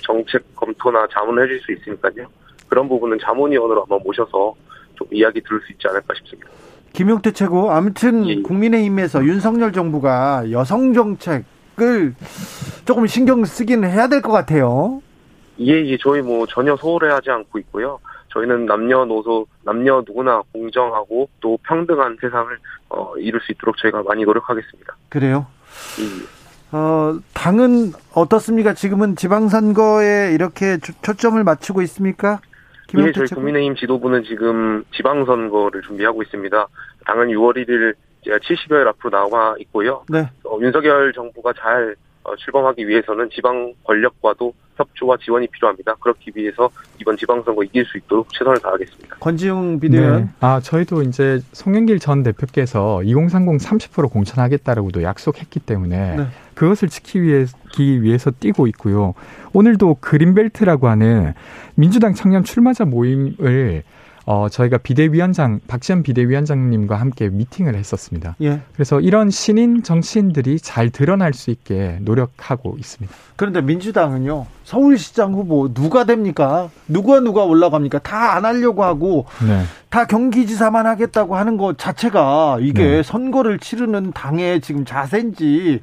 정책 0.03 0.55
검토나 0.57 1.07
자문을 1.13 1.45
해줄 1.45 1.61
수 1.61 1.73
있으니까요. 1.73 2.27
그런 2.69 2.89
부분은 2.89 3.19
자문위원으로 3.23 3.83
한번 3.83 4.01
모셔서 4.05 4.55
좀 4.97 5.07
이야기 5.13 5.41
들을 5.43 5.61
수 5.65 5.73
있지 5.73 5.87
않을까 5.89 6.15
싶습니다. 6.17 6.49
김용태 6.93 7.31
최고 7.33 7.71
아무튼 7.71 8.29
예. 8.29 8.43
국민의힘에서 8.43 9.25
윤석열 9.25 9.73
정부가 9.73 10.51
여성 10.51 10.93
정책을 10.93 12.15
조금 12.85 13.07
신경 13.07 13.45
쓰기는 13.45 13.89
해야 13.89 14.09
될 14.09 14.21
것 14.21 14.33
같아요. 14.33 15.01
예, 15.61 15.73
예, 15.87 15.97
저희 15.99 16.21
뭐 16.23 16.45
전혀 16.47 16.75
소홀해하지 16.77 17.31
않고 17.31 17.59
있고요. 17.61 17.99
저희는 18.33 18.67
남녀노소 18.67 19.47
남녀 19.65 20.03
누구나 20.07 20.43
공정하고 20.53 21.29
또 21.41 21.59
평등한 21.65 22.17
세상을 22.21 22.59
어, 22.89 23.15
이룰 23.19 23.41
수 23.41 23.53
있도록 23.53 23.77
저희가 23.79 24.03
많이 24.03 24.25
노력하겠습니다. 24.25 24.97
그래요? 25.09 25.47
예. 26.01 26.77
어, 26.77 27.19
당은 27.35 27.93
어떻습니까? 28.15 28.73
지금은 28.73 29.17
지방선거에 29.17 30.33
이렇게 30.33 30.79
초점을 30.79 31.43
맞추고 31.45 31.83
있습니까? 31.83 32.41
예, 32.99 33.13
저희 33.13 33.27
국민의힘 33.27 33.75
지도부는 33.77 34.25
지금 34.25 34.85
지방선거를 34.95 35.83
준비하고 35.83 36.23
있습니다. 36.23 36.67
당은 37.07 37.29
6월 37.29 37.57
1일 37.57 37.95
70여일 38.27 38.87
앞으로 38.87 39.11
나와 39.11 39.55
있고요. 39.61 40.05
네. 40.09 40.29
어, 40.45 40.59
윤석열 40.61 41.13
정부가 41.13 41.53
잘 41.59 41.95
어, 41.95 42.12
출범하기 42.39 42.87
위해서는 42.87 43.29
지방 43.31 43.73
권력과도 43.85 44.53
협조와 44.77 45.17
지원이 45.23 45.47
필요합니다. 45.49 45.95
그렇기 45.97 46.33
위해서 46.35 46.71
이번 47.01 47.17
지방선거 47.17 47.63
이길 47.65 47.85
수 47.85 47.99
있도록 47.99 48.33
최선을 48.33 48.59
다하겠습니다. 48.61 49.17
권지웅 49.17 49.81
비대위원. 49.81 50.25
네. 50.25 50.29
아, 50.41 50.61
저희도 50.61 51.03
이제 51.03 51.41
송영길 51.53 51.99
전 51.99 52.23
대표께서 52.23 53.03
2030 53.03 53.61
30% 53.63 54.11
공천하겠다라고도 54.11 55.03
약속했기 55.03 55.61
때문에 55.61 56.17
네. 56.17 56.27
그것을 56.55 56.89
지키기 56.89 57.23
위해서, 57.23 57.57
위해서 57.79 58.31
뛰고 58.31 58.67
있고요. 58.69 59.15
오늘도 59.53 59.99
그린벨트라고 60.01 60.89
하는 60.89 61.35
민주당 61.75 62.15
청년 62.15 62.45
출마자 62.45 62.85
모임을 62.85 63.83
어, 64.25 64.49
저희가 64.49 64.79
비대위원장, 64.79 65.61
박지원 65.67 66.03
비대위원장님과 66.05 66.95
함께 66.97 67.29
미팅을 67.29 67.75
했었습니다. 67.75 68.37
예. 68.43 68.61
그래서 68.75 69.01
이런 69.01 69.31
신인 69.31 69.83
정치인들이 69.83 70.61
잘 70.61 70.91
드러날 70.91 71.33
수 71.33 71.51
있게 71.51 71.99
노력하고 72.03 72.77
있습니다. 72.79 73.13
그런데 73.35 73.61
민주당은요, 73.61 74.47
서울시장 74.65 75.35
후보 75.35 75.75
누가 75.75 76.05
됩니까? 76.05 76.71
누가 76.87 77.19
누가 77.21 77.43
올라갑니까? 77.45 77.99
다 78.01 78.33
안 78.33 78.45
하려고 78.45 78.85
하고, 78.85 79.27
네. 79.47 79.65
다 79.91 80.07
경기지사만 80.07 80.87
하겠다고 80.87 81.37
하는 81.37 81.57
것 81.57 81.77
자체가 81.77 82.59
이게 82.61 82.85
네. 82.85 83.03
선거를 83.03 83.59
치르는 83.59 84.13
당의 84.13 84.61
지금 84.61 84.85
자세인지 84.85 85.83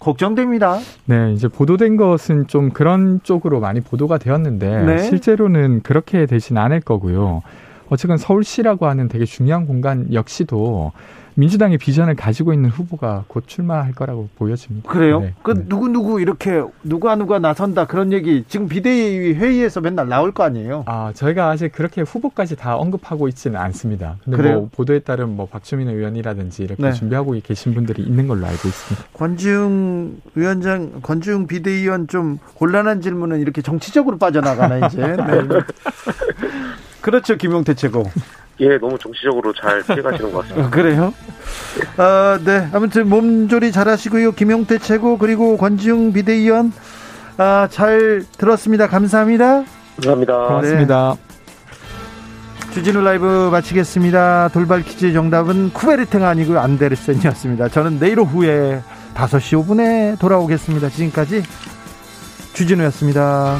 걱정됩니다. 0.00 0.78
네, 1.04 1.32
이제 1.34 1.46
보도된 1.46 1.96
것은 1.96 2.46
좀 2.48 2.70
그런 2.70 3.20
쪽으로 3.22 3.60
많이 3.60 3.80
보도가 3.80 4.18
되었는데 4.18 4.84
네. 4.84 4.98
실제로는 4.98 5.82
그렇게 5.82 6.26
되진 6.26 6.58
않을 6.58 6.80
거고요. 6.80 7.42
어쨌든 7.90 8.16
서울시라고 8.16 8.86
하는 8.86 9.08
되게 9.08 9.24
중요한 9.24 9.66
공간 9.66 10.12
역시도 10.12 10.92
민주당의 11.34 11.78
비전을 11.78 12.16
가지고 12.16 12.52
있는 12.52 12.70
후보가 12.70 13.24
곧 13.28 13.44
출마할 13.46 13.92
거라고 13.92 14.28
보여집니다. 14.36 14.90
그래요? 14.90 15.20
네. 15.20 15.34
그 15.42 15.52
네. 15.52 15.64
누구 15.68 15.88
누구 15.88 16.20
이렇게 16.20 16.62
누가 16.82 17.16
누가 17.16 17.38
나선다 17.38 17.86
그런 17.86 18.12
얘기 18.12 18.44
지금 18.48 18.68
비대위 18.68 19.34
회의에서 19.34 19.80
맨날 19.80 20.08
나올 20.08 20.32
거 20.32 20.42
아니에요? 20.42 20.84
아 20.86 21.12
저희가 21.14 21.48
아직 21.50 21.72
그렇게 21.72 22.02
후보까지 22.02 22.56
다 22.56 22.76
언급하고 22.76 23.28
있지는 23.28 23.58
않습니다. 23.60 24.16
근데 24.24 24.36
뭐 24.36 24.42
그래요? 24.42 24.58
뭐 24.60 24.70
보도에 24.72 25.00
따른 25.00 25.36
뭐 25.36 25.46
박주민 25.46 25.88
의원이라든지 25.88 26.62
이렇게 26.62 26.82
네. 26.82 26.92
준비하고 26.92 27.34
계신 27.42 27.74
분들이 27.74 28.02
있는 28.02 28.26
걸로 28.26 28.46
알고 28.46 28.68
있습니다. 28.68 29.06
권지웅 29.14 30.20
위원장, 30.34 31.00
권지웅 31.02 31.46
비대위원 31.46 32.08
좀 32.08 32.38
곤란한 32.54 33.00
질문은 33.00 33.40
이렇게 33.40 33.62
정치적으로 33.62 34.18
빠져나가나 34.18 34.86
이제. 34.86 35.00
네. 35.16 35.16
그렇죠, 37.00 37.36
김용태 37.36 37.74
최고. 37.74 38.04
예, 38.60 38.78
너무 38.78 38.98
정치적으로 38.98 39.52
잘 39.54 39.82
피해가시는 39.82 40.32
것 40.32 40.42
같습니다. 40.42 40.66
아, 40.66 40.70
그래요? 40.70 41.14
아, 41.96 42.38
네. 42.44 42.68
아무튼 42.72 43.08
몸조리 43.08 43.72
잘 43.72 43.88
하시고요. 43.88 44.32
김용태 44.32 44.78
최고, 44.78 45.16
그리고 45.18 45.56
권지웅 45.56 46.12
비대위원, 46.12 46.72
아, 47.38 47.68
잘 47.70 48.22
들었습니다. 48.36 48.86
감사합니다. 48.86 49.64
감사합니다. 49.96 50.46
고맙습니다. 50.46 51.14
네. 51.16 51.30
주진우 52.74 53.00
라이브 53.02 53.48
마치겠습니다. 53.50 54.50
돌발 54.52 54.82
퀴즈 54.82 55.12
정답은 55.12 55.72
쿠베르탱 55.72 56.24
아니고 56.24 56.58
안데르센이었습니다. 56.58 57.68
저는 57.68 57.98
내일 57.98 58.20
오후에 58.20 58.80
5시 59.14 59.66
5분에 59.66 60.18
돌아오겠습니다. 60.20 60.88
지금까지 60.90 61.42
주진우였습니다. 62.52 63.58